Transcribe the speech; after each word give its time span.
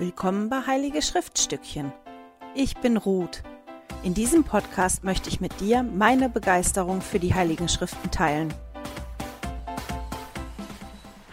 Willkommen 0.00 0.48
bei 0.48 0.64
Heilige 0.64 1.02
Schriftstückchen. 1.02 1.92
Ich 2.54 2.76
bin 2.76 2.96
Ruth. 2.96 3.42
In 4.04 4.14
diesem 4.14 4.44
Podcast 4.44 5.02
möchte 5.02 5.28
ich 5.28 5.40
mit 5.40 5.58
dir 5.58 5.82
meine 5.82 6.28
Begeisterung 6.28 7.00
für 7.00 7.18
die 7.18 7.34
Heiligen 7.34 7.68
Schriften 7.68 8.08
teilen. 8.12 8.54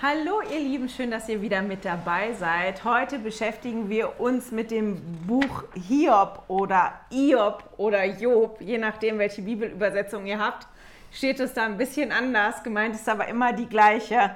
Hallo 0.02 0.42
ihr 0.52 0.60
Lieben, 0.60 0.90
schön, 0.90 1.12
dass 1.12 1.30
ihr 1.30 1.44
wieder 1.44 1.62
mit 1.62 1.86
dabei 1.86 2.34
seid. 2.34 2.84
Heute 2.84 3.20
beschäftigen 3.20 3.88
wir 3.88 4.20
uns 4.20 4.50
mit 4.50 4.72
dem 4.72 5.00
Buch 5.28 5.66
Hiob 5.76 6.46
oder 6.48 7.02
Iob 7.12 7.70
oder 7.78 8.04
Job, 8.04 8.58
je 8.62 8.80
nachdem, 8.80 9.20
welche 9.20 9.44
Bibelübersetzung 9.44 10.26
ihr 10.26 10.40
habt, 10.40 10.66
steht 11.12 11.40
es 11.40 11.54
da 11.54 11.66
ein 11.66 11.78
bisschen 11.78 12.12
anders. 12.12 12.64
Gemeint 12.64 12.96
ist 12.96 13.08
aber 13.08 13.28
immer 13.28 13.54
die 13.54 13.68
gleiche 13.68 14.36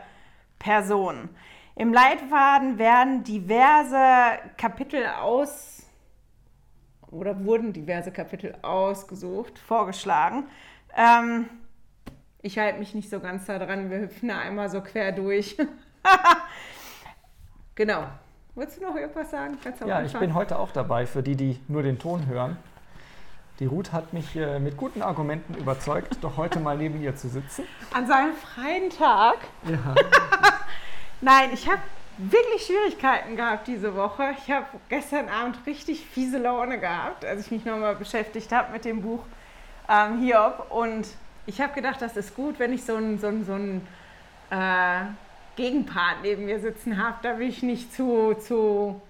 Person. 0.60 1.30
Im 1.80 1.94
Leitfaden 1.94 2.78
werden 2.78 3.24
diverse 3.24 4.38
Kapitel 4.58 5.02
aus 5.22 5.82
oder 7.10 7.46
wurden 7.46 7.72
diverse 7.72 8.12
Kapitel 8.12 8.54
ausgesucht, 8.64 9.58
vorgeschlagen. 9.58 10.44
Ähm, 10.94 11.46
ich 12.42 12.60
halte 12.60 12.80
mich 12.80 12.94
nicht 12.96 13.10
so 13.10 13.22
ganz 13.22 13.46
da 13.46 13.58
dran, 13.60 13.90
wir 13.90 14.00
hüpfen 14.02 14.28
da 14.28 14.40
einmal 14.40 14.70
so 14.70 14.82
quer 14.82 15.14
durch. 15.14 15.56
genau. 17.76 18.08
Wolltest 18.56 18.82
du 18.82 18.84
noch 18.84 18.96
irgendwas 18.98 19.32
sagen? 19.32 19.58
ja, 19.86 20.02
ich 20.02 20.20
bin 20.20 20.34
heute 20.34 20.60
auch 20.60 20.72
dabei, 20.72 21.06
für 21.06 21.24
die, 21.24 21.38
die 21.38 21.62
nur 21.70 21.82
den 21.82 21.98
Ton 21.98 22.28
hören. 22.28 22.58
Die 23.60 23.68
Ruth 23.68 23.94
hat 23.94 24.12
mich 24.12 24.36
äh, 24.36 24.60
mit 24.60 24.76
guten 24.76 25.02
Argumenten 25.02 25.54
überzeugt, 25.54 26.18
doch 26.20 26.36
heute 26.36 26.60
mal 26.60 26.78
neben 26.78 27.02
ihr 27.02 27.16
zu 27.16 27.30
sitzen. 27.30 27.64
An 27.94 28.06
seinem 28.06 28.34
freien 28.34 28.90
Tag? 28.90 29.38
Ja. 29.64 29.96
Nein, 31.22 31.50
ich 31.54 31.68
habe 31.68 31.82
wirklich 32.18 32.66
Schwierigkeiten 32.66 33.36
gehabt 33.36 33.68
diese 33.68 33.96
Woche. 33.96 34.34
Ich 34.44 34.52
habe 34.52 34.66
gestern 34.88 35.30
Abend 35.30 35.58
richtig 35.66 36.06
fiese 36.06 36.38
Laune 36.38 36.80
gehabt, 36.80 37.26
als 37.26 37.46
ich 37.46 37.52
mich 37.52 37.66
nochmal 37.66 37.96
beschäftigt 37.96 38.52
habe 38.52 38.72
mit 38.72 38.86
dem 38.86 39.02
Buch 39.02 39.24
ähm, 39.90 40.20
Hiob. 40.20 40.68
Und 40.70 41.08
ich 41.46 41.60
habe 41.62 41.74
gedacht, 41.74 42.02
das 42.02 42.16
ist 42.16 42.36
gut, 42.36 42.60
wenn 42.60 42.74
ich 42.74 42.84
so 42.84 42.96
einen 42.96 43.20
so 43.20 43.32
so 43.44 43.58
äh, 44.56 45.02
Gegenpart 45.56 46.18
neben 46.24 46.46
mir 46.46 46.60
sitzen 46.60 47.02
habe, 47.04 47.18
da 47.22 47.38
ich 47.40 47.64
nicht 47.64 47.94
zu, 47.94 48.34
zu 48.36 49.02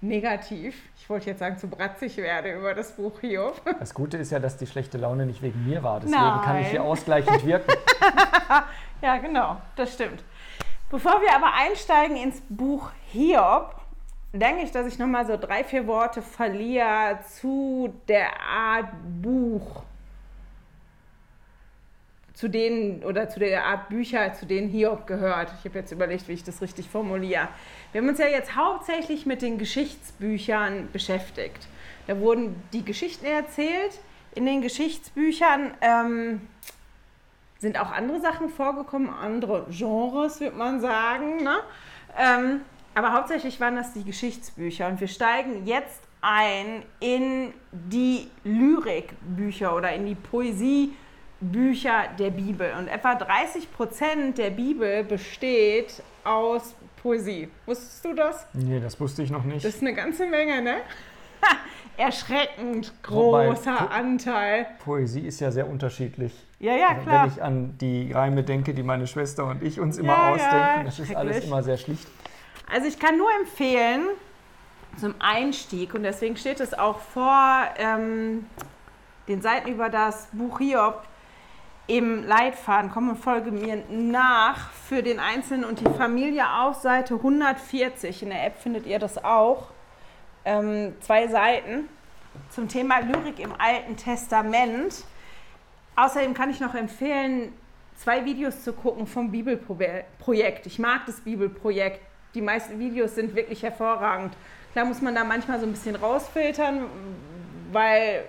negativ, 0.00 0.76
ich 0.96 1.10
wollte 1.10 1.26
jetzt 1.26 1.40
sagen, 1.40 1.58
zu 1.58 1.68
bratzig 1.68 2.16
werde 2.16 2.52
über 2.52 2.74
das 2.74 2.92
Buch 2.92 3.20
Hiob. 3.20 3.60
Das 3.80 3.92
Gute 3.92 4.16
ist 4.16 4.30
ja, 4.30 4.38
dass 4.38 4.56
die 4.56 4.66
schlechte 4.66 4.96
Laune 4.96 5.26
nicht 5.26 5.42
wegen 5.42 5.66
mir 5.66 5.82
war. 5.82 6.00
Deswegen 6.00 6.20
Nein. 6.20 6.42
kann 6.42 6.58
ich 6.58 6.68
hier 6.68 6.82
ausgleichend 6.82 7.44
wirken. 7.44 7.72
ja, 9.02 9.16
genau, 9.18 9.56
das 9.76 9.92
stimmt. 9.92 10.22
Bevor 10.90 11.20
wir 11.20 11.34
aber 11.34 11.52
einsteigen 11.52 12.16
ins 12.16 12.40
Buch 12.48 12.90
Hiob, 13.12 13.74
denke 14.32 14.62
ich, 14.62 14.70
dass 14.70 14.86
ich 14.86 14.98
nochmal 14.98 15.26
so 15.26 15.36
drei, 15.36 15.62
vier 15.62 15.86
Worte 15.86 16.22
verliere 16.22 17.18
zu 17.28 17.92
der 18.08 18.40
Art 18.40 18.88
Buch, 19.20 19.82
zu 22.32 22.48
denen 22.48 23.04
oder 23.04 23.28
zu 23.28 23.38
der 23.38 23.66
Art 23.66 23.90
Bücher, 23.90 24.32
zu 24.32 24.46
denen 24.46 24.70
Hiob 24.70 25.06
gehört. 25.06 25.52
Ich 25.58 25.66
habe 25.66 25.78
jetzt 25.78 25.92
überlegt, 25.92 26.26
wie 26.26 26.32
ich 26.32 26.44
das 26.44 26.62
richtig 26.62 26.88
formuliere. 26.88 27.48
Wir 27.92 28.00
haben 28.00 28.08
uns 28.08 28.18
ja 28.18 28.28
jetzt 28.28 28.56
hauptsächlich 28.56 29.26
mit 29.26 29.42
den 29.42 29.58
Geschichtsbüchern 29.58 30.88
beschäftigt. 30.90 31.68
Da 32.06 32.18
wurden 32.18 32.62
die 32.72 32.84
Geschichten 32.84 33.26
erzählt. 33.26 33.98
In 34.34 34.46
den 34.46 34.62
Geschichtsbüchern 34.62 35.74
ähm, 35.82 36.40
sind 37.58 37.78
auch 37.78 37.90
andere 37.90 38.20
Sachen 38.20 38.48
vorgekommen, 38.48 39.10
andere 39.10 39.66
Genres, 39.70 40.40
würde 40.40 40.56
man 40.56 40.80
sagen. 40.80 41.42
Ne? 41.42 41.56
Ähm, 42.16 42.60
aber 42.94 43.12
hauptsächlich 43.12 43.60
waren 43.60 43.76
das 43.76 43.92
die 43.92 44.04
Geschichtsbücher. 44.04 44.88
Und 44.88 45.00
wir 45.00 45.08
steigen 45.08 45.66
jetzt 45.66 46.02
ein 46.20 46.82
in 47.00 47.52
die 47.70 48.28
Lyrikbücher 48.44 49.74
oder 49.74 49.92
in 49.92 50.06
die 50.06 50.14
Poesiebücher 50.14 52.08
der 52.18 52.30
Bibel. 52.30 52.72
Und 52.78 52.88
etwa 52.88 53.14
30 53.14 53.72
Prozent 53.72 54.38
der 54.38 54.50
Bibel 54.50 55.04
besteht 55.04 56.02
aus 56.24 56.74
Poesie. 57.02 57.48
Wusstest 57.66 58.04
du 58.04 58.14
das? 58.14 58.46
Nee, 58.52 58.80
das 58.80 58.98
wusste 59.00 59.22
ich 59.22 59.30
noch 59.30 59.44
nicht. 59.44 59.64
Das 59.64 59.76
ist 59.76 59.82
eine 59.82 59.94
ganze 59.94 60.26
Menge, 60.26 60.62
ne? 60.62 60.76
Erschreckend 61.96 62.92
großer 63.02 63.76
po 63.76 63.84
Anteil. 63.86 64.66
Poesie 64.84 65.26
ist 65.26 65.40
ja 65.40 65.50
sehr 65.50 65.68
unterschiedlich. 65.68 66.32
Ja, 66.60 66.74
ja, 66.74 66.88
also, 66.88 67.02
klar. 67.02 67.24
Wenn 67.24 67.32
ich 67.32 67.42
an 67.42 67.78
die 67.78 68.12
Reime 68.12 68.42
denke, 68.42 68.74
die 68.74 68.82
meine 68.82 69.06
Schwester 69.06 69.46
und 69.46 69.62
ich 69.62 69.78
uns 69.78 69.98
immer 69.98 70.14
ja, 70.14 70.30
ausdenken, 70.30 70.84
das 70.84 70.98
ist 70.98 71.14
alles 71.14 71.44
immer 71.44 71.62
sehr 71.62 71.76
schlicht. 71.76 72.06
Also 72.70 72.86
ich 72.88 72.98
kann 72.98 73.16
nur 73.16 73.30
empfehlen, 73.40 74.02
zum 74.96 75.14
Einstieg, 75.20 75.94
und 75.94 76.02
deswegen 76.02 76.36
steht 76.36 76.60
es 76.60 76.74
auch 76.74 76.98
vor 76.98 77.62
ähm, 77.76 78.46
den 79.28 79.40
Seiten 79.42 79.68
über 79.68 79.88
das 79.88 80.28
Buch 80.32 80.58
Hiob 80.58 81.04
im 81.86 82.24
Leitfaden, 82.24 82.90
komm 82.92 83.08
und 83.08 83.16
folge 83.16 83.50
mir 83.50 83.82
nach 83.88 84.70
für 84.70 85.02
den 85.02 85.20
Einzelnen 85.20 85.64
und 85.64 85.80
die 85.80 85.88
Familie 85.96 86.44
auf 86.60 86.76
Seite 86.76 87.14
140. 87.14 88.22
In 88.22 88.30
der 88.30 88.44
App 88.44 88.58
findet 88.58 88.86
ihr 88.86 88.98
das 88.98 89.22
auch. 89.24 89.68
Ähm, 90.44 90.94
zwei 91.00 91.28
Seiten 91.28 91.88
zum 92.50 92.68
Thema 92.68 92.98
Lyrik 93.00 93.38
im 93.38 93.52
Alten 93.58 93.96
Testament. 93.96 95.04
Außerdem 95.98 96.32
kann 96.32 96.48
ich 96.48 96.60
noch 96.60 96.76
empfehlen, 96.76 97.52
zwei 97.96 98.24
Videos 98.24 98.62
zu 98.62 98.72
gucken 98.72 99.08
vom 99.08 99.32
Bibelprojekt. 99.32 100.66
Ich 100.66 100.78
mag 100.78 101.06
das 101.06 101.20
Bibelprojekt. 101.20 102.00
Die 102.36 102.40
meisten 102.40 102.78
Videos 102.78 103.16
sind 103.16 103.34
wirklich 103.34 103.64
hervorragend. 103.64 104.32
Klar 104.70 104.84
muss 104.84 105.02
man 105.02 105.16
da 105.16 105.24
manchmal 105.24 105.58
so 105.58 105.66
ein 105.66 105.72
bisschen 105.72 105.96
rausfiltern, 105.96 106.84
weil 107.72 108.22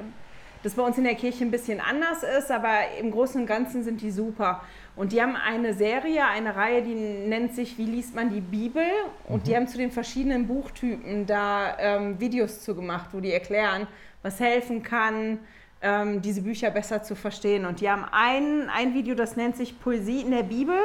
das 0.64 0.74
bei 0.74 0.82
uns 0.82 0.98
in 0.98 1.04
der 1.04 1.14
Kirche 1.14 1.46
ein 1.46 1.52
bisschen 1.52 1.80
anders 1.80 2.24
ist, 2.24 2.50
aber 2.50 2.70
im 3.00 3.12
Großen 3.12 3.42
und 3.42 3.46
Ganzen 3.46 3.84
sind 3.84 4.02
die 4.02 4.10
super. 4.10 4.64
Und 4.96 5.12
die 5.12 5.22
haben 5.22 5.36
eine 5.36 5.76
Serie, 5.76 6.26
eine 6.26 6.56
Reihe, 6.56 6.82
die 6.82 6.96
nennt 6.96 7.54
sich 7.54 7.78
Wie 7.78 7.86
liest 7.86 8.16
man 8.16 8.32
die 8.32 8.42
Bibel? 8.42 8.84
Und 9.28 9.44
mhm. 9.44 9.44
die 9.44 9.56
haben 9.56 9.68
zu 9.68 9.78
den 9.78 9.92
verschiedenen 9.92 10.48
Buchtypen 10.48 11.28
da 11.28 11.78
ähm, 11.78 12.20
Videos 12.20 12.62
zu 12.62 12.74
gemacht, 12.74 13.10
wo 13.12 13.20
die 13.20 13.32
erklären, 13.32 13.86
was 14.24 14.40
helfen 14.40 14.82
kann, 14.82 15.38
ähm, 15.82 16.22
diese 16.22 16.42
Bücher 16.42 16.72
besser 16.72 17.04
zu 17.04 17.16
verstehen. 17.16 17.66
Und 17.66 17.82
die 17.82 17.90
haben 17.90 18.06
ein, 18.12 18.70
ein 18.70 18.94
Video, 18.94 19.16
das 19.16 19.36
nennt 19.36 19.56
sich 19.56 19.80
Poesie 19.80 20.22
in 20.22 20.32
der 20.32 20.44
Bibel 20.44 20.78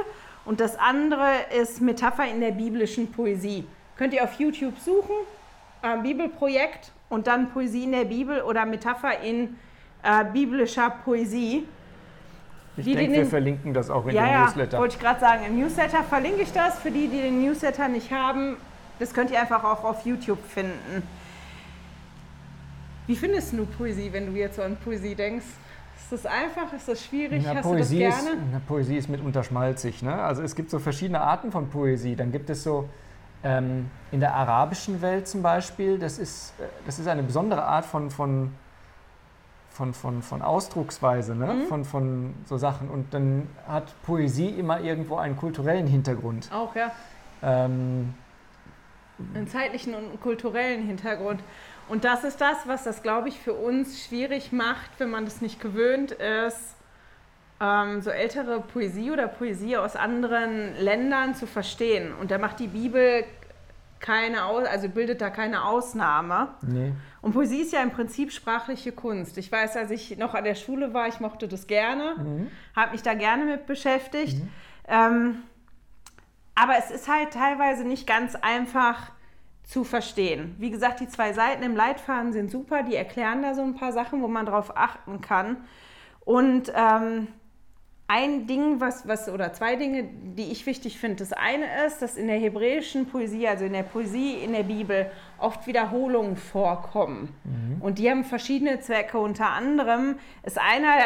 und 0.45 0.61
das 0.61 0.79
andere 0.79 1.31
ist 1.61 1.81
Metapher 1.81 2.29
in 2.29 2.41
der 2.41 2.53
biblischen 2.53 3.11
Poesie. 3.11 3.65
Könnt 3.97 4.15
ihr 4.15 4.25
auf 4.25 4.35
YouTube 4.35 4.79
suchen, 4.79 5.15
äh, 5.83 5.99
Bibelprojekt 5.99 6.93
und 7.09 7.27
dann 7.27 7.51
Poesie 7.51 7.85
in 7.85 7.93
der 7.93 8.05
Bibel 8.05 8.43
oder 8.43 8.67
Metapher 8.67 9.21
in 9.21 9.57
äh, 10.03 10.25
biblischer 10.33 10.91
Poesie. 11.05 11.67
Ich 12.77 12.85
denke, 12.85 13.13
wir 13.13 13.27
verlinken 13.27 13.73
das 13.73 13.89
auch 13.89 14.05
in 14.07 14.15
ja, 14.15 14.27
dem 14.27 14.43
Newsletter. 14.43 14.73
Ja, 14.73 14.79
wollte 14.81 14.97
ich 14.97 15.01
gerade 15.01 15.21
sagen. 15.21 15.45
Im 15.47 15.61
Newsletter 15.61 16.03
verlinke 16.03 16.43
ich 16.43 16.53
das. 16.53 16.81
Für 16.81 16.91
die, 16.91 17.07
die 17.07 17.21
den 17.21 17.41
Newsletter 17.41 17.87
nicht 17.87 18.11
haben, 18.11 18.57
das 18.99 19.15
könnt 19.15 19.31
ihr 19.31 19.41
einfach 19.41 19.63
auch 19.63 19.85
auf 19.85 20.05
YouTube 20.05 20.45
finden. 20.45 21.03
Wie 23.07 23.17
findest 23.17 23.53
du 23.53 23.67
Poesie, 23.67 24.13
wenn 24.13 24.27
du 24.27 24.39
jetzt 24.39 24.57
so 24.57 24.63
an 24.63 24.77
Poesie 24.77 25.15
denkst? 25.15 25.45
Ist 25.97 26.13
das 26.13 26.27
einfach? 26.27 26.73
Ist 26.73 26.89
das 26.89 27.05
schwierig? 27.05 27.43
Na, 27.45 27.57
Hast 27.57 27.63
Poesie 27.63 27.99
du 27.99 28.05
das 28.05 28.25
gerne? 28.25 28.37
Ist, 28.37 28.47
na, 28.53 28.61
Poesie 28.67 28.97
ist 28.97 29.09
mitunter 29.09 29.43
schmalzig. 29.43 30.03
Ne? 30.03 30.15
Also 30.15 30.43
es 30.43 30.55
gibt 30.55 30.71
so 30.71 30.79
verschiedene 30.79 31.21
Arten 31.21 31.51
von 31.53 31.69
Poesie. 31.69 32.17
Dann 32.17 32.33
gibt 32.33 32.51
es 32.51 32.63
so 32.63 32.89
ähm, 33.43 33.91
in 34.11 34.21
der 34.21 34.35
arabischen 34.35 35.03
Welt 35.03 35.29
zum 35.29 35.43
Beispiel, 35.43 35.99
das 35.99 36.19
ist, 36.19 36.55
äh, 36.59 36.65
das 36.87 36.99
ist 36.99 37.07
eine 37.07 37.23
besondere 37.23 37.63
Art 37.63 37.85
von, 37.85 38.11
von, 38.11 38.53
von, 39.71 39.93
von, 39.93 40.23
von 40.23 40.43
Ausdrucksweise, 40.43 41.35
ne? 41.35 41.47
Mhm. 41.47 41.67
von, 41.67 41.85
von 41.85 42.35
so 42.47 42.57
Sachen. 42.57 42.89
Und 42.89 43.13
dann 43.13 43.49
hat 43.69 43.95
Poesie 44.05 44.49
immer 44.49 44.81
irgendwo 44.81 45.17
einen 45.17 45.37
kulturellen 45.37 45.87
Hintergrund. 45.87 46.51
Auch, 46.53 46.75
ja. 46.75 46.91
Ähm, 47.43 48.15
einen 49.35 49.47
zeitlichen 49.47 49.95
und 49.95 50.21
kulturellen 50.21 50.87
Hintergrund. 50.87 51.41
Und 51.89 52.05
das 52.05 52.25
ist 52.25 52.41
das, 52.41 52.67
was 52.67 52.85
das, 52.85 53.03
glaube 53.03 53.29
ich, 53.29 53.39
für 53.39 53.53
uns 53.53 54.05
schwierig 54.05 54.53
macht, 54.53 54.91
wenn 54.99 55.11
man 55.11 55.25
das 55.25 55.41
nicht 55.41 55.61
gewöhnt 55.61 56.13
ist, 56.13 56.77
ähm, 57.61 58.01
so 58.01 58.11
ältere 58.11 58.61
Poesie 58.61 59.11
oder 59.11 59.29
Poesie 59.29 59.77
aus 59.77 59.97
anderen 59.97 60.77
Ländern 60.79 61.35
zu 61.35 61.47
verstehen. 61.47 62.13
Und 62.15 62.31
da 62.31 62.39
macht 62.39 62.61
die 62.61 62.69
Bibel 62.69 63.25
keine, 64.01 64.45
Aus 64.45 64.67
also 64.67 64.89
bildet 64.89 65.21
da 65.21 65.31
keine 65.31 65.65
Ausnahme. 65.65 66.49
Nee. 66.61 66.93
Und 67.23 67.33
Poesie 67.33 67.63
ist 67.63 67.73
ja 67.73 67.83
im 67.83 67.91
Prinzip 67.91 68.33
sprachliche 68.33 68.93
Kunst. 68.93 69.39
Ich 69.39 69.51
weiß, 69.51 69.77
als 69.77 69.91
ich 69.91 70.19
noch 70.19 70.35
an 70.35 70.45
der 70.45 70.57
Schule 70.57 70.93
war, 70.93 71.09
ich 71.09 71.21
mochte 71.21 71.49
das 71.49 71.67
gerne, 71.67 72.15
mhm. 72.19 72.51
habe 72.77 72.93
mich 72.93 73.03
da 73.03 73.15
gerne 73.15 73.45
mit 73.45 73.67
beschäftigt. 73.67 74.37
Mhm. 74.37 74.49
Ähm, 74.89 75.43
aber 76.55 76.75
es 76.79 76.91
ist 76.91 77.09
halt 77.09 77.33
teilweise 77.33 77.85
nicht 77.85 78.07
ganz 78.07 78.35
einfach, 78.35 79.11
zu 79.65 79.85
verstehen. 79.85 80.55
Wie 80.59 80.71
gesagt, 80.71 81.01
die 81.01 81.09
zwei 81.09 81.33
Seiten 81.33 81.63
im 81.63 81.75
Leitfaden 81.75 82.33
sind 82.33 82.51
super, 82.51 82.83
die 82.83 82.95
erklären 82.95 83.43
da 83.43 83.55
so 83.55 83.63
ein 83.63 83.75
paar 83.75 83.93
Sachen, 83.93 84.23
wo 84.23 84.29
man 84.29 84.47
drauf 84.47 84.77
achten 84.77 85.21
kann. 85.21 85.57
Und 86.25 86.73
ähm, 86.75 87.29
ein 88.07 88.47
Ding, 88.47 88.81
was, 88.81 89.09
was, 89.09 89.29
oder 89.31 89.53
zwei 89.55 89.77
Dinge, 89.77 90.05
die 90.05 90.53
ich 90.53 90.67
wichtig 90.67 90.99
finde. 90.99 91.17
Das 91.17 91.33
eine 91.33 91.87
ist, 91.87 92.03
dass 92.03 92.17
in 92.17 92.27
der 92.27 92.39
hebräischen 92.39 93.07
Poesie, 93.07 93.49
also 93.49 93.65
in 93.65 93.73
der 93.73 93.83
Poesie 93.83 94.35
in 94.45 94.53
der 94.53 94.63
Bibel, 94.63 95.11
oft 95.39 95.67
Wiederholungen 95.67 96.37
vorkommen. 96.37 97.35
Mhm. 97.45 97.81
Und 97.81 97.99
die 97.99 98.11
haben 98.11 98.25
verschiedene 98.25 98.81
Zwecke. 98.81 99.19
Unter 99.19 99.49
anderem 99.51 100.19
ist 100.43 100.59
einer, 100.59 100.97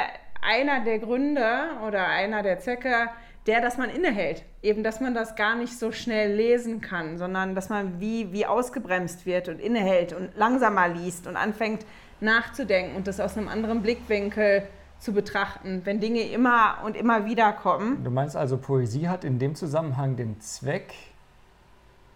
einer 0.43 0.81
der 0.84 0.99
Gründe 0.99 1.70
oder 1.87 2.08
einer 2.08 2.43
der 2.43 2.58
Zwecke, 2.58 3.11
der, 3.49 3.61
dass 3.61 3.79
man 3.79 3.91
innehält. 3.91 4.45
Eben, 4.62 4.85
dass 4.85 5.00
man 5.00 5.15
das 5.15 5.35
gar 5.35 5.56
nicht 5.56 5.77
so 5.77 5.91
schnell 5.91 6.35
lesen 6.35 6.81
kann, 6.81 7.19
sondern 7.19 7.55
dass 7.55 7.71
man 7.71 7.99
wie, 8.00 8.33
wie 8.33 8.47
ausgebremst 8.47 9.27
wird 9.27 9.49
und 9.49 9.59
innehält 9.59 10.12
und 10.12 10.37
langsamer 10.37 10.89
liest 10.89 11.27
und 11.27 11.37
anfängt 11.37 11.85
nachzudenken 12.21 12.97
und 12.97 13.06
das 13.06 13.21
aus 13.21 13.37
einem 13.37 13.49
anderen 13.49 13.83
Blickwinkel 13.83 14.65
zu 14.99 15.12
betrachten, 15.12 15.83
wenn 15.85 16.00
Dinge 16.00 16.23
immer 16.23 16.79
und 16.85 16.97
immer 16.97 17.25
wieder 17.25 17.53
kommen. 17.53 18.03
Du 18.05 18.11
meinst 18.11 18.37
also, 18.37 18.59
Poesie 18.59 19.09
hat 19.09 19.25
in 19.25 19.39
dem 19.39 19.55
Zusammenhang 19.55 20.17
den 20.17 20.41
Zweck, 20.41 20.93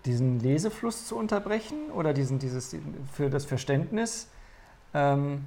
diesen 0.05 0.41
Lesefluss 0.41 1.07
zu 1.07 1.17
unterbrechen 1.17 1.91
oder 1.95 2.13
diesen, 2.13 2.41
dieses, 2.41 2.77
für 3.13 3.31
das 3.31 3.45
Verständnis 3.45 4.29
ähm, 4.95 5.45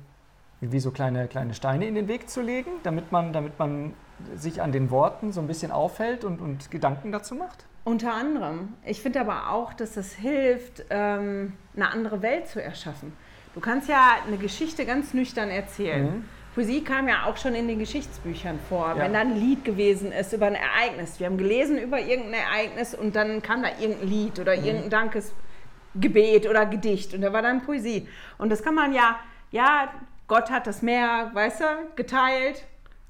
wie 0.61 0.79
so 0.79 0.91
kleine, 0.91 1.27
kleine 1.27 1.53
Steine 1.53 1.87
in 1.87 1.95
den 1.95 2.07
Weg 2.07 2.29
zu 2.29 2.41
legen, 2.41 2.71
damit 2.83 3.11
man, 3.11 3.33
damit 3.33 3.59
man 3.59 3.93
sich 4.35 4.61
an 4.61 4.71
den 4.71 4.91
Worten 4.91 5.31
so 5.31 5.41
ein 5.41 5.47
bisschen 5.47 5.71
aufhält 5.71 6.23
und, 6.23 6.39
und 6.39 6.71
Gedanken 6.71 7.11
dazu 7.11 7.35
macht? 7.35 7.65
Unter 7.83 8.13
anderem. 8.13 8.73
Ich 8.83 9.01
finde 9.01 9.19
aber 9.21 9.51
auch, 9.51 9.73
dass 9.73 9.95
es 9.97 10.13
hilft, 10.13 10.85
ähm, 10.89 11.53
eine 11.75 11.91
andere 11.91 12.21
Welt 12.21 12.47
zu 12.47 12.61
erschaffen. 12.61 13.13
Du 13.53 13.59
kannst 13.59 13.87
ja 13.87 14.17
eine 14.25 14.37
Geschichte 14.37 14.85
ganz 14.85 15.13
nüchtern 15.13 15.49
erzählen. 15.49 16.03
Mhm. 16.03 16.25
Poesie 16.55 16.83
kam 16.83 17.07
ja 17.09 17.25
auch 17.25 17.35
schon 17.35 17.53
in 17.53 17.67
den 17.67 17.79
Geschichtsbüchern 17.79 18.59
vor, 18.69 18.87
ja. 18.95 18.97
wenn 18.97 19.13
da 19.13 19.19
ein 19.19 19.35
Lied 19.35 19.65
gewesen 19.65 20.13
ist 20.13 20.31
über 20.31 20.47
ein 20.47 20.55
Ereignis. 20.55 21.19
Wir 21.19 21.27
haben 21.27 21.37
gelesen 21.37 21.77
über 21.77 21.99
irgendein 21.99 22.41
Ereignis 22.41 22.95
und 22.95 23.15
dann 23.15 23.41
kam 23.41 23.61
da 23.61 23.69
irgendein 23.79 24.07
Lied 24.07 24.39
oder 24.39 24.57
mhm. 24.57 24.63
irgendein 24.63 24.89
Dankesgebet 24.89 26.49
oder 26.49 26.65
Gedicht 26.65 27.13
und 27.13 27.21
da 27.21 27.33
war 27.33 27.41
dann 27.41 27.61
Poesie. 27.61 28.07
Und 28.37 28.49
das 28.49 28.63
kann 28.63 28.73
man 28.73 28.93
ja, 28.93 29.19
ja, 29.51 29.91
Gott 30.27 30.49
hat 30.49 30.65
das 30.65 30.81
Meer, 30.81 31.29
weißt 31.33 31.59
du, 31.59 31.65
geteilt. 31.97 32.63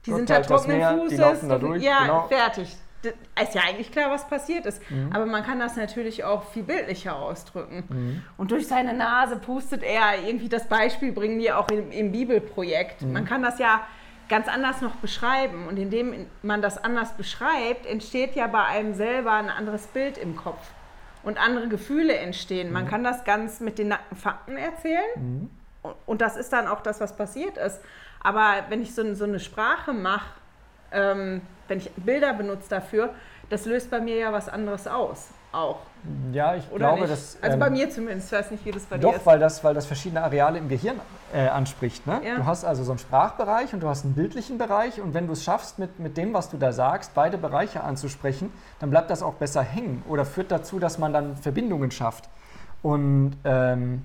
Die 0.06 0.14
sind 0.14 0.30
da 0.30 0.40
trockenen 0.42 0.78
Meer, 0.78 0.98
Fußes. 0.98 1.20
ja, 1.82 2.02
genau. 2.02 2.28
fertig 2.28 2.78
ist 3.42 3.56
ja 3.56 3.62
eigentlich 3.68 3.92
klar, 3.92 4.12
was 4.12 4.28
passiert 4.28 4.66
ist. 4.66 4.82
Mhm. 4.90 5.12
Aber 5.14 5.26
man 5.26 5.44
kann 5.44 5.60
das 5.60 5.76
natürlich 5.76 6.24
auch 6.24 6.44
viel 6.50 6.64
bildlicher 6.64 7.16
ausdrücken. 7.16 7.84
Mhm. 7.88 8.24
Und 8.38 8.52
durch 8.52 8.68
seine 8.68 8.94
Nase 8.94 9.38
pustet 9.38 9.84
er 9.84 10.24
irgendwie 10.26 10.50
das 10.50 10.68
Beispiel, 10.68 11.12
bringen 11.12 11.40
die 11.40 11.52
auch 11.52 11.70
im, 11.70 11.92
im 11.92 12.12
Bibelprojekt. 12.12 13.02
Mhm. 13.02 13.14
Man 13.14 13.26
kann 13.26 13.42
das 13.42 13.60
ja 13.60 13.82
ganz 14.30 14.48
anders 14.48 14.82
noch 14.82 14.96
beschreiben. 14.96 15.68
Und 15.68 15.78
indem 15.78 16.28
man 16.42 16.62
das 16.62 16.84
anders 16.84 17.14
beschreibt, 17.14 17.86
entsteht 17.86 18.36
ja 18.36 18.48
bei 18.48 18.64
einem 18.64 18.94
selber 18.94 19.34
ein 19.34 19.50
anderes 19.50 19.88
Bild 19.88 20.18
im 20.18 20.36
Kopf. 20.36 20.66
Und 21.24 21.40
andere 21.40 21.68
Gefühle 21.68 22.16
entstehen. 22.16 22.72
Man 22.72 22.86
mhm. 22.86 22.90
kann 22.90 23.04
das 23.04 23.24
ganz 23.24 23.60
mit 23.60 23.80
den 23.80 23.90
nackten 23.90 24.18
Fakten 24.18 24.58
erzählen. 24.58 25.02
Mhm. 25.16 25.50
Und 26.06 26.22
das 26.22 26.36
ist 26.36 26.52
dann 26.54 26.68
auch 26.68 26.82
das, 26.82 27.00
was 27.00 27.16
passiert 27.16 27.58
ist. 27.58 27.80
Aber 28.26 28.56
wenn 28.70 28.82
ich 28.82 28.96
so, 28.96 29.14
so 29.14 29.26
eine 29.26 29.40
Sprache 29.40 29.94
mache, 29.94 30.26
ähm, 30.92 31.42
wenn 31.68 31.78
ich 31.78 31.92
Bilder 31.92 32.34
benutze 32.34 32.68
dafür, 32.70 33.12
das 33.52 33.66
löst 33.66 33.92
bei 33.92 34.02
mir 34.02 34.18
ja 34.18 34.34
was 34.34 34.50
anderes 34.50 34.88
aus. 34.88 35.28
Auch. 35.52 35.78
Ja, 36.34 36.56
ich 36.56 36.64
Oder 36.72 36.80
glaube, 36.80 37.02
nicht? 37.02 37.14
dass. 37.14 37.38
Also 37.40 37.60
bei 37.60 37.68
ähm, 37.68 37.74
mir 37.74 37.90
zumindest, 37.90 38.34
ich 38.34 38.38
weiß 38.38 38.52
nicht, 38.52 38.66
wie 38.66 38.72
das 38.72 38.84
bei 38.86 38.98
doch, 38.98 39.12
dir 39.12 39.16
ist. 39.16 39.22
Doch, 39.22 39.26
weil 39.28 39.40
das, 39.40 39.64
weil 39.64 39.76
das 39.76 39.86
verschiedene 39.86 40.24
Areale 40.24 40.58
im 40.58 40.68
Gehirn 40.68 41.00
äh, 41.34 41.48
anspricht. 41.48 42.08
Ne? 42.08 42.20
Ja. 42.26 42.38
Du 42.38 42.46
hast 42.46 42.66
also 42.66 42.84
so 42.84 42.92
einen 42.92 43.00
Sprachbereich 43.00 43.74
und 43.74 43.82
du 43.82 43.88
hast 43.88 44.06
einen 44.06 44.16
bildlichen 44.16 44.58
Bereich 44.58 45.00
und 45.00 45.14
wenn 45.14 45.28
du 45.28 45.34
es 45.34 45.44
schaffst, 45.44 45.78
mit, 45.78 46.00
mit 46.00 46.18
dem, 46.18 46.34
was 46.34 46.50
du 46.50 46.58
da 46.58 46.72
sagst, 46.72 47.14
beide 47.14 47.38
Bereiche 47.38 47.84
anzusprechen, 47.84 48.52
dann 48.80 48.90
bleibt 48.90 49.12
das 49.12 49.22
auch 49.22 49.36
besser 49.36 49.62
hängen 49.62 50.04
oder 50.10 50.26
führt 50.26 50.52
dazu, 50.52 50.80
dass 50.80 50.98
man 50.98 51.14
dann 51.14 51.38
Verbindungen 51.38 51.92
schafft. 51.92 52.28
Und, 52.82 53.38
ähm, 53.46 54.02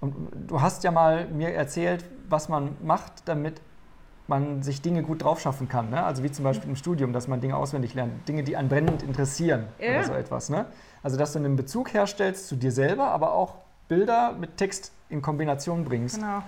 und 0.00 0.14
du 0.46 0.60
hast 0.60 0.84
ja 0.84 0.90
mal 0.90 1.26
mir 1.28 1.52
erzählt, 1.52 2.04
was 2.28 2.48
man 2.48 2.76
macht, 2.82 3.26
damit 3.26 3.60
man 4.26 4.62
sich 4.62 4.80
Dinge 4.80 5.02
gut 5.02 5.24
drauf 5.24 5.40
schaffen 5.40 5.68
kann. 5.68 5.90
Ne? 5.90 6.02
Also 6.02 6.22
wie 6.22 6.30
zum 6.30 6.44
Beispiel 6.44 6.70
im 6.70 6.76
Studium, 6.76 7.12
dass 7.12 7.28
man 7.28 7.40
Dinge 7.40 7.56
auswendig 7.56 7.94
lernt, 7.94 8.26
Dinge, 8.28 8.44
die 8.44 8.56
einen 8.56 8.68
brennend 8.68 9.02
interessieren 9.02 9.66
ja. 9.78 9.90
oder 9.90 10.04
so 10.04 10.12
etwas. 10.14 10.48
Ne? 10.48 10.66
Also 11.02 11.16
dass 11.16 11.32
du 11.32 11.40
einen 11.40 11.56
Bezug 11.56 11.92
herstellst 11.92 12.48
zu 12.48 12.56
dir 12.56 12.70
selber, 12.70 13.08
aber 13.08 13.32
auch 13.32 13.56
Bilder 13.88 14.32
mit 14.32 14.56
Text 14.56 14.92
in 15.08 15.20
Kombination 15.20 15.84
bringst. 15.84 16.16
Genau. 16.16 16.42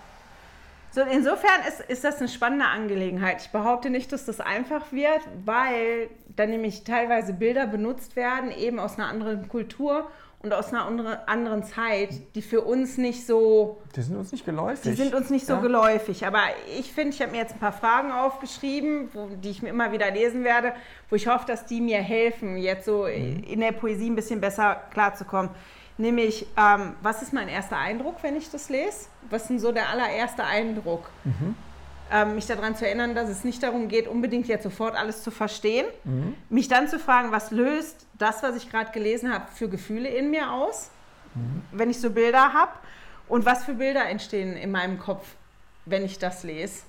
So, 0.93 1.01
insofern 1.01 1.63
ist, 1.67 1.81
ist 1.81 2.05
das 2.05 2.19
eine 2.19 2.29
spannende 2.29 2.67
Angelegenheit. 2.67 3.41
Ich 3.41 3.51
behaupte 3.51 3.89
nicht, 3.89 4.13
dass 4.13 4.27
das 4.27 4.41
einfach 4.41 4.93
wird, 4.93 5.21
weil 5.45 6.11
dann 6.37 6.51
nämlich 6.51 6.85
teilweise 6.85 7.33
Bilder 7.33 7.67
benutzt 7.67 8.15
werden, 8.15 8.51
eben 8.51 8.79
aus 8.79 8.99
einer 8.99 9.09
anderen 9.09 9.49
Kultur 9.49 10.09
und 10.43 10.53
aus 10.53 10.73
einer 10.73 10.87
anderen 11.27 11.63
Zeit, 11.63 12.11
die 12.35 12.43
für 12.43 12.63
uns 12.63 12.99
nicht 12.99 13.27
so. 13.27 13.81
Die 13.95 14.03
sind 14.03 14.17
uns 14.17 14.33
nicht 14.33 14.45
geläufig. 14.45 14.83
Die 14.83 14.95
sind 14.95 15.15
uns 15.15 15.31
nicht 15.31 15.47
so 15.47 15.55
ja. 15.55 15.61
geläufig. 15.61 16.27
Aber 16.27 16.41
ich 16.79 16.93
finde, 16.93 17.15
ich 17.15 17.23
habe 17.23 17.33
mir 17.33 17.39
jetzt 17.39 17.55
ein 17.55 17.61
paar 17.61 17.73
Fragen 17.73 18.11
aufgeschrieben, 18.11 19.09
wo, 19.13 19.29
die 19.37 19.51
ich 19.51 19.63
mir 19.63 19.69
immer 19.69 19.93
wieder 19.93 20.11
lesen 20.11 20.43
werde, 20.43 20.73
wo 21.11 21.17
ich 21.17 21.29
hoffe, 21.29 21.47
dass 21.47 21.67
die 21.67 21.81
mir 21.81 21.99
helfen, 21.99 22.57
jetzt 22.57 22.87
so 22.87 23.05
mhm. 23.05 23.45
in 23.45 23.61
der 23.61 23.73
Poesie 23.73 24.11
ein 24.11 24.17
bisschen 24.17 24.41
besser 24.41 24.83
klarzukommen. 24.91 25.51
Nämlich, 25.99 26.47
ähm, 26.57 26.95
was 27.03 27.23
ist 27.23 27.33
mein 27.33 27.49
erster 27.49 27.77
Eindruck, 27.77 28.17
wenn 28.23 28.35
ich 28.35 28.51
das 28.51 28.69
lese? 28.69 29.07
Was 29.31 29.43
ist 29.43 29.51
denn 29.51 29.59
so 29.61 29.71
der 29.71 29.91
allererste 29.91 30.43
Eindruck? 30.43 31.11
Mhm 31.25 31.55
ähm, 32.13 32.35
mich 32.35 32.47
daran 32.47 32.77
zu 32.77 32.87
erinnern, 32.87 33.15
dass 33.15 33.29
es 33.29 33.43
nicht 33.43 33.63
darum 33.63 33.89
geht, 33.89 34.07
unbedingt 34.07 34.47
jetzt 34.47 34.65
sofort 34.65 34.95
alles 34.95 35.23
zu 35.23 35.31
verstehen. 35.31 35.87
Mhm. 36.05 36.35
Mich 36.51 36.69
dann 36.69 36.87
zu 36.87 36.99
fragen, 36.99 37.33
was 37.33 37.51
löst 37.51 38.07
das, 38.19 38.43
was 38.43 38.55
ich 38.57 38.71
gerade 38.71 38.93
gelesen 38.93 39.33
habe, 39.33 39.47
für 39.53 39.69
Gefühle 39.69 40.09
in 40.09 40.31
mir 40.31 40.53
aus, 40.53 40.91
mhm. 41.35 41.63
wenn 41.73 41.91
ich 41.91 42.01
so 42.01 42.11
Bilder 42.11 42.53
habe 42.53 42.73
und 43.29 43.47
was 43.47 43.65
für 43.65 43.75
Bilder 43.75 44.07
entstehen 44.07 44.57
in 44.57 44.71
meinem 44.71 44.99
Kopf, 44.99 45.27
wenn 45.87 46.05
ich 46.05 46.19
das 46.19 46.43
lese. 46.43 46.83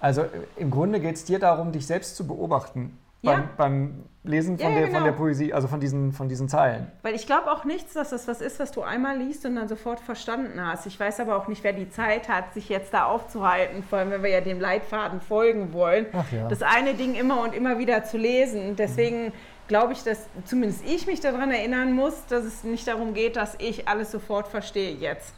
Also 0.00 0.22
äh, 0.22 0.28
im 0.56 0.70
Grunde 0.70 1.00
geht 1.00 1.16
es 1.16 1.24
dir 1.24 1.38
darum, 1.38 1.72
dich 1.72 1.86
selbst 1.86 2.16
zu 2.16 2.26
beobachten 2.26 2.96
ja. 3.32 3.48
beim 3.56 4.04
Lesen 4.26 4.56
von, 4.58 4.70
ja, 4.70 4.74
der, 4.78 4.86
genau. 4.86 4.98
von 4.98 5.04
der 5.04 5.12
Poesie, 5.12 5.52
also 5.52 5.68
von 5.68 5.80
diesen, 5.80 6.12
von 6.12 6.30
diesen 6.30 6.48
Zeilen. 6.48 6.90
Weil 7.02 7.14
ich 7.14 7.26
glaube 7.26 7.52
auch 7.52 7.66
nichts, 7.66 7.92
dass 7.92 8.08
das 8.08 8.26
was 8.26 8.40
ist, 8.40 8.58
was 8.58 8.72
du 8.72 8.80
einmal 8.80 9.18
liest 9.18 9.44
und 9.44 9.54
dann 9.56 9.68
sofort 9.68 10.00
verstanden 10.00 10.58
hast. 10.64 10.86
Ich 10.86 10.98
weiß 10.98 11.20
aber 11.20 11.36
auch 11.36 11.46
nicht, 11.46 11.62
wer 11.62 11.74
die 11.74 11.90
Zeit 11.90 12.30
hat, 12.30 12.54
sich 12.54 12.70
jetzt 12.70 12.94
da 12.94 13.04
aufzuhalten, 13.04 13.82
vor 13.82 13.98
allem 13.98 14.10
wenn 14.10 14.22
wir 14.22 14.30
ja 14.30 14.40
dem 14.40 14.60
Leitfaden 14.60 15.20
folgen 15.20 15.74
wollen. 15.74 16.06
Ja. 16.32 16.48
Das 16.48 16.62
eine 16.62 16.94
Ding 16.94 17.14
immer 17.14 17.42
und 17.42 17.54
immer 17.54 17.78
wieder 17.78 18.04
zu 18.04 18.16
lesen. 18.16 18.76
Deswegen 18.76 19.26
mhm. 19.26 19.32
glaube 19.68 19.92
ich, 19.92 20.02
dass 20.04 20.26
zumindest 20.46 20.86
ich 20.86 21.06
mich 21.06 21.20
daran 21.20 21.50
erinnern 21.50 21.92
muss, 21.92 22.24
dass 22.24 22.44
es 22.44 22.64
nicht 22.64 22.88
darum 22.88 23.12
geht, 23.12 23.36
dass 23.36 23.56
ich 23.58 23.88
alles 23.88 24.10
sofort 24.10 24.48
verstehe 24.48 24.94
jetzt. 24.94 25.34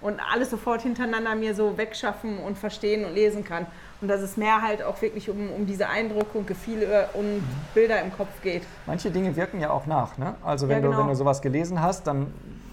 Und 0.00 0.20
alles 0.32 0.48
sofort 0.48 0.80
hintereinander 0.80 1.34
mir 1.34 1.54
so 1.54 1.76
wegschaffen 1.76 2.38
und 2.38 2.56
verstehen 2.56 3.04
und 3.04 3.14
lesen 3.14 3.44
kann. 3.44 3.66
Und 4.02 4.08
dass 4.08 4.20
es 4.20 4.36
mehr 4.36 4.60
halt 4.60 4.82
auch 4.82 5.00
wirklich 5.00 5.30
um, 5.30 5.50
um 5.52 5.64
diese 5.64 5.88
Eindrücke 5.88 6.36
und 6.36 6.46
Gefühle 6.48 7.08
und 7.14 7.36
mhm. 7.36 7.44
Bilder 7.72 8.02
im 8.02 8.12
Kopf 8.12 8.42
geht. 8.42 8.64
Manche 8.84 9.12
Dinge 9.12 9.36
wirken 9.36 9.60
ja 9.60 9.70
auch 9.70 9.86
nach. 9.86 10.18
Ne? 10.18 10.34
Also 10.44 10.68
wenn, 10.68 10.78
ja, 10.78 10.80
genau. 10.80 10.96
du, 10.96 10.98
wenn 10.98 11.08
du 11.08 11.14
sowas 11.14 11.40
gelesen 11.40 11.80
hast, 11.80 12.08
dann 12.08 12.26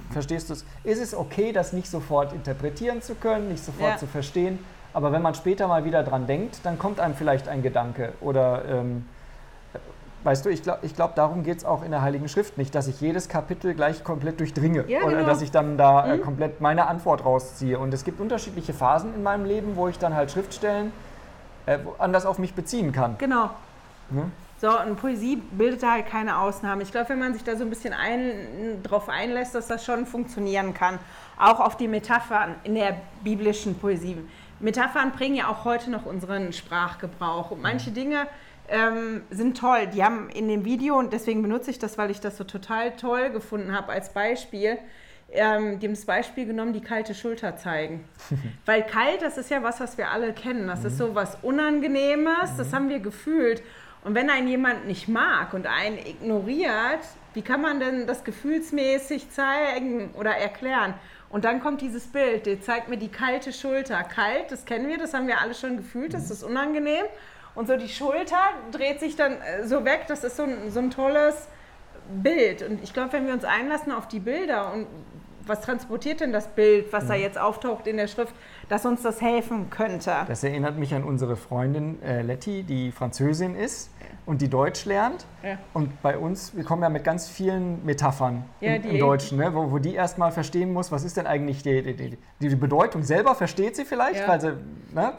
verstehst 0.09 0.50
du 0.50 0.53
es. 0.53 0.65
Ist 0.83 1.00
es 1.00 1.15
okay, 1.15 1.51
das 1.51 1.71
nicht 1.71 1.88
sofort 1.88 2.33
interpretieren 2.33 3.03
zu 3.03 3.13
können, 3.13 3.48
nicht 3.50 3.63
sofort 3.63 3.91
ja. 3.91 3.98
zu 3.98 4.07
verstehen. 4.07 4.59
Aber 4.91 5.12
wenn 5.12 5.21
man 5.21 5.36
später 5.36 5.67
mal 5.67 5.86
wieder 5.86 6.03
dran 6.03 6.25
denkt, 6.25 6.62
dann 6.63 6.79
kommt 6.79 7.00
einem 7.00 7.13
vielleicht 7.13 7.48
ein 7.48 7.62
Gedanke. 7.62 8.13
Oder 8.21 8.65
ähm, 8.67 9.05
weißt 10.24 10.45
du, 10.45 10.50
ich 10.50 10.63
glaube, 10.63 10.79
ich 10.81 10.95
glaub, 10.95 11.15
darum 11.15 11.43
geht 11.43 11.59
es 11.59 11.65
auch 11.65 11.83
in 11.83 11.91
der 11.91 12.01
Heiligen 12.01 12.27
Schrift 12.27 12.57
nicht, 12.57 12.74
dass 12.74 12.88
ich 12.88 13.00
jedes 13.00 13.29
Kapitel 13.29 13.74
gleich 13.74 14.03
komplett 14.03 14.39
durchdringe 14.39 14.86
ja, 14.88 15.03
oder 15.03 15.17
genau. 15.17 15.27
dass 15.27 15.41
ich 15.41 15.51
dann 15.51 15.77
da 15.77 16.05
äh, 16.05 16.17
mhm. 16.17 16.21
komplett 16.21 16.59
meine 16.59 16.88
Antwort 16.88 17.24
rausziehe. 17.24 17.77
Und 17.77 17.93
es 17.93 18.03
gibt 18.03 18.19
unterschiedliche 18.19 18.74
Phasen 18.74 19.13
in 19.13 19.24
meinem 19.24 19.45
Leben, 19.45 19.75
wo 19.75 19.88
ich 19.88 20.00
dann 20.00 20.15
halt 20.15 20.31
Schriftstellen 20.31 20.91
äh, 21.66 21.80
anders 21.98 22.25
auf 22.25 22.39
mich 22.39 22.54
beziehen 22.54 22.92
kann. 22.92 23.18
Genau. 23.18 23.50
Hm? 24.12 24.32
So, 24.62 24.78
und 24.78 24.98
Poesie 24.98 25.38
bildet 25.38 25.84
da 25.84 25.94
halt 25.94 26.08
keine 26.08 26.38
Ausnahme. 26.38 26.84
Ich 26.84 26.92
glaube, 26.92 27.10
wenn 27.10 27.20
man 27.20 27.34
sich 27.34 27.46
da 27.46 27.56
so 27.56 27.63
ein 27.63 27.70
bisschen 27.70 27.94
ein, 27.94 28.84
drauf 28.84 29.08
einlässt, 29.08 29.56
dass 29.56 29.68
das 29.68 29.86
schon 29.86 30.06
funktionieren 30.06 30.74
kann. 30.74 31.00
Auch 31.38 31.62
auf 31.62 31.78
die 31.78 31.88
Metaphern 31.88 32.56
in 32.66 32.75
der 32.75 32.98
biblischen 33.24 33.80
Poesie. 33.80 34.18
Metaphern 34.60 35.12
bringen 35.12 35.36
ja 35.36 35.48
auch 35.48 35.63
heute 35.63 35.89
noch 35.89 36.06
unseren 36.06 36.51
Sprachgebrauch. 36.51 37.51
Und 37.51 37.62
manche 37.62 37.92
Dinge 37.92 38.28
ähm, 38.68 39.22
sind 39.30 39.58
toll. 39.58 39.88
Die 39.88 40.04
haben 40.04 40.30
in 40.30 40.50
dem 40.50 40.66
Video, 40.66 40.98
und 41.00 41.13
deswegen 41.13 41.42
benutze 41.42 41.72
ich 41.72 41.80
das, 41.80 41.98
weil 41.98 42.12
ich 42.12 42.20
das 42.20 42.36
so 42.36 42.44
total 42.44 42.92
toll 42.98 43.30
gefunden 43.30 43.74
habe 43.74 43.94
als 43.94 44.12
Beispiel, 44.12 44.78
ähm, 45.31 45.79
dem 45.79 45.93
Beispiel 46.05 46.45
genommen, 46.45 46.74
die 46.74 46.81
kalte 46.81 47.13
Schulter 47.13 47.57
zeigen. 47.57 48.03
Weil 48.65 48.83
kalt, 48.83 49.21
das 49.21 49.38
ist 49.38 49.50
ja 49.50 49.62
was, 49.63 49.79
was 49.79 49.98
wir 49.98 50.09
alle 50.09 50.33
kennen. 50.33 50.67
Das 50.67 50.81
mhm. 50.81 50.88
ist 50.88 50.98
so 50.98 51.15
was 51.15 51.38
Unangenehmes, 51.41 52.53
mhm. 52.53 52.57
das 52.57 52.74
haben 52.74 52.89
wir 52.89 53.00
gefühlt. 53.00 53.62
Und 54.03 54.15
wenn 54.15 54.29
einen 54.29 54.48
jemand 54.48 54.88
nicht 54.88 55.07
mag 55.07 55.53
und 55.53 55.67
einen 55.67 55.98
ignoriert, 55.98 57.01
wie 57.33 57.41
kann 57.41 57.62
man 57.62 57.79
denn 57.79 58.07
das 58.07 58.24
gefühlsmäßig 58.24 59.29
zeigen 59.29 60.12
oder 60.17 60.31
erklären? 60.31 60.93
Und 61.29 61.45
dann 61.45 61.62
kommt 61.62 61.81
dieses 61.81 62.07
Bild, 62.07 62.45
der 62.48 62.62
zeigt 62.62 62.89
mir 62.89 62.98
die 62.98 63.09
kalte 63.09 63.53
Schulter. 63.53 64.03
Kalt, 64.03 64.51
das 64.51 64.65
kennen 64.65 64.88
wir, 64.88 64.98
das 64.98 65.13
haben 65.13 65.27
wir 65.27 65.39
alle 65.41 65.53
schon 65.53 65.77
gefühlt, 65.77 66.13
das 66.13 66.27
mhm. 66.27 66.31
ist 66.31 66.43
unangenehm. 66.43 67.05
und 67.55 67.67
so 67.67 67.75
die 67.75 67.89
Schulter 67.89 68.41
dreht 68.71 69.00
sich 69.00 69.15
dann 69.15 69.33
äh, 69.41 69.67
so 69.67 69.86
weg. 69.86 70.05
Das 70.07 70.24
ist 70.24 70.38
so 70.38 70.43
ein, 70.43 70.71
so 70.71 70.79
ein 70.79 70.89
tolles 70.91 71.48
Bild. 72.09 72.63
Und 72.63 72.81
ich 72.83 72.93
glaube, 72.93 73.13
wenn 73.13 73.27
wir 73.27 73.33
uns 73.33 73.43
einlassen 73.43 73.91
auf 73.91 74.07
die 74.07 74.19
Bilder 74.19 74.74
und 74.74 74.88
was 75.50 75.62
transportiert 75.62 76.22
denn 76.22 76.32
das 76.32 76.48
Bild, 76.48 76.94
was 76.94 77.08
da 77.08 77.15
mhm. 77.15 77.22
jetzt 77.22 77.38
auftaucht 77.38 77.88
in 77.88 77.98
der 77.98 78.08
Schrift, 78.08 78.34
dass 78.70 78.86
uns 78.86 79.01
das 79.01 79.22
helfen 79.22 79.70
könnte? 79.70 80.13
Das 80.27 80.44
erinnert 80.44 80.77
mich 80.77 80.94
an 80.94 81.03
unsere 81.03 81.36
Freundin 81.36 82.01
äh, 82.01 82.22
Letty, 82.22 82.63
die 82.63 82.91
Französin 82.91 83.56
ist 83.56 83.91
und 84.25 84.41
die 84.41 84.48
Deutsch 84.48 84.86
lernt. 84.86 85.25
Ja. 85.44 85.58
Und 85.74 86.01
bei 86.01 86.18
uns, 86.18 86.56
wir 86.56 86.63
kommen 86.63 86.84
ja 86.84 86.89
mit 86.89 87.03
ganz 87.03 87.27
vielen 87.27 87.84
Metaphern 87.84 88.46
ja, 88.62 88.75
im, 88.75 88.84
im, 88.84 89.00
Deutschen, 89.00 89.39
ne? 89.39 89.53
wo, 89.53 89.72
wo 89.72 89.79
die 89.79 89.96
erstmal 89.96 90.32
verstehen 90.32 90.72
muss, 90.72 90.91
was 90.91 91.03
ist 91.03 91.18
denn 91.18 91.27
eigentlich 91.27 91.63
die, 91.63 91.82
die, 91.82 91.96
die, 91.96 92.18
die 92.39 92.56
Bedeutung 92.56 93.03
selber 93.03 93.36
versteht 93.36 93.75
sie 93.75 93.86
vielleicht, 93.86 94.22
ja. 94.22 94.27
weil 94.27 94.39
sie 94.39 94.53
ne? 94.94 95.13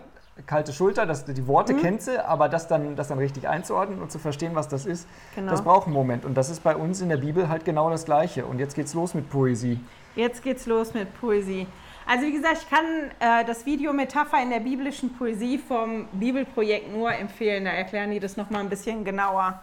Kalte 0.46 0.72
Schulter, 0.72 1.06
das, 1.06 1.24
die 1.24 1.46
Worte 1.46 1.74
mhm. 1.74 1.80
kennt 1.80 2.02
sie, 2.02 2.24
aber 2.24 2.48
das 2.48 2.68
dann, 2.68 2.96
das 2.96 3.08
dann 3.08 3.18
richtig 3.18 3.48
einzuordnen 3.48 4.00
und 4.00 4.10
zu 4.10 4.18
verstehen, 4.18 4.54
was 4.54 4.68
das 4.68 4.86
ist, 4.86 5.08
genau. 5.34 5.50
das 5.50 5.62
braucht 5.62 5.86
einen 5.86 5.94
Moment. 5.94 6.24
Und 6.24 6.34
das 6.34 6.50
ist 6.50 6.62
bei 6.62 6.76
uns 6.76 7.00
in 7.00 7.08
der 7.08 7.18
Bibel 7.18 7.48
halt 7.48 7.64
genau 7.64 7.90
das 7.90 8.04
Gleiche. 8.04 8.44
Und 8.46 8.58
jetzt 8.58 8.74
geht's 8.74 8.94
los 8.94 9.14
mit 9.14 9.30
Poesie. 9.30 9.80
Jetzt 10.16 10.42
geht's 10.42 10.66
los 10.66 10.94
mit 10.94 11.18
Poesie. 11.20 11.66
Also 12.06 12.26
wie 12.26 12.32
gesagt, 12.32 12.58
ich 12.62 12.68
kann 12.68 12.84
äh, 13.20 13.44
das 13.44 13.66
Video 13.66 13.92
Metapher 13.92 14.42
in 14.42 14.50
der 14.50 14.60
biblischen 14.60 15.14
Poesie 15.14 15.58
vom 15.58 16.08
Bibelprojekt 16.12 16.92
nur 16.92 17.12
empfehlen. 17.12 17.64
Da 17.66 17.70
erklären 17.70 18.10
die 18.10 18.18
das 18.18 18.36
nochmal 18.36 18.62
ein 18.62 18.68
bisschen 18.68 19.04
genauer. 19.04 19.62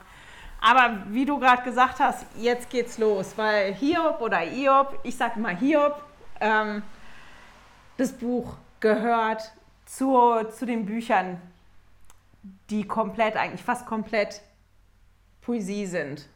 Aber 0.62 1.04
wie 1.10 1.26
du 1.26 1.40
gerade 1.40 1.64
gesagt 1.64 2.00
hast, 2.00 2.26
jetzt 2.38 2.70
geht's 2.70 2.98
los, 2.98 3.34
weil 3.36 3.74
Hiob 3.74 4.22
oder 4.22 4.44
Iob, 4.44 4.98
ich 5.04 5.16
sage 5.16 5.34
immer 5.36 5.50
Hiob, 5.50 6.02
ähm, 6.40 6.84
das 7.98 8.14
Buch 8.14 8.56
gehört 8.80 9.52
zu, 9.88 10.44
zu 10.56 10.66
den 10.66 10.86
Büchern, 10.86 11.42
die 12.70 12.86
komplett, 12.86 13.36
eigentlich 13.36 13.64
fast 13.64 13.88
komplett 13.88 14.42
Poesie 15.42 15.86
sind. 15.86 16.28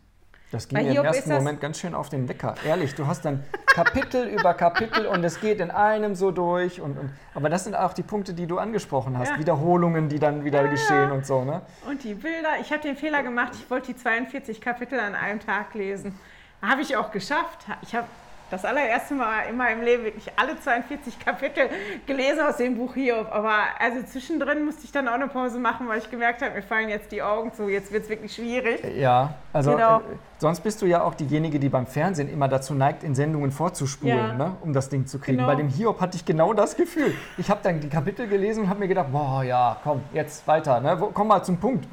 Das 0.51 0.67
ging 0.67 0.83
mir 0.83 0.99
im 0.99 1.05
ersten 1.05 1.31
Moment 1.31 1.61
ganz 1.61 1.79
schön 1.79 1.93
auf 1.93 2.09
den 2.09 2.27
Wecker. 2.27 2.55
Ehrlich, 2.65 2.93
du 2.95 3.07
hast 3.07 3.23
dann 3.23 3.43
Kapitel 3.67 4.27
über 4.37 4.53
Kapitel 4.53 5.05
und 5.05 5.23
es 5.23 5.39
geht 5.39 5.61
in 5.61 5.71
einem 5.71 6.13
so 6.13 6.31
durch. 6.31 6.81
Und, 6.81 6.97
und, 6.97 7.09
aber 7.33 7.49
das 7.49 7.63
sind 7.63 7.75
auch 7.75 7.93
die 7.93 8.03
Punkte, 8.03 8.33
die 8.33 8.47
du 8.47 8.57
angesprochen 8.57 9.17
hast. 9.17 9.29
Ja. 9.29 9.39
Wiederholungen, 9.39 10.09
die 10.09 10.19
dann 10.19 10.43
wieder 10.43 10.65
ja, 10.65 10.69
geschehen 10.69 11.11
und 11.11 11.25
so. 11.25 11.45
Ne? 11.45 11.61
Und 11.89 12.03
die 12.03 12.15
Bilder. 12.15 12.59
Ich 12.59 12.71
habe 12.71 12.81
den 12.81 12.97
Fehler 12.97 13.23
gemacht, 13.23 13.53
ich 13.53 13.69
wollte 13.69 13.93
die 13.93 13.97
42 13.97 14.59
Kapitel 14.59 14.99
an 14.99 15.15
einem 15.15 15.39
Tag 15.39 15.73
lesen. 15.73 16.19
Habe 16.61 16.81
ich 16.81 16.97
auch 16.97 17.11
geschafft. 17.11 17.65
Ich 17.81 17.95
habe 17.95 18.07
das 18.51 18.65
allererste 18.65 19.13
Mal 19.13 19.43
in 19.49 19.57
meinem 19.57 19.81
Leben 19.81 20.03
wirklich 20.03 20.27
alle 20.35 20.59
42 20.59 21.19
Kapitel 21.19 21.69
gelesen 22.05 22.41
aus 22.41 22.57
dem 22.57 22.75
Buch 22.77 22.93
Hiob. 22.93 23.31
Aber 23.31 23.53
also 23.79 24.03
zwischendrin 24.03 24.65
musste 24.65 24.83
ich 24.83 24.91
dann 24.91 25.07
auch 25.07 25.13
eine 25.13 25.27
Pause 25.27 25.57
machen, 25.57 25.87
weil 25.87 25.99
ich 25.99 26.11
gemerkt 26.11 26.41
habe, 26.41 26.55
mir 26.55 26.61
fallen 26.61 26.89
jetzt 26.89 27.11
die 27.11 27.21
Augen 27.21 27.53
zu. 27.53 27.69
Jetzt 27.69 27.93
wird 27.93 28.03
es 28.03 28.09
wirklich 28.09 28.35
schwierig. 28.35 28.81
Ja, 28.97 29.35
also 29.53 29.71
genau. 29.71 29.99
äh, 29.99 30.01
sonst 30.37 30.59
bist 30.59 30.81
du 30.81 30.85
ja 30.85 31.01
auch 31.01 31.15
diejenige, 31.15 31.59
die 31.59 31.69
beim 31.69 31.87
Fernsehen 31.87 32.29
immer 32.29 32.49
dazu 32.49 32.73
neigt, 32.73 33.03
in 33.03 33.15
Sendungen 33.15 33.51
vorzuspulen, 33.51 34.17
ja. 34.17 34.33
ne, 34.33 34.55
um 34.61 34.73
das 34.73 34.89
Ding 34.89 35.07
zu 35.07 35.19
kriegen. 35.19 35.37
Genau. 35.37 35.49
Bei 35.49 35.55
dem 35.55 35.69
Hiob 35.69 36.01
hatte 36.01 36.17
ich 36.17 36.25
genau 36.25 36.53
das 36.53 36.75
Gefühl. 36.75 37.13
Ich 37.37 37.49
habe 37.49 37.61
dann 37.63 37.79
die 37.79 37.89
Kapitel 37.89 38.27
gelesen 38.27 38.63
und 38.63 38.69
habe 38.69 38.81
mir 38.81 38.89
gedacht, 38.89 39.11
boah, 39.11 39.43
ja, 39.43 39.77
komm, 39.83 40.01
jetzt 40.13 40.45
weiter. 40.45 40.81
Ne? 40.81 40.97
Komm 41.13 41.27
mal 41.29 41.41
zum 41.41 41.57
Punkt. 41.57 41.87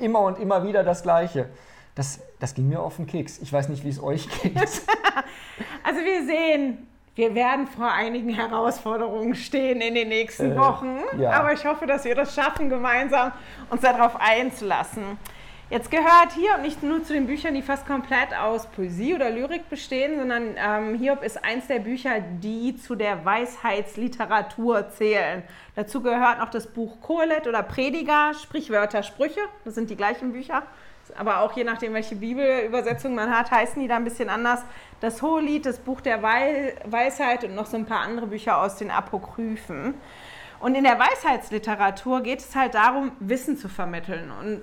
Immer 0.00 0.20
und 0.20 0.38
immer 0.38 0.64
wieder 0.64 0.82
das 0.82 1.02
Gleiche. 1.02 1.50
Das, 1.94 2.20
das 2.44 2.54
ging 2.54 2.68
mir 2.68 2.80
auf 2.80 2.96
den 2.96 3.06
Keks. 3.06 3.38
Ich 3.38 3.50
weiß 3.50 3.70
nicht, 3.70 3.84
wie 3.84 3.88
es 3.88 4.02
euch 4.02 4.28
geht. 4.42 4.54
also 5.82 6.00
wir 6.04 6.26
sehen, 6.26 6.86
wir 7.14 7.34
werden 7.34 7.66
vor 7.66 7.90
einigen 7.90 8.28
Herausforderungen 8.28 9.34
stehen 9.34 9.80
in 9.80 9.94
den 9.94 10.08
nächsten 10.08 10.52
äh, 10.52 10.58
Wochen. 10.58 10.98
Ja. 11.18 11.30
Aber 11.30 11.54
ich 11.54 11.64
hoffe, 11.64 11.86
dass 11.86 12.04
wir 12.04 12.14
das 12.14 12.34
schaffen, 12.34 12.68
gemeinsam 12.68 13.32
uns 13.70 13.80
darauf 13.80 14.20
einzulassen. 14.20 15.16
Jetzt 15.70 15.90
gehört 15.90 16.32
Hiob 16.34 16.60
nicht 16.60 16.82
nur 16.82 17.02
zu 17.02 17.14
den 17.14 17.26
Büchern, 17.26 17.54
die 17.54 17.62
fast 17.62 17.86
komplett 17.86 18.36
aus 18.38 18.66
Poesie 18.66 19.14
oder 19.14 19.30
Lyrik 19.30 19.70
bestehen, 19.70 20.18
sondern 20.18 20.54
ähm, 20.58 20.98
Hiob 20.98 21.22
ist 21.22 21.42
eins 21.42 21.66
der 21.68 21.78
Bücher, 21.78 22.20
die 22.20 22.76
zu 22.76 22.94
der 22.94 23.24
Weisheitsliteratur 23.24 24.90
zählen. 24.90 25.44
Dazu 25.76 26.02
gehört 26.02 26.40
noch 26.40 26.50
das 26.50 26.66
Buch 26.66 27.00
Kohelet 27.00 27.46
oder 27.46 27.62
Prediger, 27.62 28.32
Sprichwörter, 28.34 29.02
Sprüche. 29.02 29.40
Das 29.64 29.74
sind 29.74 29.88
die 29.88 29.96
gleichen 29.96 30.32
Bücher 30.32 30.64
aber 31.16 31.40
auch 31.40 31.52
je 31.52 31.64
nachdem, 31.64 31.94
welche 31.94 32.16
Bibelübersetzung 32.16 33.14
man 33.14 33.36
hat, 33.36 33.50
heißen 33.50 33.80
die 33.80 33.88
da 33.88 33.96
ein 33.96 34.04
bisschen 34.04 34.28
anders. 34.28 34.62
Das 35.00 35.22
Hohelied, 35.22 35.66
das 35.66 35.78
Buch 35.78 36.00
der 36.00 36.22
Weisheit 36.22 37.44
und 37.44 37.54
noch 37.54 37.66
so 37.66 37.76
ein 37.76 37.86
paar 37.86 38.00
andere 38.00 38.26
Bücher 38.26 38.58
aus 38.58 38.76
den 38.76 38.90
Apokryphen. 38.90 39.94
Und 40.60 40.74
in 40.74 40.84
der 40.84 40.98
Weisheitsliteratur 40.98 42.22
geht 42.22 42.40
es 42.40 42.54
halt 42.54 42.74
darum, 42.74 43.12
Wissen 43.20 43.56
zu 43.56 43.68
vermitteln. 43.68 44.30
Und 44.40 44.62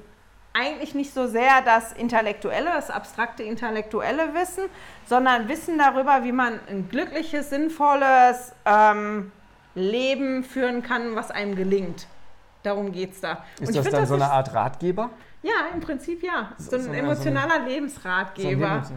eigentlich 0.54 0.96
nicht 0.96 1.14
so 1.14 1.28
sehr 1.28 1.62
das 1.64 1.94
intellektuelle, 1.94 2.72
das 2.72 2.90
abstrakte 2.90 3.44
intellektuelle 3.44 4.34
Wissen, 4.34 4.66
sondern 5.06 5.48
Wissen 5.48 5.78
darüber, 5.78 6.24
wie 6.24 6.32
man 6.32 6.60
ein 6.70 6.90
glückliches, 6.90 7.50
sinnvolles 7.50 8.54
ähm, 8.66 9.32
Leben 9.76 10.44
führen 10.44 10.84
kann, 10.84 11.16
was 11.16 11.32
einem 11.32 11.56
gelingt. 11.56 12.08
Darum 12.64 12.92
geht 12.92 13.14
es 13.14 13.22
da. 13.22 13.44
Ist 13.60 13.76
das 13.76 13.86
dann 13.86 14.02
das 14.02 14.10
so 14.10 14.16
eine 14.16 14.30
Art 14.30 14.54
Ratgeber? 14.54 15.10
Ja, 15.42 15.70
im 15.74 15.80
Prinzip 15.80 16.24
ja. 16.24 16.52
So 16.58 16.76
ein 16.76 16.84
so 16.84 16.92
emotionaler 16.92 17.62
so 17.64 17.70
Lebensratgeber. 17.70 18.84
So 18.84 18.94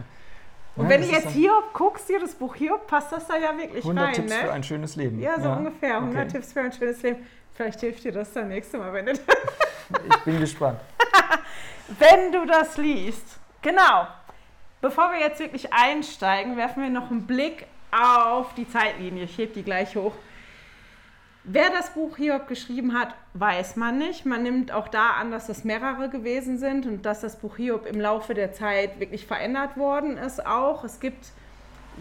und 0.75 0.89
wenn 0.89 1.01
du 1.01 1.07
jetzt 1.07 1.29
hier 1.29 1.51
guckst, 1.73 2.07
hier 2.07 2.19
das 2.19 2.35
Buch 2.35 2.53
hier, 2.55 2.77
passt 2.77 3.11
das 3.11 3.27
da 3.27 3.37
ja 3.37 3.57
wirklich 3.57 3.83
100 3.83 4.05
rein. 4.05 4.13
Tipps 4.13 4.29
ne? 4.29 4.39
für 4.41 4.51
ein 4.51 4.63
schönes 4.63 4.95
Leben. 4.95 5.21
Ja, 5.21 5.39
so 5.39 5.47
ja. 5.47 5.55
ungefähr. 5.55 5.95
100 5.95 6.21
okay. 6.21 6.31
Tipps 6.33 6.53
für 6.53 6.61
ein 6.61 6.73
schönes 6.73 7.01
Leben. 7.01 7.25
Vielleicht 7.53 7.79
hilft 7.79 8.03
dir 8.03 8.11
das 8.11 8.33
dann 8.33 8.49
nächste 8.49 8.77
Mal, 8.77 8.91
wenn 8.91 9.05
du 9.05 9.13
Ich 10.09 10.23
bin 10.25 10.39
gespannt. 10.39 10.79
wenn 11.99 12.31
du 12.31 12.45
das 12.45 12.75
liest. 12.77 13.39
Genau. 13.61 14.07
Bevor 14.81 15.11
wir 15.11 15.19
jetzt 15.19 15.39
wirklich 15.39 15.71
einsteigen, 15.71 16.57
werfen 16.57 16.83
wir 16.83 16.89
noch 16.89 17.09
einen 17.09 17.25
Blick 17.25 17.65
auf 17.91 18.53
die 18.55 18.67
Zeitlinie. 18.67 19.23
Ich 19.23 19.37
hebe 19.37 19.53
die 19.53 19.63
gleich 19.63 19.95
hoch. 19.95 20.13
Wer 21.47 21.69
das 21.69 21.91
Buch 21.91 22.17
Hiob 22.17 22.47
geschrieben 22.47 22.99
hat, 22.99 23.13
weiß 23.35 23.75
man 23.75 23.99
nicht. 23.99 24.25
Man 24.25 24.41
nimmt 24.41 24.71
auch 24.71 24.87
da 24.87 25.11
an, 25.11 25.29
dass 25.29 25.47
es 25.47 25.63
mehrere 25.63 26.09
gewesen 26.09 26.57
sind 26.57 26.87
und 26.87 27.05
dass 27.05 27.21
das 27.21 27.35
Buch 27.35 27.57
Hiob 27.57 27.85
im 27.85 28.01
Laufe 28.01 28.33
der 28.33 28.51
Zeit 28.51 28.99
wirklich 28.99 29.27
verändert 29.27 29.77
worden 29.77 30.17
ist 30.17 30.43
auch. 30.43 30.83
Es 30.83 30.99
gibt 30.99 31.27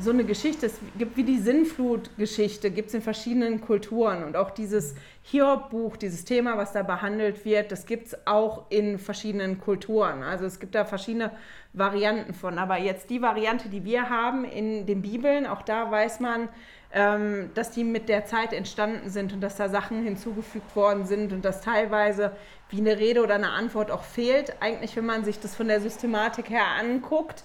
so 0.01 0.11
eine 0.11 0.25
Geschichte, 0.25 0.65
es 0.65 0.81
gibt 0.99 1.19
wie 1.19 1.25
die 1.25 1.39
Sinnflut-Geschichte, 1.39 2.71
gibt 2.71 2.89
es 2.89 2.95
in 2.95 3.03
verschiedenen 3.03 3.61
Kulturen 3.61 4.25
und 4.25 4.35
auch 4.35 4.51
dieses 4.51 4.95
Hiob-Buch, 5.25 5.99
dieses 5.99 6.25
Thema, 6.25 6.57
was 6.57 6.73
da 6.73 6.83
behandelt 6.83 7.45
wird, 7.45 7.71
das 7.71 7.85
gibt 7.85 8.09
es 8.09 8.27
auch 8.27 8.71
in 8.71 8.99
verschiedenen 8.99 9.61
Kulturen. 9.61 10.23
Also 10.23 10.47
es 10.47 10.59
gibt 10.59 10.75
da 10.75 10.87
verschiedene 10.87 11.31
Varianten 11.75 12.33
von. 12.33 12.59
Aber 12.59 12.79
jetzt 12.79 13.11
die 13.11 13.21
Variante, 13.21 13.69
die 13.69 13.85
wir 13.85 14.09
haben 14.09 14.45
in 14.45 14.87
den 14.87 15.03
Bibeln, 15.03 15.47
auch 15.47 15.63
da 15.63 15.91
weiß 15.91 16.21
man, 16.21 16.49
ähm, 16.95 17.51
dass 17.55 17.73
die 17.73 17.83
mit 17.83 18.09
der 18.09 18.25
Zeit 18.25 18.53
entstanden 18.53 19.11
sind 19.11 19.33
und 19.33 19.41
dass 19.41 19.57
da 19.57 19.69
Sachen 19.69 20.05
hinzugefügt 20.05 20.77
worden 20.77 21.05
sind 21.05 21.33
und 21.33 21.45
dass 21.45 21.61
teilweise 21.61 22.37
wie 22.71 22.79
eine 22.79 22.99
Rede 22.99 23.23
oder 23.23 23.35
eine 23.35 23.51
Antwort 23.51 23.91
auch 23.91 24.05
fehlt, 24.05 24.55
eigentlich 24.63 24.95
wenn 24.95 25.05
man 25.05 25.25
sich 25.25 25.41
das 25.41 25.57
von 25.57 25.67
der 25.67 25.81
Systematik 25.81 26.51
her 26.51 26.67
anguckt. 26.79 27.45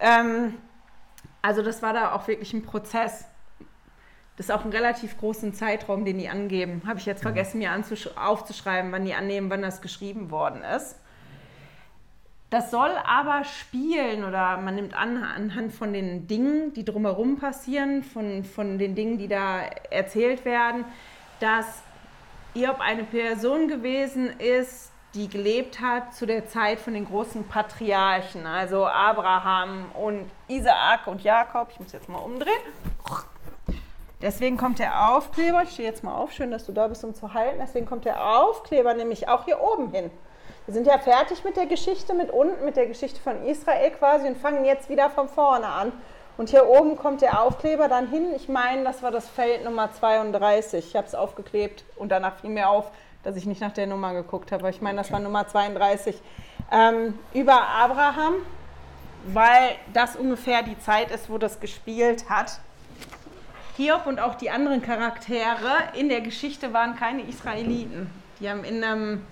Ähm, 0.00 0.54
also 1.40 1.62
das 1.62 1.82
war 1.82 1.92
da 1.92 2.12
auch 2.12 2.26
wirklich 2.26 2.52
ein 2.52 2.64
Prozess. 2.64 3.26
Das 4.36 4.46
ist 4.46 4.50
auch 4.50 4.64
ein 4.64 4.72
relativ 4.72 5.18
großen 5.18 5.54
Zeitraum, 5.54 6.04
den 6.04 6.18
die 6.18 6.28
angeben. 6.28 6.82
Habe 6.84 6.98
ich 6.98 7.06
jetzt 7.06 7.20
mhm. 7.20 7.28
vergessen, 7.28 7.58
mir 7.58 7.70
aufzuschreiben, 8.16 8.90
wann 8.90 9.04
die 9.04 9.14
annehmen, 9.14 9.50
wann 9.50 9.62
das 9.62 9.82
geschrieben 9.82 10.32
worden 10.32 10.62
ist. 10.64 10.99
Das 12.50 12.72
soll 12.72 12.90
aber 13.06 13.44
spielen 13.44 14.24
oder 14.24 14.56
man 14.56 14.74
nimmt 14.74 14.94
an, 14.94 15.22
anhand 15.22 15.72
von 15.72 15.92
den 15.92 16.26
Dingen, 16.26 16.74
die 16.74 16.84
drumherum 16.84 17.38
passieren, 17.38 18.02
von, 18.02 18.42
von 18.42 18.76
den 18.76 18.96
Dingen, 18.96 19.18
die 19.18 19.28
da 19.28 19.60
erzählt 19.90 20.44
werden, 20.44 20.84
dass 21.38 21.82
Hiob 22.54 22.80
eine 22.80 23.04
Person 23.04 23.68
gewesen 23.68 24.30
ist, 24.40 24.90
die 25.14 25.28
gelebt 25.28 25.80
hat 25.80 26.14
zu 26.14 26.26
der 26.26 26.48
Zeit 26.48 26.80
von 26.80 26.94
den 26.94 27.04
großen 27.04 27.46
Patriarchen, 27.46 28.46
also 28.46 28.84
Abraham 28.84 29.86
und 29.94 30.28
Isaak 30.48 31.06
und 31.06 31.22
Jakob. 31.22 31.68
Ich 31.72 31.78
muss 31.78 31.92
jetzt 31.92 32.08
mal 32.08 32.18
umdrehen. 32.18 32.50
Deswegen 34.20 34.56
kommt 34.56 34.80
der 34.80 35.10
Aufkleber, 35.10 35.62
ich 35.62 35.70
stehe 35.70 35.88
jetzt 35.88 36.02
mal 36.02 36.14
auf, 36.14 36.32
schön, 36.32 36.50
dass 36.50 36.66
du 36.66 36.72
da 36.72 36.88
bist, 36.88 37.04
um 37.04 37.14
zu 37.14 37.32
halten. 37.32 37.58
Deswegen 37.60 37.86
kommt 37.86 38.04
der 38.04 38.24
Aufkleber 38.24 38.92
nämlich 38.94 39.28
auch 39.28 39.44
hier 39.44 39.60
oben 39.60 39.92
hin. 39.92 40.10
Wir 40.70 40.74
sind 40.74 40.86
ja 40.86 40.98
fertig 40.98 41.42
mit 41.42 41.56
der 41.56 41.66
Geschichte, 41.66 42.14
mit 42.14 42.30
unten, 42.30 42.64
mit 42.64 42.76
der 42.76 42.86
Geschichte 42.86 43.20
von 43.20 43.44
Israel 43.44 43.90
quasi 43.90 44.28
und 44.28 44.38
fangen 44.38 44.64
jetzt 44.64 44.88
wieder 44.88 45.10
von 45.10 45.28
vorne 45.28 45.66
an. 45.66 45.90
Und 46.36 46.50
hier 46.50 46.68
oben 46.68 46.94
kommt 46.94 47.22
der 47.22 47.42
Aufkleber 47.42 47.88
dann 47.88 48.06
hin. 48.06 48.32
Ich 48.36 48.48
meine, 48.48 48.84
das 48.84 49.02
war 49.02 49.10
das 49.10 49.28
Feld 49.28 49.64
Nummer 49.64 49.92
32. 49.92 50.86
Ich 50.86 50.94
habe 50.94 51.08
es 51.08 51.16
aufgeklebt 51.16 51.82
und 51.96 52.10
danach 52.10 52.36
fiel 52.36 52.50
mir 52.50 52.68
auf, 52.68 52.92
dass 53.24 53.34
ich 53.34 53.46
nicht 53.46 53.60
nach 53.60 53.72
der 53.72 53.88
Nummer 53.88 54.14
geguckt 54.14 54.52
habe. 54.52 54.70
Ich 54.70 54.80
meine, 54.80 54.98
das 54.98 55.10
war 55.10 55.18
Nummer 55.18 55.48
32. 55.48 56.22
Ähm, 56.70 57.18
über 57.34 57.60
Abraham, 57.60 58.34
weil 59.24 59.72
das 59.92 60.14
ungefähr 60.14 60.62
die 60.62 60.78
Zeit 60.78 61.10
ist, 61.10 61.28
wo 61.28 61.38
das 61.38 61.58
gespielt 61.58 62.30
hat. 62.30 62.60
Hiob 63.76 64.06
und 64.06 64.20
auch 64.20 64.36
die 64.36 64.50
anderen 64.50 64.82
Charaktere 64.82 65.72
in 65.98 66.08
der 66.08 66.20
Geschichte 66.20 66.72
waren 66.72 66.94
keine 66.94 67.22
Israeliten. 67.22 68.08
Die 68.38 68.48
haben 68.48 68.62
in 68.62 68.84
einem 68.84 69.26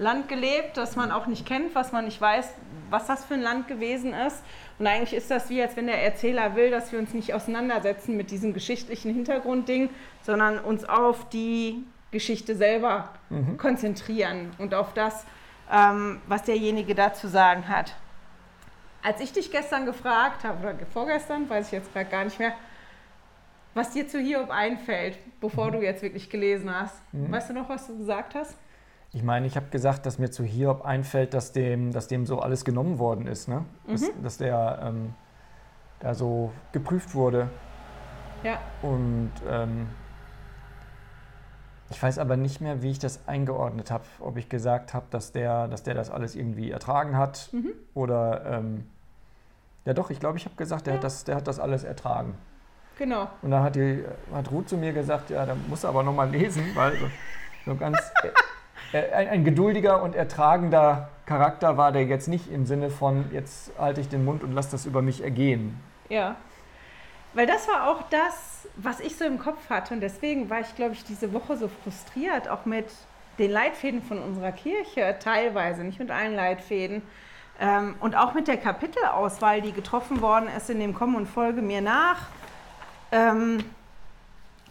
Land 0.00 0.28
gelebt, 0.28 0.76
das 0.76 0.96
man 0.96 1.12
auch 1.12 1.26
nicht 1.26 1.46
kennt, 1.46 1.74
was 1.74 1.92
man 1.92 2.06
nicht 2.06 2.20
weiß, 2.20 2.48
was 2.88 3.06
das 3.06 3.24
für 3.24 3.34
ein 3.34 3.42
Land 3.42 3.68
gewesen 3.68 4.14
ist. 4.14 4.42
Und 4.78 4.86
eigentlich 4.86 5.12
ist 5.12 5.30
das 5.30 5.50
wie, 5.50 5.60
als 5.60 5.76
wenn 5.76 5.86
der 5.86 6.02
Erzähler 6.02 6.56
will, 6.56 6.70
dass 6.70 6.90
wir 6.90 6.98
uns 6.98 7.12
nicht 7.12 7.34
auseinandersetzen 7.34 8.16
mit 8.16 8.30
diesem 8.30 8.54
geschichtlichen 8.54 9.12
Hintergrundding, 9.12 9.90
sondern 10.22 10.58
uns 10.58 10.84
auf 10.86 11.28
die 11.28 11.84
Geschichte 12.10 12.56
selber 12.56 13.10
mhm. 13.28 13.58
konzentrieren 13.58 14.52
und 14.56 14.74
auf 14.74 14.94
das, 14.94 15.26
ähm, 15.70 16.20
was 16.26 16.44
derjenige 16.44 16.94
da 16.94 17.12
zu 17.12 17.28
sagen 17.28 17.68
hat. 17.68 17.94
Als 19.02 19.20
ich 19.20 19.32
dich 19.32 19.50
gestern 19.50 19.84
gefragt 19.84 20.44
habe, 20.44 20.66
oder 20.66 20.74
vorgestern, 20.92 21.48
weiß 21.48 21.66
ich 21.66 21.72
jetzt 21.72 21.92
gerade 21.92 22.08
gar 22.08 22.24
nicht 22.24 22.38
mehr, 22.38 22.54
was 23.74 23.90
dir 23.90 24.08
zu 24.08 24.18
Hiob 24.18 24.50
einfällt, 24.50 25.18
bevor 25.40 25.66
mhm. 25.66 25.72
du 25.72 25.82
jetzt 25.82 26.02
wirklich 26.02 26.30
gelesen 26.30 26.74
hast. 26.74 26.96
Mhm. 27.12 27.30
Weißt 27.30 27.50
du 27.50 27.54
noch, 27.54 27.68
was 27.68 27.86
du 27.86 27.98
gesagt 27.98 28.34
hast? 28.34 28.56
Ich 29.12 29.22
meine, 29.24 29.46
ich 29.46 29.56
habe 29.56 29.66
gesagt, 29.70 30.06
dass 30.06 30.18
mir 30.18 30.30
zu 30.30 30.44
Hiob 30.44 30.84
einfällt, 30.84 31.34
dass 31.34 31.52
dem, 31.52 31.92
dass 31.92 32.06
dem 32.06 32.26
so 32.26 32.40
alles 32.40 32.64
genommen 32.64 32.98
worden 32.98 33.26
ist, 33.26 33.48
ne? 33.48 33.64
Dass, 33.88 34.02
mhm. 34.02 34.22
dass 34.22 34.38
der 34.38 34.80
ähm, 34.82 35.14
da 35.98 36.14
so 36.14 36.52
geprüft 36.72 37.14
wurde. 37.14 37.48
Ja. 38.44 38.60
Und 38.82 39.32
ähm, 39.48 39.88
ich 41.90 42.00
weiß 42.00 42.18
aber 42.18 42.36
nicht 42.36 42.60
mehr, 42.60 42.82
wie 42.82 42.90
ich 42.90 43.00
das 43.00 43.26
eingeordnet 43.26 43.90
habe. 43.90 44.04
Ob 44.20 44.36
ich 44.36 44.48
gesagt 44.48 44.94
habe, 44.94 45.06
dass 45.10 45.32
der, 45.32 45.66
dass 45.66 45.82
der 45.82 45.94
das 45.94 46.08
alles 46.08 46.36
irgendwie 46.36 46.70
ertragen 46.70 47.16
hat 47.16 47.48
mhm. 47.52 47.72
oder 47.94 48.46
ähm, 48.46 48.86
ja 49.84 49.92
doch, 49.92 50.10
ich 50.10 50.20
glaube, 50.20 50.38
ich 50.38 50.44
habe 50.44 50.54
gesagt, 50.54 50.86
der, 50.86 50.94
ja. 50.94 50.98
hat 50.98 51.04
das, 51.04 51.24
der 51.24 51.34
hat 51.34 51.48
das 51.48 51.58
alles 51.58 51.82
ertragen. 51.82 52.34
Genau. 52.96 53.28
Und 53.42 53.50
dann 53.50 53.62
hat, 53.62 53.74
die, 53.74 54.04
hat 54.32 54.50
Ruth 54.52 54.68
zu 54.68 54.76
mir 54.76 54.92
gesagt, 54.92 55.30
ja, 55.30 55.44
da 55.46 55.56
muss 55.68 55.84
aber 55.84 56.02
nochmal 56.02 56.30
lesen, 56.30 56.64
weil 56.74 56.92
so, 56.96 57.06
so 57.66 57.74
ganz 57.74 57.98
ein, 58.92 59.28
ein, 59.28 59.44
geduldiger 59.44 60.02
und 60.02 60.14
ertragender 60.14 61.08
Charakter 61.26 61.76
war 61.76 61.92
der 61.92 62.04
jetzt 62.04 62.28
nicht 62.28 62.50
im 62.50 62.66
Sinne 62.66 62.90
von, 62.90 63.26
jetzt 63.32 63.72
halte 63.78 64.00
ich 64.00 64.08
den 64.08 64.24
Mund 64.24 64.42
und 64.42 64.52
lasse 64.52 64.72
das 64.72 64.86
über 64.86 65.02
mich 65.02 65.22
ergehen. 65.22 65.78
Ja. 66.08 66.36
Weil 67.34 67.46
das 67.46 67.68
war 67.68 67.88
auch 67.88 68.02
das, 68.10 68.68
was 68.76 68.98
ich 69.00 69.16
so 69.16 69.24
im 69.24 69.38
Kopf 69.38 69.70
hatte. 69.70 69.94
Und 69.94 70.00
deswegen 70.00 70.50
war 70.50 70.60
ich, 70.60 70.74
glaube 70.74 70.94
ich, 70.94 71.04
diese 71.04 71.32
Woche 71.32 71.56
so 71.56 71.68
frustriert, 71.68 72.48
auch 72.48 72.64
mit 72.64 72.86
den 73.38 73.52
Leitfäden 73.52 74.02
von 74.02 74.18
unserer 74.20 74.52
Kirche, 74.52 75.16
teilweise, 75.20 75.84
nicht 75.84 76.00
mit 76.00 76.10
allen 76.10 76.34
Leitfäden. 76.34 77.02
Ähm, 77.60 77.94
und 78.00 78.16
auch 78.16 78.34
mit 78.34 78.48
der 78.48 78.56
Kapitelauswahl, 78.56 79.62
die 79.62 79.72
getroffen 79.72 80.20
worden 80.20 80.48
ist 80.56 80.70
in 80.70 80.80
dem 80.80 80.94
Kommen 80.94 81.14
und 81.14 81.26
Folge 81.26 81.62
mir 81.62 81.80
nach. 81.80 82.26
Ähm, 83.12 83.58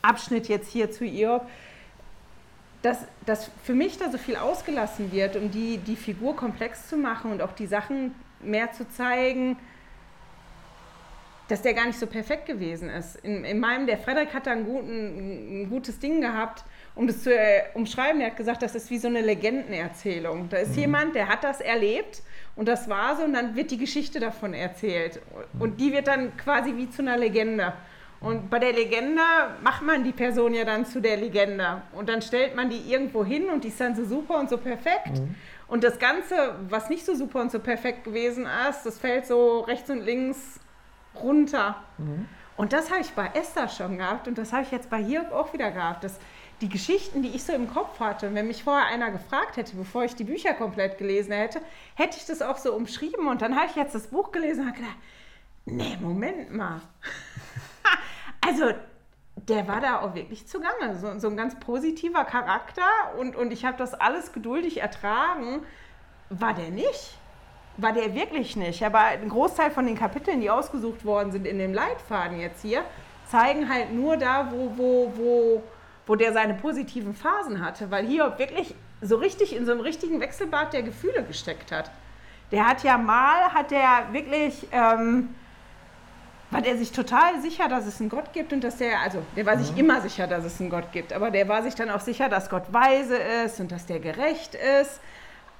Abschnitt 0.01 0.47
jetzt 0.47 0.69
hier 0.71 0.91
zu 0.91 1.05
ihr, 1.05 1.41
dass, 2.81 2.99
dass 3.25 3.49
für 3.63 3.73
mich 3.73 3.97
da 3.97 4.09
so 4.09 4.17
viel 4.17 4.35
ausgelassen 4.35 5.11
wird, 5.11 5.35
um 5.35 5.51
die, 5.51 5.77
die 5.77 5.95
Figur 5.95 6.35
komplex 6.35 6.87
zu 6.87 6.97
machen 6.97 7.31
und 7.31 7.41
auch 7.41 7.51
die 7.51 7.67
Sachen 7.67 8.15
mehr 8.41 8.71
zu 8.71 8.87
zeigen, 8.89 9.57
dass 11.49 11.63
der 11.63 11.73
gar 11.73 11.87
nicht 11.87 11.99
so 11.99 12.05
perfekt 12.05 12.45
gewesen 12.45 12.89
ist. 12.89 13.15
In, 13.17 13.43
in 13.43 13.59
meinem, 13.59 13.87
der 13.87 13.97
Frederik 13.97 14.33
hat 14.33 14.45
da 14.45 14.51
ein, 14.51 14.65
guten, 14.65 15.63
ein 15.63 15.69
gutes 15.69 15.99
Ding 15.99 16.21
gehabt, 16.21 16.63
um 16.95 17.07
das 17.07 17.23
zu 17.23 17.35
äh, 17.35 17.63
umschreiben. 17.73 18.21
Er 18.21 18.27
hat 18.27 18.37
gesagt, 18.37 18.61
das 18.61 18.75
ist 18.75 18.89
wie 18.91 18.99
so 18.99 19.07
eine 19.07 19.21
Legendenerzählung. 19.21 20.47
Da 20.49 20.57
ist 20.57 20.75
mhm. 20.75 20.81
jemand, 20.81 21.15
der 21.15 21.27
hat 21.27 21.43
das 21.43 21.59
erlebt 21.59 22.21
und 22.55 22.67
das 22.67 22.87
war 22.87 23.17
so 23.17 23.23
und 23.23 23.33
dann 23.33 23.55
wird 23.55 23.71
die 23.71 23.79
Geschichte 23.79 24.19
davon 24.19 24.53
erzählt. 24.53 25.19
Und 25.57 25.79
die 25.79 25.91
wird 25.91 26.07
dann 26.07 26.37
quasi 26.37 26.77
wie 26.77 26.89
zu 26.89 27.01
einer 27.01 27.17
Legende. 27.17 27.73
Und 28.21 28.49
bei 28.49 28.59
der 28.59 28.73
Legende 28.73 29.21
macht 29.61 29.81
man 29.81 30.03
die 30.03 30.11
Person 30.11 30.53
ja 30.53 30.65
dann 30.65 30.85
zu 30.85 30.99
der 30.99 31.17
Legende. 31.17 31.81
Und 31.93 32.09
dann 32.09 32.21
stellt 32.21 32.55
man 32.55 32.69
die 32.69 32.91
irgendwo 32.91 33.23
hin 33.23 33.49
und 33.49 33.63
die 33.63 33.69
ist 33.69 33.79
dann 33.79 33.95
so 33.95 34.03
super 34.03 34.39
und 34.39 34.49
so 34.49 34.57
perfekt. 34.57 35.19
Mhm. 35.19 35.35
Und 35.67 35.83
das 35.83 35.99
Ganze, 35.99 36.55
was 36.67 36.89
nicht 36.89 37.05
so 37.05 37.15
super 37.15 37.39
und 37.39 37.51
so 37.51 37.59
perfekt 37.59 38.03
gewesen 38.03 38.47
ist, 38.69 38.83
das 38.83 38.97
fällt 38.97 39.25
so 39.25 39.61
rechts 39.61 39.89
und 39.89 40.01
links 40.01 40.59
runter. 41.15 41.75
Mhm. 41.97 42.27
Und 42.57 42.73
das 42.73 42.91
habe 42.91 42.99
ich 42.99 43.11
bei 43.11 43.27
Esther 43.35 43.69
schon 43.69 43.97
gehabt 43.97 44.27
und 44.27 44.37
das 44.37 44.51
habe 44.51 44.63
ich 44.63 44.71
jetzt 44.71 44.89
bei 44.89 45.01
Hiob 45.01 45.31
auch 45.31 45.53
wieder 45.53 45.71
gehabt. 45.71 46.03
Dass 46.03 46.19
die 46.59 46.67
Geschichten, 46.67 47.21
die 47.21 47.29
ich 47.29 47.43
so 47.43 47.53
im 47.53 47.71
Kopf 47.73 48.01
hatte, 48.01 48.27
und 48.27 48.35
wenn 48.35 48.47
mich 48.47 48.65
vorher 48.65 48.87
einer 48.87 49.11
gefragt 49.11 49.55
hätte, 49.55 49.77
bevor 49.77 50.03
ich 50.03 50.13
die 50.15 50.25
Bücher 50.25 50.53
komplett 50.53 50.97
gelesen 50.97 51.31
hätte, 51.31 51.61
hätte 51.95 52.17
ich 52.17 52.25
das 52.25 52.41
auch 52.41 52.57
so 52.57 52.73
umschrieben. 52.73 53.27
Und 53.27 53.41
dann 53.41 53.55
habe 53.55 53.67
ich 53.67 53.77
jetzt 53.77 53.95
das 53.95 54.07
Buch 54.07 54.33
gelesen 54.33 54.61
und 54.61 54.67
habe 54.67 54.77
gedacht, 54.77 54.97
nee, 55.65 55.97
Moment 56.01 56.53
mal. 56.53 56.81
also, 58.49 58.75
der 59.35 59.67
war 59.67 59.79
da 59.79 60.01
auch 60.01 60.15
wirklich 60.15 60.47
zugange. 60.47 60.97
So, 60.97 61.17
so 61.19 61.27
ein 61.29 61.37
ganz 61.37 61.59
positiver 61.59 62.25
Charakter 62.25 62.83
und, 63.17 63.35
und 63.35 63.51
ich 63.51 63.65
habe 63.65 63.77
das 63.77 63.93
alles 63.93 64.33
geduldig 64.33 64.81
ertragen. 64.81 65.61
War 66.29 66.53
der 66.53 66.69
nicht? 66.69 67.19
war 67.81 67.93
der 67.93 68.13
wirklich 68.15 68.55
nicht. 68.55 68.83
Aber 68.83 68.99
ein 68.99 69.29
Großteil 69.29 69.71
von 69.71 69.85
den 69.85 69.97
Kapiteln, 69.97 70.41
die 70.41 70.49
ausgesucht 70.49 71.05
worden 71.05 71.31
sind 71.31 71.45
in 71.45 71.57
dem 71.57 71.73
Leitfaden 71.73 72.39
jetzt 72.39 72.61
hier, 72.61 72.83
zeigen 73.27 73.69
halt 73.69 73.93
nur 73.93 74.17
da, 74.17 74.51
wo, 74.51 74.71
wo, 74.75 75.13
wo, 75.15 75.63
wo 76.07 76.15
der 76.15 76.33
seine 76.33 76.55
positiven 76.55 77.13
Phasen 77.13 77.63
hatte, 77.63 77.91
weil 77.91 78.05
Hiob 78.05 78.39
wirklich 78.39 78.75
so 79.01 79.17
richtig 79.17 79.55
in 79.55 79.65
so 79.65 79.71
einem 79.71 79.81
richtigen 79.81 80.19
Wechselbad 80.19 80.73
der 80.73 80.83
Gefühle 80.83 81.23
gesteckt 81.23 81.71
hat. 81.71 81.91
Der 82.51 82.67
hat 82.67 82.83
ja 82.83 82.97
mal, 82.97 83.53
hat 83.53 83.71
der 83.71 84.07
wirklich, 84.11 84.67
ähm, 84.71 85.35
war 86.51 86.61
der 86.61 86.77
sich 86.77 86.91
total 86.91 87.41
sicher, 87.41 87.67
dass 87.67 87.85
es 87.85 87.99
einen 87.99 88.09
Gott 88.09 88.33
gibt 88.33 88.53
und 88.53 88.63
dass 88.63 88.77
der, 88.77 88.99
also 89.01 89.21
der 89.35 89.45
war 89.45 89.57
sich 89.57 89.71
mhm. 89.73 89.79
immer 89.79 90.01
sicher, 90.01 90.27
dass 90.27 90.43
es 90.43 90.59
einen 90.59 90.69
Gott 90.69 90.91
gibt, 90.91 91.13
aber 91.13 91.31
der 91.31 91.47
war 91.47 91.63
sich 91.63 91.75
dann 91.75 91.89
auch 91.89 91.99
sicher, 91.99 92.29
dass 92.29 92.49
Gott 92.49 92.73
weise 92.73 93.17
ist 93.17 93.59
und 93.59 93.71
dass 93.71 93.85
der 93.85 93.99
gerecht 93.99 94.55
ist 94.55 94.99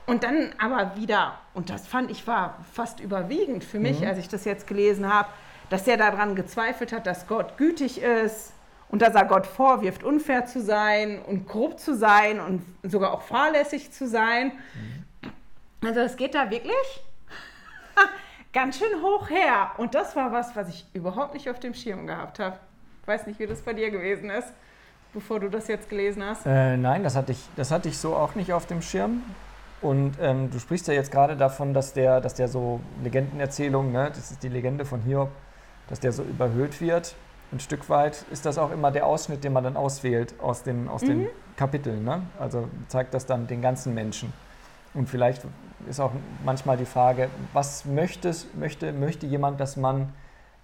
und 0.07 0.23
dann 0.23 0.53
aber 0.57 0.95
wieder, 0.95 1.37
und 1.53 1.69
das 1.69 1.87
fand 1.87 2.09
ich 2.09 2.25
war 2.25 2.57
fast 2.73 2.99
überwiegend 2.99 3.63
für 3.63 3.79
mich, 3.79 4.01
mhm. 4.01 4.07
als 4.07 4.17
ich 4.17 4.27
das 4.27 4.45
jetzt 4.45 4.65
gelesen 4.65 5.11
habe, 5.11 5.29
dass 5.69 5.87
er 5.87 5.97
daran 5.97 6.35
gezweifelt 6.35 6.91
hat, 6.91 7.05
dass 7.05 7.27
Gott 7.27 7.57
gütig 7.57 8.01
ist 8.01 8.53
und 8.89 9.03
dass 9.03 9.13
er 9.13 9.25
Gott 9.25 9.45
vorwirft, 9.45 10.03
unfair 10.03 10.47
zu 10.47 10.61
sein 10.61 11.21
und 11.21 11.47
grob 11.47 11.79
zu 11.79 11.95
sein 11.95 12.39
und 12.39 12.63
sogar 12.81 13.13
auch 13.13 13.21
fahrlässig 13.21 13.91
zu 13.91 14.07
sein. 14.07 14.53
Mhm. 14.73 15.87
Also 15.87 15.99
es 15.99 16.17
geht 16.17 16.33
da 16.33 16.49
wirklich 16.49 17.01
ganz 18.53 18.77
schön 18.77 19.01
hoch 19.01 19.29
her. 19.29 19.71
Und 19.77 19.95
das 19.95 20.15
war 20.15 20.31
was, 20.31 20.55
was 20.55 20.69
ich 20.69 20.85
überhaupt 20.93 21.33
nicht 21.33 21.49
auf 21.49 21.59
dem 21.59 21.73
Schirm 21.73 22.07
gehabt 22.07 22.39
habe. 22.39 22.57
Ich 23.01 23.07
weiß 23.07 23.27
nicht, 23.27 23.39
wie 23.39 23.47
das 23.47 23.61
bei 23.61 23.73
dir 23.73 23.89
gewesen 23.91 24.29
ist, 24.29 24.47
bevor 25.13 25.39
du 25.39 25.49
das 25.49 25.67
jetzt 25.67 25.89
gelesen 25.89 26.23
hast. 26.23 26.45
Äh, 26.45 26.77
nein, 26.77 27.03
das 27.03 27.15
hatte, 27.15 27.31
ich, 27.31 27.43
das 27.55 27.71
hatte 27.71 27.89
ich 27.89 27.97
so 27.97 28.15
auch 28.15 28.35
nicht 28.35 28.53
auf 28.53 28.65
dem 28.65 28.81
Schirm. 28.81 29.23
Und 29.81 30.17
ähm, 30.19 30.51
du 30.51 30.59
sprichst 30.59 30.87
ja 30.87 30.93
jetzt 30.93 31.11
gerade 31.11 31.37
davon, 31.37 31.73
dass 31.73 31.93
der, 31.93 32.19
dass 32.19 32.33
der 32.33 32.49
so 32.49 32.81
Legendenerzählung, 33.03 33.91
ne, 33.91 34.09
das 34.09 34.31
ist 34.31 34.43
die 34.43 34.49
Legende 34.49 34.83
von 34.83 35.01
Hiob, 35.01 35.29
dass 35.87 35.99
der 35.99 36.11
so 36.11 36.23
überhöht 36.23 36.81
wird. 36.81 37.15
Ein 37.51 37.59
Stück 37.59 37.89
weit 37.89 38.25
ist 38.29 38.45
das 38.45 38.57
auch 38.57 38.71
immer 38.71 38.91
der 38.91 39.05
Ausschnitt, 39.05 39.43
den 39.43 39.53
man 39.53 39.63
dann 39.63 39.77
auswählt 39.77 40.35
aus 40.39 40.63
den, 40.63 40.87
aus 40.87 41.01
mhm. 41.01 41.07
den 41.07 41.27
Kapiteln. 41.55 42.03
Ne? 42.03 42.21
Also 42.39 42.67
zeigt 42.89 43.13
das 43.13 43.25
dann 43.25 43.47
den 43.47 43.61
ganzen 43.61 43.93
Menschen. 43.93 44.33
Und 44.93 45.07
vielleicht 45.07 45.43
ist 45.87 45.99
auch 45.99 46.11
manchmal 46.43 46.77
die 46.77 46.85
Frage, 46.85 47.29
was 47.53 47.85
möchtest, 47.85 48.55
möchte, 48.55 48.91
möchte 48.93 49.25
jemand, 49.25 49.59
dass 49.59 49.77
man, 49.77 50.13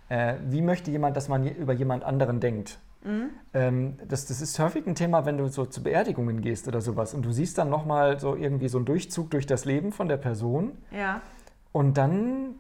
äh, 0.10 0.36
wie 0.48 0.62
möchte 0.62 0.92
jemand, 0.92 1.16
dass 1.16 1.30
man 1.30 1.48
über 1.48 1.74
jemand 1.74 2.04
anderen 2.04 2.40
denkt? 2.40 2.80
Mhm. 3.04 3.30
Ähm, 3.54 3.98
das, 4.08 4.26
das 4.26 4.42
ist 4.42 4.58
häufig 4.60 4.86
ein 4.88 4.96
Thema, 4.96 5.26
wenn 5.26 5.38
du 5.38 5.48
so 5.48 5.66
zu 5.66 5.84
Beerdigungen 5.84 6.42
gehst 6.42 6.68
oder 6.68 6.82
sowas 6.82 7.14
und 7.14 7.24
du 7.24 7.32
siehst 7.32 7.58
dann 7.58 7.70
nochmal 7.70 8.20
so 8.20 8.36
irgendwie 8.36 8.68
so 8.68 8.78
einen 8.80 8.86
Durchzug 8.86 9.30
durch 9.32 9.46
das 9.46 9.66
Leben 9.66 9.92
von 9.92 10.08
der 10.08 10.18
Person. 10.18 10.78
Ja. 10.92 11.22
Und 11.72 11.98
dann 11.98 12.56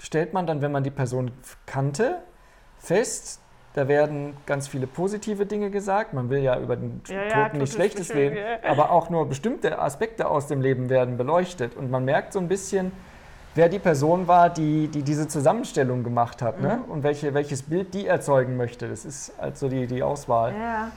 stellt 0.00 0.32
man 0.32 0.46
dann, 0.46 0.62
wenn 0.62 0.72
man 0.72 0.82
die 0.82 0.90
Person 0.90 1.30
kannte, 1.66 2.22
fest, 2.78 3.40
da 3.74 3.88
werden 3.88 4.36
ganz 4.44 4.68
viele 4.68 4.86
positive 4.86 5.46
Dinge 5.46 5.70
gesagt. 5.70 6.12
Man 6.12 6.28
will 6.28 6.40
ja 6.40 6.58
über 6.58 6.76
den 6.76 7.00
ja, 7.08 7.22
Toten 7.28 7.56
ja, 7.56 7.62
nicht 7.62 7.72
Schlechtes 7.72 8.14
reden, 8.14 8.36
aber 8.68 8.90
auch 8.90 9.08
nur 9.08 9.28
bestimmte 9.28 9.78
Aspekte 9.78 10.28
aus 10.28 10.46
dem 10.46 10.60
Leben 10.60 10.90
werden 10.90 11.16
beleuchtet. 11.16 11.74
Und 11.74 11.90
man 11.90 12.04
merkt 12.04 12.34
so 12.34 12.38
ein 12.38 12.48
bisschen, 12.48 12.92
wer 13.54 13.70
die 13.70 13.78
Person 13.78 14.28
war, 14.28 14.50
die, 14.50 14.88
die 14.88 15.02
diese 15.02 15.26
Zusammenstellung 15.26 16.04
gemacht 16.04 16.42
hat 16.42 16.60
ne? 16.60 16.68
mhm. 16.68 16.74
ne? 16.74 16.84
und 16.88 17.02
welche, 17.02 17.32
welches 17.32 17.62
Bild 17.62 17.94
die 17.94 18.06
erzeugen 18.06 18.56
möchte. 18.56 18.88
Das 18.88 19.04
ist 19.04 19.32
also 19.38 19.68
die, 19.68 19.86
die 19.86 20.02
Auswahl. 20.02 20.52
Ja. 20.52 20.90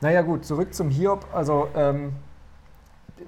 Naja 0.00 0.22
gut, 0.22 0.44
zurück 0.44 0.74
zum 0.74 0.90
Hiob. 0.90 1.24
Also 1.32 1.68
ähm, 1.74 2.12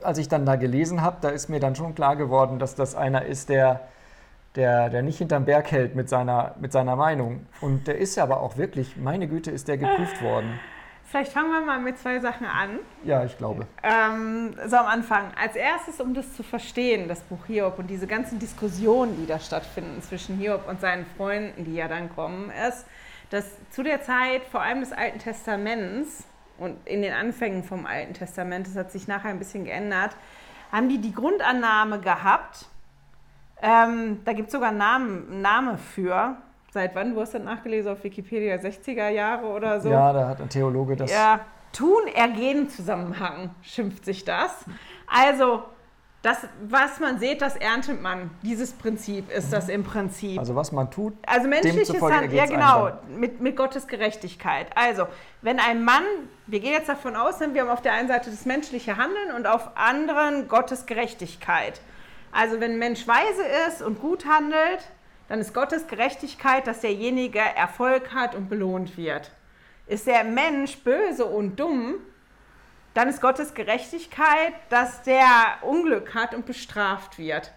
als 0.02 0.18
ich 0.18 0.28
dann 0.28 0.44
da 0.44 0.56
gelesen 0.56 1.00
habe, 1.00 1.16
da 1.20 1.30
ist 1.30 1.48
mir 1.48 1.58
dann 1.58 1.74
schon 1.74 1.94
klar 1.94 2.16
geworden, 2.16 2.58
dass 2.58 2.74
das 2.74 2.94
einer 2.94 3.24
ist, 3.24 3.48
der, 3.48 3.80
der, 4.56 4.90
der 4.90 5.02
nicht 5.02 5.18
hinterm 5.18 5.44
Berg 5.44 5.70
hält 5.70 5.94
mit 5.94 6.08
seiner, 6.08 6.54
mit 6.60 6.72
seiner 6.72 6.96
Meinung. 6.96 7.46
Und 7.60 7.86
der 7.86 7.98
ist 7.98 8.16
ja 8.16 8.24
aber 8.24 8.40
auch 8.40 8.56
wirklich, 8.56 8.96
meine 8.96 9.28
Güte, 9.28 9.50
ist 9.50 9.68
der 9.68 9.78
geprüft 9.78 10.22
worden. 10.22 10.58
Vielleicht 11.04 11.32
fangen 11.32 11.50
wir 11.50 11.60
mal 11.60 11.80
mit 11.80 11.98
zwei 11.98 12.20
Sachen 12.20 12.46
an. 12.46 12.78
Ja, 13.02 13.24
ich 13.24 13.36
glaube. 13.36 13.66
Ähm, 13.82 14.54
so 14.66 14.76
am 14.76 14.86
Anfang. 14.86 15.32
Als 15.40 15.56
erstes, 15.56 16.00
um 16.00 16.14
das 16.14 16.36
zu 16.36 16.44
verstehen, 16.44 17.08
das 17.08 17.20
Buch 17.22 17.46
Hiob 17.46 17.80
und 17.80 17.88
diese 17.88 18.06
ganzen 18.06 18.38
Diskussionen, 18.38 19.16
die 19.16 19.26
da 19.26 19.40
stattfinden 19.40 20.00
zwischen 20.02 20.36
Hiob 20.36 20.68
und 20.68 20.80
seinen 20.80 21.06
Freunden, 21.16 21.64
die 21.64 21.74
ja 21.74 21.88
dann 21.88 22.14
kommen, 22.14 22.52
ist, 22.68 22.86
dass 23.30 23.44
zu 23.70 23.82
der 23.82 24.02
Zeit, 24.02 24.42
vor 24.52 24.62
allem 24.62 24.80
des 24.80 24.92
Alten 24.92 25.18
Testaments, 25.18 26.24
und 26.60 26.76
in 26.86 27.02
den 27.02 27.12
Anfängen 27.12 27.64
vom 27.64 27.86
Alten 27.86 28.14
Testament, 28.14 28.66
das 28.66 28.76
hat 28.76 28.92
sich 28.92 29.08
nachher 29.08 29.30
ein 29.30 29.38
bisschen 29.38 29.64
geändert, 29.64 30.14
haben 30.70 30.88
die 30.88 30.98
die 30.98 31.12
Grundannahme 31.12 32.00
gehabt, 32.00 32.66
ähm, 33.62 34.20
da 34.24 34.32
gibt 34.32 34.48
es 34.48 34.52
sogar 34.52 34.70
einen 34.70 34.78
Namen, 34.78 35.40
Name 35.42 35.78
für, 35.78 36.36
seit 36.72 36.94
wann, 36.94 37.14
du 37.14 37.20
hast 37.20 37.34
das 37.34 37.42
nachgelesen 37.42 37.92
auf 37.92 38.02
Wikipedia, 38.04 38.56
60er 38.56 39.08
Jahre 39.08 39.46
oder 39.46 39.80
so? 39.80 39.90
Ja, 39.90 40.12
da 40.12 40.28
hat 40.28 40.40
ein 40.40 40.48
Theologe 40.48 40.96
das... 40.96 41.10
Ja, 41.10 41.40
Tun-Ergehen-Zusammenhang 41.72 43.50
schimpft 43.62 44.04
sich 44.04 44.24
das. 44.24 44.64
Also 45.06 45.62
das, 46.22 46.46
was 46.68 47.00
man 47.00 47.18
sieht, 47.18 47.40
das 47.40 47.56
erntet 47.56 48.02
man. 48.02 48.30
Dieses 48.42 48.72
Prinzip 48.72 49.30
ist 49.30 49.52
das 49.52 49.68
im 49.70 49.84
Prinzip. 49.84 50.38
Also 50.38 50.54
was 50.54 50.70
man 50.70 50.90
tut, 50.90 51.14
also 51.26 51.48
menschliches 51.48 52.00
Handeln, 52.02 52.34
ja 52.34 52.44
genau, 52.44 52.90
mit, 53.08 53.40
mit 53.40 53.56
Gottes 53.56 53.86
Gerechtigkeit. 53.86 54.66
Also, 54.74 55.06
wenn 55.40 55.58
ein 55.58 55.82
Mann, 55.82 56.02
wir 56.46 56.60
gehen 56.60 56.72
jetzt 56.72 56.90
davon 56.90 57.16
aus, 57.16 57.40
wir 57.40 57.62
haben 57.62 57.70
auf 57.70 57.80
der 57.80 57.94
einen 57.94 58.08
Seite 58.08 58.30
das 58.30 58.44
menschliche 58.44 58.98
Handeln 58.98 59.32
und 59.34 59.46
auf 59.46 59.70
anderen 59.76 60.48
Gottes 60.48 60.84
Gerechtigkeit. 60.84 61.80
Also, 62.32 62.60
wenn 62.60 62.72
ein 62.72 62.78
Mensch 62.78 63.06
weise 63.06 63.42
ist 63.68 63.82
und 63.82 64.00
gut 64.00 64.26
handelt, 64.26 64.86
dann 65.28 65.40
ist 65.40 65.54
Gottes 65.54 65.86
Gerechtigkeit, 65.86 66.66
dass 66.66 66.80
derjenige 66.80 67.38
Erfolg 67.38 68.12
hat 68.14 68.34
und 68.34 68.48
belohnt 68.48 68.96
wird. 68.96 69.30
Ist 69.86 70.06
der 70.06 70.24
Mensch 70.24 70.78
böse 70.78 71.24
und 71.24 71.58
dumm, 71.58 71.96
dann 72.94 73.08
ist 73.08 73.20
Gottes 73.20 73.54
Gerechtigkeit, 73.54 74.52
dass 74.68 75.02
der 75.02 75.58
Unglück 75.62 76.14
hat 76.14 76.34
und 76.34 76.46
bestraft 76.46 77.18
wird. 77.18 77.52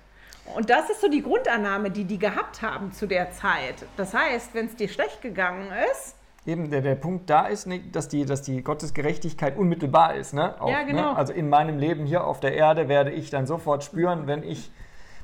Und 0.56 0.70
das 0.70 0.90
ist 0.90 1.02
so 1.02 1.08
die 1.08 1.24
Grundannahme, 1.24 1.90
die 1.90 2.04
die 2.04 2.20
gehabt 2.20 2.62
haben 2.62 2.92
zu 2.92 3.08
der 3.08 3.32
Zeit. 3.32 3.86
Das 3.98 4.14
heißt, 4.14 4.54
wenn 4.54 4.68
es 4.68 4.76
dir 4.76 4.90
schlecht 4.90 5.22
gegangen 5.22 5.72
ist, 5.92 6.16
Eben, 6.46 6.70
der, 6.72 6.82
der 6.82 6.96
Punkt 6.96 7.30
da 7.30 7.46
ist, 7.46 7.68
nicht, 7.68 7.96
dass, 7.96 8.10
die, 8.10 8.26
dass 8.26 8.42
die 8.42 8.62
Gottes 8.64 8.94
Gerechtigkeit 8.94 9.56
unmittelbar 9.58 10.16
ist. 10.16 10.34
Ne? 10.34 10.60
Auch, 10.62 10.70
Ja, 10.70 10.84
genau. 10.84 11.12
Ne? 11.12 11.16
Also 11.18 11.32
in 11.34 11.48
meinem 11.50 11.78
Leben 11.80 12.06
hier 12.06 12.26
auf 12.26 12.40
der 12.42 12.54
Erde 12.54 12.90
werde 12.90 13.12
ich 13.12 13.30
dann 13.30 13.46
sofort 13.48 13.84
spüren, 13.84 14.28
wenn 14.28 14.44
ich 14.44 14.70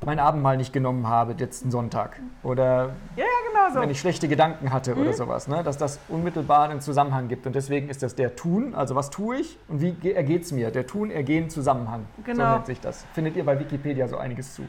mein 0.05 0.17
Abendmahl 0.17 0.55
nicht 0.55 0.71
genommen 0.71 1.09
habe 1.09 1.33
letzten 1.37 1.71
Sonntag. 1.71 2.21
Oder 2.41 2.95
ja, 3.17 3.25
genau 3.51 3.73
so. 3.73 3.81
wenn 3.81 3.89
ich 3.89 3.99
schlechte 3.99 4.29
Gedanken 4.29 4.71
hatte 4.71 4.95
Mhm. 4.95 5.01
oder 5.01 5.11
sowas. 5.13 5.49
Ne? 5.49 5.61
Dass 5.61 5.77
das 5.77 5.99
unmittelbar 6.07 6.69
einen 6.69 6.79
Zusammenhang 6.79 7.27
gibt. 7.27 7.45
Und 7.45 7.53
deswegen 7.53 7.89
ist 7.89 8.01
das 8.01 8.15
der 8.15 8.37
Tun, 8.37 8.73
also 8.73 8.95
was 8.95 9.09
tue 9.09 9.37
ich 9.41 9.57
und 9.67 9.81
wie 9.81 10.11
ergeht 10.13 10.43
es 10.43 10.53
mir? 10.53 10.71
Der 10.71 10.87
Tun-Ergehen-Zusammenhang. 10.87 12.05
So 12.15 12.23
Genau. 12.23 12.53
nennt 12.53 12.65
sich 12.67 12.79
das. 12.79 13.05
Findet 13.13 13.35
ihr 13.35 13.45
bei 13.45 13.59
Wikipedia 13.59 14.07
so 14.07 14.15
einiges 14.17 14.53
zu. 14.55 14.63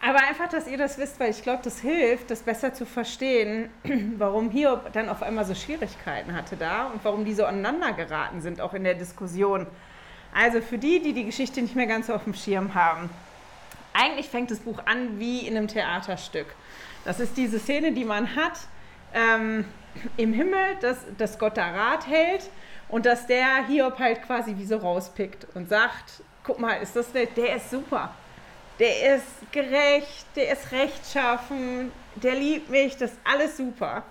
Aber 0.00 0.18
einfach, 0.20 0.48
dass 0.48 0.68
ihr 0.68 0.78
das 0.78 0.98
wisst, 0.98 1.18
weil 1.18 1.30
ich 1.30 1.42
glaube, 1.42 1.62
das 1.64 1.80
hilft, 1.80 2.30
das 2.30 2.42
besser 2.42 2.72
zu 2.74 2.86
verstehen, 2.86 3.70
warum 4.18 4.50
Hiob 4.50 4.92
dann 4.92 5.08
auf 5.08 5.22
einmal 5.22 5.44
so 5.44 5.54
Schwierigkeiten 5.54 6.34
hatte 6.34 6.56
da 6.56 6.86
und 6.86 7.04
warum 7.04 7.24
die 7.24 7.34
so 7.34 7.44
aneinander 7.44 7.92
geraten 7.92 8.40
sind, 8.40 8.60
auch 8.60 8.74
in 8.74 8.84
der 8.84 8.94
Diskussion. 8.94 9.66
Also 10.34 10.60
für 10.60 10.78
die, 10.78 11.00
die 11.00 11.12
die 11.12 11.24
Geschichte 11.24 11.62
nicht 11.62 11.74
mehr 11.74 11.86
ganz 11.86 12.08
so 12.08 12.14
auf 12.14 12.24
dem 12.24 12.34
Schirm 12.34 12.74
haben. 12.74 13.08
Eigentlich 13.94 14.28
fängt 14.28 14.50
das 14.50 14.60
Buch 14.60 14.80
an 14.84 15.18
wie 15.18 15.46
in 15.46 15.56
einem 15.56 15.68
Theaterstück. 15.68 16.46
Das 17.04 17.20
ist 17.20 17.36
diese 17.36 17.58
Szene, 17.58 17.92
die 17.92 18.04
man 18.04 18.36
hat 18.36 18.58
ähm, 19.14 19.64
im 20.18 20.34
Himmel, 20.34 20.76
dass, 20.82 20.98
dass 21.16 21.38
Gott 21.38 21.56
da 21.56 21.70
Rat 21.70 22.06
hält 22.06 22.50
und 22.88 23.06
dass 23.06 23.26
der 23.26 23.66
Hiob 23.66 23.98
halt 23.98 24.22
quasi 24.22 24.56
wie 24.58 24.66
so 24.66 24.76
rauspickt 24.76 25.46
und 25.54 25.68
sagt, 25.68 26.22
guck 26.44 26.58
mal, 26.58 26.74
ist 26.74 26.94
das 26.94 27.10
der, 27.12 27.26
der 27.26 27.56
ist 27.56 27.70
super. 27.70 28.10
Der 28.78 29.16
ist 29.16 29.52
gerecht, 29.52 30.26
der 30.36 30.52
ist 30.52 30.70
rechtschaffen, 30.70 31.90
der 32.16 32.34
liebt 32.34 32.70
mich, 32.70 32.96
das 32.96 33.12
ist 33.12 33.20
alles 33.24 33.56
super. 33.56 34.02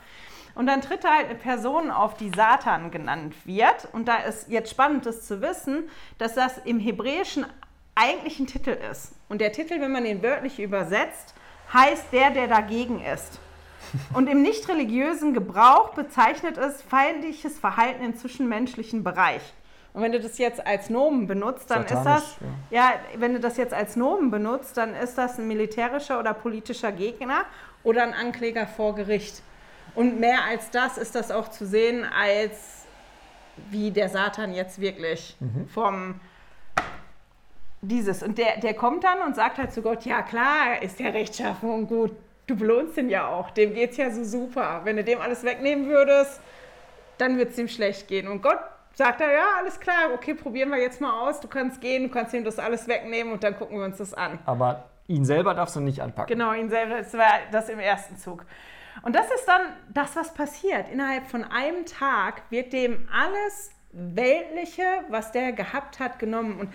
Und 0.56 0.68
dann 0.68 0.82
tritt 0.82 1.04
halt 1.04 1.26
eine 1.26 1.36
Person 1.36 1.92
auf, 1.92 2.16
die 2.16 2.32
Satan 2.34 2.90
genannt 2.90 3.36
wird. 3.46 3.90
Und 3.92 4.08
da 4.08 4.18
ist 4.18 4.50
jetzt 4.50 4.72
spannend, 4.72 5.06
das 5.06 5.26
zu 5.26 5.42
wissen, 5.42 5.90
dass 6.18 6.34
das 6.34 6.58
im 6.60 6.80
Hebräischen 6.80 7.46
eigentlich 7.94 8.40
ein 8.40 8.48
Titel 8.48 8.78
ist. 8.92 9.14
Und 9.30 9.42
der 9.42 9.52
Titel, 9.52 9.82
wenn 9.82 9.92
man 9.92 10.06
den 10.06 10.24
wörtlich 10.24 10.60
übersetzt, 10.60 11.36
heißt 11.74 12.06
der, 12.12 12.32
der 12.32 12.48
dagegen 12.48 13.02
ist. 13.02 13.40
Und 14.14 14.28
im 14.28 14.42
nicht 14.42 14.68
religiösen 14.68 15.34
Gebrauch 15.34 15.90
bezeichnet 15.90 16.58
es 16.58 16.82
feindliches 16.82 17.60
Verhalten 17.60 18.04
im 18.04 18.16
zwischenmenschlichen 18.16 19.04
Bereich. 19.04 19.42
Und 19.96 20.02
wenn 20.02 20.12
du 20.12 20.20
das 20.20 20.38
jetzt 20.40 20.68
als 20.68 20.90
Nomen 20.90 21.26
benutzt, 21.26 21.72
dann 21.72 21.84
ist 21.84 21.90
Satanisch, 21.90 22.24
das, 22.24 22.38
ja. 22.70 22.96
wenn 23.16 23.32
du 23.32 23.40
das 23.40 23.56
jetzt 23.56 23.74
als 23.74 23.96
Nomen 23.96 24.30
benutzt, 24.30 24.76
dann 24.76 24.94
ist 24.94 25.18
das 25.18 25.40
ein 25.40 25.48
militärischer 25.48 26.20
oder 26.20 26.34
politischer 26.34 26.92
Gegner 26.92 27.46
oder 27.82 28.04
ein 28.04 28.14
Ankläger 28.14 28.68
vor 28.68 28.94
Gericht. 28.96 29.42
Und 29.96 30.20
mehr 30.20 30.44
als 30.50 30.70
das 30.70 30.98
ist 30.98 31.16
das 31.16 31.32
auch 31.32 31.48
zu 31.48 31.66
sehen, 31.66 32.04
als 32.04 32.86
wie 33.70 33.90
der 33.90 34.10
Satan 34.10 34.54
jetzt 34.54 34.82
wirklich 34.82 35.38
vom 35.74 36.20
dieses. 37.80 38.22
Und 38.22 38.38
der, 38.38 38.58
der 38.58 38.74
kommt 38.74 39.06
dann 39.06 39.22
und 39.22 39.34
sagt 39.34 39.60
halt 39.60 39.72
zu 39.72 39.82
Gott, 39.82 40.04
ja 40.04 40.24
klar, 40.24 40.82
ist 40.82 41.00
der 41.00 41.14
rechtschaffen 41.14 41.70
und 41.70 41.88
gut. 41.88 42.12
Du 42.48 42.58
belohnst 42.58 42.98
ihn 42.98 43.10
ja 43.10 43.30
auch. 43.30 43.50
Dem 43.52 43.74
geht's 43.74 43.96
ja 43.96 44.12
so 44.12 44.26
super. 44.26 44.82
Wenn 44.84 44.98
du 44.98 45.06
dem 45.06 45.22
alles 45.22 45.46
wegnehmen 45.46 45.88
würdest, 45.88 46.42
dann 47.18 47.38
wird 47.38 47.52
es 47.52 47.58
ihm 47.58 47.70
schlecht 47.70 48.10
gehen. 48.10 48.28
Und 48.28 48.42
Gott 48.42 48.60
sagt 48.96 49.22
er, 49.22 49.32
ja, 49.32 49.46
alles 49.60 49.80
klar, 49.80 50.14
okay, 50.14 50.34
probieren 50.34 50.70
wir 50.72 50.80
jetzt 50.80 51.00
mal 51.02 51.28
aus. 51.28 51.40
Du 51.40 51.48
kannst 51.48 51.82
gehen, 51.82 52.04
du 52.04 52.10
kannst 52.10 52.34
ihm 52.34 52.44
das 52.44 52.58
alles 52.58 52.88
wegnehmen 52.88 53.34
und 53.34 53.44
dann 53.44 53.56
gucken 53.56 53.78
wir 53.78 53.86
uns 53.86 53.98
das 53.98 54.14
an. 54.14 54.40
Aber 54.46 54.90
ihn 55.08 55.26
selber 55.26 55.54
darfst 55.54 55.76
du 55.76 55.82
nicht 55.82 56.02
anpacken. 56.02 56.28
Genau, 56.28 56.54
ihn 56.54 56.70
selber, 56.70 56.98
das 56.98 57.14
war 57.14 57.32
das 57.52 57.70
im 57.70 57.80
ersten 57.80 58.18
Zug. 58.18 58.46
Und 59.04 59.16
das 59.16 59.26
ist 59.32 59.46
dann 59.46 59.62
das, 59.94 60.16
was 60.16 60.34
passiert. 60.34 60.90
Innerhalb 60.92 61.28
von 61.28 61.44
einem 61.44 61.86
Tag 61.86 62.44
wird 62.50 62.74
dem 62.74 63.08
alles 63.14 63.72
Weltliche, 63.92 64.84
was 65.10 65.32
der 65.32 65.52
gehabt 65.52 66.00
hat, 66.00 66.18
genommen. 66.18 66.60
Und 66.60 66.70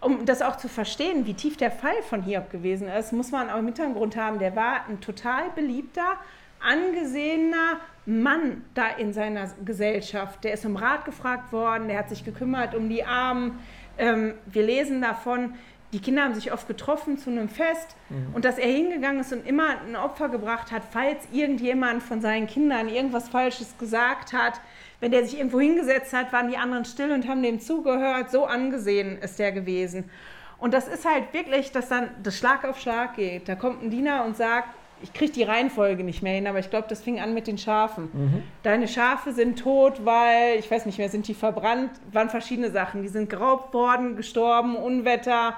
um 0.00 0.24
das 0.24 0.42
auch 0.42 0.56
zu 0.56 0.68
verstehen, 0.68 1.26
wie 1.26 1.34
tief 1.34 1.56
der 1.56 1.70
Fall 1.70 2.02
von 2.08 2.22
Hiob 2.22 2.50
gewesen 2.50 2.88
ist, 2.88 3.12
muss 3.12 3.32
man 3.32 3.50
auch 3.50 3.58
im 3.58 3.66
Hintergrund 3.66 4.16
haben, 4.16 4.38
der 4.38 4.54
war 4.54 4.86
ein 4.88 5.00
total 5.00 5.50
beliebter, 5.50 6.16
angesehener 6.60 7.80
Mann 8.06 8.64
da 8.74 8.88
in 8.88 9.12
seiner 9.12 9.50
Gesellschaft. 9.64 10.44
Der 10.44 10.54
ist 10.54 10.64
um 10.64 10.76
Rat 10.76 11.04
gefragt 11.04 11.52
worden, 11.52 11.88
der 11.88 11.98
hat 11.98 12.08
sich 12.08 12.24
gekümmert 12.24 12.74
um 12.74 12.88
die 12.88 13.04
Armen. 13.04 13.58
Ähm, 13.98 14.34
wir 14.46 14.62
lesen 14.62 15.02
davon, 15.02 15.54
die 15.92 16.00
Kinder 16.00 16.24
haben 16.24 16.34
sich 16.34 16.52
oft 16.52 16.66
getroffen 16.66 17.16
zu 17.16 17.30
einem 17.30 17.48
Fest 17.48 17.96
und 18.34 18.44
dass 18.44 18.58
er 18.58 18.68
hingegangen 18.68 19.20
ist 19.20 19.32
und 19.32 19.46
immer 19.46 19.80
ein 19.86 19.94
Opfer 19.94 20.28
gebracht 20.28 20.72
hat, 20.72 20.82
falls 20.90 21.26
irgendjemand 21.32 22.02
von 22.02 22.20
seinen 22.20 22.48
Kindern 22.48 22.88
irgendwas 22.88 23.28
Falsches 23.28 23.78
gesagt 23.78 24.32
hat. 24.32 24.60
Wenn 24.98 25.12
der 25.12 25.24
sich 25.24 25.38
irgendwo 25.38 25.60
hingesetzt 25.60 26.12
hat, 26.12 26.32
waren 26.32 26.50
die 26.50 26.56
anderen 26.56 26.84
still 26.84 27.12
und 27.12 27.28
haben 27.28 27.42
dem 27.42 27.60
zugehört. 27.60 28.30
So 28.30 28.46
angesehen 28.46 29.18
ist 29.18 29.38
der 29.38 29.52
gewesen. 29.52 30.10
Und 30.58 30.74
das 30.74 30.88
ist 30.88 31.04
halt 31.08 31.32
wirklich, 31.32 31.70
dass 31.70 31.88
dann 31.88 32.10
das 32.22 32.36
Schlag 32.36 32.64
auf 32.64 32.80
Schlag 32.80 33.14
geht. 33.14 33.48
Da 33.48 33.54
kommt 33.54 33.82
ein 33.82 33.90
Diener 33.90 34.24
und 34.24 34.36
sagt, 34.36 34.68
ich 35.02 35.12
kriege 35.12 35.32
die 35.32 35.42
Reihenfolge 35.42 36.04
nicht 36.04 36.22
mehr 36.22 36.34
hin, 36.34 36.46
aber 36.46 36.58
ich 36.58 36.70
glaube, 36.70 36.86
das 36.88 37.02
fing 37.02 37.20
an 37.20 37.34
mit 37.34 37.46
den 37.46 37.58
Schafen. 37.58 38.42
Deine 38.62 38.88
Schafe 38.88 39.32
sind 39.32 39.58
tot, 39.58 40.04
weil, 40.04 40.58
ich 40.58 40.70
weiß 40.70 40.86
nicht 40.86 40.98
mehr, 40.98 41.08
sind 41.08 41.28
die 41.28 41.34
verbrannt, 41.34 41.90
waren 42.12 42.30
verschiedene 42.30 42.70
Sachen. 42.70 43.02
Die 43.02 43.08
sind 43.08 43.28
geraubt 43.28 43.74
worden, 43.74 44.16
gestorben, 44.16 44.76
Unwetter. 44.76 45.54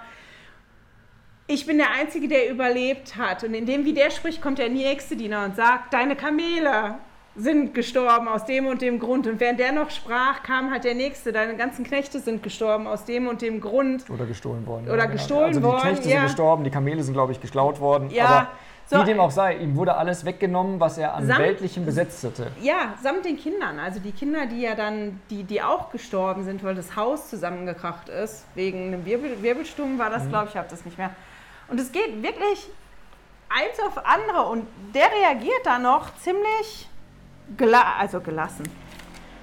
Ich 1.46 1.66
bin 1.66 1.78
der 1.78 1.90
Einzige, 1.92 2.28
der 2.28 2.50
überlebt 2.50 3.16
hat. 3.16 3.44
Und 3.44 3.54
indem, 3.54 3.84
wie 3.84 3.94
der 3.94 4.10
spricht, 4.10 4.42
kommt 4.42 4.58
der 4.58 4.68
nächste 4.68 5.16
Diener 5.16 5.44
und 5.44 5.56
sagt, 5.56 5.94
deine 5.94 6.16
Kamele 6.16 6.96
sind 7.36 7.72
gestorben 7.72 8.26
aus 8.26 8.44
dem 8.44 8.66
und 8.66 8.82
dem 8.82 8.98
Grund. 8.98 9.26
Und 9.26 9.38
während 9.38 9.60
der 9.60 9.72
noch 9.72 9.90
sprach, 9.90 10.42
kam 10.42 10.70
halt 10.72 10.84
der 10.84 10.94
nächste, 10.94 11.32
deine 11.32 11.56
ganzen 11.56 11.84
Knechte 11.84 12.18
sind 12.18 12.42
gestorben 12.42 12.86
aus 12.86 13.04
dem 13.04 13.28
und 13.28 13.40
dem 13.40 13.60
Grund. 13.60 14.10
Oder 14.10 14.26
gestohlen 14.26 14.66
worden. 14.66 14.88
Oder 14.88 15.04
ja, 15.04 15.06
gestohlen 15.06 15.46
also 15.46 15.62
worden, 15.62 15.80
Die 15.82 15.88
Knechte 15.88 16.08
ja. 16.08 16.16
sind 16.16 16.22
gestorben, 16.24 16.64
die 16.64 16.70
Kamele 16.70 17.02
sind, 17.02 17.14
glaube 17.14 17.32
ich, 17.32 17.40
geschlaut 17.40 17.80
worden. 17.80 18.10
Ja, 18.10 18.50
so- 18.90 19.00
wie 19.00 19.04
dem 19.04 19.20
auch 19.20 19.30
sei, 19.30 19.56
ihm 19.56 19.76
wurde 19.76 19.94
alles 19.96 20.24
weggenommen, 20.24 20.80
was 20.80 20.98
er 20.98 21.14
an 21.14 21.26
Samt- 21.26 21.40
Weltlichem 21.40 21.84
besetzte. 21.86 22.32
Ja, 22.60 22.94
samt 23.02 23.24
den 23.24 23.36
Kindern. 23.36 23.78
Also 23.78 24.00
die 24.00 24.12
Kinder, 24.12 24.46
die 24.46 24.60
ja 24.62 24.74
dann, 24.74 25.20
die, 25.30 25.44
die 25.44 25.62
auch 25.62 25.90
gestorben 25.90 26.44
sind, 26.44 26.64
weil 26.64 26.74
das 26.74 26.96
Haus 26.96 27.28
zusammengekracht 27.30 28.08
ist, 28.08 28.44
wegen 28.54 28.88
einem 28.88 29.04
Wirbel, 29.04 29.42
Wirbelsturm 29.42 29.98
war 29.98 30.10
das, 30.10 30.28
glaube 30.28 30.44
ich, 30.46 30.50
ich 30.52 30.56
habe 30.56 30.68
das 30.70 30.84
nicht 30.84 30.96
mehr. 30.98 31.10
Und 31.68 31.78
es 31.78 31.92
geht 31.92 32.22
wirklich 32.22 32.66
eins 33.50 33.78
auf 33.86 34.04
andere 34.06 34.42
und 34.46 34.66
der 34.94 35.06
reagiert 35.12 35.64
da 35.64 35.78
noch 35.78 36.14
ziemlich 36.18 36.88
gela 37.56 37.94
also 37.98 38.20
gelassen. 38.20 38.64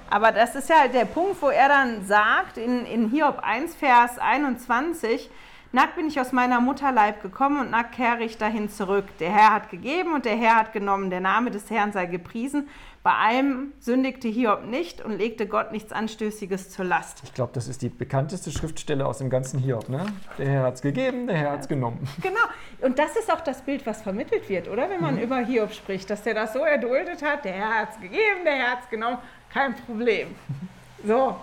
Aber 0.08 0.30
das 0.30 0.54
ist 0.54 0.68
ja 0.68 0.86
der 0.86 1.04
Punkt, 1.04 1.42
wo 1.42 1.48
er 1.48 1.68
dann 1.68 2.06
sagt, 2.06 2.58
in, 2.58 2.86
in 2.86 3.10
Hiob 3.10 3.40
1, 3.42 3.74
Vers 3.74 4.18
21, 4.18 5.28
Nackt 5.72 5.96
bin 5.96 6.06
ich 6.06 6.20
aus 6.20 6.32
meiner 6.32 6.60
Mutterleib 6.60 7.22
gekommen 7.22 7.60
und 7.60 7.70
nackt 7.70 7.96
kehre 7.96 8.22
ich 8.22 8.38
dahin 8.38 8.70
zurück. 8.70 9.04
Der 9.18 9.30
Herr 9.30 9.52
hat 9.52 9.70
gegeben 9.70 10.14
und 10.14 10.24
der 10.24 10.36
Herr 10.36 10.56
hat 10.56 10.72
genommen. 10.72 11.10
Der 11.10 11.20
Name 11.20 11.50
des 11.50 11.68
Herrn 11.70 11.92
sei 11.92 12.06
gepriesen. 12.06 12.68
Bei 13.02 13.12
allem 13.12 13.72
sündigte 13.78 14.26
Hiob 14.26 14.64
nicht 14.64 15.04
und 15.04 15.16
legte 15.16 15.46
Gott 15.46 15.70
nichts 15.72 15.92
Anstößiges 15.92 16.70
zur 16.70 16.86
Last. 16.86 17.22
Ich 17.24 17.34
glaube, 17.34 17.52
das 17.52 17.68
ist 17.68 17.82
die 17.82 17.88
bekannteste 17.88 18.50
Schriftstelle 18.50 19.06
aus 19.06 19.18
dem 19.18 19.30
ganzen 19.30 19.60
Hiob. 19.60 19.88
Ne? 19.88 20.06
Der 20.38 20.48
Herr 20.48 20.62
hat 20.64 20.74
es 20.74 20.82
gegeben, 20.82 21.26
der 21.26 21.36
Herr 21.36 21.50
hat 21.52 21.60
es 21.60 21.68
genommen. 21.68 22.08
Genau. 22.22 22.40
Und 22.80 22.98
das 22.98 23.14
ist 23.16 23.32
auch 23.32 23.40
das 23.40 23.62
Bild, 23.62 23.86
was 23.86 24.02
vermittelt 24.02 24.48
wird, 24.48 24.68
oder? 24.68 24.90
Wenn 24.90 25.00
man 25.00 25.20
über 25.20 25.38
Hiob 25.38 25.72
spricht, 25.72 26.10
dass 26.10 26.22
der 26.22 26.34
das 26.34 26.52
so 26.52 26.60
erduldet 26.60 27.22
hat. 27.22 27.44
Der 27.44 27.52
Herr 27.52 27.82
hat 27.82 27.90
es 27.92 28.00
gegeben, 28.00 28.44
der 28.44 28.54
Herr 28.54 28.72
hat 28.72 28.82
es 28.82 28.90
genommen. 28.90 29.18
Kein 29.52 29.74
Problem. 29.74 30.28
So. 31.04 31.36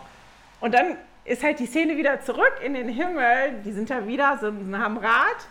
Und 0.59 0.73
dann 0.73 0.97
ist 1.25 1.43
halt 1.43 1.59
die 1.59 1.65
Szene 1.65 1.97
wieder 1.97 2.21
zurück 2.21 2.53
in 2.63 2.73
den 2.73 2.89
Himmel. 2.89 3.61
Die 3.65 3.71
sind 3.71 3.89
da 3.89 4.07
wieder 4.07 4.37
so 4.39 4.47
am 4.47 4.97
Rad. 4.97 5.47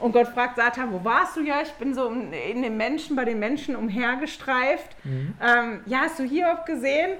Und 0.00 0.12
Gott 0.12 0.28
fragt 0.28 0.56
Satan, 0.56 0.92
wo 0.92 1.04
warst 1.04 1.36
du 1.36 1.42
ja? 1.42 1.62
Ich 1.62 1.72
bin 1.72 1.94
so 1.94 2.08
in 2.08 2.62
den 2.62 2.76
Menschen, 2.76 3.14
bei 3.14 3.24
den 3.24 3.38
Menschen 3.38 3.76
umhergestreift. 3.76 4.96
Mhm. 5.04 5.34
Ähm, 5.40 5.80
ja, 5.86 6.00
hast 6.00 6.18
du 6.18 6.24
Hiob 6.24 6.66
gesehen? 6.66 7.12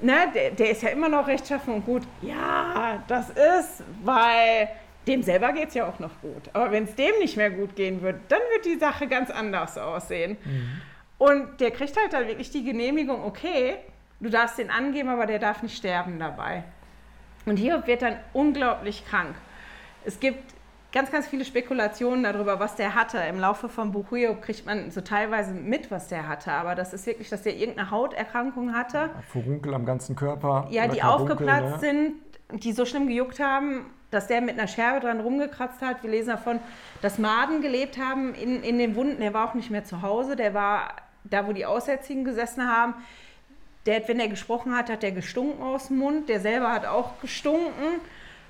Ne, 0.00 0.30
der, 0.34 0.50
der, 0.50 0.70
ist 0.70 0.82
ja 0.82 0.90
immer 0.90 1.08
noch 1.08 1.26
rechtschaffen 1.26 1.72
und 1.72 1.86
gut. 1.86 2.02
Ja, 2.20 3.02
das 3.08 3.30
ist, 3.30 3.82
weil 4.02 4.68
dem 5.06 5.22
selber 5.22 5.52
geht 5.52 5.68
es 5.68 5.74
ja 5.74 5.88
auch 5.88 5.98
noch 6.00 6.20
gut. 6.20 6.50
Aber 6.52 6.72
wenn 6.72 6.84
es 6.84 6.94
dem 6.96 7.18
nicht 7.20 7.36
mehr 7.36 7.50
gut 7.50 7.76
gehen 7.76 8.02
wird, 8.02 8.16
dann 8.28 8.40
wird 8.52 8.66
die 8.66 8.78
Sache 8.78 9.06
ganz 9.06 9.30
anders 9.30 9.78
aussehen. 9.78 10.36
Mhm. 10.44 10.80
Und 11.18 11.60
der 11.60 11.70
kriegt 11.70 11.96
halt 11.96 12.12
dann 12.12 12.26
wirklich 12.26 12.50
die 12.50 12.64
Genehmigung, 12.64 13.24
okay, 13.24 13.76
du 14.20 14.28
darfst 14.28 14.58
den 14.58 14.70
angeben, 14.70 15.08
aber 15.08 15.26
der 15.26 15.38
darf 15.38 15.62
nicht 15.62 15.76
sterben 15.76 16.18
dabei. 16.18 16.64
Und 17.46 17.56
Hiob 17.56 17.86
wird 17.86 18.02
dann 18.02 18.16
unglaublich 18.32 19.06
krank. 19.06 19.34
Es 20.04 20.20
gibt 20.20 20.54
ganz, 20.92 21.10
ganz 21.10 21.26
viele 21.26 21.44
Spekulationen 21.44 22.24
darüber, 22.24 22.58
was 22.58 22.74
der 22.74 22.94
hatte. 22.94 23.18
Im 23.18 23.38
Laufe 23.38 23.68
vom 23.68 23.92
Buch 23.92 24.08
Hiob 24.10 24.42
kriegt 24.42 24.66
man 24.66 24.90
so 24.90 25.00
teilweise 25.00 25.52
mit, 25.52 25.90
was 25.90 26.08
der 26.08 26.28
hatte. 26.28 26.52
Aber 26.52 26.74
das 26.74 26.92
ist 26.92 27.06
wirklich, 27.06 27.28
dass 27.28 27.42
der 27.42 27.56
irgendeine 27.56 27.90
Hauterkrankung 27.90 28.74
hatte. 28.74 29.10
Furunkel 29.28 29.74
am 29.74 29.86
ganzen 29.86 30.16
Körper. 30.16 30.66
Ja, 30.70 30.88
die 30.88 31.02
aufgeplatzt 31.02 31.82
ne? 31.82 32.18
sind, 32.50 32.62
die 32.62 32.72
so 32.72 32.84
schlimm 32.84 33.06
gejuckt 33.06 33.40
haben, 33.40 33.86
dass 34.10 34.26
der 34.26 34.40
mit 34.40 34.58
einer 34.58 34.68
Scherbe 34.68 35.00
dran 35.00 35.20
rumgekratzt 35.20 35.82
hat. 35.82 36.02
Wir 36.02 36.10
lesen 36.10 36.30
davon, 36.30 36.60
dass 37.02 37.18
Maden 37.18 37.60
gelebt 37.60 37.98
haben 37.98 38.34
in, 38.34 38.62
in 38.62 38.78
den 38.78 38.96
Wunden. 38.96 39.20
Der 39.20 39.34
war 39.34 39.48
auch 39.48 39.54
nicht 39.54 39.70
mehr 39.70 39.84
zu 39.84 40.02
Hause. 40.02 40.34
Der 40.34 40.54
war 40.54 40.94
da, 41.24 41.46
wo 41.46 41.52
die 41.52 41.66
Aussätzigen 41.66 42.24
gesessen 42.24 42.68
haben. 42.68 42.94
Der, 43.86 44.06
wenn 44.08 44.18
er 44.18 44.28
gesprochen 44.28 44.74
hat, 44.74 44.90
hat 44.90 45.02
der 45.02 45.12
gestunken 45.12 45.62
aus 45.62 45.88
dem 45.88 45.98
Mund. 45.98 46.28
Der 46.28 46.40
selber 46.40 46.72
hat 46.72 46.86
auch 46.86 47.20
gestunken. 47.20 48.00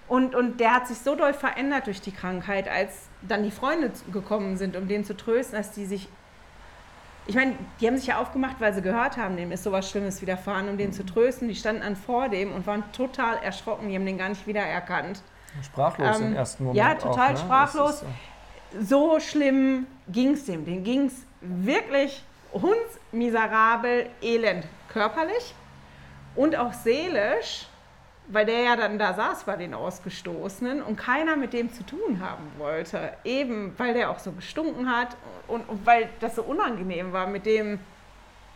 Und, 0.09 0.35
und 0.35 0.61
der 0.61 0.73
hat 0.73 0.89
sich 0.89 0.99
so 0.99 1.15
doll 1.15 1.35
verändert 1.35 1.87
durch 1.87 2.01
die 2.01 2.13
Krankheit, 2.13 2.69
als 2.69 3.09
dann 3.23 3.43
die 3.43 3.51
Freunde 3.51 3.91
gekommen 4.13 4.57
sind, 4.57 4.77
um 4.77 4.89
den 4.89 5.05
zu 5.05 5.17
trösten, 5.17 5.59
dass 5.59 5.73
die 5.73 5.85
sich. 5.85 6.09
Ich 7.29 7.35
meine, 7.35 7.55
die 7.81 7.89
haben 7.89 7.97
sich 7.97 8.07
ja 8.07 8.21
aufgemacht, 8.21 8.61
weil 8.61 8.73
sie 8.73 8.83
gehört 8.83 9.17
haben, 9.17 9.37
dem 9.37 9.51
ist 9.51 9.65
sowas 9.65 9.91
Schlimmes 9.91 10.23
widerfahren, 10.23 10.69
um 10.69 10.79
den 10.79 10.93
zu 10.93 11.05
trösten. 11.05 11.49
Die 11.49 11.57
standen 11.57 11.83
an 11.83 11.97
vor 11.97 12.29
dem 12.29 12.53
und 12.53 12.69
waren 12.69 12.85
total 12.93 13.39
erschrocken, 13.39 13.89
die 13.89 13.97
haben 13.97 14.07
den 14.07 14.17
gar 14.17 14.29
nicht 14.29 14.47
wiedererkannt. 14.47 15.23
Sprachlos 15.61 16.21
ähm, 16.21 16.27
im 16.29 16.37
ersten 16.37 16.65
Moment. 16.65 16.79
Ja, 16.79 16.95
total 16.95 17.27
auch, 17.27 17.33
ne? 17.33 17.37
sprachlos. 17.39 18.05
So. 18.71 18.81
so 18.81 19.21
schlimm 19.21 19.87
ging 20.09 20.35
es 20.35 20.45
dem. 20.45 20.65
Den 20.65 20.85
ging 20.85 21.07
es 21.07 21.15
wirklich 21.41 22.23
hundsmiserabel, 22.53 24.09
elend 24.23 24.65
körperlich 24.97 25.55
und 26.35 26.57
auch 26.57 26.73
seelisch, 26.73 27.67
weil 28.29 28.47
der 28.47 28.63
ja 28.63 28.77
dann 28.77 28.99
da 28.99 29.13
saß 29.13 29.45
bei 29.45 29.57
den 29.57 29.75
Ausgestoßenen 29.75 30.83
und 30.83 30.97
keiner 30.97 31.37
mit 31.37 31.53
dem 31.53 31.71
zu 31.71 31.85
tun 31.85 32.21
haben 32.21 32.45
wollte. 32.57 33.13
Eben, 33.23 33.75
weil 33.77 33.93
der 33.93 34.11
auch 34.11 34.19
so 34.19 34.33
gestunken 34.33 34.91
hat 34.91 35.17
und, 35.49 35.69
und 35.69 35.85
weil 35.85 36.09
das 36.21 36.37
so 36.37 36.43
unangenehm 36.43 37.13
war, 37.13 37.27
mit 37.27 37.45
dem 37.45 37.79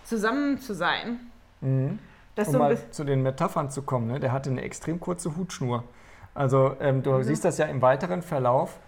zusammen 0.05 0.59
zu 0.59 0.73
sein. 0.73 1.21
Mhm. 1.61 1.99
um 2.37 2.45
so 2.45 2.59
mal 2.59 2.79
zu 2.91 3.05
den 3.05 3.23
Metaphern 3.23 3.69
zu 3.71 3.83
kommen, 3.83 4.07
ne? 4.07 4.19
der 4.19 4.33
hatte 4.33 4.49
eine 4.49 4.63
extrem 4.63 4.99
kurze 4.99 5.37
Hutschnur. 5.37 5.85
Also 6.35 6.75
ähm, 6.81 7.03
du 7.03 7.13
mhm. 7.13 7.23
siehst 7.23 7.45
das 7.45 7.59
ja 7.59 7.67
im 7.67 7.83
weiteren 7.83 8.23
Verlauf, 8.23 8.79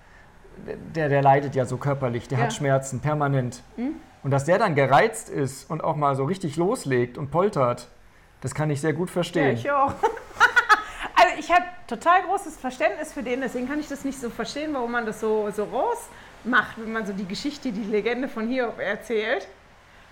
der, 0.97 1.11
der 1.11 1.21
leidet 1.21 1.55
ja 1.55 1.67
so 1.67 1.77
körperlich, 1.77 2.29
der 2.29 2.39
ja. 2.39 2.45
hat 2.45 2.55
Schmerzen 2.55 3.01
permanent. 3.01 3.63
Mhm. 3.77 3.97
Und 4.23 4.31
dass 4.31 4.45
der 4.45 4.59
dann 4.59 4.75
gereizt 4.75 5.29
ist 5.29 5.69
und 5.69 5.83
auch 5.83 5.97
mal 5.97 6.15
so 6.15 6.25
richtig 6.25 6.57
loslegt 6.57 7.19
und 7.19 7.31
poltert, 7.31 7.89
das 8.41 8.55
kann 8.55 8.71
ich 8.71 8.81
sehr 8.81 8.93
gut 8.93 9.11
verstehen. 9.11 9.57
Ja, 9.57 9.61
ich 9.61 9.71
auch. 9.71 9.93
also 11.17 11.39
ich 11.39 11.51
habe 11.51 11.65
total 11.89 12.23
großes 12.23 12.57
Verständnis 12.57 13.13
für 13.13 13.23
den, 13.23 13.41
deswegen 13.41 13.69
kann 13.69 13.81
ich 13.81 13.89
das 13.89 14.05
nicht 14.05 14.21
so 14.21 14.31
verstehen, 14.31 14.75
warum 14.75 14.93
man 14.93 15.07
das 15.07 15.21
so, 15.21 15.51
so 15.51 15.65
rausmacht, 15.65 16.77
wenn 16.77 16.93
man 16.93 17.07
so 17.07 17.13
die 17.13 17.27
Geschichte, 17.27 17.73
die 17.73 17.85
Legende 17.85 18.29
von 18.29 18.49
Hiob 18.49 18.79
erzählt. 18.79 19.49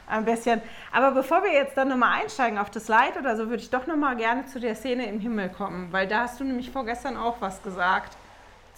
Ein 0.08 0.24
bisschen. 0.24 0.60
Aber 0.90 1.12
bevor 1.12 1.44
wir 1.44 1.52
jetzt 1.52 1.76
dann 1.76 1.88
nochmal 1.88 2.20
einsteigen 2.20 2.58
auf 2.58 2.68
das 2.68 2.88
Leid 2.88 3.16
oder 3.16 3.36
so, 3.36 3.48
würde 3.48 3.62
ich 3.62 3.70
doch 3.70 3.86
nochmal 3.86 4.16
gerne 4.16 4.44
zu 4.46 4.58
der 4.58 4.74
Szene 4.74 5.06
im 5.06 5.20
Himmel 5.20 5.50
kommen, 5.50 5.92
weil 5.92 6.08
da 6.08 6.22
hast 6.22 6.40
du 6.40 6.44
nämlich 6.44 6.72
vorgestern 6.72 7.16
auch 7.16 7.36
was 7.40 7.62
gesagt 7.62 8.16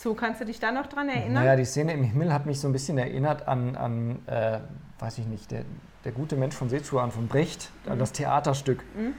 zu. 0.03 0.15
Kannst 0.15 0.41
du 0.41 0.45
dich 0.45 0.61
da 0.61 0.73
noch 0.73 0.87
dran 0.87 1.09
erinnern? 1.09 1.45
Naja, 1.45 1.57
die 1.57 1.65
Szene 1.65 1.93
im 1.93 2.03
Himmel 2.03 2.33
hat 2.33 2.45
mich 2.45 2.61
so 2.61 2.69
ein 2.69 2.73
bisschen 2.73 2.99
erinnert 2.99 3.49
an, 3.49 3.77
an 3.77 4.19
äh, 4.27 4.59
weiß 4.99 5.19
ich 5.19 5.27
nicht, 5.27 5.51
der, 5.51 5.65
der 6.05 6.12
gute 6.12 6.37
Mensch 6.37 6.55
von 6.55 6.69
Sezuan, 6.69 7.11
von 7.11 7.29
Brecht, 7.29 7.71
mhm. 7.88 7.99
das 7.99 8.12
Theaterstück. 8.12 8.83
Mhm. 8.97 9.15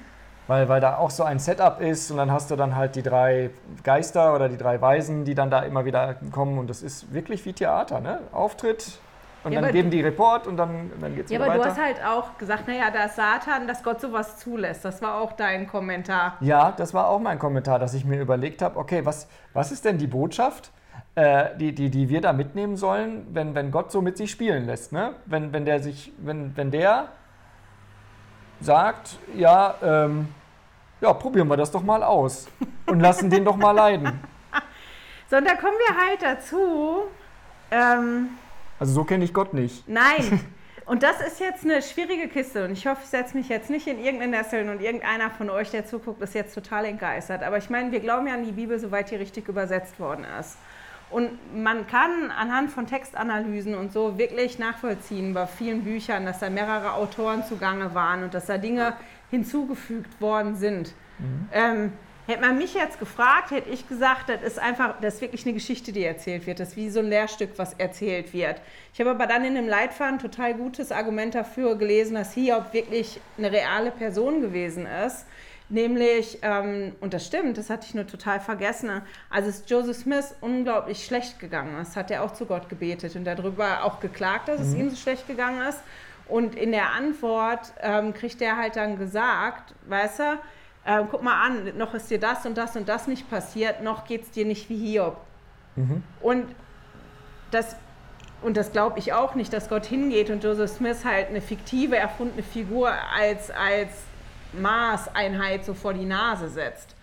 Weil, 0.46 0.68
weil 0.68 0.82
da 0.82 0.98
auch 0.98 1.10
so 1.10 1.24
ein 1.24 1.40
Setup 1.40 1.80
ist 1.80 2.12
und 2.12 2.18
dann 2.18 2.30
hast 2.30 2.52
du 2.52 2.58
dann 2.58 2.76
halt 2.76 2.98
die 2.98 3.02
drei 3.02 3.50
Geister 3.84 4.36
oder 4.36 4.50
die 4.50 4.58
drei 4.58 4.82
Weisen, 4.82 5.24
die 5.24 5.36
dann 5.36 5.50
da 5.50 5.62
immer 5.62 5.86
wieder 5.86 6.16
kommen 6.32 6.60
und 6.60 6.70
das 6.70 6.84
ist 6.84 7.14
wirklich 7.14 7.46
wie 7.46 7.54
Theater, 7.54 8.02
ne? 8.02 8.20
Auftritt, 8.34 9.00
und 9.44 9.52
ja, 9.52 9.62
dann 9.62 9.72
geben 9.72 9.90
die 9.90 10.02
Report 10.02 10.48
und 10.48 10.58
dann, 10.58 10.92
dann 11.00 11.16
geht 11.16 11.26
es 11.26 11.32
ja, 11.32 11.40
weiter. 11.40 11.50
Ja, 11.50 11.56
aber 11.56 11.64
du 11.64 11.70
hast 11.70 11.82
halt 11.82 12.06
auch 12.06 12.38
gesagt, 12.38 12.68
naja, 12.68 12.90
da 12.92 13.06
ist 13.06 13.16
Satan, 13.16 13.68
dass 13.68 13.84
Gott 13.84 14.00
sowas 14.00 14.38
zulässt. 14.38 14.86
Das 14.86 15.02
war 15.02 15.16
auch 15.16 15.34
dein 15.34 15.68
Kommentar. 15.68 16.38
Ja, 16.40 16.72
das 16.72 16.94
war 16.94 17.08
auch 17.08 17.20
mein 17.20 17.40
Kommentar, 17.40 17.80
dass 17.80 17.94
ich 17.94 18.06
mir 18.06 18.22
überlegt 18.22 18.62
habe, 18.62 18.80
okay, 18.80 19.06
was, 19.06 19.28
was 19.54 19.72
ist 19.72 19.86
denn 19.86 19.98
die 19.98 20.08
Botschaft? 20.08 20.72
äh, 21.16 21.56
die, 21.58 21.74
die, 21.76 21.90
die 21.90 22.10
wir 22.10 22.22
da 22.22 22.34
mitnehmen 22.34 22.76
sollen, 22.76 23.28
wenn, 23.32 23.56
wenn 23.56 23.72
Gott 23.72 23.92
so 23.92 24.02
mit 24.02 24.18
sich 24.18 24.32
spielen 24.32 24.66
lässt. 24.66 24.92
Ne? 24.92 25.14
Wenn, 25.26 25.54
wenn 25.54 25.66
der 25.66 25.80
sich, 25.80 26.12
wenn, 26.18 26.56
wenn 26.58 26.72
der 26.72 27.10
sagt, 28.60 29.18
ja, 29.36 29.76
ähm, 29.84 30.34
ja, 31.02 31.14
probieren 31.14 31.48
wir 31.48 31.58
das 31.58 31.72
doch 31.72 31.84
mal 31.84 32.04
aus 32.04 32.48
und 32.88 33.00
lassen 33.00 33.30
den 33.30 33.46
doch 33.46 33.58
mal 33.58 33.72
leiden. 33.72 34.20
So, 35.30 35.38
und 35.38 35.46
da 35.46 35.56
kommen 35.56 35.78
wir 35.88 35.98
halt 35.98 36.22
dazu. 36.22 37.04
Ähm, 37.72 38.30
also 38.84 38.96
so 38.96 39.04
kenne 39.06 39.24
ich 39.24 39.34
Gott 39.34 39.54
nicht. 39.54 39.88
Nein. 39.88 40.42
Und 40.86 41.04
das 41.04 41.22
ist 41.26 41.40
jetzt 41.40 41.64
eine 41.64 41.82
schwierige 41.82 42.28
Kiste 42.28 42.66
und 42.66 42.74
ich 42.74 42.86
hoffe, 42.86 43.00
ich 43.06 43.10
setze 43.10 43.38
mich 43.38 43.48
jetzt 43.48 43.70
nicht 43.70 43.88
in 43.88 44.04
irgendeine 44.04 44.36
Nesseln 44.36 44.68
und 44.68 44.82
irgendeiner 44.82 45.30
von 45.30 45.50
euch, 45.50 45.72
der 45.72 45.86
zuguckt, 45.86 46.22
ist 46.22 46.36
jetzt 46.36 46.54
total 46.54 46.84
entgeistert. 46.84 47.42
Aber 47.42 47.58
ich 47.58 47.70
meine, 47.70 47.94
wir 47.94 48.02
glauben 48.02 48.28
ja 48.28 48.34
an 48.34 48.44
die 48.44 48.52
Bibel, 48.52 48.78
soweit 48.78 49.10
die 49.10 49.16
richtig 49.16 49.48
übersetzt 49.48 49.98
worden 49.98 50.26
ist. 50.38 50.58
Und 51.10 51.30
man 51.56 51.88
kann 51.88 52.32
anhand 52.38 52.70
von 52.70 52.86
Textanalysen 52.86 53.76
und 53.76 53.94
so 53.94 54.18
wirklich 54.18 54.60
nachvollziehen 54.60 55.34
bei 55.34 55.48
vielen 55.48 55.86
Büchern, 55.86 56.26
dass 56.26 56.40
da 56.40 56.50
mehrere 56.50 56.96
Autoren 56.96 57.46
zugange 57.46 57.96
waren 57.96 58.22
und 58.24 58.34
dass 58.34 58.48
da 58.48 58.58
Dinge 58.58 58.92
hinzugefügt 59.32 60.20
worden 60.20 60.58
sind. 60.58 60.94
Mhm. 61.18 61.48
Ähm, 61.54 61.94
hätte 62.28 62.42
man 62.42 62.58
mich 62.58 62.74
jetzt 62.74 63.00
gefragt, 63.00 63.52
hätte 63.52 63.70
ich 63.70 63.88
gesagt, 63.88 64.30
das 64.30 64.42
ist 64.42 64.60
einfach, 64.60 64.96
das 65.02 65.16
ist 65.16 65.22
wirklich 65.22 65.46
eine 65.46 65.54
Geschichte, 65.54 65.92
die 65.92 66.04
erzählt 66.04 66.48
wird. 66.48 66.60
Das 66.60 66.70
ist 66.70 66.76
wie 66.78 66.90
so 66.90 67.00
ein 67.00 67.08
Lehrstück, 67.08 67.52
was 67.58 67.74
erzählt 67.74 68.34
wird. 68.34 68.62
Ich 68.94 69.00
habe 69.00 69.12
aber 69.12 69.28
dann 69.28 69.44
in 69.46 69.56
dem 69.56 69.68
Leitfaden 69.68 70.20
total 70.20 70.54
gutes 70.54 70.92
Argument 70.92 71.36
dafür 71.36 71.76
gelesen, 71.76 72.16
dass 72.16 72.34
Hiob 72.34 72.74
wirklich 72.74 73.20
eine 73.38 73.52
reale 73.52 73.92
Person 73.92 74.42
gewesen 74.42 74.86
ist 74.86 75.26
Nämlich, 75.74 76.38
ähm, 76.42 76.94
und 77.00 77.16
das 77.16 77.26
stimmt, 77.26 77.58
das 77.58 77.72
hatte 77.72 77.88
ich 77.88 77.96
nur 77.96 78.06
total 78.06 78.40
vergessen, 78.40 79.02
als 79.30 79.48
es 79.48 79.64
Joseph 79.66 79.98
Smith 79.98 80.36
unglaublich 80.40 81.04
schlecht 81.04 81.40
gegangen 81.40 81.82
ist, 81.82 81.96
hat 81.96 82.12
er 82.12 82.24
auch 82.24 82.34
zu 82.34 82.46
Gott 82.46 82.70
gebetet 82.70 83.16
und 83.16 83.24
darüber 83.24 83.84
auch 83.84 84.00
geklagt, 84.00 84.50
dass 84.50 84.60
mhm. 84.60 84.68
es 84.68 84.74
ihm 84.76 84.90
so 84.92 84.96
schlecht 84.96 85.28
gegangen 85.28 85.62
ist. 85.68 85.80
Und 86.28 86.56
in 86.56 86.72
der 86.72 86.92
Antwort 86.92 87.74
ähm, 87.82 88.14
kriegt 88.14 88.42
er 88.42 88.58
halt 88.58 88.76
dann 88.76 89.00
gesagt, 89.00 89.74
weißt 89.88 90.20
du, 90.20 90.40
äh, 90.86 91.04
guck 91.10 91.24
mal 91.24 91.46
an, 91.46 91.78
noch 91.78 91.94
ist 91.94 92.10
dir 92.10 92.20
das 92.20 92.46
und 92.46 92.58
das 92.58 92.76
und 92.76 92.90
das 92.90 93.08
nicht 93.08 93.30
passiert, 93.30 93.82
noch 93.82 94.06
geht 94.06 94.24
es 94.24 94.32
dir 94.32 94.46
nicht 94.46 94.70
wie 94.70 94.78
Hiob. 94.78 95.18
Mhm. 95.76 96.04
Und 96.22 96.48
das 97.52 97.76
und 98.44 98.58
das 98.58 98.72
glaube 98.72 99.00
ich 99.00 99.14
auch 99.14 99.36
nicht, 99.36 99.54
dass 99.54 99.70
Gott 99.70 99.86
hingeht 99.86 100.30
und 100.30 100.44
Joseph 100.44 100.72
Smith 100.72 101.06
halt 101.06 101.30
eine 101.30 101.42
fiktive, 101.42 101.96
erfundene 101.96 102.44
Figur 102.44 102.92
als, 103.16 103.50
als 103.52 104.04
Maßeinheit 104.52 105.64
so 105.66 105.74
vor 105.74 105.94
die 105.94 106.06
Nase 106.06 106.50
setzt. 106.50 106.96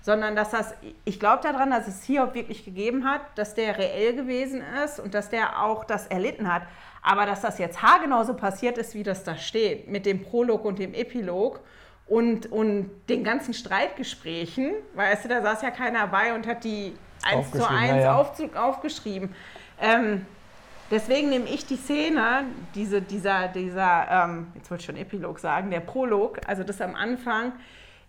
Sondern 0.00 0.34
dass 0.34 0.50
das, 0.50 0.74
ich 1.04 1.20
glaube 1.20 1.42
daran, 1.42 1.70
dass 1.70 1.86
es 1.86 2.02
Hiob 2.04 2.34
wirklich 2.34 2.64
gegeben 2.64 3.04
hat, 3.04 3.20
dass 3.36 3.54
der 3.54 3.78
reell 3.78 4.14
gewesen 4.14 4.62
ist 4.84 4.98
und 4.98 5.14
dass 5.14 5.28
der 5.28 5.62
auch 5.62 5.84
das 5.84 6.06
erlitten 6.08 6.52
hat. 6.52 6.62
Aber 7.02 7.26
dass 7.26 7.42
das 7.42 7.58
jetzt 7.58 7.82
haargenau 7.82 8.24
so 8.24 8.34
passiert 8.34 8.78
ist, 8.78 8.94
wie 8.94 9.02
das 9.02 9.22
da 9.22 9.36
steht, 9.36 9.88
mit 9.88 10.04
dem 10.04 10.22
Prolog 10.22 10.64
und 10.64 10.78
dem 10.78 10.94
Epilog 10.94 11.60
und, 12.08 12.50
und 12.50 12.90
den 13.08 13.24
ganzen 13.24 13.54
Streitgesprächen, 13.54 14.72
weißt 14.94 15.24
du, 15.24 15.28
da 15.28 15.42
saß 15.42 15.62
ja 15.62 15.70
keiner 15.70 16.06
bei 16.06 16.34
und 16.34 16.46
hat 16.46 16.64
die 16.64 16.94
eins 17.22 17.50
zu 17.50 17.68
eins 17.68 18.02
ja. 18.02 18.16
auf, 18.16 18.32
aufgeschrieben. 18.56 19.34
Ähm, 19.80 20.26
Deswegen 20.90 21.28
nehme 21.28 21.46
ich 21.46 21.66
die 21.66 21.76
Szene, 21.76 22.46
diese, 22.74 23.02
dieser, 23.02 23.48
dieser 23.48 24.08
ähm, 24.10 24.46
jetzt 24.54 24.70
wollte 24.70 24.80
ich 24.80 24.86
schon 24.86 24.96
Epilog 24.96 25.38
sagen, 25.38 25.70
der 25.70 25.80
Prolog, 25.80 26.40
also 26.46 26.64
das 26.64 26.80
am 26.80 26.94
Anfang, 26.94 27.52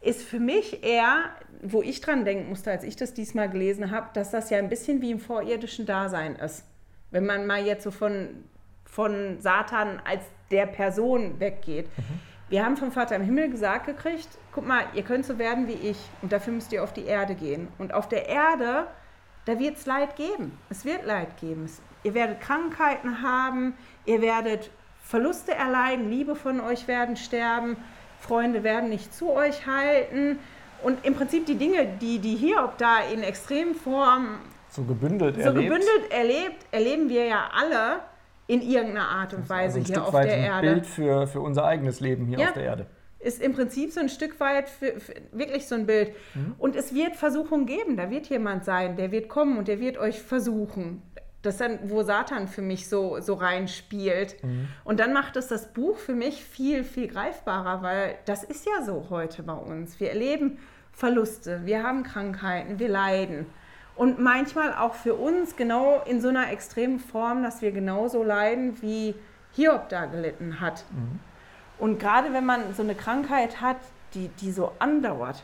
ist 0.01 0.23
für 0.23 0.39
mich 0.39 0.81
eher, 0.81 1.25
wo 1.61 1.81
ich 1.81 1.99
dran 1.99 2.23
denken 2.23 2.47
musste, 2.47 2.71
als 2.71 2.85
ich 2.85 2.95
das 2.95 3.13
diesmal 3.13 3.49
gelesen 3.49 3.91
habe, 3.91 4.07
dass 4.13 4.31
das 4.31 4.49
ja 4.49 4.59
ein 4.59 4.69
bisschen 4.69 5.01
wie 5.01 5.11
im 5.11 5.19
vorirdischen 5.19 5.85
Dasein 5.85 6.37
ist. 6.37 6.63
Wenn 7.11 7.25
man 7.25 7.47
mal 7.47 7.65
jetzt 7.65 7.83
so 7.83 7.91
von, 7.91 8.45
von 8.85 9.41
Satan 9.41 10.01
als 10.05 10.23
der 10.49 10.65
Person 10.65 11.37
weggeht. 11.41 11.87
Mhm. 11.97 12.28
Wir 12.49 12.65
haben 12.65 12.77
vom 12.77 12.91
Vater 12.91 13.15
im 13.15 13.23
Himmel 13.23 13.49
gesagt 13.49 13.85
gekriegt, 13.85 14.27
guck 14.51 14.67
mal, 14.67 14.83
ihr 14.93 15.03
könnt 15.03 15.25
so 15.25 15.37
werden 15.37 15.67
wie 15.67 15.73
ich 15.73 15.97
und 16.21 16.31
dafür 16.31 16.53
müsst 16.53 16.71
ihr 16.71 16.83
auf 16.83 16.93
die 16.93 17.05
Erde 17.05 17.35
gehen. 17.35 17.67
Und 17.77 17.93
auf 17.93 18.09
der 18.09 18.27
Erde, 18.27 18.87
da 19.45 19.59
wird 19.59 19.77
es 19.77 19.85
Leid 19.85 20.15
geben. 20.15 20.57
Es 20.69 20.85
wird 20.85 21.05
Leid 21.05 21.37
geben. 21.39 21.65
Es, 21.65 21.81
ihr 22.03 22.13
werdet 22.13 22.41
Krankheiten 22.41 23.21
haben, 23.21 23.75
ihr 24.05 24.21
werdet 24.21 24.71
Verluste 25.03 25.53
erleiden, 25.53 26.09
Liebe 26.09 26.35
von 26.35 26.59
euch 26.59 26.87
werden 26.87 27.17
sterben, 27.17 27.77
Freunde 28.19 28.63
werden 28.63 28.89
nicht 28.89 29.13
zu 29.13 29.31
euch 29.31 29.65
halten. 29.65 30.39
Und 30.83 31.05
im 31.05 31.15
Prinzip 31.15 31.45
die 31.45 31.55
Dinge, 31.55 31.87
die, 31.99 32.19
die 32.19 32.35
Hiob 32.35 32.77
da 32.77 32.99
in 33.11 33.21
Extremform 33.21 34.39
so 34.69 34.83
gebündelt 34.83 35.35
so 35.35 35.41
erlebt. 35.41 35.63
gebündelt 35.63 36.11
erlebt, 36.11 36.65
erleben 36.71 37.09
wir 37.09 37.25
ja 37.25 37.49
alle 37.53 38.01
in 38.49 38.63
irgendeiner 38.63 39.07
Art 39.07 39.35
und 39.35 39.47
Weise 39.47 39.77
also 39.77 39.93
hier 39.93 40.03
auf 40.03 40.09
der 40.11 40.21
ein 40.33 40.43
Erde. 40.43 40.67
Bild 40.71 40.85
für, 40.87 41.27
für 41.27 41.39
unser 41.39 41.65
eigenes 41.65 41.99
Leben 41.99 42.25
hier 42.25 42.39
Ja. 42.39 42.47
auf 42.47 42.53
der 42.53 42.63
Erde. 42.63 42.85
Ist 43.19 43.41
im 43.43 43.53
Prinzip 43.53 43.91
so 43.91 43.99
ein 43.99 44.09
Stück 44.09 44.39
weit 44.39 44.69
für, 44.69 44.99
für 44.99 45.13
wirklich 45.31 45.67
so 45.67 45.75
ein 45.75 45.85
Bild. 45.85 46.15
Und 46.57 46.75
es 46.75 46.93
wird 46.95 47.15
Versuchung 47.15 47.65
geben. 47.67 47.95
Da 47.95 48.09
wird 48.09 48.27
jemand 48.27 48.65
sein, 48.65 48.95
der 48.95 49.11
wird 49.11 49.29
kommen 49.29 49.57
und 49.59 49.67
der 49.67 49.79
wird 49.79 49.97
euch 49.99 50.19
versuchen. 50.21 51.03
Das 51.43 51.55
ist 51.55 51.61
dann, 51.61 51.79
wo 51.91 52.01
Satan 52.01 52.47
für 52.47 52.61
mich 52.63 52.89
so, 52.89 53.19
so 53.19 53.35
reinspielt. 53.35 54.37
Und 54.83 54.99
dann 54.99 55.13
macht 55.13 55.35
es 55.35 55.47
das 55.47 55.71
Buch 55.73 55.97
für 55.97 56.15
mich 56.15 56.43
viel, 56.43 56.83
viel 56.83 57.07
greifbarer, 57.07 57.83
weil 57.83 58.15
das 58.25 58.43
ist 58.43 58.65
ja 58.65 58.83
so 58.83 59.05
heute 59.11 59.43
bei 59.43 59.53
uns. 59.53 59.99
Wir 59.99 60.09
erleben 60.09 60.57
Verluste, 60.91 61.61
wir 61.65 61.83
haben 61.83 62.01
Krankheiten, 62.03 62.79
wir 62.79 62.89
leiden. 62.89 63.45
Und 63.99 64.17
manchmal 64.17 64.73
auch 64.75 64.93
für 64.93 65.13
uns 65.15 65.57
genau 65.57 66.01
in 66.05 66.21
so 66.21 66.29
einer 66.29 66.53
extremen 66.53 66.99
Form, 67.01 67.43
dass 67.43 67.61
wir 67.61 67.73
genauso 67.73 68.23
leiden, 68.23 68.81
wie 68.81 69.13
Hiob 69.51 69.89
da 69.89 70.05
gelitten 70.05 70.61
hat. 70.61 70.85
Und 71.77 71.99
gerade 71.99 72.31
wenn 72.31 72.45
man 72.45 72.73
so 72.73 72.81
eine 72.81 72.95
Krankheit 72.95 73.59
hat, 73.59 73.75
die, 74.13 74.29
die 74.39 74.53
so 74.53 74.71
andauert, 74.79 75.43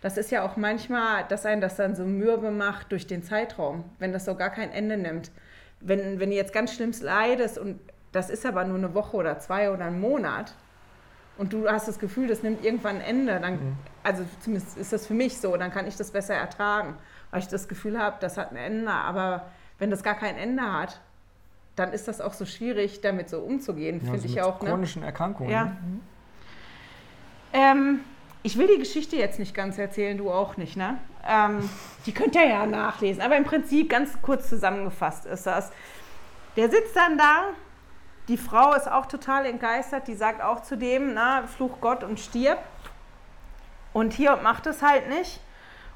das 0.00 0.18
ist 0.18 0.32
ja 0.32 0.42
auch 0.42 0.56
manchmal, 0.56 1.22
dass 1.28 1.46
einen 1.46 1.60
das 1.60 1.76
dann 1.76 1.94
so 1.94 2.02
mürbe 2.02 2.50
macht 2.50 2.90
durch 2.90 3.06
den 3.06 3.22
Zeitraum, 3.22 3.84
wenn 4.00 4.12
das 4.12 4.24
so 4.24 4.34
gar 4.34 4.50
kein 4.50 4.72
Ende 4.72 4.96
nimmt. 4.96 5.30
Wenn, 5.78 6.18
wenn 6.18 6.30
du 6.30 6.34
jetzt 6.34 6.52
ganz 6.52 6.74
schlimm 6.74 6.90
leidest 7.00 7.56
und 7.56 7.78
das 8.10 8.30
ist 8.30 8.44
aber 8.44 8.64
nur 8.64 8.78
eine 8.78 8.94
Woche 8.94 9.16
oder 9.16 9.38
zwei 9.38 9.70
oder 9.70 9.84
ein 9.84 10.00
Monat 10.00 10.56
und 11.38 11.52
du 11.52 11.70
hast 11.70 11.86
das 11.86 12.00
Gefühl, 12.00 12.26
das 12.26 12.42
nimmt 12.42 12.64
irgendwann 12.64 12.96
ein 12.96 13.02
Ende, 13.02 13.38
dann, 13.38 13.78
also 14.02 14.24
zumindest 14.40 14.76
ist 14.76 14.92
das 14.92 15.06
für 15.06 15.14
mich 15.14 15.38
so, 15.38 15.56
dann 15.56 15.70
kann 15.70 15.86
ich 15.86 15.94
das 15.94 16.10
besser 16.10 16.34
ertragen, 16.34 16.96
weil 17.32 17.40
ich 17.40 17.48
das 17.48 17.66
Gefühl 17.66 17.98
habe, 17.98 18.16
das 18.20 18.38
hat 18.38 18.52
ein 18.52 18.56
Ende. 18.56 18.92
Aber 18.92 19.46
wenn 19.78 19.90
das 19.90 20.04
gar 20.04 20.14
kein 20.14 20.36
Ende 20.36 20.62
hat, 20.62 21.00
dann 21.74 21.92
ist 21.92 22.06
das 22.06 22.20
auch 22.20 22.34
so 22.34 22.44
schwierig, 22.44 23.00
damit 23.00 23.28
so 23.30 23.40
umzugehen, 23.40 23.96
Ja, 23.96 24.04
finde 24.04 24.20
so 24.20 24.26
ich 24.26 24.34
mit 24.36 24.44
auch. 24.44 24.62
Ne? 24.62 24.68
chronischen 24.68 25.02
Erkrankungen. 25.02 25.50
Ja. 25.50 25.64
ne? 25.64 25.74
Ähm, 27.54 28.00
ich 28.42 28.56
will 28.58 28.66
die 28.66 28.78
Geschichte 28.78 29.16
jetzt 29.16 29.38
nicht 29.38 29.54
ganz 29.54 29.78
erzählen, 29.78 30.16
du 30.18 30.30
auch 30.30 30.56
nicht, 30.56 30.76
ne? 30.76 30.98
Ähm, 31.26 31.68
die 32.06 32.12
könnt 32.12 32.34
ihr 32.34 32.46
ja 32.46 32.66
nachlesen. 32.66 33.22
Aber 33.22 33.36
im 33.36 33.44
Prinzip 33.44 33.88
ganz 33.88 34.20
kurz 34.20 34.48
zusammengefasst 34.48 35.26
ist 35.26 35.46
das. 35.46 35.72
Der 36.56 36.68
sitzt 36.68 36.94
dann 36.94 37.16
da, 37.16 37.44
die 38.28 38.36
Frau 38.36 38.74
ist 38.74 38.90
auch 38.90 39.06
total 39.06 39.46
entgeistert, 39.46 40.06
die 40.08 40.14
sagt 40.14 40.42
auch 40.42 40.62
zu 40.62 40.76
dem, 40.76 41.14
na, 41.14 41.46
fluch 41.46 41.80
Gott 41.80 42.04
und 42.04 42.20
stirb. 42.20 42.58
Und 43.92 44.12
Hiob 44.12 44.42
macht 44.42 44.66
es 44.66 44.82
halt 44.82 45.08
nicht. 45.08 45.40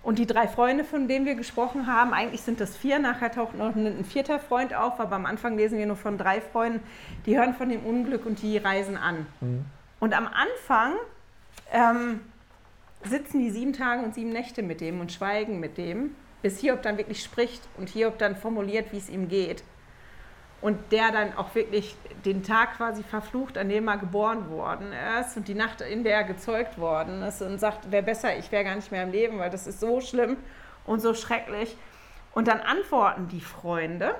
Und 0.06 0.20
die 0.20 0.26
drei 0.26 0.46
Freunde, 0.46 0.84
von 0.84 1.08
denen 1.08 1.26
wir 1.26 1.34
gesprochen 1.34 1.88
haben, 1.88 2.12
eigentlich 2.12 2.42
sind 2.42 2.60
das 2.60 2.76
vier, 2.76 3.00
nachher 3.00 3.32
taucht 3.32 3.56
noch 3.56 3.74
ein 3.74 4.04
vierter 4.04 4.38
Freund 4.38 4.72
auf, 4.72 5.00
aber 5.00 5.16
am 5.16 5.26
Anfang 5.26 5.56
lesen 5.56 5.80
wir 5.80 5.86
nur 5.86 5.96
von 5.96 6.16
drei 6.16 6.40
Freunden, 6.40 6.78
die 7.26 7.36
hören 7.36 7.54
von 7.54 7.68
dem 7.68 7.84
Unglück 7.84 8.24
und 8.24 8.40
die 8.40 8.56
reisen 8.56 8.96
an. 8.96 9.26
Und 9.98 10.14
am 10.14 10.28
Anfang 10.28 10.92
ähm, 11.72 12.20
sitzen 13.02 13.40
die 13.40 13.50
sieben 13.50 13.72
Tage 13.72 14.04
und 14.04 14.14
sieben 14.14 14.30
Nächte 14.30 14.62
mit 14.62 14.80
dem 14.80 15.00
und 15.00 15.10
schweigen 15.10 15.58
mit 15.58 15.76
dem, 15.76 16.14
bis 16.40 16.60
Hiob 16.60 16.82
dann 16.82 16.98
wirklich 16.98 17.20
spricht 17.24 17.62
und 17.76 17.88
Hiob 17.88 18.16
dann 18.18 18.36
formuliert, 18.36 18.92
wie 18.92 18.98
es 18.98 19.10
ihm 19.10 19.28
geht. 19.28 19.64
Und 20.66 20.90
der 20.90 21.12
dann 21.12 21.32
auch 21.36 21.54
wirklich 21.54 21.94
den 22.24 22.42
Tag 22.42 22.78
quasi 22.78 23.04
verflucht, 23.04 23.56
an 23.56 23.68
dem 23.68 23.86
er 23.86 23.98
geboren 23.98 24.50
worden 24.50 24.92
ist 25.20 25.36
und 25.36 25.46
die 25.46 25.54
Nacht, 25.54 25.80
in 25.80 26.02
der 26.02 26.16
er 26.16 26.24
gezeugt 26.24 26.76
worden 26.76 27.22
ist 27.22 27.40
und 27.40 27.60
sagt, 27.60 27.92
wäre 27.92 28.02
besser, 28.02 28.36
ich 28.36 28.50
wäre 28.50 28.64
gar 28.64 28.74
nicht 28.74 28.90
mehr 28.90 29.04
im 29.04 29.12
Leben, 29.12 29.38
weil 29.38 29.48
das 29.48 29.68
ist 29.68 29.78
so 29.78 30.00
schlimm 30.00 30.36
und 30.84 30.98
so 30.98 31.14
schrecklich. 31.14 31.76
Und 32.34 32.48
dann 32.48 32.58
antworten 32.58 33.28
die 33.28 33.40
Freunde 33.40 34.16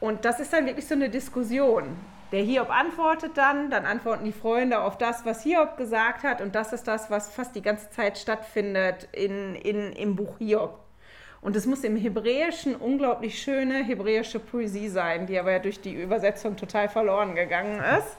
und 0.00 0.24
das 0.24 0.40
ist 0.40 0.50
dann 0.50 0.64
wirklich 0.64 0.88
so 0.88 0.94
eine 0.94 1.10
Diskussion. 1.10 1.94
Der 2.32 2.42
Hiob 2.42 2.70
antwortet 2.70 3.36
dann, 3.36 3.68
dann 3.68 3.84
antworten 3.84 4.24
die 4.24 4.32
Freunde 4.32 4.80
auf 4.80 4.96
das, 4.96 5.26
was 5.26 5.42
Hiob 5.42 5.76
gesagt 5.76 6.22
hat. 6.22 6.40
Und 6.40 6.54
das 6.54 6.72
ist 6.72 6.88
das, 6.88 7.10
was 7.10 7.30
fast 7.30 7.54
die 7.54 7.60
ganze 7.60 7.90
Zeit 7.90 8.16
stattfindet 8.16 9.10
in, 9.12 9.56
in, 9.56 9.92
im 9.92 10.16
Buch 10.16 10.38
Hiob. 10.38 10.81
Und 11.42 11.56
es 11.56 11.66
muss 11.66 11.82
im 11.82 11.96
Hebräischen 11.96 12.76
unglaublich 12.76 13.42
schöne 13.42 13.82
hebräische 13.82 14.38
Poesie 14.38 14.88
sein, 14.88 15.26
die 15.26 15.38
aber 15.38 15.50
ja 15.50 15.58
durch 15.58 15.80
die 15.80 15.92
Übersetzung 15.92 16.56
total 16.56 16.88
verloren 16.88 17.34
gegangen 17.34 17.82
ist. 17.98 18.16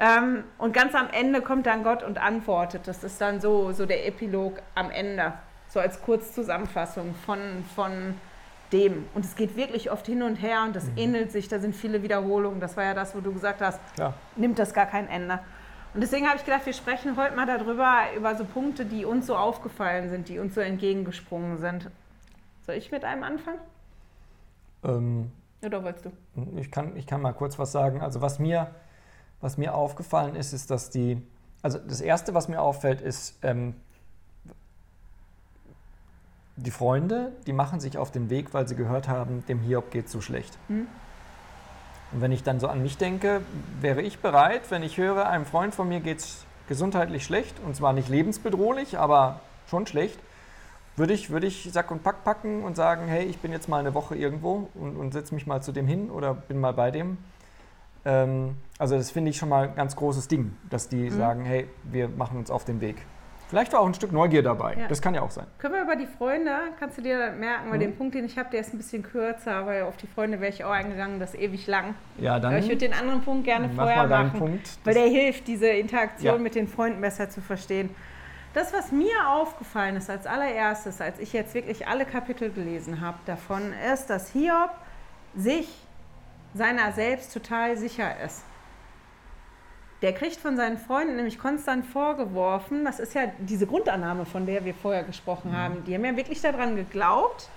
Ähm, 0.00 0.44
und 0.58 0.72
ganz 0.72 0.94
am 0.94 1.08
Ende 1.12 1.42
kommt 1.42 1.66
dann 1.66 1.84
Gott 1.84 2.02
und 2.02 2.18
antwortet. 2.18 2.88
Das 2.88 3.04
ist 3.04 3.20
dann 3.20 3.40
so, 3.40 3.72
so 3.72 3.84
der 3.84 4.06
Epilog 4.06 4.60
am 4.74 4.90
Ende, 4.90 5.34
so 5.68 5.78
als 5.78 6.00
Kurzzusammenfassung 6.00 7.14
von, 7.26 7.38
von 7.76 8.14
dem. 8.72 9.04
Und 9.14 9.26
es 9.26 9.36
geht 9.36 9.56
wirklich 9.56 9.90
oft 9.90 10.06
hin 10.06 10.22
und 10.22 10.36
her 10.36 10.62
und 10.64 10.74
das 10.74 10.86
ähnelt 10.96 11.32
sich, 11.32 11.48
da 11.48 11.58
sind 11.58 11.76
viele 11.76 12.02
Wiederholungen. 12.02 12.60
Das 12.60 12.78
war 12.78 12.84
ja 12.84 12.94
das, 12.94 13.14
wo 13.14 13.20
du 13.20 13.32
gesagt 13.34 13.60
hast, 13.60 13.78
Klar. 13.94 14.14
nimmt 14.36 14.58
das 14.58 14.72
gar 14.72 14.86
kein 14.86 15.06
Ende. 15.08 15.38
Und 15.92 16.00
deswegen 16.00 16.26
habe 16.26 16.38
ich 16.38 16.44
gedacht, 16.44 16.64
wir 16.64 16.72
sprechen 16.72 17.16
heute 17.16 17.36
mal 17.36 17.46
darüber, 17.46 18.04
über 18.16 18.34
so 18.34 18.44
Punkte, 18.44 18.86
die 18.86 19.04
uns 19.04 19.26
so 19.26 19.36
aufgefallen 19.36 20.08
sind, 20.08 20.28
die 20.28 20.38
uns 20.38 20.54
so 20.54 20.60
entgegengesprungen 20.60 21.58
sind. 21.58 21.90
Soll 22.66 22.76
ich 22.76 22.90
mit 22.90 23.04
einem 23.04 23.22
anfangen? 23.22 23.60
Ähm, 24.84 25.30
Oder 25.64 25.84
wolltest 25.84 26.06
du? 26.06 26.10
ich, 26.56 26.70
kann, 26.70 26.96
ich 26.96 27.06
kann 27.06 27.20
mal 27.20 27.32
kurz 27.32 27.58
was 27.58 27.72
sagen. 27.72 28.00
Also 28.00 28.20
was 28.20 28.38
mir, 28.38 28.74
was 29.40 29.58
mir 29.58 29.74
aufgefallen 29.74 30.34
ist, 30.34 30.52
ist, 30.52 30.70
dass 30.70 30.90
die, 30.90 31.20
also 31.62 31.78
das 31.78 32.00
Erste, 32.00 32.34
was 32.34 32.48
mir 32.48 32.60
auffällt, 32.60 33.00
ist, 33.00 33.38
ähm, 33.42 33.74
die 36.56 36.70
Freunde, 36.70 37.32
die 37.46 37.52
machen 37.52 37.80
sich 37.80 37.98
auf 37.98 38.10
den 38.10 38.30
Weg, 38.30 38.54
weil 38.54 38.68
sie 38.68 38.76
gehört 38.76 39.08
haben, 39.08 39.44
dem 39.46 39.60
Hiob 39.60 39.90
geht 39.90 40.08
so 40.08 40.20
schlecht. 40.20 40.56
Mhm. 40.68 40.86
Und 42.12 42.20
wenn 42.20 42.30
ich 42.30 42.44
dann 42.44 42.60
so 42.60 42.68
an 42.68 42.80
mich 42.80 42.96
denke, 42.96 43.42
wäre 43.80 44.00
ich 44.00 44.20
bereit, 44.20 44.70
wenn 44.70 44.84
ich 44.84 44.98
höre, 44.98 45.28
einem 45.28 45.46
Freund 45.46 45.74
von 45.74 45.88
mir 45.88 45.98
geht 46.00 46.18
es 46.20 46.46
gesundheitlich 46.68 47.24
schlecht, 47.24 47.56
und 47.66 47.74
zwar 47.74 47.92
nicht 47.92 48.08
lebensbedrohlich, 48.08 48.98
aber 48.98 49.40
schon 49.66 49.86
schlecht, 49.86 50.18
würde 50.96 51.12
ich, 51.12 51.30
würde 51.30 51.46
ich 51.46 51.68
Sack 51.72 51.90
und 51.90 52.02
Pack 52.02 52.24
packen 52.24 52.62
und 52.62 52.76
sagen, 52.76 53.06
hey, 53.08 53.24
ich 53.24 53.38
bin 53.38 53.52
jetzt 53.52 53.68
mal 53.68 53.78
eine 53.78 53.94
Woche 53.94 54.14
irgendwo 54.16 54.68
und, 54.74 54.96
und 54.96 55.12
setze 55.12 55.34
mich 55.34 55.46
mal 55.46 55.60
zu 55.62 55.72
dem 55.72 55.86
hin 55.86 56.10
oder 56.10 56.34
bin 56.34 56.60
mal 56.60 56.72
bei 56.72 56.90
dem. 56.90 57.18
Ähm, 58.04 58.56
also 58.78 58.96
das 58.96 59.10
finde 59.10 59.30
ich 59.30 59.36
schon 59.36 59.48
mal 59.48 59.68
ein 59.68 59.74
ganz 59.76 59.96
großes 59.96 60.28
Ding, 60.28 60.52
dass 60.70 60.88
die 60.88 61.10
sagen, 61.10 61.44
hey, 61.44 61.68
wir 61.84 62.08
machen 62.08 62.38
uns 62.38 62.50
auf 62.50 62.64
den 62.64 62.80
Weg. 62.80 62.96
Vielleicht 63.48 63.72
war 63.72 63.80
auch 63.80 63.86
ein 63.86 63.94
Stück 63.94 64.10
Neugier 64.10 64.42
dabei. 64.42 64.74
Ja. 64.74 64.88
Das 64.88 65.00
kann 65.02 65.14
ja 65.14 65.22
auch 65.22 65.30
sein. 65.30 65.46
Können 65.58 65.74
wir 65.74 65.82
über 65.82 65.96
die 65.96 66.06
Freunde, 66.06 66.50
kannst 66.80 66.98
du 66.98 67.02
dir 67.02 67.30
merken, 67.38 67.70
weil 67.70 67.76
Mhm. 67.76 67.82
den 67.82 67.96
Punkt, 67.96 68.14
den 68.14 68.24
ich 68.24 68.36
habe, 68.38 68.48
der 68.50 68.60
ist 68.60 68.72
ein 68.72 68.78
bisschen 68.78 69.02
kürzer, 69.02 69.64
weil 69.66 69.82
auf 69.82 69.96
die 69.96 70.06
Freunde 70.06 70.40
wäre 70.40 70.50
ich 70.52 70.64
auch 70.64 70.70
eingegangen, 70.70 71.20
das 71.20 71.34
ist 71.34 71.40
ewig 71.40 71.66
lang. 71.66 71.94
Ja, 72.18 72.40
dann 72.40 72.52
Aber 72.52 72.58
ich 72.60 72.66
würde 72.66 72.78
den 72.78 72.94
anderen 72.94 73.20
Punkt 73.22 73.44
gerne 73.44 73.68
vorher 73.68 74.06
machen. 74.06 74.38
Punkt. 74.38 74.68
Weil 74.84 74.94
der 74.94 75.06
hilft, 75.06 75.46
diese 75.46 75.68
Interaktion 75.68 76.34
Ja. 76.36 76.38
mit 76.40 76.54
den 76.54 76.66
Freunden 76.68 77.00
besser 77.00 77.28
zu 77.30 77.40
verstehen. 77.42 77.90
Das, 78.54 78.72
was 78.72 78.92
mir 78.92 79.28
aufgefallen 79.28 79.96
ist 79.96 80.08
als 80.08 80.26
allererstes, 80.26 81.00
als 81.00 81.18
ich 81.18 81.32
jetzt 81.32 81.54
wirklich 81.54 81.88
alle 81.88 82.06
Kapitel 82.06 82.50
gelesen 82.50 83.00
habe 83.00 83.18
davon, 83.26 83.72
ist, 83.92 84.06
dass 84.06 84.30
Hiob 84.30 84.70
sich 85.34 85.68
seiner 86.54 86.92
selbst 86.92 87.34
total 87.34 87.76
sicher 87.76 88.20
ist. 88.24 88.44
Der 90.02 90.12
kriegt 90.12 90.36
von 90.36 90.56
seinen 90.56 90.78
Freunden 90.78 91.16
nämlich 91.16 91.38
konstant 91.38 91.84
vorgeworfen, 91.84 92.84
das 92.84 93.00
ist 93.00 93.14
ja 93.14 93.32
diese 93.38 93.66
Grundannahme, 93.66 94.24
von 94.24 94.46
der 94.46 94.64
wir 94.64 94.74
vorher 94.74 95.02
gesprochen 95.02 95.56
haben, 95.56 95.82
die 95.84 95.94
haben 95.94 96.04
ja 96.04 96.16
wirklich 96.16 96.40
daran 96.40 96.76
geglaubt, 96.76 97.48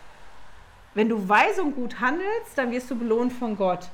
wenn 0.95 1.09
du 1.09 1.29
weise 1.29 1.61
und 1.61 1.75
gut 1.75 1.99
handelst, 1.99 2.57
dann 2.57 2.71
wirst 2.71 2.89
du 2.89 2.97
belohnt 2.97 3.33
von 3.33 3.55
Gott. 3.55 3.89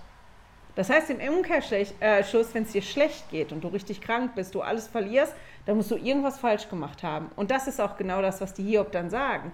Das 0.75 0.89
heißt, 0.89 1.09
im 1.09 1.19
Umkehrschluss, 1.19 2.53
wenn 2.53 2.63
es 2.63 2.71
dir 2.71 2.82
schlecht 2.82 3.30
geht 3.30 3.51
und 3.51 3.63
du 3.63 3.67
richtig 3.67 4.01
krank 4.01 4.36
bist, 4.36 4.55
du 4.55 4.61
alles 4.61 4.88
verlierst, 4.88 5.34
dann 5.66 5.78
musst 5.78 5.91
du 5.91 5.95
irgendwas 5.95 6.39
falsch 6.39 6.68
gemacht 6.70 7.03
haben. 7.03 7.30
Und 7.36 7.51
das 7.51 7.68
ist 7.68 7.80
auch 7.80 7.97
genau 7.97 8.22
das, 8.22 8.41
was 8.41 8.53
die 8.53 8.64
Hiob 8.64 8.91
dann 8.91 9.09
sagen. 9.09 9.51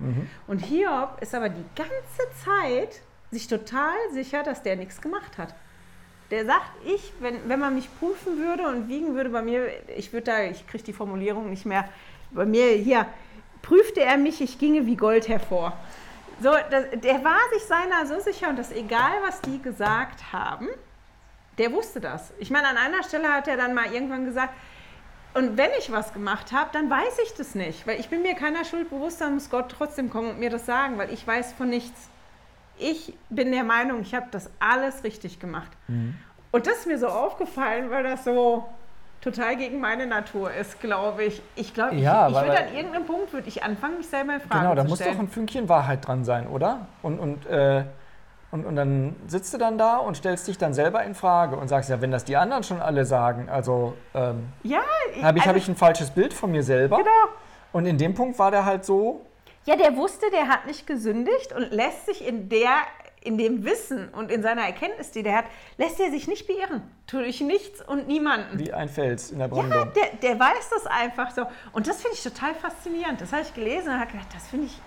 Und 0.47 0.59
Hiob 0.65 1.21
ist 1.21 1.35
aber 1.35 1.49
die 1.49 1.65
ganze 1.75 2.43
Zeit 2.43 3.01
sich 3.31 3.47
total 3.47 3.95
sicher, 4.11 4.43
dass 4.43 4.63
der 4.63 4.75
nichts 4.75 5.01
gemacht 5.01 5.37
hat. 5.37 5.53
Der 6.31 6.45
sagt, 6.45 6.71
ich, 6.85 7.13
wenn, 7.19 7.47
wenn 7.47 7.59
man 7.59 7.75
mich 7.75 7.89
prüfen 7.99 8.37
würde 8.37 8.67
und 8.67 8.87
wiegen 8.87 9.15
würde 9.15 9.29
bei 9.29 9.41
mir, 9.41 9.67
ich 9.95 10.13
würde 10.13 10.25
da, 10.25 10.43
ich 10.43 10.65
kriege 10.67 10.83
die 10.83 10.93
Formulierung 10.93 11.49
nicht 11.49 11.65
mehr, 11.65 11.87
bei 12.31 12.45
mir 12.45 12.69
hier, 12.71 13.05
prüfte 13.61 14.01
er 14.01 14.17
mich, 14.17 14.41
ich 14.41 14.57
ginge 14.59 14.85
wie 14.85 14.95
Gold 14.95 15.27
hervor. 15.27 15.77
So, 16.41 16.51
das, 16.69 16.85
der 17.03 17.23
war 17.23 17.39
sich 17.53 17.63
seiner 17.63 18.05
so 18.05 18.19
sicher 18.19 18.49
und 18.49 18.57
dass 18.57 18.71
egal, 18.71 19.11
was 19.25 19.41
die 19.41 19.61
gesagt 19.61 20.31
haben, 20.31 20.67
der 21.57 21.73
wusste 21.73 21.99
das. 21.99 22.31
Ich 22.39 22.49
meine, 22.49 22.67
an 22.69 22.77
einer 22.77 23.03
Stelle 23.03 23.27
hat 23.31 23.47
er 23.47 23.57
dann 23.57 23.73
mal 23.73 23.91
irgendwann 23.91 24.25
gesagt, 24.25 24.53
und 25.33 25.57
wenn 25.57 25.69
ich 25.77 25.91
was 25.91 26.13
gemacht 26.13 26.51
habe, 26.51 26.69
dann 26.73 26.89
weiß 26.89 27.19
ich 27.25 27.33
das 27.35 27.55
nicht, 27.55 27.85
weil 27.87 27.99
ich 27.99 28.09
bin 28.09 28.21
mir 28.21 28.35
keiner 28.35 28.65
Schuld 28.65 28.89
bewusst, 28.89 29.21
dann 29.21 29.35
muss 29.35 29.49
Gott 29.49 29.73
trotzdem 29.77 30.09
kommen 30.09 30.29
und 30.31 30.39
mir 30.39 30.49
das 30.49 30.65
sagen, 30.65 30.97
weil 30.97 31.11
ich 31.13 31.25
weiß 31.25 31.53
von 31.53 31.69
nichts. 31.69 32.09
Ich 32.77 33.13
bin 33.29 33.51
der 33.51 33.63
Meinung, 33.63 34.01
ich 34.01 34.15
habe 34.15 34.27
das 34.31 34.49
alles 34.59 35.03
richtig 35.03 35.39
gemacht. 35.39 35.69
Mhm. 35.87 36.15
Und 36.51 36.65
das 36.65 36.79
ist 36.79 36.87
mir 36.87 36.97
so 36.97 37.07
aufgefallen, 37.07 37.91
weil 37.91 38.03
das 38.03 38.23
so 38.23 38.65
total 39.21 39.57
gegen 39.57 39.79
meine 39.81 40.07
Natur 40.07 40.51
ist, 40.53 40.79
glaube 40.79 41.25
ich. 41.25 41.41
Ich 41.55 41.73
glaube, 41.73 41.95
Ja, 41.95 42.29
ich, 42.29 42.35
ich 42.35 42.41
würde 42.41 42.57
an 42.57 42.73
irgendeinem 42.73 43.05
Punkt 43.05 43.33
würde 43.33 43.47
ich 43.49 43.61
anfangen, 43.63 43.97
mich 43.97 44.07
selber 44.07 44.35
in 44.35 44.39
Frage 44.41 44.61
Genau, 44.61 44.75
da 44.75 44.83
zu 44.83 44.89
muss 44.89 44.99
stellen. 44.99 45.15
doch 45.15 45.23
ein 45.23 45.27
Fünkchen 45.27 45.67
Wahrheit 45.69 46.07
dran 46.07 46.23
sein, 46.23 46.47
oder? 46.47 46.87
Und, 47.01 47.19
und, 47.19 47.45
äh, 47.47 47.83
und, 48.51 48.65
und 48.65 48.75
dann 48.75 49.15
sitzt 49.27 49.53
du 49.53 49.57
dann 49.57 49.77
da 49.77 49.97
und 49.97 50.17
stellst 50.17 50.47
dich 50.47 50.57
dann 50.57 50.73
selber 50.73 51.03
in 51.03 51.13
Frage 51.15 51.55
und 51.55 51.67
sagst, 51.67 51.89
ja, 51.89 52.01
wenn 52.01 52.11
das 52.11 52.25
die 52.25 52.35
anderen 52.37 52.63
schon 52.63 52.81
alle 52.81 53.05
sagen, 53.05 53.47
also 53.49 53.93
ähm, 54.15 54.47
ja, 54.63 54.79
habe 54.79 55.37
ich, 55.37 55.43
also- 55.43 55.49
hab 55.49 55.55
ich 55.55 55.67
ein 55.67 55.75
falsches 55.75 56.09
Bild 56.11 56.33
von 56.33 56.51
mir 56.51 56.63
selber. 56.63 56.97
Genau. 56.97 57.09
Und 57.73 57.85
in 57.85 57.97
dem 57.97 58.15
Punkt 58.15 58.39
war 58.39 58.49
der 58.51 58.65
halt 58.65 58.83
so, 58.85 59.21
Ja, 59.65 59.75
der 59.75 59.95
wusste, 59.95 60.25
der 60.31 60.47
hat 60.47 60.65
nicht 60.65 60.87
gesündigt 60.87 61.53
und 61.53 61.69
lässt 61.71 62.07
sich 62.07 62.27
in 62.27 62.49
der, 62.49 62.71
in 63.21 63.37
dem 63.37 63.63
Wissen 63.65 64.09
und 64.09 64.31
in 64.31 64.41
seiner 64.41 64.63
Erkenntnis, 64.63 65.11
die 65.11 65.21
der 65.21 65.35
hat, 65.35 65.45
lässt 65.77 65.99
er 65.99 66.09
sich 66.09 66.27
nicht 66.27 66.47
beirren. 66.47 66.81
Durch 67.11 67.41
nichts 67.41 67.81
und 67.87 68.07
niemanden. 68.07 68.57
wie 68.57 68.73
ein 68.73 68.89
Fels 68.89 69.29
in 69.29 69.37
der 69.37 69.47
Ja, 69.49 69.53
Brandung. 69.53 69.91
der, 69.93 70.07
der 70.23 70.39
weiß 70.39 70.69
das 70.71 70.87
einfach 70.87 71.29
so. 71.31 71.45
Und 71.71 71.87
das 71.87 72.01
finde 72.01 72.15
ich 72.17 72.23
total 72.23 72.55
faszinierend. 72.55 73.21
Das 73.21 73.31
habe 73.31 73.43
ich 73.43 73.53
gelesen 73.53 73.89
und 73.89 73.99
habe 73.99 74.11
gedacht, 74.11 74.29
das 74.33 74.47
finde 74.47 74.65
ich 74.67 74.81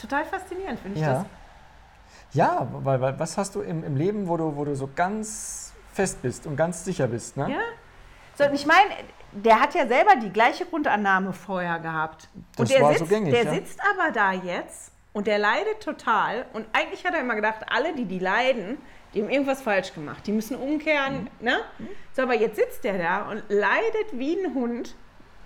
total 0.00 0.24
faszinierend, 0.24 0.80
finde 0.80 0.98
ich 0.98 1.04
Ja. 1.06 1.12
das. 1.12 1.24
Ja, 2.32 2.68
weil, 2.72 3.00
weil 3.00 3.18
was 3.18 3.38
hast 3.38 3.54
du 3.54 3.60
im, 3.60 3.84
im 3.84 3.96
Leben, 3.96 4.28
wo 4.28 4.36
du, 4.36 4.56
wo 4.56 4.64
du 4.64 4.74
so 4.74 4.88
ganz 4.94 5.72
fest 5.92 6.22
bist 6.22 6.46
und 6.46 6.56
ganz 6.56 6.84
sicher 6.84 7.06
bist, 7.06 7.36
ne? 7.36 7.50
Ja. 7.50 7.60
So, 8.36 8.44
und 8.44 8.54
ich 8.54 8.66
meine, 8.66 8.90
der 9.32 9.60
hat 9.60 9.74
ja 9.74 9.86
selber 9.86 10.16
die 10.16 10.30
gleiche 10.30 10.66
Grundannahme 10.66 11.32
vorher 11.32 11.78
gehabt. 11.78 12.28
Das 12.56 12.60
und 12.60 12.70
der, 12.70 12.82
war 12.82 12.92
so 12.92 12.98
sitzt, 12.98 13.10
gängig, 13.10 13.32
der 13.32 13.44
ja. 13.44 13.54
sitzt 13.54 13.80
aber 13.80 14.12
da 14.12 14.32
jetzt 14.32 14.92
und 15.12 15.26
der 15.26 15.38
leidet 15.38 15.80
total. 15.80 16.46
Und 16.52 16.66
eigentlich 16.72 17.04
hat 17.06 17.14
er 17.14 17.20
immer 17.20 17.34
gedacht, 17.34 17.64
alle, 17.68 17.94
die 17.94 18.04
die 18.04 18.18
leiden, 18.18 18.78
die 19.14 19.22
haben 19.22 19.30
irgendwas 19.30 19.62
falsch 19.62 19.94
gemacht. 19.94 20.26
Die 20.26 20.32
müssen 20.32 20.56
umkehren. 20.56 21.30
Mhm. 21.40 21.44
Ne? 21.46 21.58
So, 22.12 22.22
aber 22.22 22.34
jetzt 22.34 22.56
sitzt 22.56 22.84
der 22.84 22.98
da 22.98 23.30
und 23.30 23.42
leidet 23.48 24.12
wie 24.12 24.36
ein 24.38 24.54
Hund. 24.54 24.94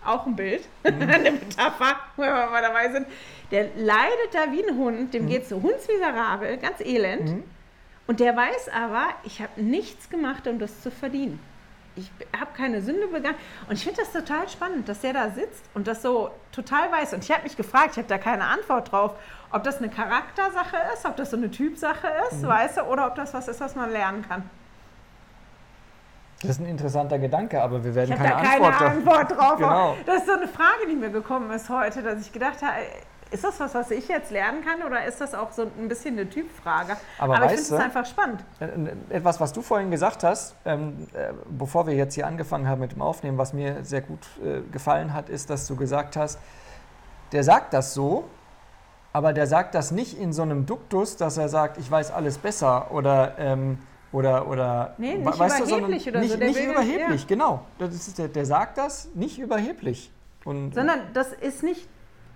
Auch 0.05 0.27
ein 0.27 0.35
Bild, 0.37 0.67
Mhm. 0.85 1.03
eine 1.03 1.31
Metapher, 1.33 1.97
wo 2.17 2.23
wir 2.23 2.31
mal 2.51 2.63
dabei 2.63 2.91
sind. 2.91 3.07
Der 3.51 3.65
leidet 3.77 4.33
da 4.33 4.51
wie 4.53 4.67
ein 4.67 4.77
Hund, 4.77 5.01
Mhm. 5.01 5.11
dem 5.11 5.27
geht 5.29 5.43
es 5.43 5.49
so 5.51 5.61
hundsmiserabel, 5.61 6.57
ganz 6.59 6.81
elend. 6.81 7.43
Und 8.07 8.19
der 8.21 8.37
weiß 8.37 8.69
aber, 8.75 9.09
ich 9.25 9.41
habe 9.41 9.61
nichts 9.61 10.09
gemacht, 10.11 10.47
um 10.47 10.59
das 10.59 10.81
zu 10.83 10.91
verdienen. 10.91 11.39
Ich 11.97 12.11
habe 12.39 12.51
keine 12.57 12.81
Sünde 12.83 13.09
begangen. 13.09 13.37
Und 13.69 13.75
ich 13.75 13.85
finde 13.85 14.01
das 14.01 14.13
total 14.13 14.49
spannend, 14.49 14.89
dass 14.89 15.01
der 15.01 15.13
da 15.13 15.31
sitzt 15.31 15.65
und 15.75 15.87
das 15.87 16.03
so 16.03 16.31
total 16.53 16.91
weiß. 16.91 17.13
Und 17.15 17.25
ich 17.25 17.31
habe 17.31 17.43
mich 17.43 17.57
gefragt, 17.57 17.91
ich 17.93 17.97
habe 17.99 18.09
da 18.09 18.17
keine 18.17 18.45
Antwort 18.45 18.91
drauf, 18.93 19.15
ob 19.53 19.65
das 19.65 19.79
eine 19.79 19.91
Charaktersache 19.91 20.77
ist, 20.95 21.05
ob 21.05 21.17
das 21.17 21.31
so 21.31 21.37
eine 21.37 21.51
Typsache 21.51 22.09
ist, 22.31 22.47
weißt 22.47 22.79
du, 22.79 22.83
oder 22.85 23.07
ob 23.09 23.17
das 23.17 23.35
was 23.35 23.49
ist, 23.49 23.61
was 23.61 23.75
man 23.75 23.91
lernen 23.91 24.25
kann. 24.27 24.49
Das 26.43 26.53
ist 26.53 26.61
ein 26.61 26.67
interessanter 26.67 27.19
Gedanke, 27.19 27.63
aber 27.63 27.85
wir 27.85 27.95
werden 27.95 28.13
Ich 28.13 28.17
keine, 28.17 28.31
da 28.31 28.41
keine 28.41 28.67
Antwort, 28.67 28.91
Antwort, 28.91 29.31
drauf. 29.31 29.57
Genau. 29.59 29.97
Das 30.07 30.19
ist 30.19 30.27
so 30.27 30.33
eine 30.33 30.49
Frage, 30.49 30.87
die 30.89 30.97
mir 30.97 31.11
gekommen 31.11 31.51
ist 31.51 31.69
heute, 31.69 32.03
dass 32.03 32.21
ich 32.21 32.33
gedacht 32.33 32.63
habe, 32.63 32.77
ist 33.31 33.45
das 33.45 33.61
was, 33.61 33.75
was 33.75 33.91
ich 33.91 34.09
jetzt 34.09 34.31
lernen 34.31 34.65
kann 34.65 34.83
oder 34.83 35.05
ist 35.05 35.21
das 35.21 35.35
auch 35.35 35.53
so 35.53 35.63
ein 35.63 35.89
bisschen 35.89 36.19
eine 36.19 36.29
Typfrage? 36.29 36.97
Aber 37.19 37.35
ich 37.35 37.41
weißt 37.43 37.69
finde 37.69 37.77
es 37.77 37.85
einfach 37.85 38.07
spannend. 38.07 38.45
Äh, 38.59 39.17
Etwas, 39.17 39.39
was 39.39 39.53
du 39.53 39.63
vorhin 39.63 39.91
gesagt 39.91 40.25
hast, 40.25 40.57
ähm, 40.65 41.07
äh, 41.13 41.33
bevor 41.49 41.87
wir 41.87 41.95
jetzt 41.95 42.15
hier 42.15 42.27
angefangen 42.27 42.67
haben 42.67 42.81
mit 42.81 42.93
dem 42.93 43.03
Aufnehmen, 43.03 43.39
was 43.39 43.53
mir 43.53 43.85
sehr 43.85 44.01
gut 44.01 44.27
äh, 44.43 44.63
gefallen 44.73 45.15
hat, 45.15 45.29
ist, 45.29 45.51
dass 45.51 45.67
du 45.67 45.77
gesagt 45.77 46.17
hast, 46.17 46.39
der 47.33 47.45
sagt 47.45 47.75
das 47.75 47.95
so, 47.95 48.25
aber 49.13 49.33
der 49.33 49.47
sagt 49.47 49.75
das 49.75 49.91
nicht 49.91 50.19
in 50.19 50.33
so 50.33 50.43
einem 50.43 50.67
Duktus, 50.67 51.17
dass 51.17 51.37
er 51.37 51.49
sagt, 51.49 51.79
ich 51.79 51.91
weiß 51.91 52.11
alles 52.13 52.39
besser 52.39 52.91
oder 52.91 53.35
ähm, 53.39 53.79
oder 54.13 54.49
oder 54.49 54.95
Nee, 54.99 55.15
nicht 55.17 55.27
we- 55.35 55.39
weißt 55.39 55.61
du, 55.61 55.65
überheblich 55.65 56.09
oder 56.09 56.19
so, 56.19 56.25
nicht, 56.27 56.41
der 56.41 56.49
nicht 56.49 56.65
überheblich, 56.65 57.21
ja. 57.23 57.27
genau. 57.29 57.63
Das 57.79 57.95
ist, 57.95 58.19
der, 58.19 58.29
der 58.29 58.45
sagt 58.47 58.79
das 58.79 59.09
nicht 59.15 59.39
überheblich. 59.39 60.11
Und, 60.45 60.75
Sondern 60.75 61.01
das 61.13 61.33
ist 61.33 61.63
nicht 61.63 61.89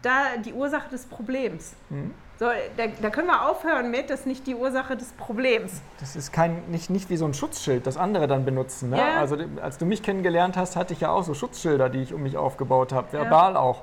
da 0.02 0.36
die 0.44 0.52
Ursache 0.52 0.88
des 0.90 1.06
Problems. 1.06 1.72
Mhm. 1.90 2.12
So, 2.38 2.46
da, 2.76 2.84
da 3.00 3.10
können 3.10 3.28
wir 3.28 3.48
aufhören 3.48 3.90
mit, 3.92 4.10
das 4.10 4.20
ist 4.20 4.26
nicht 4.26 4.46
die 4.48 4.56
Ursache 4.56 4.96
des 4.96 5.12
Problems. 5.12 5.80
Das 6.00 6.16
ist 6.16 6.32
kein, 6.32 6.68
nicht, 6.68 6.90
nicht 6.90 7.08
wie 7.08 7.16
so 7.16 7.24
ein 7.24 7.32
Schutzschild, 7.32 7.86
das 7.86 7.96
andere 7.96 8.26
dann 8.26 8.44
benutzen. 8.44 8.90
Ne? 8.90 8.98
Ja. 8.98 9.20
Also 9.20 9.36
als 9.62 9.78
du 9.78 9.86
mich 9.86 10.02
kennengelernt 10.02 10.56
hast, 10.56 10.74
hatte 10.76 10.92
ich 10.94 11.00
ja 11.00 11.10
auch 11.10 11.22
so 11.22 11.32
Schutzschilder, 11.32 11.88
die 11.88 12.02
ich 12.02 12.12
um 12.12 12.22
mich 12.24 12.36
aufgebaut 12.36 12.92
habe, 12.92 13.12
verbal 13.12 13.56
auch. 13.56 13.82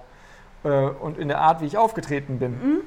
Äh, 0.63 0.69
und 0.69 1.17
in 1.17 1.29
der 1.29 1.39
Art, 1.39 1.61
wie 1.61 1.65
ich 1.65 1.77
aufgetreten 1.77 2.39
bin. 2.39 2.81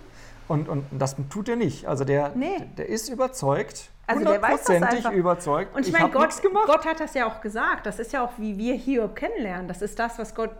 Und, 0.48 0.68
und 0.68 0.84
das 0.92 1.16
tut 1.30 1.48
er 1.48 1.56
nicht. 1.56 1.86
Also 1.88 2.04
der, 2.04 2.28
Mhm. 2.28 2.38
Nee. 2.40 2.56
der 2.76 2.88
ist 2.90 3.08
überzeugt, 3.08 3.88
Also 4.06 4.24
der 4.24 4.42
weiß 4.42 4.64
das 4.64 4.82
einfach. 4.82 5.12
überzeugt. 5.12 5.74
Und 5.74 5.86
ich 5.86 5.92
meine, 5.92 6.04
hab 6.04 6.12
Gott. 6.12 6.30
Gott 6.66 6.86
hat 6.86 7.00
das 7.00 7.14
ja 7.14 7.26
auch 7.26 7.40
gesagt. 7.40 7.86
Das 7.86 7.98
ist 7.98 8.12
ja 8.12 8.24
auch, 8.24 8.32
wie 8.36 8.58
wir 8.58 8.74
Hiob 8.74 9.16
kennenlernen. 9.16 9.68
Das 9.68 9.82
ist 9.82 9.98
das, 9.98 10.18
was 10.18 10.34
Gott 10.34 10.50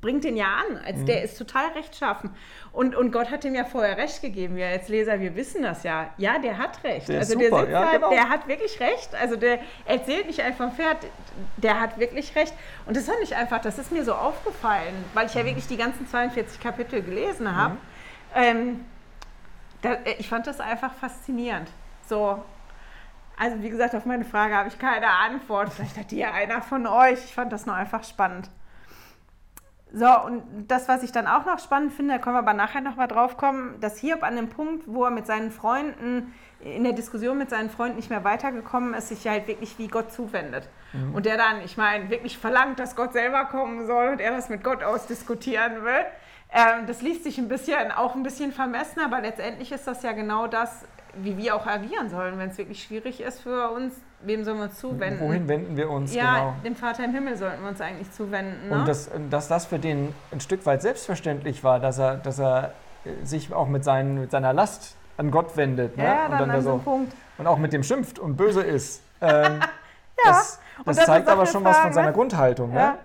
bringt 0.00 0.24
den 0.24 0.36
ja 0.36 0.46
an. 0.46 0.74
Mhm. 0.74 0.84
Als 0.84 1.04
der 1.04 1.22
ist 1.22 1.36
total 1.36 1.68
rechtschaffen. 1.72 2.30
Und, 2.72 2.94
und 2.94 3.12
Gott 3.12 3.30
hat 3.30 3.44
ihm 3.44 3.54
ja 3.54 3.64
vorher 3.64 3.96
recht 3.96 4.22
gegeben. 4.22 4.56
Wir 4.56 4.68
als 4.68 4.88
Leser, 4.88 5.20
wir 5.20 5.34
wissen 5.36 5.62
das 5.62 5.82
ja. 5.82 6.10
Ja, 6.16 6.38
der 6.38 6.58
hat 6.58 6.82
recht. 6.84 7.08
Der 7.08 7.18
also 7.18 7.38
der 7.38 7.48
sitzt 7.50 7.70
ja, 7.70 7.84
da, 7.84 7.92
genau. 7.92 8.10
der 8.10 8.28
hat 8.28 8.48
wirklich 8.48 8.80
recht. 8.80 9.14
Also 9.20 9.36
der 9.36 9.58
erzählt 9.84 10.26
nicht 10.26 10.40
einfach 10.40 10.66
ein 10.66 10.72
Pferd, 10.72 10.98
der 11.56 11.80
hat 11.80 11.98
wirklich 11.98 12.34
recht. 12.36 12.54
Und 12.86 12.96
das 12.96 13.06
fand 13.06 13.18
ich 13.22 13.34
einfach, 13.34 13.60
das 13.60 13.78
ist 13.78 13.92
mir 13.92 14.04
so 14.04 14.14
aufgefallen, 14.14 15.04
weil 15.14 15.26
ich 15.26 15.34
ja 15.34 15.44
wirklich 15.44 15.66
die 15.66 15.76
ganzen 15.76 16.06
42 16.06 16.60
Kapitel 16.60 17.02
gelesen 17.02 17.54
habe. 17.54 17.76
Ähm, 18.34 18.84
da, 19.82 19.96
ich 20.18 20.28
fand 20.28 20.46
das 20.46 20.60
einfach 20.60 20.94
faszinierend. 20.94 21.68
So, 22.06 22.42
also 23.40 23.62
wie 23.62 23.70
gesagt, 23.70 23.94
auf 23.94 24.04
meine 24.04 24.26
Frage 24.26 24.54
habe 24.54 24.68
ich 24.68 24.78
keine 24.78 25.08
Antwort. 25.08 25.72
Vielleicht 25.72 25.96
hat 25.96 26.10
die 26.10 26.18
ja 26.18 26.30
einer 26.32 26.60
von 26.60 26.86
euch. 26.86 27.24
Ich 27.24 27.34
fand 27.34 27.50
das 27.50 27.64
nur 27.64 27.74
einfach 27.74 28.04
spannend. 28.04 28.50
So, 29.92 30.06
und 30.24 30.68
das, 30.68 30.88
was 30.88 31.02
ich 31.02 31.10
dann 31.10 31.26
auch 31.26 31.46
noch 31.46 31.58
spannend 31.58 31.94
finde, 31.94 32.14
da 32.14 32.20
können 32.20 32.36
wir 32.36 32.40
aber 32.40 32.52
nachher 32.52 32.82
noch 32.82 32.96
mal 32.96 33.06
drauf 33.06 33.38
kommen, 33.38 33.80
dass 33.80 33.98
Hiob 33.98 34.22
an 34.22 34.36
dem 34.36 34.50
Punkt, 34.50 34.84
wo 34.86 35.04
er 35.04 35.10
mit 35.10 35.26
seinen 35.26 35.50
Freunden, 35.50 36.34
in 36.60 36.84
der 36.84 36.92
Diskussion 36.92 37.38
mit 37.38 37.48
seinen 37.48 37.70
Freunden 37.70 37.96
nicht 37.96 38.10
mehr 38.10 38.24
weitergekommen 38.24 38.92
ist, 38.92 39.08
sich 39.08 39.26
halt 39.26 39.48
wirklich 39.48 39.78
wie 39.78 39.88
Gott 39.88 40.12
zuwendet. 40.12 40.68
Und 41.14 41.24
der 41.24 41.38
dann, 41.38 41.62
ich 41.64 41.78
meine, 41.78 42.10
wirklich 42.10 42.36
verlangt, 42.36 42.78
dass 42.78 42.94
Gott 42.94 43.14
selber 43.14 43.46
kommen 43.46 43.86
soll 43.86 44.08
und 44.08 44.20
er 44.20 44.32
das 44.32 44.50
mit 44.50 44.62
Gott 44.62 44.82
ausdiskutieren 44.82 45.82
will. 45.84 46.04
Ähm, 46.52 46.86
das 46.86 47.00
liest 47.00 47.24
sich 47.24 47.38
ein 47.38 47.48
bisschen, 47.48 47.90
auch 47.90 48.14
ein 48.14 48.22
bisschen 48.22 48.52
vermessen, 48.52 49.00
aber 49.00 49.22
letztendlich 49.22 49.72
ist 49.72 49.86
das 49.86 50.02
ja 50.02 50.12
genau 50.12 50.46
das, 50.46 50.84
wie 51.14 51.36
wir 51.36 51.54
auch 51.56 51.66
agieren 51.66 52.08
sollen, 52.10 52.38
wenn 52.38 52.50
es 52.50 52.58
wirklich 52.58 52.82
schwierig 52.82 53.20
ist 53.20 53.40
für 53.42 53.70
uns. 53.70 53.94
Wem 54.22 54.44
sollen 54.44 54.58
wir 54.58 54.64
uns 54.64 54.78
zuwenden? 54.78 55.20
Wohin 55.26 55.48
wenden 55.48 55.76
wir 55.76 55.88
uns? 55.90 56.14
Ja, 56.14 56.34
genau. 56.34 56.54
dem 56.64 56.76
Vater 56.76 57.04
im 57.04 57.12
Himmel 57.12 57.36
sollten 57.36 57.62
wir 57.62 57.68
uns 57.70 57.80
eigentlich 57.80 58.10
zuwenden. 58.12 58.68
Ne? 58.68 58.74
Und 58.74 58.88
das, 58.88 59.10
dass 59.30 59.48
das 59.48 59.66
für 59.66 59.78
den 59.78 60.14
ein 60.30 60.40
Stück 60.40 60.66
weit 60.66 60.82
selbstverständlich 60.82 61.64
war, 61.64 61.80
dass 61.80 61.98
er, 61.98 62.16
dass 62.16 62.38
er 62.38 62.74
äh, 63.04 63.24
sich 63.24 63.52
auch 63.52 63.66
mit, 63.68 63.82
seinen, 63.82 64.20
mit 64.20 64.30
seiner 64.30 64.52
Last 64.52 64.96
an 65.16 65.30
Gott 65.30 65.56
wendet. 65.56 65.96
Ne? 65.96 66.04
ja, 66.04 66.24
und, 66.26 66.30
dann, 66.32 66.38
dann 66.40 66.50
an 66.50 66.56
da 66.56 66.62
so 66.62 66.78
Punkt. 66.78 67.14
und 67.38 67.46
auch 67.46 67.58
mit 67.58 67.72
dem 67.72 67.82
schimpft 67.82 68.18
und 68.18 68.36
böse 68.36 68.62
ist. 68.62 69.02
Ähm, 69.22 69.60
Ja, 70.22 70.32
Das, 70.32 70.60
das 70.86 70.96
dann 70.96 71.06
zeigt 71.06 71.28
aber 71.28 71.44
schon 71.44 71.62
was 71.62 71.74
von 71.76 71.82
fragen, 71.82 71.94
seiner 71.94 72.06
ne? 72.08 72.12
Grundhaltung. 72.14 72.72
Ja. 72.72 72.92
Ne? 72.92 72.98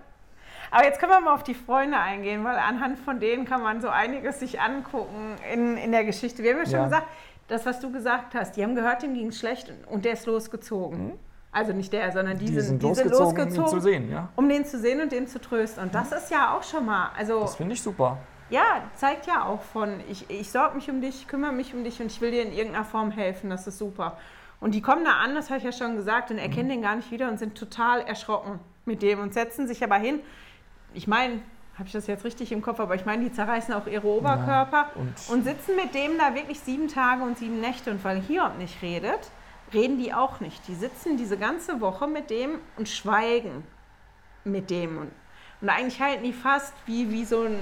Aber 0.70 0.84
jetzt 0.84 0.98
können 0.98 1.12
wir 1.12 1.20
mal 1.20 1.34
auf 1.34 1.42
die 1.44 1.54
Freunde 1.54 1.98
eingehen, 1.98 2.42
weil 2.44 2.56
anhand 2.56 2.98
von 2.98 3.20
denen 3.20 3.44
kann 3.44 3.62
man 3.62 3.80
so 3.82 3.88
einiges 3.90 4.40
sich 4.40 4.60
angucken 4.60 5.36
in, 5.52 5.76
in 5.76 5.92
der 5.92 6.04
Geschichte. 6.04 6.42
Wir 6.42 6.52
haben 6.52 6.58
ja 6.60 6.64
schon 6.64 6.72
Ja. 6.74 6.84
gesagt, 6.84 7.06
das, 7.48 7.64
was 7.66 7.80
du 7.80 7.92
gesagt 7.92 8.34
hast, 8.34 8.56
die 8.56 8.62
haben 8.62 8.74
gehört, 8.74 9.02
dem 9.02 9.14
ging 9.14 9.28
es 9.28 9.38
schlecht 9.38 9.72
und 9.90 10.04
der 10.04 10.12
ist 10.14 10.26
losgezogen. 10.26 11.12
Also 11.52 11.72
nicht 11.72 11.92
der, 11.92 12.12
sondern 12.12 12.36
die, 12.38 12.46
Mhm. 12.46 12.54
Die 12.54 12.60
sind 12.60 12.82
die 12.82 12.86
losgezogen, 12.86 13.42
um 13.58 13.64
ihn 13.64 13.68
zu 13.68 13.80
sehen. 13.80 14.10
Ja? 14.10 14.28
um 14.36 14.48
den 14.48 14.64
zu 14.66 14.78
sehen 14.78 15.00
und 15.00 15.10
den 15.12 15.26
zu 15.26 15.40
trösten. 15.40 15.84
Und 15.84 15.94
das 15.94 16.12
ist 16.12 16.30
ja 16.30 16.54
auch 16.56 16.62
schon 16.62 16.84
mal, 16.84 17.10
also 17.16 17.40
Das 17.40 17.56
finde 17.56 17.72
ich 17.74 17.80
super. 17.82 18.18
ja, 18.50 18.82
zeigt 18.94 19.26
ja 19.26 19.44
auch 19.46 19.62
von, 19.62 20.00
ich, 20.10 20.28
ich 20.28 20.50
sorge 20.50 20.74
mich 20.74 20.90
um 20.90 21.00
dich, 21.00 21.22
ich 21.22 21.28
kümmere 21.28 21.52
mich 21.52 21.72
um 21.72 21.82
dich 21.82 22.00
und 22.00 22.06
ich 22.12 22.20
will 22.20 22.30
dir 22.30 22.42
in 22.42 22.52
irgendeiner 22.52 22.84
Form 22.84 23.10
helfen, 23.10 23.48
das 23.48 23.66
ist 23.66 23.78
super. 23.78 24.18
Und 24.60 24.74
die 24.74 24.82
kommen 24.82 25.04
da 25.04 25.12
an, 25.12 25.34
das 25.34 25.48
habe 25.48 25.58
ich 25.58 25.64
ja 25.64 25.72
schon 25.72 25.96
gesagt, 25.96 26.30
und 26.30 26.38
erkennen 26.38 26.68
den 26.68 26.82
gar 26.82 26.96
nicht 26.96 27.10
wieder 27.10 27.28
und 27.28 27.38
sind 27.38 27.56
total 27.56 28.00
erschrocken 28.02 28.58
mit 28.84 29.00
dem 29.02 29.20
und 29.20 29.32
setzen 29.34 29.66
sich 29.66 29.82
aber 29.84 29.96
hin. 29.96 30.20
Ich 30.94 31.06
meine, 31.06 31.40
habe 31.78 31.86
ich 31.86 31.92
das 31.92 32.06
jetzt 32.06 32.24
richtig 32.24 32.52
im 32.52 32.62
Kopf, 32.62 32.80
aber 32.80 32.94
ich 32.94 33.04
meine, 33.04 33.24
die 33.24 33.32
zerreißen 33.32 33.74
auch 33.74 33.86
ihre 33.86 34.06
Oberkörper 34.06 34.90
und- 34.94 35.14
und, 35.28 35.44
sitzen 35.44 35.76
mit 35.76 35.94
dem 35.94 36.16
da 36.16 36.34
wirklich 36.34 36.60
sieben 36.60 36.88
Tage 36.88 37.22
und 37.22 37.36
sieben 37.36 37.60
Nächte. 37.60 37.90
Und 37.90 38.02
weil 38.02 38.20
Hiob 38.20 38.56
nicht 38.58 38.80
redet, 38.80 39.30
reden 39.74 39.98
die 39.98 40.14
auch 40.14 40.40
nicht. 40.40 40.66
Die 40.68 40.74
sitzen 40.74 41.18
diese 41.18 41.36
ganze 41.36 41.80
Woche 41.80 42.06
mit 42.06 42.30
dem 42.30 42.60
und 42.78 42.88
schweigen 42.88 43.62
mit 44.44 44.70
dem. 44.70 44.98
Und, 44.98 45.10
Und 45.62 45.70
eigentlich 45.70 46.00
halten 46.02 46.22
die 46.22 46.34
fast 46.34 46.74
wie, 46.84 47.10
wie 47.10 47.24
so 47.24 47.42
ein, 47.42 47.56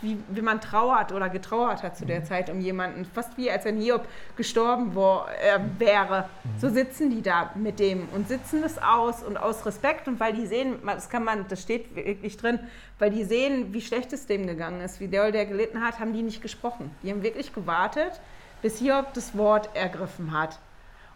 wie, 0.00 0.18
wie 0.28 0.42
man 0.42 0.60
trauert 0.60 1.12
oder 1.12 1.28
getrauert 1.28 1.82
hat 1.82 1.96
zu 1.96 2.04
der 2.04 2.24
Zeit 2.24 2.50
um 2.50 2.60
jemanden. 2.60 3.04
Fast 3.04 3.36
wie 3.36 3.48
als 3.48 3.64
wenn 3.64 3.80
Hiob 3.80 4.04
gestorben 4.36 4.96
wo, 4.96 5.22
äh, 5.40 5.60
wäre. 5.78 6.28
So 6.58 6.68
sitzen 6.68 7.10
die 7.10 7.22
da 7.22 7.50
mit 7.54 7.78
dem 7.78 8.08
und 8.08 8.26
sitzen 8.26 8.62
das 8.62 8.78
aus 8.82 9.22
und 9.22 9.36
aus 9.36 9.64
Respekt 9.64 10.08
und 10.08 10.18
weil 10.18 10.32
die 10.32 10.46
sehen, 10.46 10.80
das 10.84 11.08
kann 11.08 11.22
man, 11.22 11.46
das 11.46 11.62
steht 11.62 11.94
wirklich 11.94 12.36
drin, 12.36 12.58
weil 12.98 13.10
die 13.10 13.22
sehen, 13.22 13.72
wie 13.72 13.80
schlecht 13.80 14.12
es 14.12 14.26
dem 14.26 14.48
gegangen 14.48 14.80
ist, 14.80 14.98
wie 14.98 15.06
der, 15.06 15.30
der 15.30 15.46
gelitten 15.46 15.82
hat, 15.82 16.00
haben 16.00 16.12
die 16.12 16.22
nicht 16.22 16.42
gesprochen. 16.42 16.90
Die 17.04 17.10
haben 17.10 17.22
wirklich 17.22 17.52
gewartet, 17.54 18.20
bis 18.60 18.78
Hiob 18.78 19.14
das 19.14 19.36
Wort 19.36 19.70
ergriffen 19.74 20.32
hat. 20.32 20.58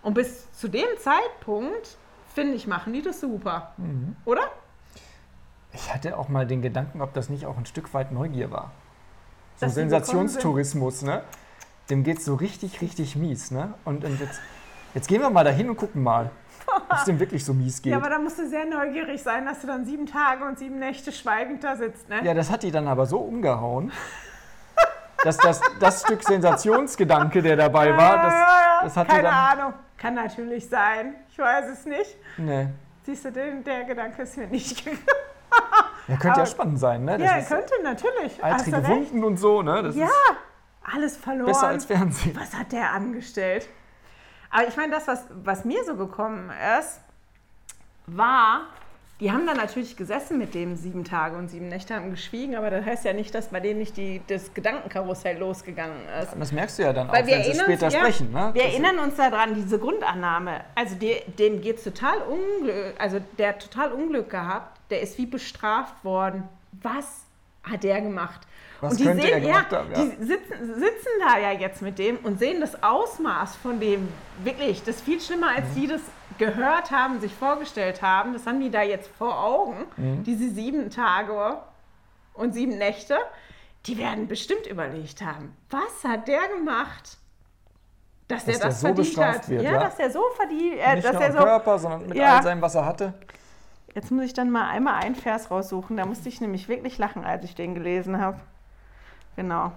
Und 0.01 0.15
bis 0.15 0.53
zu 0.53 0.69
dem 0.69 0.87
Zeitpunkt, 0.99 1.97
finde 2.35 2.55
ich, 2.55 2.69
machen 2.69 2.93
die 2.93 3.03
das 3.03 3.21
super. 3.21 3.73
Mhm. 3.79 4.15
Oder? 4.25 4.49
Ich 5.75 5.93
hatte 5.93 6.17
auch 6.17 6.29
mal 6.29 6.47
den 6.47 6.63
Gedanken, 6.63 7.03
ob 7.03 7.13
das 7.15 7.29
nicht 7.29 7.47
auch 7.47 7.59
ein 7.59 7.67
Stück 7.67 7.93
weit 7.95 8.13
Neugier 8.13 8.51
war. 8.51 8.71
So 9.57 9.67
Dass 9.67 9.75
Sensationstourismus, 9.75 11.03
ne? 11.03 11.23
Dem 11.91 12.05
geht 12.05 12.19
es 12.19 12.25
so 12.25 12.35
richtig, 12.37 12.81
richtig 12.81 13.17
mies, 13.17 13.51
ne? 13.51 13.75
Und, 13.85 14.05
und 14.05 14.19
jetzt, 14.21 14.41
jetzt 14.95 15.09
gehen 15.09 15.21
wir 15.21 15.31
mal 15.31 15.45
dahin 15.45 15.69
und 15.69 15.77
gucken 15.77 16.03
mal, 16.03 16.31
ob 16.67 16.97
es 16.99 17.05
dem 17.05 17.19
wirklich 17.19 17.45
so 17.45 17.53
mies 17.53 17.83
geht. 17.83 17.91
Ja, 17.93 17.99
aber 17.99 18.09
da 18.09 18.19
musst 18.19 18.39
du 18.39 18.49
sehr 18.49 18.65
neugierig 18.67 19.23
sein, 19.23 19.45
dass 19.45 19.61
du 19.61 19.67
dann 19.67 19.85
sieben 19.85 20.07
Tage 20.07 20.45
und 20.45 20.59
sieben 20.59 20.79
Nächte 20.79 21.13
schweigend 21.13 21.63
da 21.65 21.77
sitzt, 21.77 22.09
ne? 22.09 22.25
Ja, 22.25 22.35
das 22.35 22.51
hat 22.51 22.63
die 22.63 22.71
dann 22.71 22.89
aber 22.89 23.07
so 23.07 23.19
umgehauen, 23.19 23.93
dass 25.25 25.37
das, 25.39 25.61
das 25.81 26.03
Stück 26.03 26.23
Sensationsgedanke, 26.23 27.43
der 27.43 27.57
dabei 27.57 27.97
war, 27.97 28.23
das, 28.23 28.35
das 28.85 28.97
hat 28.97 29.09
die 29.09 29.11
Keine 29.11 29.23
dann. 29.25 29.59
Ahnung. 29.59 29.75
Kann 29.97 30.15
natürlich 30.15 30.69
sein. 30.69 31.15
Ich 31.31 31.39
weiß 31.39 31.71
es 31.71 31.87
nicht. 31.87 32.17
Nee. 32.37 32.69
Siehst 33.05 33.25
du, 33.25 33.33
den, 33.33 33.65
der 33.65 33.85
Gedanke 33.85 34.23
ist 34.23 34.37
mir 34.37 34.47
nicht 34.47 34.85
gekommen. 34.85 35.03
Ja, 36.07 36.17
könnte 36.17 36.27
ja 36.27 36.33
Aber- 36.35 36.47
spannend 36.47 36.79
sein, 36.79 37.05
ne? 37.05 37.17
Das 37.17 37.27
Ja, 37.31 37.37
ist 37.39 37.49
könnte 37.49 37.73
natürlich. 37.83 38.45
Eitrige. 38.45 38.87
Wunden 38.89 39.25
und 39.25 39.39
so, 39.39 39.63
ne? 39.63 39.83
Das 39.83 39.97
Ja, 39.97 40.09
alles 40.83 41.17
verloren. 41.17 41.47
besser 41.47 41.69
als 41.69 41.87
Fernsehen. 41.87 42.37
Was 42.39 42.53
hat 42.55 42.73
der 42.73 42.91
angestellt? 42.93 43.69
Aber 44.51 44.69
ich 44.69 44.77
meine, 44.77 44.93
das, 44.93 45.09
was, 45.09 45.25
was 45.43 45.65
mir 45.65 45.83
so 45.85 45.97
gekommen 45.97 46.51
ist, 46.79 47.01
war, 48.07 48.67
die 49.21 49.33
haben 49.33 49.47
dann 49.47 49.57
natürlich 49.57 49.97
gesessen 49.97 50.39
mit 50.39 50.55
dem 50.55 50.77
sieben 50.77 51.05
Tage 51.05 51.37
und 51.39 51.49
sieben 51.49 51.69
Nächte, 51.69 51.95
haben 51.95 52.11
geschwiegen, 52.11 52.55
aber 52.57 52.69
das 52.69 52.85
heißt 52.85 53.05
ja 53.07 53.13
nicht, 53.15 53.35
dass 53.35 53.49
bei 53.49 53.61
denen 53.61 53.79
nicht 53.79 53.97
die, 53.97 54.21
das 54.27 54.53
Gedankenkarussell 54.53 55.39
losgegangen 55.39 55.97
ist. 56.21 56.35
Das 56.39 56.53
merkst 56.53 56.79
du 56.79 56.83
ja 56.83 56.93
dann 56.93 57.09
Weil 57.09 57.23
auch, 57.23 57.27
wenn 57.29 57.45
sie 57.45 57.55
später 57.59 57.89
ja, 57.89 57.99
sprechen, 58.01 58.31
ne? 58.33 58.51
wir 58.53 58.63
Das- 58.63 58.73
erinnern 58.73 58.99
uns 58.99 59.17
daran, 59.17 59.55
diese 59.55 59.79
Grundannahme, 59.79 60.61
also 60.75 60.97
die, 60.97 61.17
denen 61.39 61.61
geht 61.63 61.79
es 61.79 61.85
total 61.85 62.19
Unglück, 62.23 62.95
also 62.99 63.21
der 63.39 63.49
hat 63.51 63.61
total 63.63 63.93
Unglück 63.93 64.29
gehabt, 64.29 64.74
der 64.91 65.01
ist 65.01 65.19
wie 65.19 65.27
bestraft 65.27 66.05
worden. 66.05 66.49
Was 66.83 67.23
hat 67.63 67.83
der 67.85 68.01
gemacht? 68.01 68.41
Was 68.81 68.93
und 68.93 69.01
die 69.01 69.05
könnte 69.05 69.23
sehen, 69.23 69.33
er 69.33 69.41
gemacht 69.41 69.73
ja, 69.73 69.79
haben, 69.79 69.93
ja. 69.93 69.99
die 70.05 70.25
sitzen, 70.25 70.75
sitzen 70.75 71.09
da 71.27 71.39
ja 71.39 71.53
jetzt 71.53 71.81
mit 71.81 71.99
dem 71.99 72.19
und 72.19 72.39
sehen 72.39 72.61
das 72.61 72.83
Ausmaß 72.83 73.57
von 73.57 73.81
dem, 73.81 74.09
wirklich, 74.43 74.83
das 74.83 74.97
ist 74.97 75.05
viel 75.05 75.21
schlimmer, 75.21 75.49
als 75.57 75.69
Mhm. 75.71 75.75
die 75.81 75.87
das 75.87 76.01
gehört 76.39 76.91
haben, 76.91 77.21
sich 77.21 77.33
vorgestellt 77.35 78.03
haben. 78.03 78.33
Das 78.35 78.47
haben 78.47 78.61
die 78.61 78.71
da 78.71 78.83
jetzt 78.83 79.09
vor 79.17 79.43
Augen, 79.43 79.87
Mhm. 79.97 80.25
diese 80.25 80.51
sieben 80.51 80.91
Tage 80.91 81.59
und 82.35 82.53
sieben 82.53 82.77
Nächte. 82.77 83.17
Die 83.87 83.97
werden 83.99 84.27
bestimmt 84.29 84.67
überlegt 84.67 85.23
haben, 85.23 85.57
was 85.71 86.05
hat 86.11 86.27
der 86.29 86.49
gemacht? 86.49 87.19
Dass, 88.29 88.45
der 88.47 88.55
der 88.59 88.69
das 88.69 88.81
so 88.81 88.87
verdient 88.87 89.19
hat. 89.19 89.49
wird, 89.51 89.63
ja, 89.63 89.73
ja. 89.73 89.79
dass 89.81 89.97
der 89.97 90.11
so 90.11 90.23
verdient, 90.35 90.79
äh, 90.79 90.95
Nicht 90.95 91.07
dass 91.07 91.13
nur 91.13 91.25
am 91.25 91.33
so. 91.33 91.39
Körper, 91.39 91.79
sondern 91.79 92.07
mit 92.09 92.17
Ja. 92.17 92.37
all 92.37 92.43
seinem, 92.43 92.63
was 92.63 92.75
er 92.75 92.85
hatte. 92.87 93.13
Jetzt 93.95 94.11
muss 94.11 94.25
ich 94.25 94.33
dann 94.33 94.51
mal 94.51 94.69
einmal 94.69 95.03
einen 95.03 95.15
Vers 95.15 95.51
raussuchen. 95.51 95.97
Da 95.97 96.05
musste 96.05 96.29
ich 96.29 96.41
nämlich 96.41 96.69
wirklich 96.69 96.99
lachen, 96.99 97.25
als 97.25 97.45
ich 97.45 97.55
den 97.55 97.75
gelesen 97.75 98.21
habe. 98.21 98.41
Genau. 99.37 99.73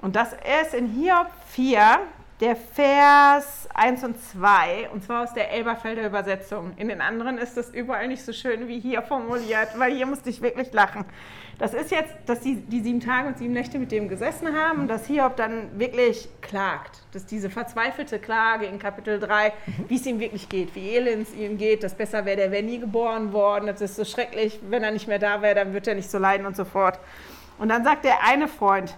Und 0.00 0.16
das 0.16 0.32
ist 0.62 0.74
in 0.74 0.86
Hiob 0.88 1.30
4, 1.48 2.00
der 2.40 2.56
Vers 2.56 3.68
1 3.74 4.04
und 4.04 4.20
2, 4.20 4.90
und 4.90 5.02
zwar 5.02 5.22
aus 5.22 5.32
der 5.32 5.50
Elberfelder 5.52 6.06
Übersetzung. 6.06 6.72
In 6.76 6.88
den 6.88 7.00
anderen 7.00 7.38
ist 7.38 7.56
das 7.56 7.70
überall 7.70 8.08
nicht 8.08 8.24
so 8.24 8.32
schön 8.32 8.68
wie 8.68 8.78
hier 8.78 9.02
formuliert, 9.02 9.78
weil 9.78 9.92
hier 9.92 10.06
musste 10.06 10.28
ich 10.28 10.42
wirklich 10.42 10.72
lachen. 10.72 11.06
Das 11.58 11.72
ist 11.72 11.90
jetzt, 11.90 12.14
dass 12.26 12.40
die, 12.40 12.56
die 12.56 12.80
sieben 12.80 13.00
Tage 13.00 13.28
und 13.28 13.38
sieben 13.38 13.54
Nächte 13.54 13.78
mit 13.78 13.90
dem 13.90 14.08
gesessen 14.08 14.54
haben 14.54 14.80
und 14.80 14.88
dass 14.88 15.06
Hiob 15.06 15.36
dann 15.36 15.78
wirklich 15.78 16.28
klagt. 16.42 17.02
Dass 17.12 17.24
diese 17.24 17.48
verzweifelte 17.48 18.18
Klage 18.18 18.66
in 18.66 18.78
Kapitel 18.78 19.18
3, 19.18 19.54
wie 19.88 19.96
es 19.96 20.04
ihm 20.04 20.20
wirklich 20.20 20.50
geht, 20.50 20.74
wie 20.74 20.90
elend 20.90 21.28
es 21.28 21.34
ihm 21.34 21.56
geht, 21.56 21.82
dass 21.82 21.94
besser 21.94 22.26
wäre, 22.26 22.36
der 22.36 22.50
wäre 22.50 22.62
nie 22.62 22.78
geboren 22.78 23.32
worden, 23.32 23.66
das 23.68 23.80
ist 23.80 23.96
so 23.96 24.04
schrecklich, 24.04 24.60
wenn 24.68 24.82
er 24.84 24.90
nicht 24.90 25.08
mehr 25.08 25.18
da 25.18 25.40
wäre, 25.40 25.54
dann 25.54 25.72
wird 25.72 25.86
er 25.86 25.94
nicht 25.94 26.10
so 26.10 26.18
leiden 26.18 26.44
und 26.46 26.56
so 26.56 26.66
fort. 26.66 26.98
Und 27.58 27.70
dann 27.70 27.84
sagt 27.84 28.04
der 28.04 28.22
eine 28.24 28.48
Freund, 28.48 28.96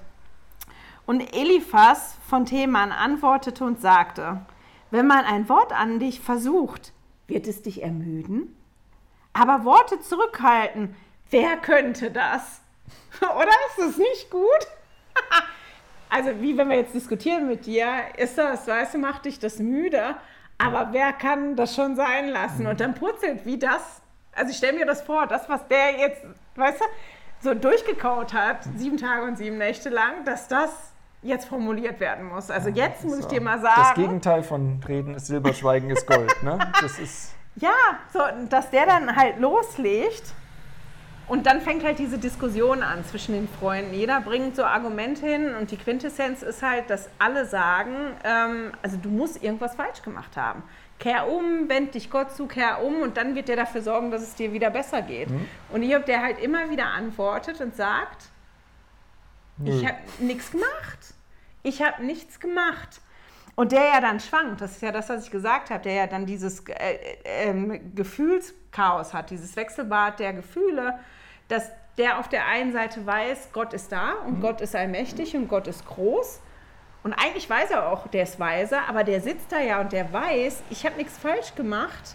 und 1.06 1.34
Eliphas 1.34 2.18
von 2.28 2.44
Theman 2.44 2.92
antwortete 2.92 3.64
und 3.64 3.80
sagte, 3.80 4.42
wenn 4.90 5.06
man 5.06 5.24
ein 5.24 5.48
Wort 5.48 5.72
an 5.72 6.00
dich 6.00 6.20
versucht, 6.20 6.92
wird 7.26 7.46
es 7.46 7.62
dich 7.62 7.82
ermüden? 7.82 8.54
Aber 9.32 9.64
Worte 9.64 10.00
zurückhalten, 10.00 10.94
wer 11.31 11.57
könnte 11.57 12.11
das? 12.11 12.61
Oder 13.20 13.49
ist 13.68 13.79
das 13.79 13.97
nicht 13.99 14.31
gut? 14.31 14.66
also 16.11 16.31
wie 16.41 16.57
wenn 16.57 16.68
wir 16.68 16.76
jetzt 16.76 16.95
diskutieren 16.95 17.47
mit 17.49 17.66
dir, 17.66 17.87
ist 18.16 18.39
das, 18.39 18.66
weißt 18.66 18.95
du, 18.95 18.99
macht 18.99 19.24
dich 19.24 19.39
das 19.39 19.59
müde, 19.59 20.16
aber 20.59 20.89
wer 20.93 21.12
kann 21.12 21.57
das 21.57 21.74
schon 21.74 21.97
sein 21.97 22.29
lassen? 22.29 22.66
Und 22.66 22.81
dann 22.81 22.95
purzelt 22.95 23.45
wie 23.47 23.59
das, 23.59 24.01
also 24.33 24.51
ich 24.51 24.57
stelle 24.57 24.79
mir 24.79 24.87
das 24.87 25.03
vor, 25.03 25.26
das, 25.26 25.49
was 25.49 25.66
der 25.68 25.93
jetzt, 25.99 26.22
weißt 26.57 26.81
du, 26.81 26.85
so 27.41 27.55
durchgekaut 27.55 28.33
hat, 28.33 28.64
sieben 28.76 28.97
Tage 28.97 29.22
und 29.22 29.37
sieben 29.39 29.59
Nächte 29.59 29.89
lang, 29.91 30.24
dass 30.24 30.49
das 30.49 30.70
jetzt 31.22 31.49
formuliert 31.49 32.01
werden 32.01 32.26
muss. 32.26 32.51
Also 32.51 32.68
jetzt 32.68 33.05
muss 33.05 33.18
ich 33.18 33.22
So. 33.24 33.29
dir 33.31 33.41
mal 33.41 33.61
Das 33.61 33.74
sagen, 33.74 34.01
Gegenteil 34.03 34.43
von 34.43 34.81
Reden 34.87 35.14
ist 35.14 35.26
Silber, 35.26 35.53
Schweigen 35.53 35.91
ist 35.91 36.07
Gold. 36.07 36.43
Ne? 36.43 36.59
Das 36.81 36.99
ist, 36.99 37.35
ja, 37.57 37.72
so, 38.12 38.20
dass 38.49 38.70
der 38.70 38.87
dann 38.87 39.14
halt 39.14 39.39
loslegt 39.39 40.22
und 41.29 41.47
dann 41.47 41.61
fängt 41.61 41.85
halt 41.85 41.99
diese 41.99 42.18
Diskussion 42.18 42.83
an 42.83 43.05
zwischen 43.05 43.35
den 43.35 43.49
Freunden. 43.49 43.93
Jeder 43.95 44.20
bringt 44.20 44.57
so 44.57 44.64
Argumente 44.64 45.26
hin 45.26 45.55
und 45.55 45.70
die 45.70 45.76
Quintessenz 45.76 46.43
ist 46.43 46.62
halt, 46.62 46.89
dass 46.89 47.11
alle 47.18 47.45
sagen, 47.45 47.95
ähm, 48.24 48.72
also 48.83 48.97
du 48.97 49.11
musst 49.11 49.43
irgendwas 49.43 49.74
falsch 49.74 50.03
gemacht 50.03 50.37
haben. 50.37 50.62
Kehr 50.99 51.29
um, 51.29 51.68
wend 51.68 51.95
dich 51.95 52.11
Gott 52.11 52.35
zu, 52.35 52.47
kehr 52.47 52.83
um 52.83 53.03
und 53.03 53.16
dann 53.16 53.35
wird 53.35 53.49
der 53.49 53.57
dafür 53.57 53.83
sorgen, 53.83 54.11
dass 54.11 54.22
es 54.22 54.35
dir 54.35 54.53
wieder 54.53 54.70
besser 54.70 55.03
geht. 55.03 55.29
Und 55.70 55.83
ich 55.83 55.95
habe 55.95 56.05
der 56.05 56.22
halt 56.22 56.41
immer 56.41 56.70
wieder 56.70 56.87
antwortet 56.87 57.61
und 57.61 57.76
sagt, 57.76 58.31
ich 59.64 59.83
Nö. 59.83 59.89
habe 59.89 59.99
nichts 60.18 60.51
gemacht. 60.51 61.14
Ich 61.62 61.83
habe 61.83 62.05
nichts 62.05 62.41
gemacht. 62.41 63.01
Und 63.55 63.72
der 63.72 63.87
ja 63.87 64.01
dann 64.01 64.20
schwankt, 64.20 64.61
das 64.61 64.72
ist 64.72 64.83
ja 64.83 64.93
das, 64.93 65.09
was 65.09 65.24
ich 65.24 65.31
gesagt 65.31 65.70
habe, 65.70 65.83
der 65.83 65.93
ja 65.93 66.07
dann 66.07 66.26
dieses 66.26 66.61
äh, 66.68 66.72
äh, 66.72 67.16
ähm, 67.24 67.95
Gefühlschaos 67.95 69.12
hat, 69.12 69.31
dieses 69.31 69.57
Wechselbad 69.57 70.20
der 70.20 70.33
Gefühle, 70.33 70.99
dass 71.49 71.70
der 71.96 72.18
auf 72.18 72.28
der 72.28 72.46
einen 72.46 72.72
Seite 72.72 73.05
weiß, 73.05 73.49
Gott 73.53 73.72
ist 73.72 73.90
da 73.90 74.12
und 74.26 74.40
Gott 74.40 74.61
ist 74.61 74.76
allmächtig 74.76 75.34
und 75.36 75.49
Gott 75.49 75.66
ist 75.66 75.86
groß. 75.86 76.40
Und 77.03 77.12
eigentlich 77.14 77.49
weiß 77.49 77.70
er 77.70 77.90
auch, 77.90 78.07
der 78.09 78.22
ist 78.24 78.38
weise, 78.38 78.78
aber 78.88 79.03
der 79.05 79.20
sitzt 79.20 79.51
da 79.51 79.61
ja 79.61 79.80
und 79.80 79.92
der 79.92 80.12
weiß, 80.12 80.62
ich 80.70 80.84
habe 80.84 80.96
nichts 80.96 81.16
falsch 81.18 81.55
gemacht. 81.55 82.14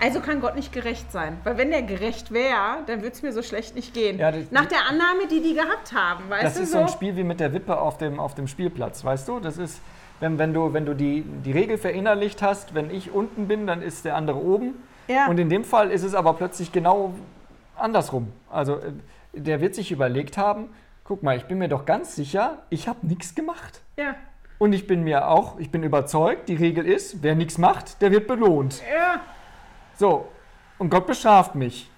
Also 0.00 0.20
kann 0.20 0.40
Gott 0.40 0.54
nicht 0.54 0.72
gerecht 0.72 1.10
sein. 1.10 1.38
Weil 1.42 1.58
wenn 1.58 1.70
der 1.70 1.82
gerecht 1.82 2.30
wäre, 2.32 2.84
dann 2.86 3.02
würde 3.02 3.14
es 3.14 3.22
mir 3.22 3.32
so 3.32 3.42
schlecht 3.42 3.74
nicht 3.74 3.94
gehen. 3.94 4.18
Ja, 4.18 4.30
das- 4.30 4.50
Nach 4.52 4.66
der 4.66 4.86
Annahme, 4.88 5.26
die 5.28 5.40
die 5.42 5.54
gehabt 5.54 5.92
haben, 5.92 6.30
weißt 6.30 6.44
das 6.44 6.54
du 6.54 6.62
ist 6.62 6.72
so 6.72 6.78
ein 6.78 6.88
Spiel 6.88 7.16
wie 7.16 7.24
mit 7.24 7.40
der 7.40 7.52
Wippe 7.52 7.76
auf 7.80 7.98
dem, 7.98 8.20
auf 8.20 8.36
dem 8.36 8.46
Spielplatz, 8.46 9.04
weißt 9.04 9.26
du? 9.26 9.40
Das 9.40 9.58
ist, 9.58 9.80
wenn, 10.20 10.38
wenn 10.38 10.54
du, 10.54 10.72
wenn 10.72 10.86
du 10.86 10.94
die, 10.94 11.22
die 11.22 11.50
Regel 11.50 11.78
verinnerlicht 11.78 12.42
hast, 12.42 12.74
wenn 12.74 12.90
ich 12.90 13.10
unten 13.12 13.48
bin, 13.48 13.66
dann 13.66 13.82
ist 13.82 14.04
der 14.04 14.14
andere 14.14 14.38
oben. 14.38 14.74
Ja. 15.08 15.26
Und 15.26 15.38
in 15.40 15.48
dem 15.48 15.64
Fall 15.64 15.90
ist 15.90 16.04
es 16.04 16.14
aber 16.14 16.34
plötzlich 16.34 16.70
genau 16.70 17.14
andersrum. 17.80 18.32
Also 18.50 18.76
äh, 18.76 18.92
der 19.32 19.60
wird 19.60 19.74
sich 19.74 19.90
überlegt 19.92 20.36
haben, 20.36 20.70
guck 21.04 21.22
mal, 21.22 21.36
ich 21.36 21.44
bin 21.44 21.58
mir 21.58 21.68
doch 21.68 21.84
ganz 21.86 22.14
sicher, 22.16 22.58
ich 22.70 22.88
habe 22.88 23.06
nichts 23.06 23.34
gemacht. 23.34 23.80
Ja, 23.96 24.14
Und 24.58 24.72
ich 24.72 24.86
bin 24.86 25.02
mir 25.04 25.28
auch, 25.28 25.58
ich 25.58 25.70
bin 25.70 25.82
überzeugt, 25.82 26.48
die 26.48 26.56
Regel 26.56 26.86
ist, 26.86 27.22
wer 27.22 27.34
nichts 27.34 27.58
macht, 27.58 28.00
der 28.02 28.10
wird 28.10 28.26
belohnt. 28.26 28.82
ja. 28.92 29.20
So, 29.96 30.28
und 30.78 30.90
Gott 30.90 31.06
bestraft 31.08 31.56
mich. 31.56 31.90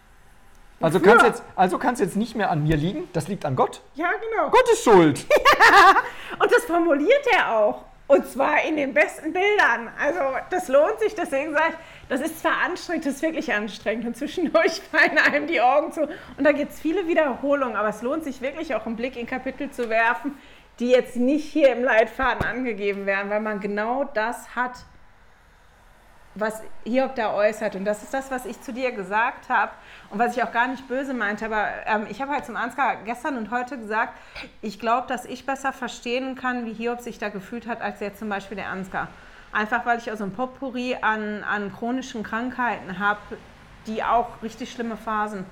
Also 0.80 1.00
kann 1.00 1.18
es 1.18 1.22
jetzt, 1.24 1.42
also 1.56 1.76
kann's 1.76 2.00
jetzt 2.00 2.16
nicht 2.16 2.34
mehr 2.34 2.50
an 2.50 2.62
mir 2.62 2.76
liegen, 2.78 3.04
das 3.12 3.28
liegt 3.28 3.44
an 3.44 3.54
Gott. 3.54 3.82
Ja, 3.94 4.08
genau. 4.12 4.48
Gott 4.48 4.66
ist 4.72 4.82
schuld. 4.82 5.26
Und 6.42 6.50
das 6.50 6.64
formuliert 6.64 7.26
er 7.36 7.58
auch. 7.58 7.84
Und 8.10 8.26
zwar 8.26 8.64
in 8.64 8.76
den 8.76 8.92
besten 8.92 9.32
Bildern. 9.32 9.88
Also 9.96 10.18
das 10.50 10.66
lohnt 10.66 10.98
sich, 10.98 11.14
deswegen 11.14 11.52
sage 11.52 11.68
ich, 11.68 12.08
das 12.08 12.20
ist 12.20 12.40
zwar 12.40 12.60
anstrengend, 12.66 13.06
das 13.06 13.14
ist 13.14 13.22
wirklich 13.22 13.52
anstrengend. 13.52 14.04
Und 14.04 14.16
zwischendurch 14.16 14.80
fallen 14.90 15.16
einem 15.16 15.46
die 15.46 15.60
Augen 15.60 15.92
zu. 15.92 16.08
Und 16.36 16.42
da 16.42 16.50
gibt 16.50 16.72
es 16.72 16.80
viele 16.80 17.06
Wiederholungen, 17.06 17.76
aber 17.76 17.90
es 17.90 18.02
lohnt 18.02 18.24
sich 18.24 18.40
wirklich 18.40 18.74
auch 18.74 18.84
einen 18.84 18.96
Blick 18.96 19.16
in 19.16 19.28
Kapitel 19.28 19.70
zu 19.70 19.88
werfen, 19.88 20.36
die 20.80 20.88
jetzt 20.88 21.14
nicht 21.14 21.52
hier 21.52 21.70
im 21.70 21.84
Leitfaden 21.84 22.44
angegeben 22.44 23.06
werden, 23.06 23.30
weil 23.30 23.42
man 23.42 23.60
genau 23.60 24.02
das 24.02 24.56
hat. 24.56 24.72
Was 26.34 26.62
Hiob 26.84 27.16
da 27.16 27.34
äußert. 27.34 27.74
Und 27.74 27.84
das 27.84 28.02
ist 28.02 28.14
das, 28.14 28.30
was 28.30 28.46
ich 28.46 28.60
zu 28.60 28.72
dir 28.72 28.92
gesagt 28.92 29.48
habe 29.48 29.72
und 30.10 30.18
was 30.18 30.36
ich 30.36 30.42
auch 30.42 30.52
gar 30.52 30.68
nicht 30.68 30.86
böse 30.86 31.12
meinte. 31.12 31.46
Aber 31.46 31.66
ähm, 31.86 32.06
ich 32.08 32.22
habe 32.22 32.32
halt 32.32 32.46
zum 32.46 32.56
Ansgar 32.56 32.96
gestern 33.04 33.36
und 33.36 33.50
heute 33.50 33.78
gesagt, 33.78 34.14
ich 34.62 34.78
glaube, 34.78 35.08
dass 35.08 35.24
ich 35.24 35.44
besser 35.44 35.72
verstehen 35.72 36.36
kann, 36.36 36.66
wie 36.66 36.72
Hiob 36.72 37.00
sich 37.00 37.18
da 37.18 37.28
gefühlt 37.28 37.66
hat, 37.66 37.80
als 37.80 38.00
jetzt 38.00 38.18
zum 38.18 38.28
Beispiel 38.28 38.56
der 38.56 38.68
Ansgar. 38.68 39.08
Einfach 39.52 39.84
weil 39.84 39.98
ich 39.98 40.10
auch 40.12 40.16
so 40.16 40.24
ein 40.24 40.32
Potpourri 40.32 40.96
an, 41.00 41.42
an 41.42 41.72
chronischen 41.74 42.22
Krankheiten 42.22 43.00
habe, 43.00 43.20
die 43.86 44.04
auch 44.04 44.40
richtig 44.42 44.70
schlimme 44.70 44.96
Phasen 44.96 45.44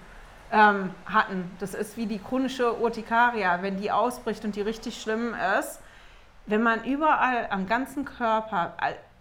ähm, 0.52 0.90
hatten. 1.06 1.50
Das 1.58 1.74
ist 1.74 1.96
wie 1.96 2.06
die 2.06 2.20
chronische 2.20 2.78
Urtikaria, 2.78 3.60
wenn 3.62 3.76
die 3.78 3.90
ausbricht 3.90 4.44
und 4.44 4.54
die 4.54 4.62
richtig 4.62 5.00
schlimm 5.00 5.34
ist. 5.58 5.80
Wenn 6.46 6.62
man 6.62 6.84
überall 6.84 7.48
am 7.50 7.66
ganzen 7.66 8.04
Körper 8.04 8.74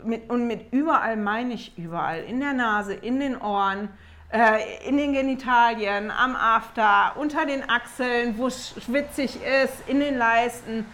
mit, 0.03 0.29
und 0.29 0.47
mit 0.47 0.71
überall 0.73 1.17
meine 1.17 1.53
ich 1.53 1.77
überall, 1.77 2.23
in 2.23 2.39
der 2.39 2.53
Nase, 2.53 2.93
in 2.93 3.19
den 3.19 3.39
Ohren, 3.39 3.89
äh, 4.31 4.87
in 4.87 4.97
den 4.97 5.13
Genitalien, 5.13 6.11
am 6.11 6.35
After, 6.35 7.13
unter 7.15 7.45
den 7.45 7.69
Achseln, 7.69 8.37
wo 8.37 8.47
es 8.47 8.75
schwitzig 8.83 9.39
ist, 9.63 9.87
in 9.87 9.99
den 9.99 10.17
Leisten, 10.17 10.85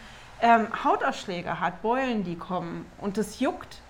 ähm, 0.42 0.68
Hautausschläge 0.84 1.60
hat, 1.60 1.82
Beulen, 1.82 2.24
die 2.24 2.36
kommen. 2.36 2.86
Und 3.00 3.18
das 3.18 3.40
juckt 3.40 3.82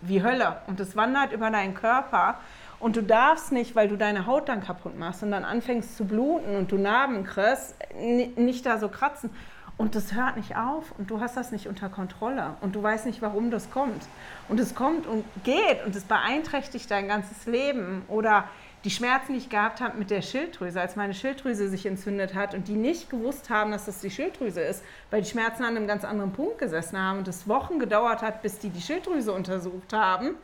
wie 0.00 0.22
Hölle. 0.22 0.60
Und 0.66 0.80
das 0.80 0.96
wandert 0.96 1.32
über 1.32 1.50
deinen 1.50 1.74
Körper. 1.74 2.36
Und 2.78 2.96
du 2.96 3.02
darfst 3.02 3.52
nicht, 3.52 3.74
weil 3.74 3.88
du 3.88 3.96
deine 3.96 4.26
Haut 4.26 4.48
dann 4.48 4.62
kaputt 4.62 4.98
machst 4.98 5.22
und 5.22 5.30
dann 5.30 5.44
anfängst 5.44 5.96
zu 5.96 6.04
bluten 6.04 6.56
und 6.56 6.70
du 6.70 6.76
Narben 6.76 7.24
kriegst, 7.24 7.74
nicht 7.94 8.66
da 8.66 8.78
so 8.78 8.88
kratzen. 8.88 9.30
Und 9.78 9.94
das 9.94 10.14
hört 10.14 10.38
nicht 10.38 10.56
auf 10.56 10.92
und 10.96 11.10
du 11.10 11.20
hast 11.20 11.36
das 11.36 11.52
nicht 11.52 11.66
unter 11.66 11.90
Kontrolle 11.90 12.56
und 12.62 12.74
du 12.74 12.82
weißt 12.82 13.04
nicht, 13.04 13.20
warum 13.20 13.50
das 13.50 13.70
kommt. 13.70 14.08
Und 14.48 14.58
es 14.58 14.74
kommt 14.74 15.06
und 15.06 15.24
geht 15.44 15.84
und 15.84 15.94
es 15.94 16.04
beeinträchtigt 16.04 16.90
dein 16.90 17.08
ganzes 17.08 17.44
Leben. 17.44 18.02
Oder 18.08 18.44
die 18.84 18.90
Schmerzen, 18.90 19.32
die 19.32 19.38
ich 19.38 19.50
gehabt 19.50 19.82
habe 19.82 19.98
mit 19.98 20.10
der 20.10 20.22
Schilddrüse, 20.22 20.80
als 20.80 20.96
meine 20.96 21.12
Schilddrüse 21.12 21.68
sich 21.68 21.84
entzündet 21.84 22.34
hat 22.34 22.54
und 22.54 22.68
die 22.68 22.76
nicht 22.76 23.10
gewusst 23.10 23.50
haben, 23.50 23.70
dass 23.70 23.84
das 23.84 24.00
die 24.00 24.10
Schilddrüse 24.10 24.62
ist, 24.62 24.82
weil 25.10 25.20
die 25.20 25.28
Schmerzen 25.28 25.62
an 25.62 25.76
einem 25.76 25.86
ganz 25.86 26.04
anderen 26.04 26.32
Punkt 26.32 26.58
gesessen 26.58 26.98
haben 26.98 27.18
und 27.18 27.28
es 27.28 27.46
Wochen 27.46 27.78
gedauert 27.78 28.22
hat, 28.22 28.40
bis 28.40 28.58
die 28.58 28.70
die 28.70 28.80
Schilddrüse 28.80 29.32
untersucht 29.32 29.92
haben. 29.92 30.36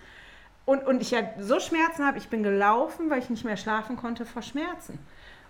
Und, 0.66 0.84
und 0.86 1.00
ich 1.00 1.10
ja 1.10 1.22
so 1.38 1.58
Schmerzen 1.58 2.04
habe, 2.04 2.18
ich 2.18 2.28
bin 2.28 2.42
gelaufen, 2.42 3.08
weil 3.08 3.20
ich 3.20 3.30
nicht 3.30 3.44
mehr 3.44 3.56
schlafen 3.56 3.96
konnte 3.96 4.26
vor 4.26 4.42
Schmerzen. 4.42 4.98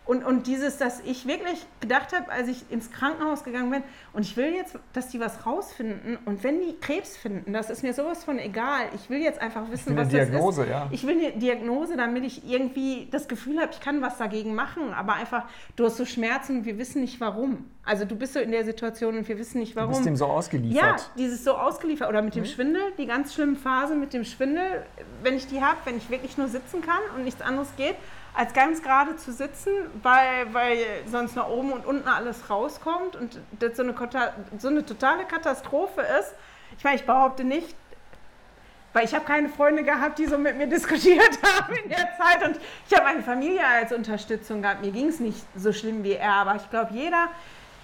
Und, 0.05 0.25
und 0.25 0.49
dieses, 0.49 0.79
dass 0.79 1.01
ich 1.01 1.27
wirklich 1.27 1.65
gedacht 1.81 2.13
habe, 2.13 2.31
als 2.31 2.49
ich 2.49 2.71
ins 2.71 2.91
Krankenhaus 2.91 3.45
gegangen 3.45 3.71
bin, 3.71 3.83
und 4.13 4.23
ich 4.23 4.37
will 4.37 4.53
jetzt, 4.53 4.77
dass 4.93 5.09
die 5.09 5.21
was 5.21 5.47
rausfinden. 5.47 6.19
Und 6.25 6.43
wenn 6.43 6.61
die 6.61 6.77
Krebs 6.81 7.17
finden, 7.17 7.53
das 7.53 7.71
ist 7.71 7.85
mir 7.85 7.95
sowas 7.95 8.25
von 8.25 8.39
egal. 8.39 8.87
Ich 8.97 9.11
will 9.11 9.21
jetzt 9.21 9.41
einfach 9.41 9.71
wissen, 9.71 9.97
was 9.97 10.09
Diagnose, 10.09 10.63
das 10.63 10.67
ist. 10.67 10.73
Ja. 10.73 10.89
Ich 10.91 11.07
will 11.07 11.19
eine 11.19 11.39
Diagnose, 11.39 11.97
damit 11.97 12.25
ich 12.25 12.45
irgendwie 12.49 13.09
das 13.13 13.29
Gefühl 13.29 13.61
habe, 13.61 13.71
ich 13.73 13.81
kann 13.81 14.03
was 14.03 14.19
dagegen 14.19 14.57
machen. 14.57 14.93
Aber 14.93 15.15
einfach, 15.15 15.45
du 15.77 15.85
hast 15.85 15.99
so 15.99 16.05
Schmerzen 16.05 16.59
und 16.59 16.65
wir 16.65 16.79
wissen 16.79 17.01
nicht 17.01 17.21
warum. 17.21 17.71
Also 17.85 18.05
du 18.05 18.14
bist 18.14 18.35
so 18.35 18.41
in 18.41 18.53
der 18.53 18.64
Situation 18.64 19.18
und 19.18 19.26
wir 19.26 19.39
wissen 19.39 19.59
nicht 19.59 19.74
warum. 19.74 19.91
Du 19.91 19.97
bist 19.97 20.07
dem 20.07 20.16
so 20.16 20.26
ausgeliefert. 20.26 20.83
Ja, 20.83 20.97
dieses 21.18 21.43
so 21.43 21.55
ausgeliefert. 21.55 22.09
Oder 22.09 22.22
mit 22.22 22.35
dem 22.35 22.45
mhm. 22.45 22.49
Schwindel, 22.49 22.83
die 22.97 23.07
ganz 23.07 23.35
schlimmen 23.35 23.57
Phasen 23.57 23.99
mit 23.99 24.12
dem 24.12 24.24
Schwindel, 24.24 24.85
wenn 25.22 25.35
ich 25.35 25.49
die 25.49 25.61
habe, 25.61 25.78
wenn 25.85 25.97
ich 25.97 26.09
wirklich 26.09 26.39
nur 26.39 26.49
sitzen 26.49 26.80
kann 26.80 27.01
und 27.16 27.24
nichts 27.24 27.43
anderes 27.43 27.68
geht 27.76 27.97
als 28.35 28.55
ganz 28.55 28.83
gerade 28.83 29.16
zu 29.16 29.33
sitzen, 29.33 29.72
weil, 30.03 30.53
weil 30.53 30.78
sonst 31.07 31.37
nach 31.37 31.49
oben 31.49 31.72
und 31.72 31.85
unten 31.85 32.09
alles 32.09 32.49
rauskommt 32.49 33.16
und 33.16 33.39
das 33.59 33.76
so 33.76 33.83
eine, 33.83 33.95
so 34.59 34.68
eine 34.68 34.87
totale 34.87 35.24
Katastrophe 35.24 36.01
ist. 36.18 36.35
Ich 36.78 36.85
meine, 36.85 36.97
ich 36.97 37.05
behaupte 37.05 37.45
nicht, 37.45 37.76
weil 38.95 39.05
ich 39.05 39.14
habe 39.14 39.24
keine 39.24 39.49
Freunde 39.49 39.85
gehabt, 39.85 40.18
die 40.18 40.26
so 40.26 40.39
mit 40.39 40.57
mir 40.57 40.66
diskutiert 40.66 41.39
haben 41.43 41.74
in 41.74 41.91
der 41.91 42.09
Zeit 42.16 42.47
und 42.47 42.59
ich 42.89 42.95
habe 42.97 43.05
meine 43.05 43.22
Familie 43.22 43.66
als 43.66 43.93
Unterstützung 43.93 44.62
gehabt. 44.62 44.83
Mir 44.83 44.93
ging 44.93 45.09
es 45.09 45.20
nicht 45.20 45.45
so 45.55 45.72
schlimm 45.72 46.03
wie 46.03 46.12
er, 46.12 46.33
aber 46.33 46.57
ich 46.57 46.70
glaube, 46.70 46.95
jeder, 46.95 47.28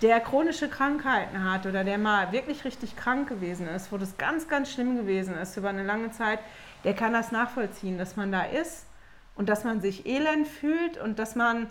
der 0.03 0.21
chronische 0.21 0.69
Krankheiten 0.69 1.51
hat 1.51 1.67
oder 1.67 1.85
der 1.85 1.99
mal 1.99 2.33
wirklich 2.33 2.65
richtig 2.65 2.97
krank 2.97 3.29
gewesen 3.29 3.67
ist, 3.69 3.91
wo 3.93 3.97
das 3.97 4.17
ganz, 4.17 4.49
ganz 4.49 4.71
schlimm 4.73 4.97
gewesen 4.97 5.37
ist 5.37 5.57
über 5.57 5.69
eine 5.69 5.85
lange 5.85 6.11
Zeit, 6.11 6.39
der 6.85 6.95
kann 6.95 7.13
das 7.13 7.33
nachvollziehen, 7.33 7.99
dass 7.99 8.17
man 8.17 8.31
da 8.31 8.43
ist 8.43 8.87
und 9.37 9.49
dass 9.49 9.65
man 9.65 9.81
sich 9.81 10.07
elend 10.07 10.47
fühlt 10.47 10.99
und 10.99 11.19
dass 11.19 11.35
man 11.35 11.69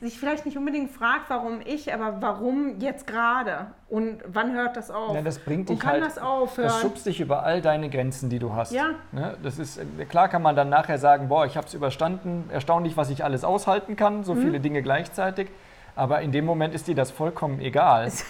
sich 0.00 0.18
vielleicht 0.18 0.44
nicht 0.44 0.58
unbedingt 0.58 0.90
fragt, 0.90 1.30
warum 1.30 1.60
ich, 1.64 1.94
aber 1.94 2.20
warum 2.20 2.80
jetzt 2.80 3.06
gerade 3.06 3.68
und 3.88 4.18
wann 4.26 4.52
hört 4.52 4.76
das 4.76 4.90
auf? 4.90 5.14
Ja, 5.14 5.22
das 5.22 5.38
bringt 5.38 5.68
dich 5.68 5.76
und 5.76 5.80
kann 5.80 5.92
halt, 5.92 6.04
das 6.04 6.18
aufhören? 6.18 6.68
Das 6.68 6.80
schubst 6.82 7.06
dich 7.06 7.20
über 7.20 7.44
all 7.44 7.62
deine 7.62 7.88
Grenzen, 7.88 8.28
die 8.28 8.38
du 8.38 8.54
hast. 8.54 8.72
Ja. 8.72 8.90
Ne? 9.12 9.38
Das 9.42 9.58
ist 9.58 9.80
klar, 10.10 10.28
kann 10.28 10.42
man 10.42 10.54
dann 10.54 10.68
nachher 10.68 10.98
sagen, 10.98 11.28
boah, 11.28 11.46
ich 11.46 11.56
habe 11.56 11.66
es 11.66 11.72
überstanden, 11.72 12.50
erstaunlich, 12.52 12.96
was 12.96 13.08
ich 13.08 13.24
alles 13.24 13.42
aushalten 13.42 13.96
kann, 13.96 14.24
so 14.24 14.34
mhm. 14.34 14.42
viele 14.42 14.60
Dinge 14.60 14.82
gleichzeitig. 14.82 15.48
Aber 15.96 16.22
in 16.22 16.32
dem 16.32 16.44
Moment 16.44 16.74
ist 16.74 16.86
dir 16.88 16.94
das 16.94 17.10
vollkommen 17.10 17.60
egal. 17.60 18.10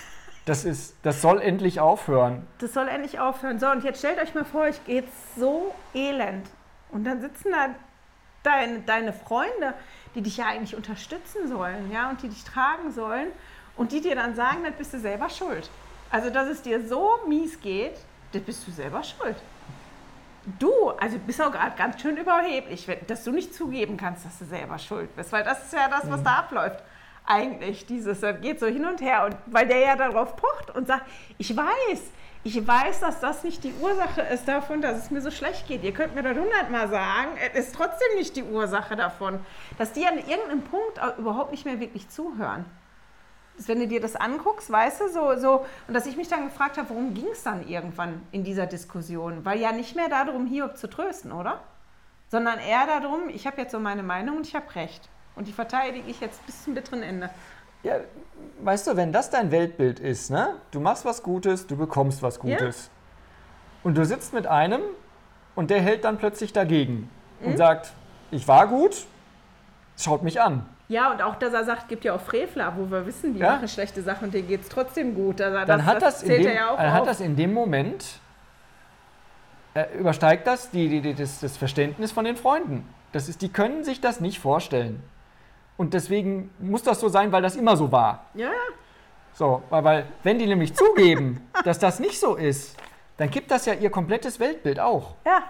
Das, 0.47 0.67
ist, 0.67 0.95
das 1.03 1.23
soll 1.23 1.41
endlich 1.41 1.81
aufhören. 1.81 2.47
Das 2.59 2.75
soll 2.75 2.87
endlich 2.89 3.19
aufhören. 3.19 3.59
So, 3.59 3.71
und 3.71 3.83
jetzt 3.83 4.01
stellt 4.01 4.21
euch 4.21 4.35
mal 4.35 4.45
vor, 4.45 4.65
euch 4.65 4.85
geht 4.85 5.09
so 5.39 5.75
elend. 5.95 6.51
Und 6.91 7.05
dann 7.05 7.23
sitzen 7.23 7.51
da 7.51 7.69
deine, 8.43 8.81
deine 8.81 9.15
Freunde, 9.15 9.73
die 10.15 10.21
dich 10.21 10.37
ja 10.37 10.45
eigentlich 10.45 10.77
unterstützen 10.77 11.49
sollen, 11.49 11.91
ja, 11.91 12.11
und 12.11 12.23
die 12.23 12.29
dich 12.29 12.45
tragen 12.45 12.93
sollen 12.93 13.29
und 13.77 13.93
die 13.93 14.03
dir 14.03 14.15
dann 14.15 14.35
sagen, 14.35 14.59
das 14.65 14.75
bist 14.75 14.93
du 14.93 14.99
selber 14.99 15.31
schuld. 15.31 15.71
Also, 16.11 16.29
dass 16.29 16.47
es 16.49 16.61
dir 16.61 16.87
so 16.87 17.11
mies 17.27 17.59
geht, 17.61 17.97
das 18.33 18.43
bist 18.43 18.67
du 18.67 18.71
selber 18.71 19.03
schuld. 19.03 19.37
Du, 20.59 20.91
also 21.01 21.19
bist 21.19 21.41
auch 21.41 21.51
gerade 21.51 21.75
ganz 21.75 22.03
schön 22.03 22.19
überheblich, 22.19 22.87
dass 23.07 23.25
du 23.25 23.33
nicht 23.33 23.55
zugeben 23.55 23.97
kannst, 23.97 24.27
dass 24.27 24.39
du 24.39 24.45
selber 24.45 24.79
schuld 24.79 25.17
bist, 25.17 25.33
weil 25.33 25.43
das 25.43 25.65
ist 25.65 25.73
ja 25.73 25.89
das, 25.89 26.11
was 26.11 26.21
mhm. 26.21 26.25
da 26.25 26.35
abläuft. 26.35 26.83
Eigentlich, 27.27 27.87
dieses, 27.87 28.21
geht 28.43 28.61
so 28.61 28.67
hin 28.67 28.85
und 28.85 29.01
her 29.01 29.25
und 29.25 29.37
weil 29.47 29.67
der 29.67 29.79
ja 29.79 29.97
darauf 29.97 30.37
pocht 30.37 30.75
und 30.75 30.87
sagt, 30.87 31.07
ich 31.39 31.57
weiß, 31.57 32.03
ich 32.47 32.67
weiß, 32.67 33.01
dass 33.01 33.21
das 33.21 33.43
nicht 33.43 33.65
die 33.65 33.73
Ursache 33.81 34.21
ist 34.21 34.47
davon, 34.47 34.83
dass 34.83 34.99
es 34.99 35.11
mir 35.11 35.23
so 35.23 35.31
schlecht 35.31 35.67
geht. 35.67 35.83
Ihr 35.83 35.95
könnt 35.95 36.15
mir 36.15 36.23
das 36.23 36.37
hundertmal 36.37 36.89
sagen, 36.91 37.31
es 37.55 37.69
ist 37.69 37.75
trotzdem 37.75 38.19
nicht 38.19 38.37
die 38.37 38.43
Ursache 38.43 38.97
davon, 38.97 39.41
dass 39.79 39.93
die 39.93 40.07
an 40.07 40.19
irgendeinem 40.19 40.61
Punkt 40.61 41.01
überhaupt 41.17 41.53
nicht 41.53 41.65
mehr 41.65 41.81
wirklich 41.81 42.11
zuhören. 42.11 42.67
Dass, 43.57 43.69
wenn 43.69 43.79
du 43.79 43.89
dir 43.89 44.03
das 44.03 44.15
anguckst, 44.15 44.71
weißt 44.71 45.01
du, 45.01 45.09
so, 45.09 45.37
so, 45.37 45.65
und 45.89 45.95
dass 45.95 46.05
ich 46.05 46.19
mich 46.19 46.29
dann 46.29 46.45
gefragt 46.45 46.77
habe, 46.77 46.91
worum 46.91 47.15
ging 47.15 47.29
es 47.33 47.43
dann 47.43 47.67
irgendwann 47.67 48.23
in 48.31 48.45
dieser 48.45 48.67
Diskussion? 48.67 49.47
Weil 49.47 49.59
ja 49.59 49.73
nicht 49.73 49.97
mehr 49.97 50.11
darum, 50.11 50.47
Hiob 50.47 50.77
zu 50.77 50.91
trösten, 50.91 51.33
oder? 51.33 51.63
Sondern 52.29 52.59
eher 52.59 52.87
darum, 52.87 53.31
ich 53.31 53.47
habe 53.47 53.63
jetzt 53.63 53.73
so 53.73 53.81
meine 53.81 54.03
Meinung 54.03 54.37
und 54.37 54.47
ich 54.47 54.55
habe 54.55 54.75
recht. 54.75 55.09
Und 55.37 55.49
die 55.49 55.53
verteidige 55.53 56.09
ich 56.09 56.21
jetzt 56.21 56.45
bis 56.47 56.65
zum 56.65 56.75
bitteren 56.75 57.03
Ende. 57.03 57.31
Ja, 57.83 57.97
weißt 58.61 58.87
du, 58.87 58.97
wenn 58.97 59.13
das 59.13 59.31
dein 59.31 59.51
Weltbild 59.51 60.01
ist, 60.01 60.31
ne? 60.31 60.57
du 60.71 60.81
machst 60.81 61.05
was 61.05 61.23
Gutes, 61.23 61.67
du 61.67 61.77
bekommst 61.77 62.23
was 62.23 62.39
Gutes. 62.39 62.87
Ja. 62.87 62.91
Und 63.83 63.97
du 63.97 64.05
sitzt 64.05 64.33
mit 64.33 64.47
einem 64.47 64.81
und 65.55 65.71
der 65.71 65.81
hält 65.81 66.05
dann 66.05 66.17
plötzlich 66.17 66.53
dagegen 66.53 67.11
mhm. 67.41 67.49
und 67.49 67.57
sagt, 67.59 67.93
ich 68.31 68.49
war 68.49 68.67
gut, 68.69 69.05
schaut 69.99 70.23
mich 70.23 70.41
an. 70.41 70.67
Ja, 70.89 71.11
und 71.11 71.23
auch, 71.23 71.37
dass 71.37 71.53
er 71.53 71.65
sagt, 71.65 71.89
gibt 71.89 72.05
ja 72.05 72.15
auch 72.15 72.21
Frevler, 72.21 72.75
wo 72.77 72.91
wir 72.91 73.07
wissen, 73.07 73.35
die 73.35 73.41
ja? 73.41 73.55
machen 73.55 73.69
schlechte 73.69 74.03
Sachen 74.03 74.27
und 74.27 74.35
denen 74.35 74.49
geht 74.49 74.63
es 74.63 74.69
trotzdem 74.69 75.15
gut. 75.15 75.41
Also 75.41 75.67
dann 75.67 75.79
das, 75.79 75.87
hat, 75.87 76.03
das, 76.03 76.21
das, 76.21 76.29
dem, 76.29 76.43
ja 76.43 76.77
dann 76.77 76.93
hat 76.93 77.07
das 77.07 77.21
in 77.21 77.37
dem 77.37 77.53
Moment, 77.53 78.05
äh, 79.75 79.87
übersteigt 79.99 80.47
das 80.47 80.71
die, 80.71 80.89
die, 80.89 81.01
die, 81.01 81.15
das, 81.15 81.41
das 81.41 81.57
Verständnis 81.57 82.13
von 82.13 82.25
den 82.25 82.37
Freunden. 82.37 82.87
Das 83.13 83.29
ist, 83.29 83.43
die 83.43 83.49
können 83.49 83.85
sich 83.85 84.01
das 84.01 84.21
nicht 84.21 84.39
vorstellen. 84.39 85.03
Und 85.77 85.95
deswegen 85.95 86.51
muss 86.59 86.83
das 86.83 87.01
so 87.01 87.09
sein, 87.09 87.33
weil 87.33 87.43
das 87.43 87.57
immer 87.57 87.77
so 87.77 87.91
war. 87.91 88.27
Ja. 88.35 88.51
So, 89.33 89.63
weil, 89.71 89.85
weil 89.85 90.07
wenn 90.23 90.39
die 90.39 90.47
nämlich 90.47 90.75
zugeben, 90.75 91.49
dass 91.65 91.79
das 91.79 91.99
nicht 91.99 92.19
so 92.21 92.37
ist, 92.37 92.77
dann 93.17 93.31
gibt 93.31 93.51
das 93.51 93.67
ja 93.67 93.75
ihr 93.75 93.91
komplettes 93.91 94.41
Weltbild 94.41 94.81
auch. 94.81 95.15
Ja. 95.25 95.43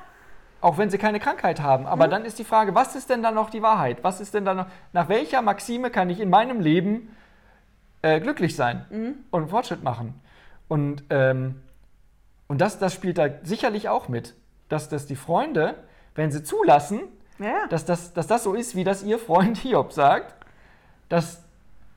Auch 0.61 0.79
wenn 0.79 0.89
sie 0.89 0.97
keine 0.97 1.21
Krankheit 1.21 1.61
haben. 1.61 1.87
Aber 1.87 2.07
mhm. 2.07 2.11
dann 2.11 2.25
ist 2.25 2.39
die 2.39 2.45
Frage, 2.45 2.75
was 2.75 2.97
ist 2.97 3.11
denn 3.11 3.23
dann 3.23 3.35
noch 3.35 3.51
die 3.51 3.63
Wahrheit? 3.63 3.99
Was 4.03 4.21
ist 4.21 4.33
denn 4.33 4.45
dann 4.45 4.57
noch, 4.57 4.67
nach 4.93 5.09
welcher 5.09 5.43
Maxime 5.43 5.91
kann 5.91 6.09
ich 6.09 6.21
in 6.21 6.31
meinem 6.31 6.61
Leben 6.61 7.15
äh, 8.01 8.21
glücklich 8.21 8.57
sein 8.57 8.87
mhm. 8.91 9.15
und 9.31 9.51
Fortschritt 9.51 9.83
machen? 9.83 10.21
Und, 10.69 11.05
ähm, 11.11 11.61
und 12.49 12.63
das, 12.63 12.79
das 12.79 12.95
spielt 12.95 13.19
da 13.19 13.29
sicherlich 13.43 13.91
auch 13.91 14.09
mit, 14.09 14.35
dass, 14.71 14.89
dass 14.89 15.07
die 15.07 15.17
Freunde, 15.17 15.75
wenn 16.15 16.33
sie 16.33 16.43
zulassen, 16.43 17.01
ja. 17.39 17.67
Dass, 17.69 17.85
das, 17.85 18.13
dass 18.13 18.27
das 18.27 18.45
so 18.45 18.55
ist, 18.55 18.77
wie 18.77 18.85
das 18.85 19.03
ihr 19.03 19.19
Freund 19.19 19.57
Hiob 19.63 19.93
sagt, 19.93 20.35
dass, 21.09 21.43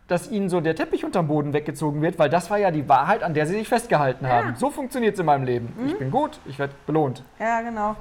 dass 0.08 0.30
ihnen 0.30 0.50
so 0.50 0.62
der 0.62 0.76
Teppich 0.76 1.06
unterm 1.06 1.28
Boden 1.28 1.54
weggezogen 1.54 2.02
wird, 2.02 2.20
weil 2.20 2.30
das 2.30 2.50
war 2.50 2.58
ja 2.58 2.72
die 2.72 2.88
Wahrheit, 2.88 3.24
an 3.24 3.34
der 3.34 3.46
sie 3.46 3.54
sich 3.54 3.68
festgehalten 3.68 4.26
ja. 4.26 4.32
haben. 4.32 4.56
So 4.56 4.70
funktioniert 4.70 5.14
es 5.14 5.20
in 5.20 5.26
meinem 5.26 5.46
Leben. 5.46 5.74
Mhm. 5.78 5.88
Ich 5.88 5.98
bin 5.98 6.12
gut, 6.12 6.40
ich 6.46 6.60
werde 6.60 6.74
belohnt. 6.86 7.24
Ja, 7.40 7.62
genau. 7.62 7.96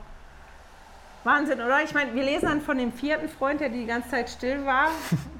Wahnsinn, 1.26 1.60
oder? 1.60 1.82
Ich 1.82 1.92
meine, 1.92 2.14
wir 2.14 2.22
lesen 2.22 2.46
dann 2.46 2.60
von 2.60 2.78
dem 2.78 2.92
vierten 2.92 3.28
Freund, 3.28 3.60
der 3.60 3.68
die 3.68 3.84
ganze 3.84 4.10
Zeit 4.10 4.30
still 4.30 4.64
war. 4.64 4.90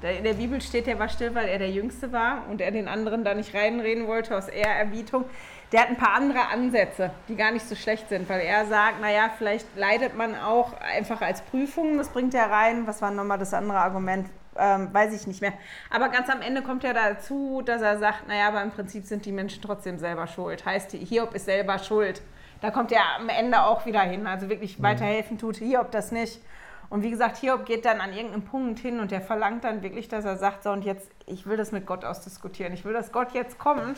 In 0.17 0.25
der 0.25 0.33
Bibel 0.33 0.59
steht, 0.59 0.85
der 0.85 0.99
war 0.99 1.07
still, 1.07 1.33
weil 1.33 1.47
er 1.47 1.59
der 1.59 1.71
Jüngste 1.71 2.11
war 2.11 2.43
und 2.49 2.59
er 2.59 2.71
den 2.71 2.89
anderen 2.89 3.23
da 3.23 3.33
nicht 3.33 3.55
reinreden 3.55 4.05
wollte 4.05 4.35
aus 4.35 4.49
Ehrerbietung. 4.49 5.23
Der 5.71 5.81
hat 5.81 5.89
ein 5.89 5.97
paar 5.97 6.13
andere 6.13 6.47
Ansätze, 6.47 7.11
die 7.27 7.35
gar 7.35 7.51
nicht 7.51 7.67
so 7.67 7.75
schlecht 7.75 8.07
sind, 8.09 8.29
weil 8.29 8.41
er 8.41 8.65
sagt, 8.65 9.01
naja, 9.01 9.29
vielleicht 9.37 9.67
leidet 9.75 10.15
man 10.15 10.35
auch 10.35 10.73
einfach 10.79 11.21
als 11.21 11.41
Prüfung, 11.41 11.97
das 11.97 12.09
bringt 12.09 12.33
er 12.33 12.49
rein. 12.49 12.87
Was 12.87 13.01
war 13.01 13.11
nochmal 13.11 13.37
das 13.37 13.53
andere 13.53 13.79
Argument? 13.79 14.29
Ähm, 14.57 14.91
weiß 14.91 15.13
ich 15.13 15.27
nicht 15.27 15.41
mehr. 15.41 15.53
Aber 15.91 16.09
ganz 16.09 16.29
am 16.29 16.41
Ende 16.41 16.61
kommt 16.63 16.83
er 16.83 16.93
dazu, 16.93 17.61
dass 17.63 17.81
er 17.81 17.99
sagt, 17.99 18.27
naja, 18.27 18.47
aber 18.47 18.63
im 18.63 18.71
Prinzip 18.71 19.05
sind 19.05 19.25
die 19.25 19.31
Menschen 19.31 19.61
trotzdem 19.61 19.99
selber 19.99 20.25
schuld. 20.25 20.65
Heißt, 20.65 20.93
Hiob 20.93 21.35
ist 21.35 21.45
selber 21.45 21.77
schuld. 21.77 22.21
Da 22.61 22.71
kommt 22.71 22.91
er 22.91 23.03
am 23.19 23.29
Ende 23.29 23.61
auch 23.61 23.85
wieder 23.85 24.01
hin. 24.01 24.25
Also 24.25 24.49
wirklich 24.49 24.79
mhm. 24.79 24.83
weiterhelfen 24.83 25.37
tut 25.37 25.57
Hiob 25.57 25.91
das 25.91 26.11
nicht. 26.11 26.41
Und 26.89 27.03
wie 27.03 27.11
gesagt, 27.11 27.37
Hiob 27.37 27.65
geht 27.65 27.85
dann 27.85 27.99
an 27.99 28.13
irgendeinem 28.13 28.45
Punkt 28.45 28.79
hin 28.79 28.99
und 28.99 29.11
der 29.11 29.21
verlangt 29.21 29.65
dann 29.65 29.83
wirklich, 29.83 30.07
dass 30.07 30.23
er 30.23 30.37
sagt, 30.37 30.63
so 30.63 30.71
und 30.71 30.85
jetzt, 30.85 31.11
ich 31.25 31.45
will 31.45 31.57
das 31.57 31.73
mit 31.73 31.85
Gott 31.85 32.05
ausdiskutieren. 32.05 32.73
Ich 32.73 32.85
will, 32.85 32.93
dass 32.93 33.11
Gott 33.11 33.33
jetzt 33.33 33.59
kommt 33.59 33.97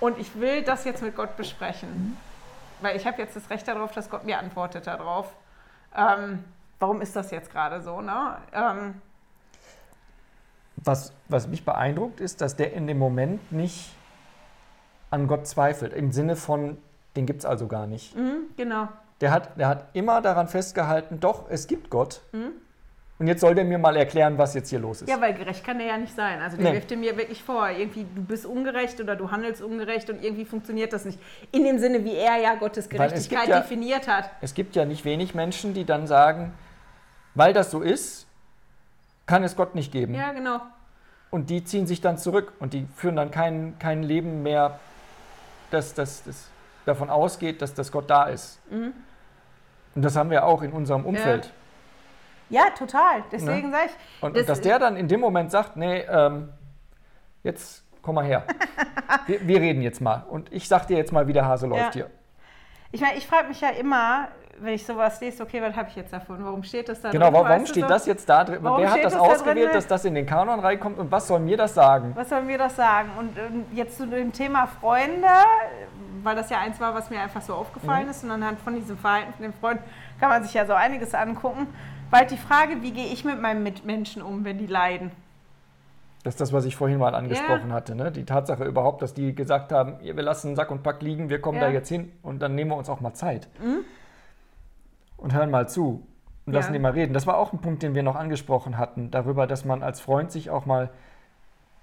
und 0.00 0.18
ich 0.18 0.38
will 0.40 0.62
das 0.62 0.84
jetzt 0.84 1.02
mit 1.02 1.16
Gott 1.16 1.36
besprechen. 1.36 2.16
Weil 2.80 2.96
ich 2.96 3.06
habe 3.06 3.20
jetzt 3.20 3.34
das 3.34 3.50
Recht 3.50 3.66
darauf, 3.66 3.92
dass 3.92 4.08
Gott 4.08 4.24
mir 4.24 4.38
antwortet 4.38 4.86
darauf. 4.86 5.34
Ähm, 5.96 6.44
warum 6.78 7.00
ist 7.00 7.16
das 7.16 7.30
jetzt 7.30 7.50
gerade 7.50 7.80
so? 7.80 8.00
Ne? 8.00 8.36
Ähm, 8.52 9.02
was, 10.76 11.12
was 11.28 11.48
mich 11.48 11.64
beeindruckt, 11.64 12.20
ist, 12.20 12.40
dass 12.40 12.54
der 12.54 12.72
in 12.72 12.86
dem 12.86 12.98
Moment 12.98 13.50
nicht 13.50 13.94
an 15.10 15.26
Gott 15.26 15.46
zweifelt. 15.46 15.92
Im 15.92 16.12
Sinne 16.12 16.36
von, 16.36 16.78
den 17.16 17.26
gibt 17.26 17.40
es 17.40 17.46
also 17.46 17.66
gar 17.66 17.86
nicht. 17.86 18.16
Mhm, 18.16 18.48
genau. 18.56 18.88
Der 19.20 19.32
hat, 19.32 19.58
der 19.58 19.66
hat 19.66 19.86
immer 19.94 20.20
daran 20.20 20.46
festgehalten, 20.46 21.18
doch, 21.18 21.50
es 21.50 21.66
gibt 21.66 21.90
Gott. 21.90 22.20
Mhm. 22.32 22.52
Und 23.18 23.26
jetzt 23.26 23.40
soll 23.40 23.56
der 23.56 23.64
mir 23.64 23.78
mal 23.78 23.96
erklären, 23.96 24.38
was 24.38 24.54
jetzt 24.54 24.70
hier 24.70 24.78
los 24.78 25.02
ist. 25.02 25.08
Ja, 25.08 25.20
weil 25.20 25.34
gerecht 25.34 25.64
kann 25.64 25.78
der 25.78 25.88
ja 25.88 25.98
nicht 25.98 26.14
sein. 26.14 26.40
Also 26.40 26.56
der 26.56 26.70
nee. 26.70 26.76
wirft 26.76 26.90
mir 26.96 27.16
wirklich 27.16 27.42
vor, 27.42 27.68
irgendwie 27.68 28.06
du 28.14 28.22
bist 28.22 28.46
ungerecht 28.46 29.00
oder 29.00 29.16
du 29.16 29.32
handelst 29.32 29.60
ungerecht 29.60 30.08
und 30.08 30.22
irgendwie 30.22 30.44
funktioniert 30.44 30.92
das 30.92 31.04
nicht. 31.04 31.18
In 31.50 31.64
dem 31.64 31.78
Sinne, 31.80 32.04
wie 32.04 32.14
er 32.14 32.36
ja 32.36 32.54
Gottes 32.54 32.88
Gerechtigkeit 32.88 33.48
ja, 33.48 33.60
definiert 33.60 34.06
hat. 34.06 34.30
Es 34.40 34.54
gibt 34.54 34.76
ja 34.76 34.84
nicht 34.84 35.04
wenig 35.04 35.34
Menschen, 35.34 35.74
die 35.74 35.84
dann 35.84 36.06
sagen, 36.06 36.52
weil 37.34 37.52
das 37.52 37.72
so 37.72 37.82
ist, 37.82 38.28
kann 39.26 39.42
es 39.42 39.56
Gott 39.56 39.74
nicht 39.74 39.90
geben. 39.90 40.14
Ja, 40.14 40.32
genau. 40.32 40.60
Und 41.30 41.50
die 41.50 41.64
ziehen 41.64 41.88
sich 41.88 42.00
dann 42.00 42.18
zurück 42.18 42.52
und 42.60 42.72
die 42.72 42.86
führen 42.94 43.16
dann 43.16 43.32
kein, 43.32 43.76
kein 43.80 44.04
Leben 44.04 44.44
mehr, 44.44 44.78
das, 45.70 45.92
das, 45.92 46.22
das 46.24 46.46
davon 46.86 47.10
ausgeht, 47.10 47.60
dass 47.62 47.74
das 47.74 47.90
Gott 47.90 48.08
da 48.08 48.24
ist. 48.24 48.60
Mhm. 48.70 48.92
Und 49.94 50.02
das 50.02 50.16
haben 50.16 50.30
wir 50.30 50.46
auch 50.46 50.62
in 50.62 50.72
unserem 50.72 51.04
Umfeld. 51.04 51.46
Ja. 51.46 51.50
Ja, 52.50 52.70
total. 52.76 53.24
Deswegen 53.30 53.70
ne? 53.70 53.76
sage 53.76 53.86
ich. 53.86 54.22
Und, 54.22 54.36
das 54.36 54.42
und, 54.42 54.48
dass 54.48 54.60
der 54.60 54.78
dann 54.78 54.96
in 54.96 55.08
dem 55.08 55.20
Moment 55.20 55.50
sagt, 55.50 55.76
nee, 55.76 56.00
ähm, 56.00 56.48
jetzt 57.42 57.84
komm 58.02 58.14
mal 58.14 58.24
her. 58.24 58.44
wir, 59.26 59.46
wir, 59.46 59.60
reden 59.60 59.82
jetzt 59.82 60.00
mal. 60.00 60.24
Und 60.28 60.52
ich 60.52 60.68
sag 60.68 60.86
dir 60.86 60.96
jetzt 60.96 61.12
mal, 61.12 61.26
wie 61.26 61.32
der 61.32 61.46
Hase 61.46 61.66
läuft 61.66 61.94
ja. 61.94 62.04
hier. 62.04 62.10
Ich 62.90 63.00
meine, 63.00 63.18
ich 63.18 63.26
frage 63.26 63.48
mich 63.48 63.60
ja 63.60 63.68
immer, 63.68 64.28
wenn 64.60 64.74
ich 64.74 64.84
sowas 64.84 65.20
lese, 65.20 65.42
okay, 65.42 65.62
was 65.62 65.74
habe 65.76 65.88
ich 65.88 65.96
jetzt 65.96 66.12
davon? 66.12 66.44
Warum 66.44 66.62
steht 66.62 66.88
das 66.88 67.00
da 67.00 67.10
genau, 67.10 67.26
drin? 67.26 67.34
Genau, 67.34 67.48
warum 67.48 67.66
steht 67.66 67.82
so? 67.82 67.88
das 67.88 68.06
jetzt 68.06 68.28
da 68.28 68.44
drin? 68.44 68.58
Warum 68.62 68.80
Wer 68.80 68.90
hat 68.90 69.04
das, 69.04 69.12
das 69.12 69.22
ausgewählt, 69.22 69.70
da 69.70 69.74
dass 69.74 69.86
das 69.86 70.04
in 70.04 70.14
den 70.14 70.26
Kanon 70.26 70.60
reinkommt 70.60 70.98
und 70.98 71.10
was 71.10 71.28
soll 71.28 71.40
mir 71.40 71.56
das 71.56 71.74
sagen? 71.74 72.12
Was 72.14 72.28
soll 72.28 72.42
mir 72.42 72.58
das 72.58 72.76
sagen? 72.76 73.10
Und 73.18 73.36
ähm, 73.38 73.66
jetzt 73.72 73.98
zu 73.98 74.06
dem 74.06 74.32
Thema 74.32 74.66
Freunde, 74.66 75.28
weil 76.22 76.34
das 76.34 76.50
ja 76.50 76.58
eins 76.58 76.80
war, 76.80 76.94
was 76.94 77.10
mir 77.10 77.20
einfach 77.20 77.42
so 77.42 77.54
aufgefallen 77.54 78.04
mhm. 78.04 78.10
ist 78.10 78.24
und 78.24 78.30
anhand 78.30 78.60
von 78.60 78.74
diesem 78.74 78.98
Verhalten 78.98 79.32
von 79.32 79.42
den 79.42 79.52
Freunden 79.52 79.84
kann 80.18 80.30
man 80.30 80.42
sich 80.42 80.54
ja 80.54 80.66
so 80.66 80.72
einiges 80.72 81.14
angucken. 81.14 81.68
Bald 82.10 82.30
die 82.30 82.36
Frage, 82.36 82.82
wie 82.82 82.92
gehe 82.92 83.06
ich 83.06 83.24
mit 83.24 83.40
meinen 83.40 83.62
Mitmenschen 83.62 84.22
um, 84.22 84.44
wenn 84.44 84.58
die 84.58 84.66
leiden? 84.66 85.10
Das 86.24 86.34
ist 86.34 86.40
das, 86.40 86.52
was 86.52 86.64
ich 86.64 86.74
vorhin 86.74 86.98
mal 86.98 87.14
angesprochen 87.14 87.68
ja. 87.68 87.74
hatte. 87.74 87.94
Ne? 87.94 88.10
Die 88.10 88.24
Tatsache 88.24 88.64
überhaupt, 88.64 89.02
dass 89.02 89.14
die 89.14 89.34
gesagt 89.34 89.72
haben, 89.72 89.98
wir 90.02 90.14
lassen 90.14 90.56
Sack 90.56 90.70
und 90.70 90.82
Pack 90.82 91.02
liegen, 91.02 91.30
wir 91.30 91.40
kommen 91.40 91.58
ja. 91.58 91.66
da 91.66 91.70
jetzt 91.70 91.88
hin 91.88 92.12
und 92.22 92.40
dann 92.40 92.54
nehmen 92.54 92.70
wir 92.70 92.76
uns 92.76 92.88
auch 92.88 93.00
mal 93.00 93.14
Zeit. 93.14 93.48
Mhm. 93.62 93.84
Und 95.16 95.34
hören 95.34 95.50
mal 95.50 95.68
zu 95.68 96.06
und 96.46 96.52
lassen 96.52 96.68
ja. 96.68 96.72
die 96.74 96.78
mal 96.80 96.92
reden. 96.92 97.12
Das 97.12 97.26
war 97.26 97.36
auch 97.36 97.52
ein 97.52 97.60
Punkt, 97.60 97.82
den 97.82 97.94
wir 97.94 98.02
noch 98.02 98.16
angesprochen 98.16 98.78
hatten, 98.78 99.10
darüber, 99.10 99.46
dass 99.46 99.64
man 99.64 99.82
als 99.82 100.00
Freund 100.00 100.32
sich 100.32 100.50
auch 100.50 100.66
mal 100.66 100.90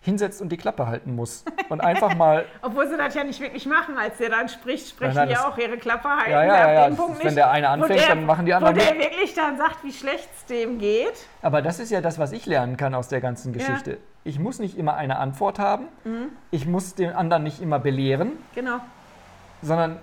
hinsetzt 0.06 0.42
und 0.42 0.50
die 0.50 0.58
Klappe 0.58 0.88
halten 0.88 1.16
muss. 1.16 1.44
Und 1.68 1.82
einfach 1.82 2.16
mal. 2.16 2.46
Obwohl 2.62 2.88
sie 2.88 2.96
das 2.96 3.16
ja 3.16 3.24
nicht 3.24 3.40
wirklich 3.42 3.66
machen, 3.66 3.98
als 3.98 4.18
der 4.20 4.30
dann 4.30 4.48
spricht, 4.48 4.88
sprechen 4.88 5.16
nein, 5.16 5.28
nein, 5.28 5.38
die 5.38 5.44
auch 5.44 5.58
ihre 5.58 5.78
Klappe 5.78 6.08
halten. 6.08 6.32
Ja, 6.32 6.44
ja, 6.44 6.72
ja, 6.72 6.90
ja. 6.90 6.96
Punkt 6.96 7.24
wenn 7.24 7.36
der 7.36 7.50
eine 7.50 7.70
anfängt, 7.70 8.00
der, 8.00 8.10
dann 8.10 8.26
machen 8.26 8.46
die 8.46 8.54
anderen. 8.54 8.76
Wo 8.76 8.80
der 8.80 8.96
wirklich 8.98 9.34
dann 9.34 9.58
sagt, 9.58 9.84
wie 9.84 9.92
schlecht 9.92 10.30
es 10.38 10.46
dem 10.46 10.78
geht. 10.78 11.26
Aber 11.42 11.64
das 11.64 11.80
ist 11.80 11.90
ja 11.90 12.02
das, 12.02 12.20
was 12.20 12.32
ich 12.32 12.46
lernen 12.46 12.78
kann 12.78 12.94
aus 12.94 13.08
der 13.08 13.20
ganzen 13.20 13.52
Geschichte. 13.52 13.92
Ja. 13.92 13.98
Ich 14.24 14.40
muss 14.40 14.60
nicht 14.60 14.78
immer 14.78 14.96
eine 14.96 15.18
Antwort 15.18 15.58
haben. 15.58 15.88
Mhm. 16.04 16.30
Ich 16.52 16.68
muss 16.68 16.94
den 16.94 17.12
anderen 17.12 17.44
nicht 17.44 17.62
immer 17.62 17.80
belehren. 17.80 18.34
Genau. 18.54 18.80
Sondern 19.64 20.00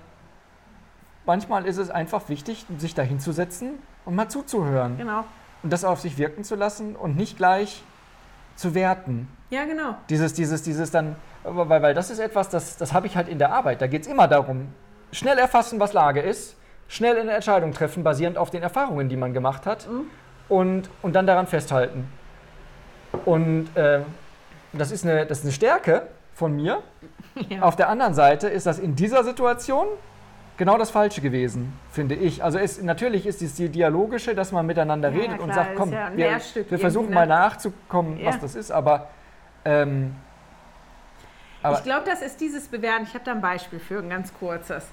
manchmal 1.24 1.64
ist 1.64 1.78
es 1.78 1.90
einfach 1.90 2.28
wichtig, 2.28 2.66
sich 2.78 2.94
da 2.94 3.02
hinzusetzen 3.02 3.74
und 4.04 4.16
mal 4.16 4.28
zuzuhören. 4.28 4.98
Genau. 4.98 5.24
Und 5.62 5.72
das 5.72 5.84
auf 5.84 6.00
sich 6.00 6.18
wirken 6.18 6.42
zu 6.42 6.56
lassen 6.56 6.96
und 6.96 7.16
nicht 7.16 7.36
gleich 7.36 7.84
zu 8.56 8.74
werten. 8.74 9.28
Ja, 9.52 9.66
genau. 9.66 9.96
Dieses, 10.08 10.32
dieses, 10.32 10.62
dieses 10.62 10.90
dann, 10.90 11.14
weil, 11.44 11.82
weil 11.82 11.92
das 11.92 12.08
ist 12.08 12.18
etwas, 12.18 12.48
das, 12.48 12.78
das 12.78 12.94
habe 12.94 13.06
ich 13.06 13.16
halt 13.16 13.28
in 13.28 13.38
der 13.38 13.52
Arbeit. 13.52 13.82
Da 13.82 13.86
geht 13.86 14.00
es 14.00 14.08
immer 14.08 14.26
darum, 14.26 14.68
schnell 15.12 15.36
erfassen, 15.36 15.78
was 15.78 15.92
Lage 15.92 16.20
ist, 16.20 16.56
schnell 16.88 17.20
eine 17.20 17.32
Entscheidung 17.32 17.74
treffen, 17.74 18.02
basierend 18.02 18.38
auf 18.38 18.48
den 18.48 18.62
Erfahrungen, 18.62 19.10
die 19.10 19.16
man 19.18 19.34
gemacht 19.34 19.66
hat 19.66 19.86
mhm. 19.86 20.06
und, 20.48 20.88
und 21.02 21.14
dann 21.14 21.26
daran 21.26 21.46
festhalten. 21.46 22.08
Und 23.26 23.68
äh, 23.74 24.00
das, 24.72 24.90
ist 24.90 25.04
eine, 25.04 25.26
das 25.26 25.40
ist 25.40 25.44
eine 25.44 25.52
Stärke 25.52 26.06
von 26.34 26.56
mir. 26.56 26.82
Ja. 27.48 27.62
Auf 27.62 27.76
der 27.76 27.88
anderen 27.88 28.12
Seite 28.12 28.48
ist 28.48 28.66
das 28.66 28.78
in 28.78 28.94
dieser 28.94 29.24
Situation 29.24 29.86
genau 30.58 30.76
das 30.76 30.90
Falsche 30.90 31.22
gewesen, 31.22 31.72
finde 31.90 32.14
ich. 32.14 32.44
Also 32.44 32.58
es, 32.58 32.82
natürlich 32.82 33.26
ist 33.26 33.40
es 33.40 33.54
die 33.54 33.70
dialogische, 33.70 34.34
dass 34.34 34.52
man 34.52 34.66
miteinander 34.66 35.08
ja, 35.08 35.14
redet 35.14 35.36
klar, 35.36 35.48
und 35.48 35.54
sagt, 35.54 35.74
komm, 35.74 35.92
ja 35.92 36.10
wir, 36.14 36.38
wir 36.68 36.78
versuchen 36.78 37.08
ne? 37.08 37.14
mal 37.14 37.26
nachzukommen, 37.26 38.20
was 38.22 38.38
das 38.38 38.54
ist, 38.54 38.70
aber... 38.70 39.08
Ähm, 39.64 40.14
aber 41.62 41.78
ich 41.78 41.84
glaube, 41.84 42.04
das 42.06 42.22
ist 42.22 42.40
dieses 42.40 42.68
Bewerten. 42.68 43.04
Ich 43.04 43.14
habe 43.14 43.24
da 43.24 43.32
ein 43.32 43.40
Beispiel 43.40 43.78
für, 43.78 43.98
ein 43.98 44.10
ganz 44.10 44.32
kurzes. 44.34 44.86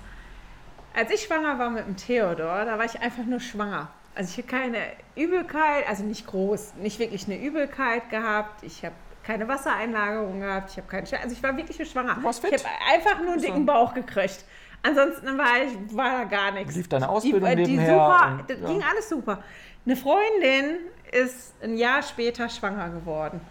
Als 0.95 1.11
ich 1.11 1.21
schwanger 1.23 1.57
war 1.59 1.69
mit 1.69 1.85
dem 1.85 1.97
Theodor, 1.97 2.65
da 2.65 2.77
war 2.77 2.85
ich 2.85 2.99
einfach 3.01 3.25
nur 3.25 3.39
schwanger. 3.39 3.89
Also 4.15 4.31
ich 4.31 4.37
habe 4.37 4.47
keine 4.47 4.79
Übelkeit, 5.15 5.87
also 5.87 6.03
nicht 6.03 6.27
groß, 6.27 6.75
nicht 6.75 6.99
wirklich 6.99 7.25
eine 7.25 7.39
Übelkeit 7.39 8.09
gehabt. 8.09 8.63
Ich 8.63 8.83
habe 8.83 8.95
keine 9.23 9.47
Wassereinlagerung 9.47 10.39
gehabt, 10.39 10.71
ich 10.71 10.77
habe 10.77 10.87
keinen 10.87 11.07
Also 11.21 11.35
ich 11.35 11.43
war 11.43 11.55
wirklich 11.55 11.77
nur 11.77 11.87
schwanger. 11.87 12.15
Du 12.15 12.23
warst 12.23 12.41
fit? 12.41 12.53
Ich 12.53 12.65
habe 12.65 12.75
einfach 12.91 13.21
nur 13.21 13.33
einen 13.33 13.41
dicken 13.41 13.65
Bauch 13.65 13.93
gekriegt. 13.93 14.43
Ansonsten 14.81 15.37
war, 15.37 15.61
ich, 15.63 15.95
war 15.95 16.11
da 16.11 16.23
gar 16.23 16.51
nichts. 16.51 16.75
Lief 16.75 16.87
deine 16.87 17.09
Ausbildung 17.09 17.49
die, 17.49 17.63
die 17.63 17.71
nebenher? 17.77 17.93
Super, 17.93 18.37
und, 18.39 18.49
das 18.49 18.59
ja. 18.59 18.67
ging 18.67 18.83
alles 18.83 19.09
super. 19.09 19.43
Eine 19.85 19.95
Freundin 19.95 20.77
ist 21.11 21.53
ein 21.61 21.77
Jahr 21.77 22.01
später 22.01 22.49
schwanger 22.49 22.89
geworden. 22.89 23.41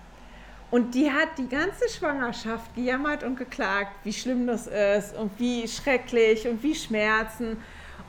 Und 0.71 0.95
die 0.95 1.11
hat 1.11 1.39
die 1.39 1.49
ganze 1.49 1.89
Schwangerschaft 1.89 2.75
gejammert 2.75 3.23
und 3.23 3.37
geklagt, 3.37 3.93
wie 4.05 4.12
schlimm 4.12 4.47
das 4.47 4.66
ist 4.66 5.16
und 5.16 5.31
wie 5.39 5.66
schrecklich 5.66 6.47
und 6.47 6.62
wie 6.62 6.75
Schmerzen. 6.75 7.57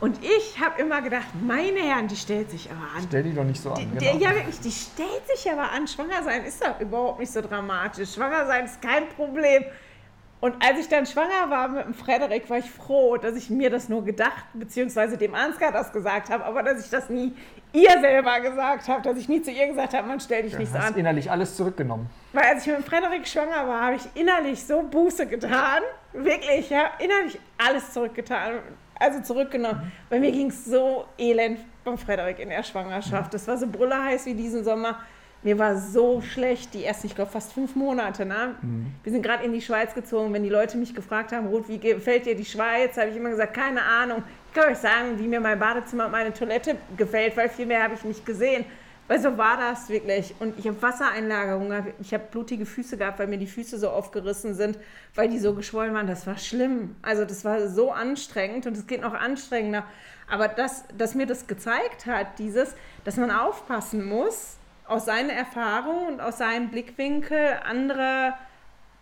Und 0.02 0.18
ich 0.24 0.60
habe 0.60 0.82
immer 0.82 1.02
gedacht, 1.02 1.28
meine 1.42 1.80
Herren, 1.80 2.08
die 2.08 2.16
stellt 2.16 2.52
sich 2.52 2.70
aber 2.70 2.82
an. 2.96 3.04
Stell 3.08 3.24
die 3.24 3.34
doch 3.34 3.44
nicht 3.44 3.62
so 3.62 3.72
an. 3.72 3.80
Die, 3.80 4.06
genau. 4.06 4.18
Ja, 4.18 4.34
wirklich, 4.36 4.60
die 4.60 4.72
stellt 4.72 5.28
sich 5.34 5.50
aber 5.52 5.72
an. 5.72 5.88
Schwanger 5.88 6.24
sein 6.24 6.46
ist 6.46 6.64
doch 6.64 6.80
überhaupt 6.80 7.20
nicht 7.20 7.32
so 7.32 7.42
dramatisch. 7.42 8.14
Schwanger 8.14 8.46
sein 8.46 8.66
ist 8.66 8.82
kein 8.82 9.10
Problem. 9.10 9.64
Und 10.42 10.56
als 10.66 10.80
ich 10.80 10.88
dann 10.88 11.06
schwanger 11.06 11.50
war 11.50 11.68
mit 11.68 11.86
dem 11.86 11.94
Frederik, 11.94 12.50
war 12.50 12.60
ich 12.60 12.72
froh, 12.72 13.18
dass 13.18 13.36
ich 13.36 13.50
mir 13.50 13.70
das 13.70 13.90
nur 13.90 14.06
gedacht, 14.06 14.46
beziehungsweise 14.54 15.18
dem 15.18 15.36
Ansgar 15.36 15.74
das 15.74 15.92
gesagt 15.92 16.30
habe, 16.30 16.46
aber 16.46 16.64
dass 16.64 16.84
ich 16.84 16.90
das 16.90 17.10
nie 17.10 17.34
ihr 17.74 18.00
selber 18.00 18.40
gesagt 18.40 18.88
habe, 18.88 19.02
dass 19.02 19.18
ich 19.18 19.28
nie 19.28 19.42
zu 19.42 19.52
ihr 19.52 19.68
gesagt 19.68 19.94
habe, 19.94 20.08
man 20.08 20.20
stellt 20.22 20.46
dich 20.46 20.54
ja, 20.54 20.60
nicht 20.60 20.74
an. 20.74 20.96
innerlich 20.96 21.30
alles 21.30 21.56
zurückgenommen. 21.56 22.10
Weil 22.32 22.46
als 22.46 22.62
ich 22.62 22.68
mit 22.68 22.78
dem 22.78 22.84
Frederik 22.86 23.28
schwanger 23.28 23.68
war, 23.68 23.82
habe 23.82 23.96
ich 23.98 24.04
innerlich 24.16 24.64
so 24.64 24.82
Buße 24.82 25.28
getan. 25.28 25.84
Wirklich, 26.14 26.70
ja, 26.70 26.90
innerlich 27.00 27.38
alles 27.58 27.92
zurückgetan. 27.92 28.60
Also 28.98 29.22
zurückgenommen. 29.22 29.82
Mhm. 29.84 29.92
Bei 30.10 30.20
mir 30.20 30.32
ging 30.32 30.48
es 30.48 30.66
so 30.66 31.06
elend 31.18 31.60
beim 31.84 31.98
Frederik 31.98 32.40
in 32.40 32.50
der 32.50 32.64
Schwangerschaft. 32.64 33.34
Das 33.34 33.48
war 33.48 33.58
so 33.58 33.68
brüllerheiß 33.68 34.26
wie 34.26 34.34
diesen 34.34 34.64
Sommer. 34.64 35.00
Mir 35.42 35.58
war 35.58 35.78
so 35.78 36.22
schlecht, 36.22 36.74
die 36.74 36.84
ersten, 36.84 37.08
ich 37.08 37.16
glaube, 37.16 37.32
fast 37.32 37.54
fünf 37.54 37.76
Monate. 37.76 38.26
Ne? 38.26 38.56
Mhm. 38.62 38.88
Wir 39.04 39.12
sind 39.12 39.22
gerade 39.22 39.46
in 39.46 39.54
die 39.54 39.62
Schweiz 39.62 39.94
gezogen. 39.94 40.34
Wenn 40.34 40.44
die 40.44 40.50
Leute 40.50 40.78
mich 40.78 40.94
gefragt 40.94 41.32
haben, 41.32 41.48
Ruth, 41.48 41.70
wie 41.70 41.80
gefällt 41.80 42.26
dir 42.26 42.36
die 42.36 42.46
Schweiz, 42.46 42.98
habe 42.98 43.10
ich 43.10 43.16
immer 43.16 43.30
gesagt, 43.30 43.54
keine 43.54 43.82
Ahnung. 43.84 44.24
Ich 44.48 44.54
kann 44.54 44.72
euch 44.72 44.78
sagen, 44.78 45.18
wie 45.18 45.28
mir 45.28 45.40
mein 45.40 45.58
Badezimmer 45.58 46.08
und 46.08 46.12
meine 46.12 46.34
Toilette 46.34 46.76
gefällt, 46.98 47.38
weil 47.38 47.48
viel 47.48 47.66
mehr 47.66 47.84
habe 47.84 47.94
ich 47.94 48.04
nicht 48.04 48.26
gesehen. 48.26 48.66
Weil 49.08 49.20
so 49.20 49.38
war 49.40 49.58
das 49.58 49.90
wirklich. 49.90 50.36
Und 50.40 50.60
ich 50.60 50.68
habe 50.68 50.80
Wassereinlagerung 50.82 51.70
gehabt. 51.70 51.94
Ich 52.00 52.14
habe 52.14 52.26
blutige 52.30 52.66
Füße 52.66 52.96
gehabt, 52.96 53.18
weil 53.18 53.26
mir 53.26 53.40
die 53.40 53.48
Füße 53.48 53.80
so 53.80 53.90
aufgerissen 53.90 54.54
sind, 54.54 54.78
weil 55.16 55.30
die 55.30 55.40
so 55.40 55.56
geschwollen 55.56 55.96
waren. 55.96 56.06
Das 56.06 56.28
war 56.28 56.38
schlimm. 56.38 56.96
Also 57.02 57.26
das 57.26 57.44
war 57.44 57.68
so 57.70 57.92
anstrengend 57.92 58.68
und 58.68 58.78
es 58.78 58.86
geht 58.86 59.02
noch 59.02 59.16
anstrengender. 59.16 59.84
Aber 60.30 60.48
das, 60.48 60.84
dass 60.96 61.16
mir 61.16 61.26
das 61.26 61.48
gezeigt 61.48 62.06
hat, 62.06 62.38
dieses, 62.38 62.76
dass 63.04 63.18
man 63.18 63.32
aufpassen 63.32 64.06
muss, 64.06 64.59
aus 64.90 65.06
seiner 65.06 65.34
Erfahrung 65.34 66.08
und 66.08 66.22
aus 66.22 66.38
seinem 66.38 66.70
Blickwinkel 66.70 67.60
andere 67.64 68.34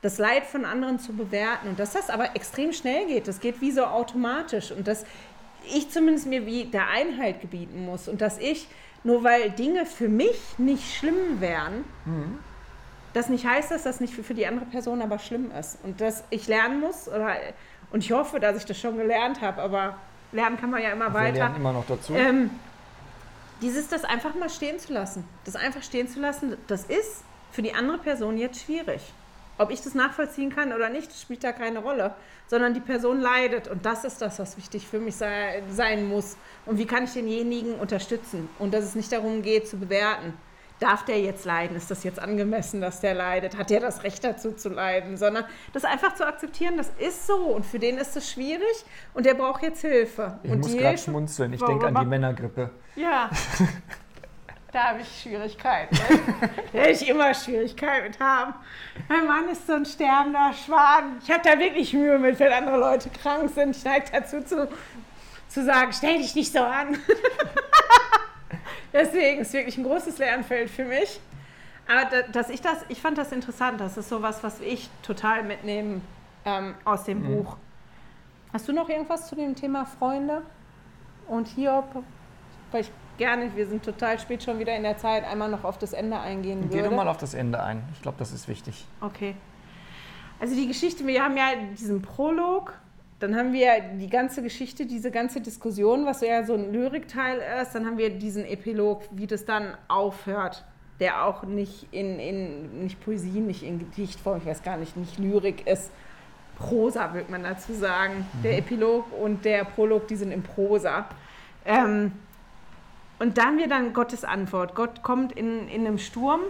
das 0.01 0.19
Leid 0.19 0.45
von 0.45 0.63
anderen 0.63 0.99
zu 0.99 1.13
bewerten 1.13 1.69
und 1.69 1.79
dass 1.79 1.93
das 1.93 2.09
aber 2.09 2.35
extrem 2.35 2.71
schnell 2.71 3.07
geht. 3.07 3.27
Das 3.27 3.39
geht 3.39 3.61
wie 3.61 3.71
so 3.71 3.83
automatisch 3.85 4.71
und 4.71 4.88
dass 4.88 5.05
ich 5.73 5.89
zumindest 5.89 6.27
mir 6.27 6.45
wie 6.45 6.65
der 6.65 6.88
Einhalt 6.88 7.41
gebieten 7.41 7.85
muss 7.85 8.07
und 8.07 8.21
dass 8.21 8.38
ich, 8.38 8.67
nur 9.03 9.23
weil 9.23 9.49
Dinge 9.51 9.85
für 9.85 10.07
mich 10.07 10.39
nicht 10.57 10.95
schlimm 10.95 11.39
wären, 11.41 11.83
mhm. 12.05 12.39
das 13.13 13.29
nicht 13.29 13.45
heißt, 13.45 13.71
dass 13.71 13.83
das 13.83 13.99
nicht 13.99 14.13
für, 14.13 14.23
für 14.23 14.33
die 14.33 14.45
andere 14.45 14.65
Person 14.65 15.01
aber 15.01 15.19
schlimm 15.19 15.51
ist 15.59 15.79
und 15.83 15.99
dass 15.99 16.23
ich 16.29 16.47
lernen 16.47 16.79
muss 16.79 17.07
oder, 17.07 17.35
und 17.91 18.03
ich 18.03 18.11
hoffe, 18.11 18.39
dass 18.39 18.57
ich 18.57 18.65
das 18.65 18.79
schon 18.79 18.97
gelernt 18.97 19.41
habe, 19.41 19.61
aber 19.61 19.97
lernen 20.31 20.57
kann 20.57 20.69
man 20.69 20.81
ja 20.81 20.91
immer 20.91 21.09
Wir 21.09 21.13
weiter. 21.13 21.38
lernen 21.38 21.55
immer 21.55 21.73
noch 21.73 21.88
dazu. 21.88 22.13
Ähm, 22.13 22.51
dieses, 23.62 23.88
das 23.88 24.03
einfach 24.03 24.36
mal 24.36 24.49
stehen 24.49 24.80
zu 24.80 24.93
lassen. 24.93 25.24
Das 25.45 25.55
einfach 25.55 25.84
stehen 25.84 26.08
zu 26.08 26.20
lassen, 26.20 26.58
das 26.68 26.86
ist 26.86 27.24
für 27.51 27.62
die 27.62 27.74
andere 27.74 27.97
Person 27.97 28.38
jetzt 28.38 28.62
schwierig. 28.62 29.01
Ob 29.60 29.72
ich 29.72 29.82
das 29.82 29.95
nachvollziehen 29.95 30.53
kann 30.53 30.72
oder 30.72 30.89
nicht, 30.89 31.12
spielt 31.20 31.43
da 31.43 31.51
keine 31.51 31.80
Rolle, 31.80 32.14
sondern 32.45 32.76
die 32.76 32.80
Person 32.80 33.20
leidet 33.20 33.68
und 33.68 33.86
das 33.86 34.03
ist 34.03 34.22
das, 34.22 34.38
was 34.38 34.55
wichtig 34.55 34.88
für 34.88 34.99
mich 34.99 35.16
sei, 35.16 35.64
sein 35.72 36.08
muss. 36.08 36.38
Und 36.68 36.78
wie 36.78 36.86
kann 36.86 37.05
ich 37.05 37.14
denjenigen 37.14 37.74
unterstützen? 37.76 38.49
Und 38.60 38.74
dass 38.74 38.86
es 38.86 38.93
nicht 38.93 39.12
darum 39.12 39.41
geht, 39.41 39.68
zu 39.68 39.78
bewerten. 39.78 40.34
Darf 40.80 41.05
der 41.05 41.19
jetzt 41.19 41.43
leiden? 41.45 41.75
Ist 41.75 41.89
das 41.89 42.03
jetzt 42.03 42.19
angemessen, 42.19 42.82
dass 42.82 42.99
der 42.99 43.15
leidet? 43.15 43.57
Hat 43.57 43.71
der 43.71 43.80
das 43.80 44.03
Recht 44.03 44.23
dazu 44.23 44.51
zu 44.51 44.69
leiden? 44.69 45.17
Sondern 45.17 45.45
das 45.73 45.86
einfach 45.86 46.13
zu 46.13 46.25
akzeptieren, 46.28 46.78
das 46.78 46.91
ist 46.99 47.25
so 47.25 47.36
und 47.36 47.65
für 47.65 47.80
den 47.80 47.97
ist 47.97 48.15
es 48.15 48.32
schwierig 48.32 48.86
und 49.15 49.25
der 49.25 49.34
braucht 49.34 49.63
jetzt 49.63 49.82
Hilfe. 49.82 50.39
Ich 50.43 50.51
und 50.51 50.59
muss 50.59 50.78
gerade 50.78 50.97
schmunzeln. 50.97 51.53
Ich 51.53 51.63
denke 51.63 51.88
an 51.88 51.95
die 51.95 52.05
Männergrippe. 52.05 52.69
Ja. 52.95 53.30
Da 54.73 54.89
habe 54.89 55.01
ich 55.01 55.21
Schwierigkeiten. 55.21 55.95
Ne? 55.95 56.19
da 56.73 56.73
werde 56.73 56.91
ich 56.91 57.07
immer 57.07 57.34
Schwierigkeiten 57.34 58.07
mit 58.07 58.19
haben. 58.19 58.53
Mein 59.07 59.25
Mann 59.25 59.49
ist 59.49 59.65
so 59.65 59.73
ein 59.73 59.86
sterbender 59.86 60.51
Schwan. 60.53 61.17
Ich 61.23 61.32
habe 61.32 61.41
da 61.43 61.57
wirklich 61.57 61.93
Mühe 61.93 62.19
mit, 62.19 62.38
wenn 62.39 62.51
andere 62.51 62.78
Leute 62.78 63.09
krank 63.09 63.49
sind. 63.55 63.75
Ich 63.75 63.86
neige 63.86 64.07
dazu 64.11 64.43
zu, 64.43 64.67
zu 65.47 65.63
sagen, 65.63 65.93
stell 65.93 66.17
dich 66.17 66.36
nicht 66.36 66.51
so 66.51 66.59
an. 66.59 66.97
Deswegen 68.97 69.41
ist 69.41 69.49
es 69.49 69.53
wirklich 69.53 69.77
ein 69.77 69.83
großes 69.83 70.17
Lernfeld 70.17 70.71
für 70.71 70.85
mich. 70.85 71.19
Aber 71.87 72.23
dass 72.31 72.49
ich 72.49 72.61
das, 72.61 72.79
ich 72.89 72.99
fand 72.99 73.17
das 73.17 73.31
interessant. 73.31 73.79
Das 73.79 73.95
ist 73.95 74.09
sowas, 74.09 74.43
was 74.43 74.59
ich 74.59 74.89
total 75.03 75.43
mitnehme 75.43 76.01
ähm, 76.45 76.73
aus 76.83 77.03
dem 77.03 77.21
mhm. 77.21 77.43
Buch. 77.43 77.57
Hast 78.51 78.67
du 78.67 78.73
noch 78.73 78.89
irgendwas 78.89 79.27
zu 79.27 79.35
dem 79.35 79.55
Thema 79.55 79.85
Freunde 79.85 80.41
und 81.27 81.47
Hiob? 81.47 82.03
Weil 82.71 82.81
ich 82.81 82.91
gerne, 83.17 83.55
wir 83.55 83.67
sind 83.67 83.83
total 83.83 84.19
spät 84.19 84.43
schon 84.43 84.57
wieder 84.57 84.75
in 84.75 84.83
der 84.83 84.97
Zeit, 84.97 85.23
einmal 85.25 85.49
noch 85.49 85.63
auf 85.63 85.77
das 85.77 85.93
Ende 85.93 86.19
eingehen 86.19 86.69
Geh 86.69 86.77
würde. 86.77 86.89
Geh 86.89 86.95
mal 86.95 87.07
auf 87.07 87.17
das 87.17 87.35
Ende 87.35 87.61
ein. 87.61 87.83
Ich 87.93 88.01
glaube, 88.01 88.17
das 88.17 88.31
ist 88.31 88.47
wichtig. 88.47 88.85
Okay. 88.99 89.35
Also 90.39 90.55
die 90.55 90.67
Geschichte, 90.67 91.05
wir 91.05 91.23
haben 91.23 91.37
ja 91.37 91.49
diesen 91.77 92.01
Prolog, 92.01 92.73
dann 93.20 93.36
haben 93.36 93.51
wir 93.51 93.70
die 93.99 94.09
ganze 94.09 94.43
Geschichte, 94.43 94.86
diese 94.86 95.09
ganze 95.09 95.41
Diskussion, 95.41 96.05
was 96.05 96.22
ja 96.22 96.43
so 96.43 96.53
ein 96.53 96.72
Lyrikteil 96.72 97.41
ist, 97.61 97.74
dann 97.74 97.86
haben 97.86 97.97
wir 97.97 98.11
diesen 98.11 98.45
Epilog, 98.45 99.03
wie 99.11 99.26
das 99.26 99.45
dann 99.45 99.76
aufhört, 99.88 100.63
der 100.99 101.26
auch 101.26 101.43
nicht 101.43 101.88
in, 101.91 102.20
in 102.20 102.84
nicht 102.84 103.03
Poesie, 103.03 103.39
nicht 103.39 103.63
in 103.63 103.80
Gedichtform, 103.80 104.38
ich 104.38 104.45
weiß 104.45 104.61
gar 104.61 104.78
nicht, 104.78 104.95
nicht 104.97 105.18
Lyrik 105.18 105.65
ist, 105.65 105.91
Prosa, 106.57 107.13
würde 107.13 107.32
man 107.32 107.43
dazu 107.43 107.74
sagen. 107.74 108.26
Mhm. 108.34 108.41
Der 108.43 108.57
Epilog 108.57 109.05
und 109.22 109.45
der 109.45 109.63
Prolog, 109.63 110.07
die 110.07 110.15
sind 110.15 110.32
in 110.32 110.43
Prosa. 110.43 111.05
Ähm, 111.65 112.11
und 113.20 113.38
da 113.38 113.45
haben 113.45 113.57
wir 113.57 113.68
dann 113.68 113.93
Gottes 113.93 114.24
Antwort. 114.24 114.76
Gott 114.76 115.01
kommt 115.03 115.32
in, 115.32 115.68
in 115.68 115.86
einem 115.86 115.97
Sturm 115.97 116.41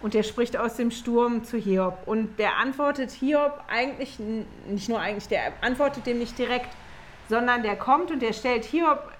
und 0.00 0.14
der 0.14 0.22
spricht 0.22 0.56
aus 0.56 0.76
dem 0.76 0.90
Sturm 0.90 1.44
zu 1.44 1.56
Hiob. 1.56 2.06
Und 2.06 2.38
der 2.38 2.56
antwortet 2.58 3.10
Hiob 3.10 3.62
eigentlich, 3.68 4.18
nicht 4.66 4.88
nur 4.88 5.00
eigentlich, 5.00 5.28
der 5.28 5.52
antwortet 5.60 6.06
dem 6.06 6.18
nicht 6.18 6.38
direkt, 6.38 6.70
sondern 7.28 7.62
der 7.62 7.76
kommt 7.76 8.10
und 8.10 8.22
der 8.22 8.32
stellt 8.32 8.64
Hiob 8.64 9.12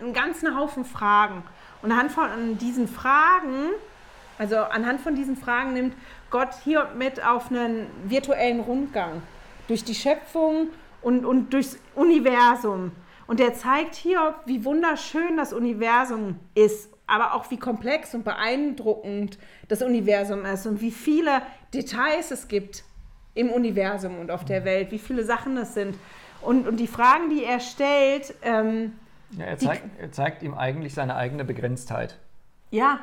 einen 0.00 0.12
ganzen 0.12 0.58
Haufen 0.58 0.84
Fragen. 0.84 1.42
Und 1.82 1.92
anhand 1.92 2.12
von 2.12 2.58
diesen 2.58 2.88
Fragen, 2.88 3.70
also 4.38 4.56
anhand 4.56 5.00
von 5.00 5.14
diesen 5.14 5.36
Fragen 5.36 5.74
nimmt 5.74 5.94
Gott 6.30 6.54
Hiob 6.64 6.94
mit 6.96 7.24
auf 7.24 7.50
einen 7.50 7.86
virtuellen 8.04 8.60
Rundgang 8.60 9.22
durch 9.68 9.84
die 9.84 9.94
Schöpfung 9.94 10.68
und, 11.02 11.24
und 11.24 11.52
durchs 11.52 11.78
Universum. 11.94 12.92
Und 13.26 13.40
er 13.40 13.54
zeigt 13.54 13.94
hier, 13.94 14.34
wie 14.46 14.64
wunderschön 14.64 15.36
das 15.36 15.52
Universum 15.52 16.40
ist, 16.54 16.90
aber 17.08 17.34
auch 17.34 17.50
wie 17.50 17.58
komplex 17.58 18.14
und 18.14 18.24
beeindruckend 18.24 19.38
das 19.66 19.82
Universum 19.82 20.44
ist 20.44 20.66
und 20.66 20.80
wie 20.80 20.92
viele 20.92 21.42
Details 21.74 22.30
es 22.30 22.46
gibt 22.46 22.84
im 23.34 23.50
Universum 23.50 24.18
und 24.18 24.30
auf 24.30 24.44
der 24.44 24.64
Welt, 24.64 24.92
wie 24.92 24.98
viele 24.98 25.24
Sachen 25.24 25.56
es 25.56 25.74
sind. 25.74 25.96
Und, 26.40 26.68
und 26.68 26.76
die 26.78 26.86
Fragen, 26.86 27.30
die 27.30 27.44
er 27.44 27.60
stellt. 27.60 28.34
Ähm, 28.42 28.92
ja, 29.32 29.46
er, 29.46 29.58
zeigt, 29.58 29.84
die, 29.84 30.00
er 30.00 30.12
zeigt 30.12 30.42
ihm 30.42 30.54
eigentlich 30.54 30.94
seine 30.94 31.16
eigene 31.16 31.44
Begrenztheit. 31.44 32.18
Ja, 32.70 33.00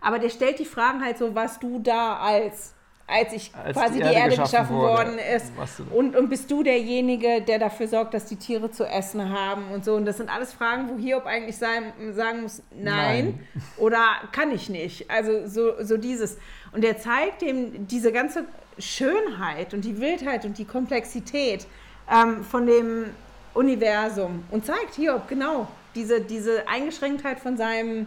aber 0.00 0.18
der 0.18 0.30
stellt 0.30 0.58
die 0.58 0.64
Fragen 0.64 1.04
halt 1.04 1.18
so, 1.18 1.34
was 1.34 1.58
du 1.58 1.80
da 1.80 2.16
als 2.18 2.74
als 3.08 3.32
ich 3.32 3.50
als 3.54 3.76
quasi 3.76 3.94
die 3.94 4.00
Erde, 4.00 4.10
die 4.10 4.20
Erde 4.20 4.36
geschaffen, 4.36 4.76
worden 4.76 5.18
ist. 5.34 5.52
Und, 5.90 6.14
und 6.14 6.28
bist 6.28 6.50
du 6.50 6.62
derjenige, 6.62 7.40
der 7.40 7.58
dafür 7.58 7.88
sorgt, 7.88 8.12
dass 8.14 8.26
die 8.26 8.36
Tiere 8.36 8.70
zu 8.70 8.84
essen 8.84 9.30
haben 9.30 9.70
und 9.72 9.84
so. 9.84 9.94
Und 9.94 10.04
das 10.04 10.18
sind 10.18 10.28
alles 10.32 10.52
Fragen, 10.52 10.90
wo 10.90 10.98
Hiob 10.98 11.24
eigentlich 11.24 11.56
sein, 11.56 11.92
sagen 12.12 12.42
muss, 12.42 12.62
nein, 12.70 12.84
nein, 12.84 13.40
oder 13.78 14.04
kann 14.30 14.52
ich 14.52 14.68
nicht. 14.68 15.10
Also 15.10 15.46
so, 15.46 15.82
so 15.82 15.96
dieses. 15.96 16.36
Und 16.72 16.84
er 16.84 16.98
zeigt 16.98 17.42
ihm 17.42 17.88
diese 17.88 18.12
ganze 18.12 18.44
Schönheit 18.78 19.72
und 19.72 19.84
die 19.84 19.98
Wildheit 20.00 20.44
und 20.44 20.58
die 20.58 20.66
Komplexität 20.66 21.66
ähm, 22.12 22.44
von 22.44 22.66
dem 22.66 23.06
Universum 23.54 24.44
und 24.50 24.66
zeigt 24.66 24.94
Hiob 24.96 25.26
genau 25.28 25.66
diese, 25.94 26.20
diese 26.20 26.68
Eingeschränktheit 26.68 27.40
von 27.40 27.56
seinem 27.56 28.06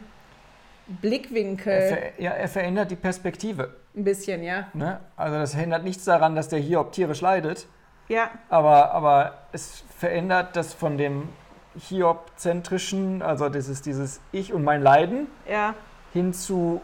Blickwinkel. 0.88 1.72
Er, 1.72 1.88
ver 1.88 1.98
ja, 2.18 2.32
er 2.32 2.48
verändert 2.48 2.92
die 2.92 2.96
Perspektive. 2.96 3.76
Ein 3.96 4.04
bisschen, 4.04 4.44
ja. 4.44 4.68
Ne? 4.74 5.00
Also 5.18 5.38
das 5.38 5.56
hindert 5.56 5.84
nichts 5.84 6.06
daran, 6.06 6.36
dass 6.36 6.50
der 6.50 6.60
Hiob 6.60 6.92
tierisch 6.92 7.22
leidet. 7.22 7.68
Ja. 8.08 8.30
Aber, 8.50 8.92
aber 8.92 9.38
es 9.52 9.84
verändert 9.98 10.56
das 10.56 10.74
von 10.74 10.98
dem 10.98 11.30
Hiob-zentrischen, 11.78 13.22
also 13.22 13.50
dieses, 13.50 13.82
dieses 13.82 14.20
Ich 14.32 14.54
und 14.54 14.64
mein 14.64 14.82
Leiden, 14.82 15.28
ja. 15.50 15.74
hin 16.14 16.34
zu 16.34 16.82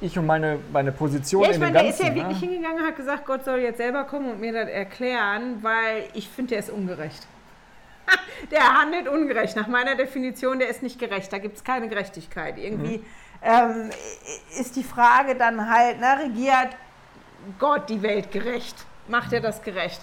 ich 0.00 0.18
und 0.18 0.26
meine, 0.26 0.58
meine 0.72 0.92
Position 0.92 1.42
ja, 1.42 1.50
ich 1.50 1.54
in 1.56 1.60
meine, 1.62 1.78
dem 1.78 1.86
Ganzen. 1.86 2.02
Der 2.02 2.08
ist 2.08 2.16
ja 2.16 2.22
ne? 2.22 2.28
wirklich 2.28 2.38
hingegangen 2.38 2.82
und 2.82 2.86
hat 2.86 2.96
gesagt, 2.96 3.26
Gott 3.26 3.44
soll 3.44 3.60
jetzt 3.60 3.78
selber 3.78 4.04
kommen 4.04 4.30
und 4.30 4.40
mir 4.40 4.52
das 4.52 4.68
erklären, 4.68 5.62
weil 5.62 6.04
ich 6.12 6.28
finde, 6.28 6.50
der 6.50 6.58
ist 6.60 6.70
ungerecht. 6.70 7.26
der 8.50 8.74
handelt 8.74 9.08
ungerecht. 9.08 9.56
Nach 9.56 9.66
meiner 9.66 9.96
Definition, 9.96 10.58
der 10.58 10.68
ist 10.68 10.82
nicht 10.82 10.98
gerecht. 10.98 11.32
Da 11.32 11.38
gibt 11.38 11.56
es 11.56 11.64
keine 11.64 11.88
Gerechtigkeit. 11.88 12.58
Irgendwie 12.58 12.98
mhm. 12.98 13.04
ähm, 13.42 13.90
ist 14.58 14.76
die 14.76 14.84
Frage 14.84 15.34
dann 15.34 15.68
halt, 15.68 16.00
ne, 16.00 16.18
regiert 16.24 16.76
Gott 17.58 17.88
die 17.88 18.02
Welt 18.02 18.30
gerecht? 18.30 18.76
Macht 19.08 19.32
er 19.32 19.40
das 19.40 19.62
gerecht? 19.62 20.00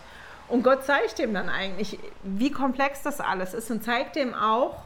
Und 0.47 0.63
Gott 0.63 0.85
zeigt 0.85 1.19
ihm 1.19 1.33
dann 1.33 1.49
eigentlich, 1.49 1.97
wie 2.23 2.51
komplex 2.51 3.01
das 3.01 3.19
alles 3.21 3.53
ist 3.53 3.71
und 3.71 3.83
zeigt 3.83 4.15
ihm 4.15 4.33
auch, 4.33 4.83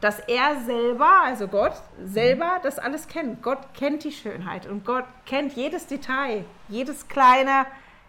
dass 0.00 0.18
er 0.20 0.60
selber, 0.64 1.22
also 1.24 1.46
Gott 1.46 1.74
selber, 2.02 2.58
das 2.62 2.78
alles 2.78 3.06
kennt. 3.06 3.42
Gott 3.42 3.58
kennt 3.74 4.02
die 4.04 4.12
Schönheit 4.12 4.66
und 4.66 4.84
Gott 4.84 5.04
kennt 5.26 5.52
jedes 5.52 5.86
Detail, 5.86 6.44
jedes 6.68 7.06
kleine 7.08 7.66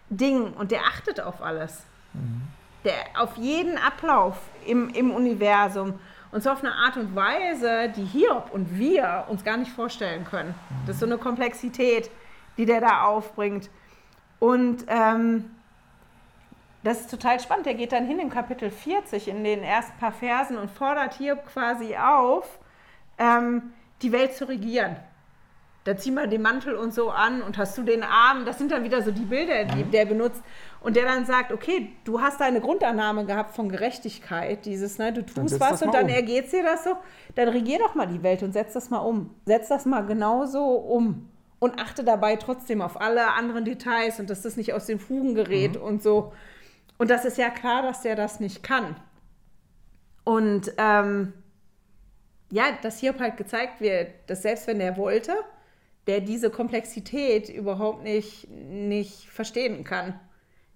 Ding 0.08 0.52
und 0.54 0.70
der 0.70 0.82
achtet 0.82 1.20
auf 1.20 1.42
alles. 1.42 1.84
Mhm 2.14 2.48
der, 2.84 2.94
auf 3.18 3.36
jeden 3.36 3.78
Ablauf 3.78 4.36
im, 4.66 4.88
im 4.90 5.10
Universum. 5.10 5.98
Und 6.30 6.42
zwar 6.42 6.54
auf 6.54 6.64
eine 6.64 6.72
Art 6.72 6.96
und 6.96 7.14
Weise, 7.14 7.92
die 7.94 8.04
Hiob 8.04 8.50
und 8.52 8.78
wir 8.78 9.26
uns 9.28 9.44
gar 9.44 9.56
nicht 9.56 9.70
vorstellen 9.70 10.24
können. 10.24 10.54
Das 10.86 10.96
ist 10.96 11.00
so 11.00 11.06
eine 11.06 11.18
Komplexität, 11.18 12.10
die 12.56 12.64
der 12.64 12.80
da 12.80 13.04
aufbringt. 13.04 13.70
Und 14.38 14.84
ähm, 14.88 15.50
das 16.82 17.00
ist 17.00 17.10
total 17.10 17.38
spannend. 17.38 17.66
Der 17.66 17.74
geht 17.74 17.92
dann 17.92 18.06
hin 18.06 18.18
im 18.18 18.30
Kapitel 18.30 18.70
40 18.70 19.28
in 19.28 19.44
den 19.44 19.62
ersten 19.62 19.96
paar 19.98 20.12
Versen 20.12 20.56
und 20.56 20.70
fordert 20.70 21.14
Hiob 21.14 21.46
quasi 21.46 21.96
auf, 21.96 22.58
ähm, 23.18 23.74
die 24.00 24.10
Welt 24.10 24.34
zu 24.34 24.48
regieren 24.48 24.96
da 25.84 25.96
zieh 25.96 26.12
mal 26.12 26.28
den 26.28 26.42
Mantel 26.42 26.74
und 26.76 26.94
so 26.94 27.10
an 27.10 27.42
und 27.42 27.58
hast 27.58 27.76
du 27.76 27.82
den 27.82 28.04
Arm. 28.04 28.44
Das 28.44 28.58
sind 28.58 28.70
dann 28.70 28.84
wieder 28.84 29.02
so 29.02 29.10
die 29.10 29.24
Bilder, 29.24 29.64
die 29.64 29.84
mhm. 29.84 29.90
der 29.90 30.04
benutzt. 30.04 30.42
Und 30.80 30.96
der 30.96 31.04
dann 31.04 31.26
sagt, 31.26 31.52
okay, 31.52 31.92
du 32.04 32.20
hast 32.20 32.40
deine 32.40 32.60
Grundannahme 32.60 33.24
gehabt 33.24 33.54
von 33.54 33.68
Gerechtigkeit, 33.68 34.64
dieses, 34.64 34.98
ne, 34.98 35.12
du 35.12 35.24
tust 35.24 35.60
was 35.60 35.82
und 35.82 35.92
dann 35.94 36.04
um. 36.04 36.10
ergeht 36.10 36.52
dir 36.52 36.62
das 36.62 36.84
so. 36.84 36.96
Dann 37.34 37.48
regier 37.48 37.78
doch 37.78 37.94
mal 37.94 38.06
die 38.06 38.22
Welt 38.22 38.42
und 38.42 38.52
setz 38.52 38.74
das 38.74 38.90
mal 38.90 38.98
um. 38.98 39.34
Setz 39.44 39.68
das 39.68 39.84
mal 39.84 40.02
genauso 40.02 40.64
um. 40.64 41.28
Und 41.58 41.80
achte 41.80 42.02
dabei 42.02 42.36
trotzdem 42.36 42.82
auf 42.82 43.00
alle 43.00 43.32
anderen 43.34 43.64
Details 43.64 44.18
und 44.18 44.30
dass 44.30 44.42
das 44.42 44.56
nicht 44.56 44.72
aus 44.74 44.86
den 44.86 44.98
Fugen 44.98 45.34
gerät 45.34 45.76
mhm. 45.76 45.82
und 45.82 46.02
so. 46.02 46.32
Und 46.98 47.10
das 47.10 47.24
ist 47.24 47.38
ja 47.38 47.50
klar, 47.50 47.82
dass 47.82 48.02
der 48.02 48.14
das 48.14 48.38
nicht 48.38 48.62
kann. 48.62 48.96
Und 50.24 50.72
ähm, 50.78 51.32
ja, 52.50 52.64
dass 52.82 52.98
hier 52.98 53.18
halt 53.18 53.36
gezeigt 53.36 53.80
wird, 53.80 54.10
dass 54.26 54.42
selbst 54.42 54.66
wenn 54.66 54.80
er 54.80 54.96
wollte, 54.96 55.32
der 56.06 56.20
diese 56.20 56.50
Komplexität 56.50 57.48
überhaupt 57.48 58.02
nicht, 58.02 58.48
nicht 58.50 59.28
verstehen 59.28 59.84
kann, 59.84 60.18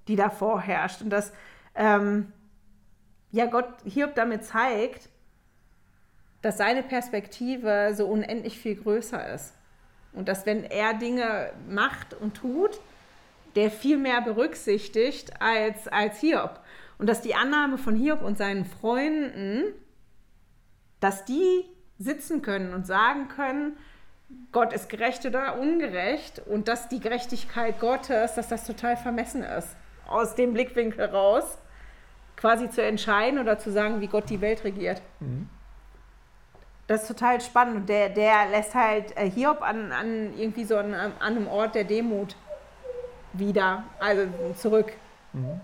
die 0.09 0.17
da 0.17 0.31
vorherrscht. 0.31 1.03
Und 1.03 1.11
dass 1.11 1.33
ähm, 1.75 2.33
ja 3.33 3.47
Gott 3.47 3.69
Hiob 3.85 4.15
damit 4.15 4.45
zeigt, 4.45 5.09
dass 6.43 6.59
seine 6.59 6.83
Perspektive 6.83 7.93
so 7.95 8.07
unendlich 8.07 8.59
viel 8.59 8.77
größer 8.77 9.35
ist. 9.35 9.55
Und 10.13 10.29
dass 10.29 10.47
wenn 10.47 10.65
er 10.65 10.95
Dinge 10.95 11.53
macht 11.69 12.15
und 12.15 12.35
tut, 12.35 12.81
der 13.57 13.71
viel 13.71 13.99
mehr 13.99 14.21
berücksichtigt 14.21 15.41
als, 15.41 15.89
als 15.89 16.21
Hiob. 16.21 16.61
Und 16.99 17.09
dass 17.09 17.21
die 17.21 17.35
Annahme 17.35 17.79
von 17.79 17.97
Hiob 17.97 18.23
und 18.23 18.39
seinen 18.39 18.65
Freunden, 18.65 19.65
dass 21.01 21.25
die 21.25 21.65
sitzen 21.99 22.43
können 22.43 22.73
und 22.73 22.87
sagen 22.87 23.29
können, 23.29 23.77
Gott 24.53 24.73
ist 24.73 24.89
gerecht 24.89 25.25
oder 25.27 25.59
ungerecht 25.59 26.41
und 26.47 26.69
dass 26.69 26.89
die 26.89 27.01
Gerechtigkeit 27.01 27.79
Gottes, 27.79 28.35
dass 28.35 28.49
das 28.49 28.65
total 28.65 28.97
vermessen 28.97 29.43
ist, 29.43 29.77
aus 30.09 30.35
dem 30.35 30.53
Blickwinkel 30.53 31.05
raus, 31.07 31.59
quasi 32.37 32.71
zu 32.71 32.83
entscheiden 32.83 33.39
oder 33.39 33.59
zu 33.59 33.71
sagen, 33.71 34.01
wie 34.01 34.09
Gott 34.09 34.29
die 34.31 34.41
Welt 34.41 34.65
regiert. 34.65 35.03
Mhm. 35.21 35.49
Das 36.87 37.03
ist 37.03 37.09
total 37.09 37.41
spannend 37.41 37.77
und 37.77 37.89
der, 37.89 38.09
der 38.09 38.49
lässt 38.49 38.75
halt 38.75 39.17
äh, 39.17 39.29
Hiob 39.29 39.63
an, 39.63 39.91
an 39.91 40.39
irgendwie 40.39 40.65
so 40.65 40.77
an, 40.77 40.95
an 40.95 41.13
einem 41.21 41.49
Ort 41.49 41.75
der 41.75 41.85
Demut 41.85 42.37
wieder, 43.33 43.85
also 43.99 44.27
zurück. 44.55 44.93
Mhm. 45.33 45.61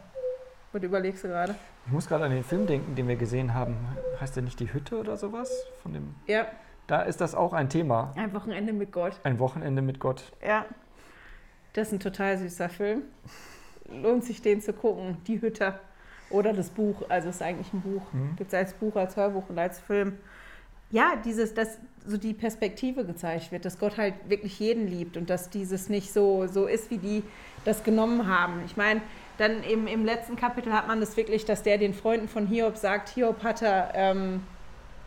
Und 0.73 0.83
überlegst 0.83 1.25
du 1.25 1.29
gerade? 1.29 1.55
Ich 1.87 1.93
muss 1.93 2.09
gerade 2.09 2.25
an 2.25 2.31
den 2.31 2.45
Film 2.45 2.67
denken, 2.67 2.95
den 2.95 3.09
wir 3.09 3.17
gesehen 3.17 3.55
haben. 3.55 3.77
Heißt 4.21 4.37
der 4.37 4.43
nicht 4.43 4.59
die 4.61 4.73
Hütte 4.73 4.99
oder 4.99 5.17
sowas? 5.17 5.51
Von 5.83 5.93
dem 5.93 6.15
ja. 6.27 6.47
Da 6.93 7.01
ist 7.01 7.23
das 7.23 7.35
auch 7.35 7.55
ein 7.55 7.71
Thema. 7.71 8.13
Ein 8.17 8.35
Wochenende 8.35 8.75
mit 8.75 8.93
Gott. 8.93 9.19
Ein 9.23 9.39
Wochenende 9.39 9.81
mit 9.81 9.99
Gott. 9.99 10.25
Ja. 10.47 10.67
Das 11.73 11.87
ist 11.89 11.95
ein 11.95 12.01
total 12.01 12.37
süßer 12.37 12.69
Film. 12.69 13.05
Lohnt 13.91 14.25
sich, 14.25 14.43
den 14.43 14.61
zu 14.61 14.75
gucken. 14.75 15.17
Die 15.27 15.41
Hütte. 15.41 15.81
Oder 16.29 16.53
das 16.53 16.69
Buch. 16.69 16.97
Also 17.09 17.31
es 17.31 17.37
ist 17.37 17.43
eigentlich 17.43 17.73
ein 17.73 17.81
Buch. 17.81 18.03
Mhm. 18.13 18.37
Gibt 18.37 18.53
es 18.53 18.55
als 18.55 18.75
Buch, 18.75 18.95
als 18.95 19.17
Hörbuch 19.17 19.45
und 19.49 19.59
als 19.59 19.81
Film. 19.81 20.19
Ja, 20.91 21.15
dieses, 21.25 21.55
dass 21.55 21.79
so 22.05 22.19
die 22.19 22.35
Perspektive 22.35 23.07
gezeigt 23.07 23.53
wird, 23.53 23.65
dass 23.65 23.79
Gott 23.79 23.97
halt 23.97 24.13
wirklich 24.29 24.61
jeden 24.61 24.87
liebt 24.87 25.17
und 25.17 25.31
dass 25.31 25.49
dieses 25.49 25.89
nicht 25.89 26.13
so, 26.13 26.47
so 26.47 26.67
ist, 26.67 26.91
wie 26.91 26.99
die 26.99 27.23
das 27.65 27.85
genommen 27.85 28.29
haben. 28.29 28.61
Ich 28.67 28.77
meine, 28.77 29.01
dann 29.39 29.63
im, 29.63 29.87
im 29.87 30.05
letzten 30.05 30.37
Kapitel 30.37 30.75
hat 30.75 30.89
man 30.89 31.01
das 31.01 31.17
wirklich, 31.17 31.47
dass 31.47 31.63
der 31.63 31.79
den 31.79 31.95
Freunden 31.95 32.29
von 32.29 32.47
Hiob 32.47 32.77
sagt, 32.77 33.09
Hiob 33.09 33.43
hatte 33.43 33.89
ähm, 33.95 34.43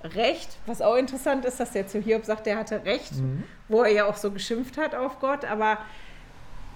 Recht, 0.04 0.58
was 0.66 0.82
auch 0.82 0.96
interessant 0.96 1.46
ist, 1.46 1.60
dass 1.60 1.72
der 1.72 1.88
zu 1.88 2.00
Hiob 2.00 2.26
sagt, 2.26 2.46
der 2.46 2.58
hatte 2.58 2.86
Recht, 2.86 3.16
mhm. 3.16 3.44
wo 3.68 3.82
er 3.84 3.92
ja 3.92 4.06
auch 4.06 4.18
so 4.18 4.32
geschimpft 4.32 4.78
hat 4.78 4.94
auf 4.94 5.20
Gott, 5.20 5.46
aber 5.46 5.80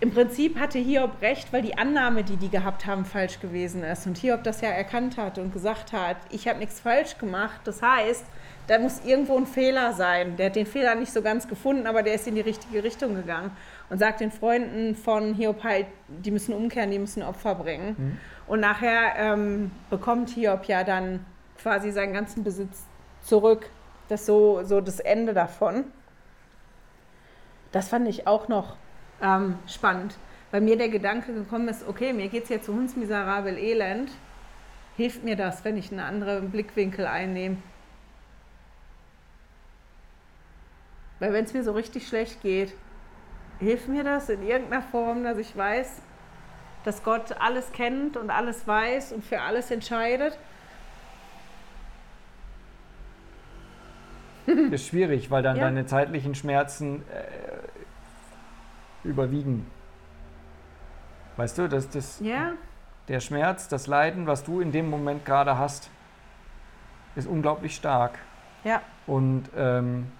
im 0.01 0.11
Prinzip 0.11 0.57
hatte 0.57 0.79
Hiob 0.79 1.21
recht, 1.21 1.51
weil 1.51 1.61
die 1.61 1.77
Annahme, 1.77 2.23
die 2.23 2.37
die 2.37 2.49
gehabt 2.49 2.85
haben, 2.85 3.03
falsch 3.03 3.41
gewesen 3.41 3.83
ist. 3.83 4.07
Und 4.07 4.17
Hiob 4.17 4.43
das 4.43 4.61
ja 4.61 4.69
erkannt 4.69 5.17
hat 5.17 5.37
und 5.37 5.51
gesagt 5.51 5.91
hat, 5.91 6.15
ich 6.29 6.47
habe 6.47 6.59
nichts 6.59 6.79
falsch 6.79 7.17
gemacht. 7.17 7.59
Das 7.65 7.81
heißt, 7.81 8.23
da 8.67 8.79
muss 8.79 9.03
irgendwo 9.03 9.37
ein 9.37 9.45
Fehler 9.45 9.91
sein. 9.91 10.37
Der 10.37 10.47
hat 10.47 10.55
den 10.55 10.65
Fehler 10.65 10.95
nicht 10.95 11.11
so 11.11 11.21
ganz 11.21 11.49
gefunden, 11.49 11.85
aber 11.85 12.01
der 12.01 12.13
ist 12.13 12.27
in 12.27 12.35
die 12.35 12.41
richtige 12.41 12.81
Richtung 12.81 13.15
gegangen. 13.15 13.51
Und 13.89 13.97
sagt 13.97 14.21
den 14.21 14.31
Freunden 14.31 14.95
von 14.95 15.33
Hiob 15.33 15.63
halt, 15.63 15.87
die 16.07 16.31
müssen 16.31 16.53
umkehren, 16.53 16.91
die 16.91 16.99
müssen 16.99 17.21
Opfer 17.21 17.55
bringen. 17.55 17.95
Mhm. 17.97 18.17
Und 18.47 18.61
nachher 18.61 19.15
ähm, 19.17 19.71
bekommt 19.89 20.29
Hiob 20.29 20.65
ja 20.65 20.85
dann 20.85 21.25
quasi 21.61 21.91
seinen 21.91 22.13
ganzen 22.13 22.43
Besitz 22.45 22.83
zurück. 23.29 23.69
Das 24.09 24.21
ist 24.21 24.25
so, 24.25 24.63
so 24.63 24.81
das 24.81 24.99
Ende 24.99 25.33
davon. 25.33 25.85
Das 27.71 27.87
fand 27.87 28.07
ich 28.07 28.25
auch 28.25 28.47
noch 28.47 28.75
ähm, 29.21 29.59
spannend, 29.67 30.17
weil 30.51 30.61
mir 30.61 30.77
der 30.77 30.89
Gedanke 30.89 31.33
gekommen 31.33 31.67
ist, 31.67 31.87
okay, 31.87 32.13
mir 32.13 32.27
geht 32.29 32.43
es 32.43 32.49
jetzt 32.49 32.65
so 32.65 32.73
hundsmiserabel 32.73 33.57
elend. 33.57 34.11
Hilft 34.97 35.23
mir 35.23 35.35
das, 35.35 35.63
wenn 35.63 35.77
ich 35.77 35.91
einen 35.91 36.01
anderen 36.01 36.49
Blickwinkel 36.49 37.05
einnehme? 37.05 37.57
Weil 41.19 41.33
wenn 41.33 41.45
es 41.45 41.53
mir 41.53 41.63
so 41.63 41.73
richtig 41.73 42.07
schlecht 42.07 42.41
geht, 42.41 42.73
hilft 43.59 43.87
mir 43.87 44.03
das 44.03 44.29
in 44.29 44.41
irgendeiner 44.41 44.81
Form, 44.81 45.23
dass 45.23 45.37
ich 45.37 45.55
weiß, 45.55 46.01
dass 46.85 47.03
Gott 47.03 47.33
alles 47.39 47.71
kennt 47.71 48.17
und 48.17 48.31
alles 48.31 48.65
weiß 48.65 49.11
und 49.11 49.23
für 49.23 49.41
alles 49.41 49.69
entscheidet 49.69 50.37
ist 54.71 54.87
schwierig, 54.87 55.31
weil 55.31 55.43
dann 55.43 55.57
ja. 55.57 55.63
deine 55.63 55.85
zeitlichen 55.85 56.35
Schmerzen 56.35 57.03
äh, 57.03 59.07
überwiegen. 59.07 59.65
Weißt 61.37 61.57
du, 61.57 61.69
dass 61.69 61.89
das, 61.89 62.19
ja. 62.19 62.53
der 63.07 63.19
Schmerz, 63.19 63.67
das 63.67 63.87
Leiden, 63.87 64.27
was 64.27 64.43
du 64.43 64.59
in 64.59 64.71
dem 64.71 64.89
Moment 64.89 65.25
gerade 65.25 65.57
hast, 65.57 65.89
ist 67.15 67.27
unglaublich 67.27 67.75
stark. 67.75 68.19
Ja. 68.63 68.81
Und, 69.07 69.49
ähm, 69.55 70.11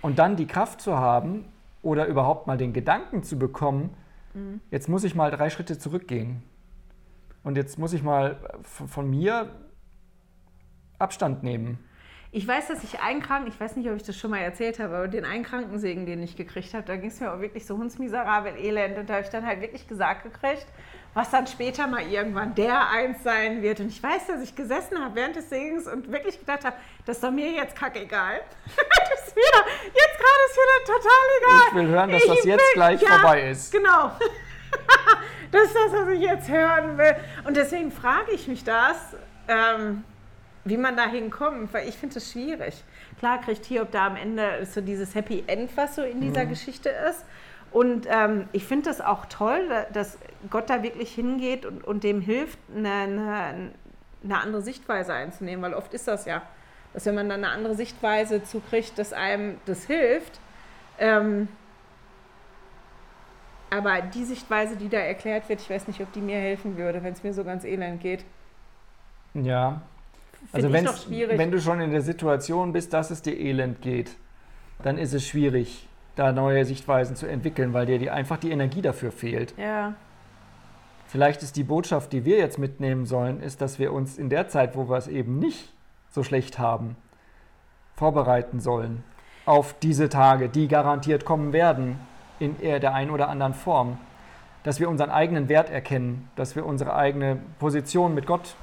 und 0.00 0.18
dann 0.18 0.36
die 0.36 0.46
Kraft 0.46 0.80
zu 0.80 0.98
haben 0.98 1.44
oder 1.82 2.06
überhaupt 2.06 2.46
mal 2.46 2.58
den 2.58 2.72
Gedanken 2.72 3.22
zu 3.22 3.38
bekommen, 3.38 3.94
mhm. 4.34 4.60
jetzt 4.70 4.88
muss 4.88 5.04
ich 5.04 5.14
mal 5.14 5.30
drei 5.30 5.50
Schritte 5.50 5.78
zurückgehen. 5.78 6.42
Und 7.44 7.56
jetzt 7.56 7.78
muss 7.78 7.92
ich 7.92 8.02
mal 8.02 8.36
von, 8.62 8.88
von 8.88 9.10
mir 9.10 9.48
Abstand 11.02 11.42
nehmen. 11.42 11.78
Ich 12.34 12.48
weiß, 12.48 12.68
dass 12.68 12.82
ich 12.82 12.98
einen 13.00 13.20
Kranken, 13.20 13.48
ich 13.48 13.60
weiß 13.60 13.76
nicht, 13.76 13.90
ob 13.90 13.96
ich 13.96 14.04
das 14.04 14.16
schon 14.16 14.30
mal 14.30 14.38
erzählt 14.38 14.78
habe, 14.78 14.96
aber 14.96 15.08
den 15.08 15.26
einen 15.26 15.44
Krankensegen, 15.44 16.06
den 16.06 16.22
ich 16.22 16.34
gekriegt 16.34 16.72
habe, 16.72 16.82
da 16.84 16.96
ging 16.96 17.10
es 17.10 17.20
mir 17.20 17.30
auch 17.30 17.40
wirklich 17.40 17.66
so 17.66 17.76
hundsmiserabel 17.76 18.56
elend. 18.56 18.96
Und 18.96 19.10
da 19.10 19.14
habe 19.14 19.24
ich 19.24 19.28
dann 19.28 19.44
halt 19.44 19.60
wirklich 19.60 19.86
gesagt 19.86 20.22
gekriegt, 20.22 20.66
was 21.12 21.30
dann 21.30 21.46
später 21.46 21.86
mal 21.86 22.00
irgendwann 22.00 22.54
der 22.54 22.88
eins 22.88 23.22
sein 23.22 23.60
wird. 23.60 23.80
Und 23.80 23.88
ich 23.88 24.02
weiß, 24.02 24.28
dass 24.28 24.42
ich 24.42 24.56
gesessen 24.56 24.98
habe 24.98 25.14
während 25.14 25.36
des 25.36 25.50
Segens 25.50 25.86
und 25.86 26.10
wirklich 26.10 26.38
gedacht 26.40 26.64
habe, 26.64 26.76
das 27.04 27.18
ist 27.18 27.22
doch 27.22 27.30
mir 27.30 27.50
jetzt 27.50 27.76
kackegal. 27.76 28.40
das 28.64 29.28
ist 29.28 29.36
wieder, 29.36 29.66
jetzt 29.88 30.18
gerade 30.18 30.42
ist 30.48 30.56
wieder 30.56 30.94
total 30.94 31.22
egal. 31.38 31.66
Ich 31.68 31.74
will 31.74 31.88
hören, 31.88 32.10
dass 32.12 32.22
ich 32.22 32.28
das 32.28 32.44
jetzt 32.44 32.60
will, 32.60 32.72
gleich 32.72 33.02
ja, 33.02 33.08
vorbei 33.10 33.50
ist. 33.50 33.72
Genau. 33.72 34.12
das 35.50 35.64
ist 35.64 35.74
das, 35.74 35.92
was 35.92 36.08
ich 36.08 36.20
jetzt 36.22 36.48
hören 36.48 36.96
will. 36.96 37.14
Und 37.44 37.58
deswegen 37.58 37.92
frage 37.92 38.30
ich 38.32 38.48
mich 38.48 38.64
das. 38.64 38.96
Ähm, 39.48 40.04
wie 40.64 40.76
man 40.76 40.96
da 40.96 41.06
hinkommt, 41.08 41.72
weil 41.74 41.88
ich 41.88 41.96
finde 41.96 42.18
es 42.18 42.30
schwierig. 42.30 42.84
Klar 43.18 43.40
kriegt 43.40 43.64
Hiob 43.66 43.90
da 43.90 44.06
am 44.06 44.16
Ende 44.16 44.64
so 44.64 44.80
dieses 44.80 45.14
Happy 45.14 45.44
End, 45.46 45.76
was 45.76 45.96
so 45.96 46.02
in 46.02 46.20
dieser 46.20 46.44
mhm. 46.44 46.50
Geschichte 46.50 46.88
ist. 47.10 47.24
Und 47.72 48.06
ähm, 48.08 48.48
ich 48.52 48.64
finde 48.64 48.90
das 48.90 49.00
auch 49.00 49.26
toll, 49.26 49.66
dass 49.92 50.18
Gott 50.50 50.68
da 50.68 50.82
wirklich 50.82 51.14
hingeht 51.14 51.64
und, 51.64 51.82
und 51.82 52.04
dem 52.04 52.20
hilft, 52.20 52.58
eine, 52.74 52.90
eine, 52.90 53.70
eine, 54.22 54.38
andere 54.38 54.62
Sichtweise 54.62 55.14
einzunehmen, 55.14 55.62
weil 55.62 55.74
oft 55.74 55.94
ist 55.94 56.06
das 56.06 56.26
ja, 56.26 56.42
dass 56.92 57.06
wenn 57.06 57.14
man 57.14 57.30
dann 57.30 57.44
eine 57.44 57.52
andere 57.52 57.74
Sichtweise 57.74 58.44
zukriegt, 58.44 58.98
dass 58.98 59.14
einem 59.14 59.56
das 59.64 59.84
hilft. 59.84 60.38
Ähm, 60.98 61.48
aber 63.70 64.02
die 64.02 64.24
Sichtweise, 64.24 64.76
die 64.76 64.90
da 64.90 64.98
erklärt 64.98 65.48
wird, 65.48 65.62
ich 65.62 65.70
weiß 65.70 65.88
nicht, 65.88 66.02
ob 66.02 66.12
die 66.12 66.20
mir 66.20 66.36
helfen 66.36 66.76
würde, 66.76 67.02
wenn 67.02 67.14
es 67.14 67.22
mir 67.22 67.32
so 67.32 67.42
ganz 67.42 67.64
elend 67.64 68.02
geht. 68.02 68.22
Ja, 69.32 69.80
also 70.50 70.72
wenn 70.72 71.50
du 71.50 71.60
schon 71.60 71.80
in 71.80 71.90
der 71.90 72.02
Situation 72.02 72.72
bist, 72.72 72.92
dass 72.92 73.10
es 73.10 73.22
dir 73.22 73.38
elend 73.38 73.80
geht, 73.82 74.16
dann 74.82 74.98
ist 74.98 75.12
es 75.14 75.26
schwierig, 75.26 75.88
da 76.16 76.32
neue 76.32 76.64
Sichtweisen 76.64 77.16
zu 77.16 77.26
entwickeln, 77.26 77.72
weil 77.72 77.86
dir 77.86 77.98
die, 77.98 78.10
einfach 78.10 78.38
die 78.38 78.50
Energie 78.50 78.82
dafür 78.82 79.12
fehlt. 79.12 79.54
Ja. 79.56 79.94
Vielleicht 81.06 81.42
ist 81.42 81.56
die 81.56 81.64
Botschaft, 81.64 82.12
die 82.12 82.24
wir 82.24 82.38
jetzt 82.38 82.58
mitnehmen 82.58 83.06
sollen, 83.06 83.40
ist, 83.40 83.60
dass 83.60 83.78
wir 83.78 83.92
uns 83.92 84.18
in 84.18 84.28
der 84.28 84.48
Zeit, 84.48 84.76
wo 84.76 84.88
wir 84.88 84.96
es 84.96 85.08
eben 85.08 85.38
nicht 85.38 85.72
so 86.10 86.22
schlecht 86.22 86.58
haben, 86.58 86.96
vorbereiten 87.96 88.60
sollen 88.60 89.04
auf 89.44 89.74
diese 89.80 90.08
Tage, 90.08 90.48
die 90.48 90.68
garantiert 90.68 91.24
kommen 91.24 91.52
werden 91.52 91.98
in 92.38 92.56
der 92.58 92.94
einen 92.94 93.10
oder 93.10 93.28
anderen 93.28 93.54
Form. 93.54 93.98
Dass 94.62 94.78
wir 94.78 94.88
unseren 94.88 95.10
eigenen 95.10 95.48
Wert 95.48 95.70
erkennen, 95.70 96.30
dass 96.36 96.54
wir 96.54 96.64
unsere 96.64 96.94
eigene 96.94 97.38
Position 97.58 98.14
mit 98.14 98.26
Gott 98.26 98.54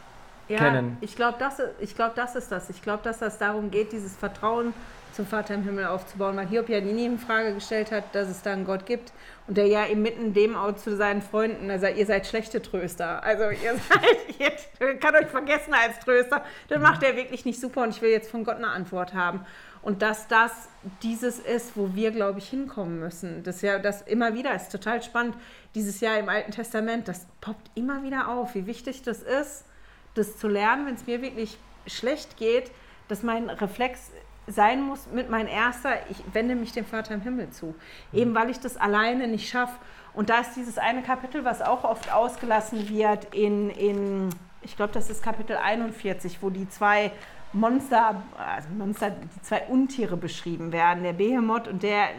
ja, 0.50 0.58
kennen. 0.58 0.98
Ich 1.02 1.16
glaube, 1.16 1.38
das, 1.40 1.62
glaub, 1.96 2.16
das 2.16 2.36
ist 2.36 2.52
das. 2.52 2.70
Ich 2.70 2.82
glaube, 2.82 3.04
dass 3.04 3.20
das 3.20 3.38
darum 3.38 3.72
geht, 3.72 3.92
dieses 3.92 4.16
Vertrauen 4.16 4.74
zum 5.14 5.26
Vater 5.26 5.56
im 5.56 5.64
Himmel 5.64 5.86
aufzubauen, 5.86 6.38
weil 6.38 6.48
Hiob 6.48 6.70
ja 6.70 6.82
nie 6.82 7.06
in 7.06 7.20
Frage 7.20 7.54
gestellt 7.54 7.92
hat, 7.92 8.04
dass 8.14 8.30
es 8.30 8.42
da 8.42 8.54
einen 8.54 8.66
Gott 8.66 8.86
gibt 8.86 9.12
und 9.48 9.58
der 9.58 9.66
ja 9.68 9.84
inmitten 9.84 10.34
dem 10.34 10.56
auch 10.56 10.76
zu 10.76 10.96
seinen 10.96 11.22
Freunden, 11.22 11.70
also 11.70 11.88
ihr 11.88 12.06
seid 12.06 12.28
schlechte 12.28 12.62
Tröster, 12.62 13.24
also 13.24 13.50
ihr 13.50 13.76
seid, 13.90 14.80
ihr 14.80 14.96
kann 14.98 15.16
euch 15.16 15.28
vergessen 15.28 15.74
als 15.74 16.00
Tröster, 16.00 16.44
dann 16.68 16.82
macht 16.82 17.04
er 17.04 17.16
wirklich 17.16 17.46
nicht 17.46 17.60
super 17.60 17.84
und 17.84 17.90
ich 17.90 18.02
will 18.02 18.12
jetzt 18.12 18.30
von 18.30 18.44
Gott 18.44 18.58
eine 18.58 18.70
Antwort 18.70 19.14
haben. 19.14 19.46
Und 19.82 20.02
dass 20.02 20.28
das 20.28 20.52
dieses 21.04 21.40
ist, 21.40 21.78
wo 21.78 21.96
wir, 21.96 22.12
glaube 22.12 22.40
ich, 22.40 22.50
hinkommen 22.50 23.00
müssen. 23.00 23.44
Das 23.44 23.62
ja, 23.62 23.80
das 23.80 24.02
immer 24.02 24.34
wieder 24.34 24.54
ist 24.54 24.72
total 24.72 25.02
spannend. 25.02 25.36
Dieses 25.74 26.02
Jahr 26.02 26.18
im 26.18 26.28
Alten 26.28 26.52
Testament, 26.52 27.08
das 27.08 27.28
poppt 27.40 27.72
immer 27.76 28.04
wieder 28.04 28.28
auf, 28.28 28.56
wie 28.56 28.68
wichtig 28.68 29.04
das 29.04 29.22
ist, 29.22 29.64
das 30.16 30.38
zu 30.38 30.48
lernen, 30.48 30.86
wenn 30.86 30.96
es 30.96 31.06
mir 31.06 31.22
wirklich 31.22 31.58
schlecht 31.88 32.38
geht, 32.38 32.72
dass 33.08 33.24
mein 33.24 33.50
Reflex 33.50 34.12
sein 34.48 34.82
muss 34.82 35.08
mit 35.12 35.30
mein 35.30 35.48
erster, 35.48 35.92
ich 36.10 36.18
wende 36.34 36.56
mich 36.56 36.72
dem 36.72 36.86
Vater 36.86 37.14
im 37.14 37.22
Himmel 37.22 37.50
zu. 37.52 37.76
Eben 38.14 38.34
weil 38.34 38.50
ich 38.50 38.60
das 38.60 38.78
alleine 38.78 39.28
nicht 39.28 39.50
schaffe. 39.50 39.76
Und 40.14 40.30
da 40.30 40.40
ist 40.40 40.56
dieses 40.56 40.78
eine 40.78 41.04
Kapitel, 41.04 41.46
was 41.46 41.62
auch 41.62 41.84
oft 41.84 42.12
ausgelassen 42.12 42.90
wird 42.90 43.34
in, 43.34 43.70
in 43.70 44.30
ich 44.62 44.76
glaube, 44.76 44.92
das 44.94 45.10
ist 45.10 45.24
Kapitel 45.24 45.56
41, 45.56 46.42
wo 46.42 46.50
die 46.50 46.68
zwei 46.68 47.12
Monster, 47.54 48.22
also 48.38 48.70
Monster, 48.78 49.12
die 49.12 49.42
zwei 49.42 49.64
Untiere 49.68 50.18
beschrieben 50.18 50.72
werden, 50.72 51.04
der 51.04 51.14
Behemoth 51.14 51.68
und 51.68 51.84
der 51.84 52.10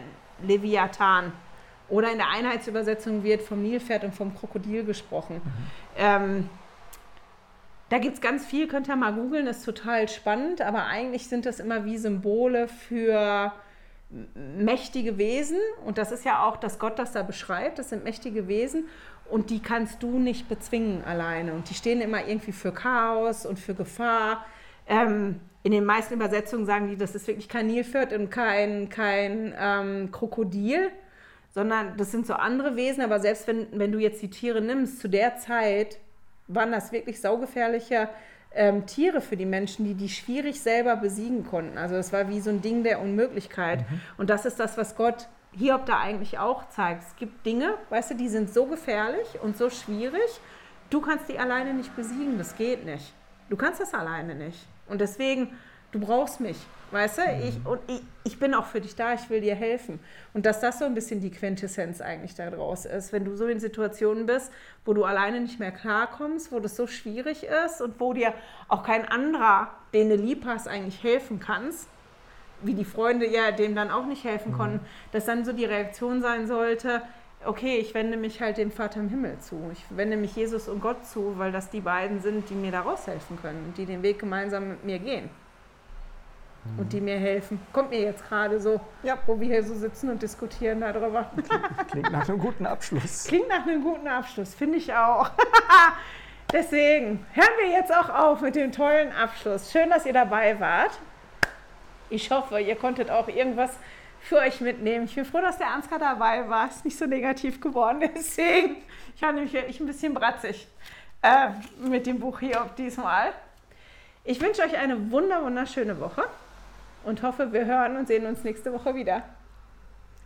Leviathan. 0.41 1.31
Oder 1.89 2.11
in 2.11 2.17
der 2.17 2.29
Einheitsübersetzung 2.29 3.23
wird 3.23 3.41
vom 3.41 3.61
Nilpferd 3.61 4.05
und 4.05 4.15
vom 4.15 4.33
Krokodil 4.35 4.85
gesprochen. 4.85 5.41
Mhm. 5.43 5.51
Ähm, 5.97 6.49
da 7.91 7.97
gibt 7.97 8.15
es 8.15 8.21
ganz 8.21 8.45
viel, 8.45 8.69
könnt 8.69 8.87
ihr 8.87 8.95
mal 8.95 9.11
googeln, 9.11 9.47
ist 9.47 9.65
total 9.65 10.07
spannend, 10.07 10.61
aber 10.61 10.85
eigentlich 10.85 11.27
sind 11.27 11.45
das 11.45 11.59
immer 11.59 11.83
wie 11.83 11.97
Symbole 11.97 12.69
für 12.69 13.51
mächtige 14.57 15.17
Wesen. 15.17 15.57
Und 15.85 15.97
das 15.97 16.13
ist 16.13 16.23
ja 16.23 16.45
auch, 16.45 16.55
dass 16.55 16.79
Gott 16.79 16.97
das 16.99 17.11
da 17.11 17.21
beschreibt, 17.21 17.79
das 17.79 17.89
sind 17.89 18.05
mächtige 18.05 18.47
Wesen 18.47 18.85
und 19.29 19.49
die 19.49 19.59
kannst 19.59 20.01
du 20.03 20.19
nicht 20.19 20.47
bezwingen 20.47 21.03
alleine. 21.03 21.51
Und 21.51 21.69
die 21.69 21.73
stehen 21.73 21.99
immer 21.99 22.25
irgendwie 22.25 22.53
für 22.53 22.71
Chaos 22.71 23.45
und 23.45 23.59
für 23.59 23.73
Gefahr. 23.73 24.45
Ähm, 24.87 25.41
in 25.63 25.73
den 25.73 25.83
meisten 25.83 26.13
Übersetzungen 26.13 26.65
sagen 26.65 26.87
die, 26.87 26.95
das 26.95 27.13
ist 27.13 27.27
wirklich 27.27 27.49
kein 27.49 27.67
Nilpferd 27.67 28.13
und 28.13 28.29
kein, 28.29 28.87
kein 28.87 29.53
ähm, 29.59 30.11
Krokodil, 30.13 30.91
sondern 31.53 31.97
das 31.97 32.11
sind 32.11 32.25
so 32.25 32.35
andere 32.35 32.77
Wesen. 32.77 33.03
Aber 33.03 33.19
selbst 33.19 33.47
wenn, 33.47 33.67
wenn 33.73 33.91
du 33.91 33.99
jetzt 33.99 34.21
die 34.21 34.29
Tiere 34.29 34.61
nimmst, 34.61 35.01
zu 35.01 35.09
der 35.09 35.35
Zeit 35.35 35.99
waren 36.53 36.71
das 36.71 36.91
wirklich 36.91 37.21
saugefährliche 37.21 38.09
ähm, 38.53 38.85
Tiere 38.85 39.21
für 39.21 39.37
die 39.37 39.45
Menschen, 39.45 39.85
die 39.85 39.93
die 39.93 40.09
schwierig 40.09 40.61
selber 40.61 40.95
besiegen 40.95 41.45
konnten. 41.45 41.77
Also 41.77 41.95
das 41.95 42.11
war 42.11 42.29
wie 42.29 42.41
so 42.41 42.49
ein 42.49 42.61
Ding 42.61 42.83
der 42.83 43.01
Unmöglichkeit. 43.01 43.89
Mhm. 43.89 44.01
Und 44.17 44.29
das 44.29 44.45
ist 44.45 44.59
das, 44.59 44.77
was 44.77 44.95
Gott 44.95 45.27
Hiob 45.53 45.85
da 45.85 45.99
eigentlich 45.99 46.39
auch 46.39 46.69
zeigt. 46.69 47.03
Es 47.03 47.15
gibt 47.17 47.45
Dinge, 47.45 47.75
weißt 47.89 48.11
du, 48.11 48.15
die 48.15 48.29
sind 48.29 48.53
so 48.53 48.65
gefährlich 48.65 49.27
und 49.41 49.57
so 49.57 49.69
schwierig, 49.69 50.39
du 50.89 51.01
kannst 51.01 51.27
die 51.29 51.39
alleine 51.39 51.73
nicht 51.73 51.95
besiegen, 51.95 52.37
das 52.37 52.55
geht 52.55 52.85
nicht. 52.85 53.13
Du 53.49 53.57
kannst 53.57 53.81
das 53.81 53.93
alleine 53.93 54.33
nicht. 54.33 54.65
Und 54.87 55.01
deswegen, 55.01 55.57
du 55.91 55.99
brauchst 55.99 56.39
mich. 56.39 56.57
Weißt 56.91 57.19
du, 57.19 57.21
ich, 57.47 57.57
mhm. 57.59 57.65
und 57.67 57.79
ich, 57.87 58.01
ich 58.25 58.39
bin 58.39 58.53
auch 58.53 58.65
für 58.65 58.81
dich 58.81 58.95
da, 58.95 59.13
ich 59.13 59.29
will 59.29 59.39
dir 59.39 59.55
helfen. 59.55 59.99
Und 60.33 60.45
dass 60.45 60.59
das 60.59 60.79
so 60.79 60.85
ein 60.85 60.93
bisschen 60.93 61.21
die 61.21 61.31
Quintessenz 61.31 62.01
eigentlich 62.01 62.35
daraus 62.35 62.85
ist, 62.85 63.13
wenn 63.13 63.23
du 63.23 63.35
so 63.37 63.47
in 63.47 63.61
Situationen 63.61 64.25
bist, 64.25 64.51
wo 64.83 64.93
du 64.93 65.05
alleine 65.05 65.39
nicht 65.39 65.59
mehr 65.59 65.71
klarkommst, 65.71 66.51
wo 66.51 66.59
das 66.59 66.75
so 66.75 66.87
schwierig 66.87 67.45
ist 67.65 67.81
und 67.81 67.99
wo 67.99 68.11
dir 68.11 68.33
auch 68.67 68.83
kein 68.83 69.07
anderer, 69.07 69.71
den 69.93 70.09
du 70.09 70.15
lieb 70.15 70.43
hast, 70.45 70.67
eigentlich 70.67 71.01
helfen 71.01 71.39
kannst, 71.39 71.87
wie 72.61 72.73
die 72.73 72.85
Freunde 72.85 73.27
ja 73.27 73.51
dem 73.51 73.73
dann 73.73 73.89
auch 73.89 74.05
nicht 74.05 74.25
helfen 74.25 74.51
mhm. 74.51 74.57
konnten, 74.57 74.79
dass 75.13 75.25
dann 75.25 75.45
so 75.45 75.53
die 75.53 75.65
Reaktion 75.65 76.21
sein 76.21 76.45
sollte, 76.45 77.01
okay, 77.45 77.77
ich 77.77 77.93
wende 77.93 78.17
mich 78.17 78.41
halt 78.41 78.57
dem 78.57 78.69
Vater 78.69 78.99
im 78.99 79.09
Himmel 79.09 79.39
zu. 79.39 79.71
Ich 79.71 79.83
wende 79.89 80.17
mich 80.17 80.35
Jesus 80.35 80.67
und 80.67 80.81
Gott 80.81 81.07
zu, 81.07 81.39
weil 81.39 81.53
das 81.53 81.69
die 81.69 81.79
beiden 81.79 82.19
sind, 82.19 82.49
die 82.49 82.53
mir 82.53 82.71
da 82.71 82.81
raushelfen 82.81 83.41
können, 83.41 83.73
die 83.77 83.85
den 83.85 84.03
Weg 84.03 84.19
gemeinsam 84.19 84.67
mit 84.67 84.83
mir 84.83 84.99
gehen 84.99 85.29
und 86.77 86.93
die 86.93 87.01
mir 87.01 87.17
helfen. 87.17 87.59
Kommt 87.73 87.89
mir 87.89 88.01
jetzt 88.01 88.27
gerade 88.27 88.59
so, 88.59 88.79
ja, 89.03 89.17
wo 89.25 89.39
wir 89.39 89.47
hier 89.47 89.63
so 89.63 89.73
sitzen 89.73 90.09
und 90.09 90.21
diskutieren 90.21 90.81
darüber. 90.81 91.31
Klingt 91.89 92.11
nach 92.11 92.27
einem 92.27 92.37
guten 92.37 92.65
Abschluss. 92.65 93.25
Klingt 93.25 93.49
nach 93.49 93.65
einem 93.65 93.83
guten 93.83 94.07
Abschluss, 94.07 94.53
finde 94.53 94.77
ich 94.77 94.93
auch. 94.93 95.31
Deswegen 96.53 97.25
hören 97.33 97.53
wir 97.59 97.69
jetzt 97.71 97.93
auch 97.93 98.09
auf 98.09 98.41
mit 98.41 98.55
dem 98.55 98.71
tollen 98.71 99.11
Abschluss. 99.11 99.71
Schön, 99.71 99.89
dass 99.89 100.05
ihr 100.05 100.13
dabei 100.13 100.59
wart. 100.59 100.99
Ich 102.09 102.29
hoffe, 102.29 102.59
ihr 102.59 102.75
konntet 102.75 103.09
auch 103.09 103.27
irgendwas 103.27 103.71
für 104.19 104.37
euch 104.37 104.61
mitnehmen. 104.61 105.05
Ich 105.05 105.15
bin 105.15 105.25
froh, 105.25 105.41
dass 105.41 105.57
der 105.57 105.69
Ansgar 105.69 105.97
dabei 105.97 106.47
war. 106.47 106.67
Ist 106.67 106.85
nicht 106.85 106.97
so 106.97 107.05
negativ 107.05 107.59
geworden. 107.59 108.01
Deswegen, 108.15 108.77
ich 109.15 109.21
war 109.21 109.31
nämlich 109.31 109.53
wirklich 109.53 109.79
ein 109.79 109.87
bisschen 109.87 110.13
bratzig 110.13 110.67
äh, 111.23 111.49
mit 111.79 112.05
dem 112.05 112.19
Buch 112.19 112.39
hier 112.39 112.69
diesmal. 112.77 113.31
Ich 114.23 114.39
wünsche 114.39 114.61
euch 114.61 114.77
eine 114.77 115.09
wunder 115.09 115.43
wunderschöne 115.43 115.99
Woche 115.99 116.23
und 117.03 117.23
hoffe, 117.23 117.51
wir 117.51 117.65
hören 117.65 117.97
und 117.97 118.07
sehen 118.07 118.25
uns 118.25 118.43
nächste 118.43 118.71
Woche 118.73 118.95
wieder. 118.95 119.23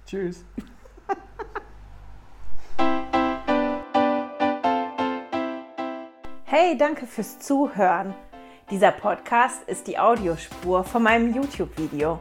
Tschüss. 0.05 0.45
Hey, 6.47 6.78
danke 6.78 7.05
fürs 7.05 7.39
Zuhören. 7.39 8.13
Dieser 8.69 8.91
Podcast 8.91 9.67
ist 9.67 9.88
die 9.88 9.99
Audiospur 9.99 10.86
von 10.86 11.03
meinem 11.03 11.34
YouTube-Video. 11.34 12.17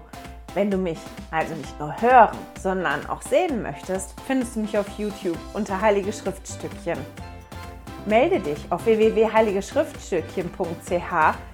Wenn 0.55 0.73
du 0.73 0.77
mich 0.77 0.99
also 1.31 1.55
nicht 1.55 1.79
nur 1.79 2.01
hören, 2.01 2.37
sondern 2.61 3.07
auch 3.07 3.23
sehen 3.23 3.63
möchtest, 3.63 4.21
findest 4.27 4.57
du 4.57 4.61
mich 4.61 4.77
auf 4.77 4.89
YouTube 4.99 5.39
unter 5.53 5.81
Heilige 5.81 6.13
Schriftstückchen. 6.13 6.99
Melde 8.07 8.41
dich 8.41 8.59
auf 8.71 8.87
www.heiligeschriftstückchen.ch 8.87 11.54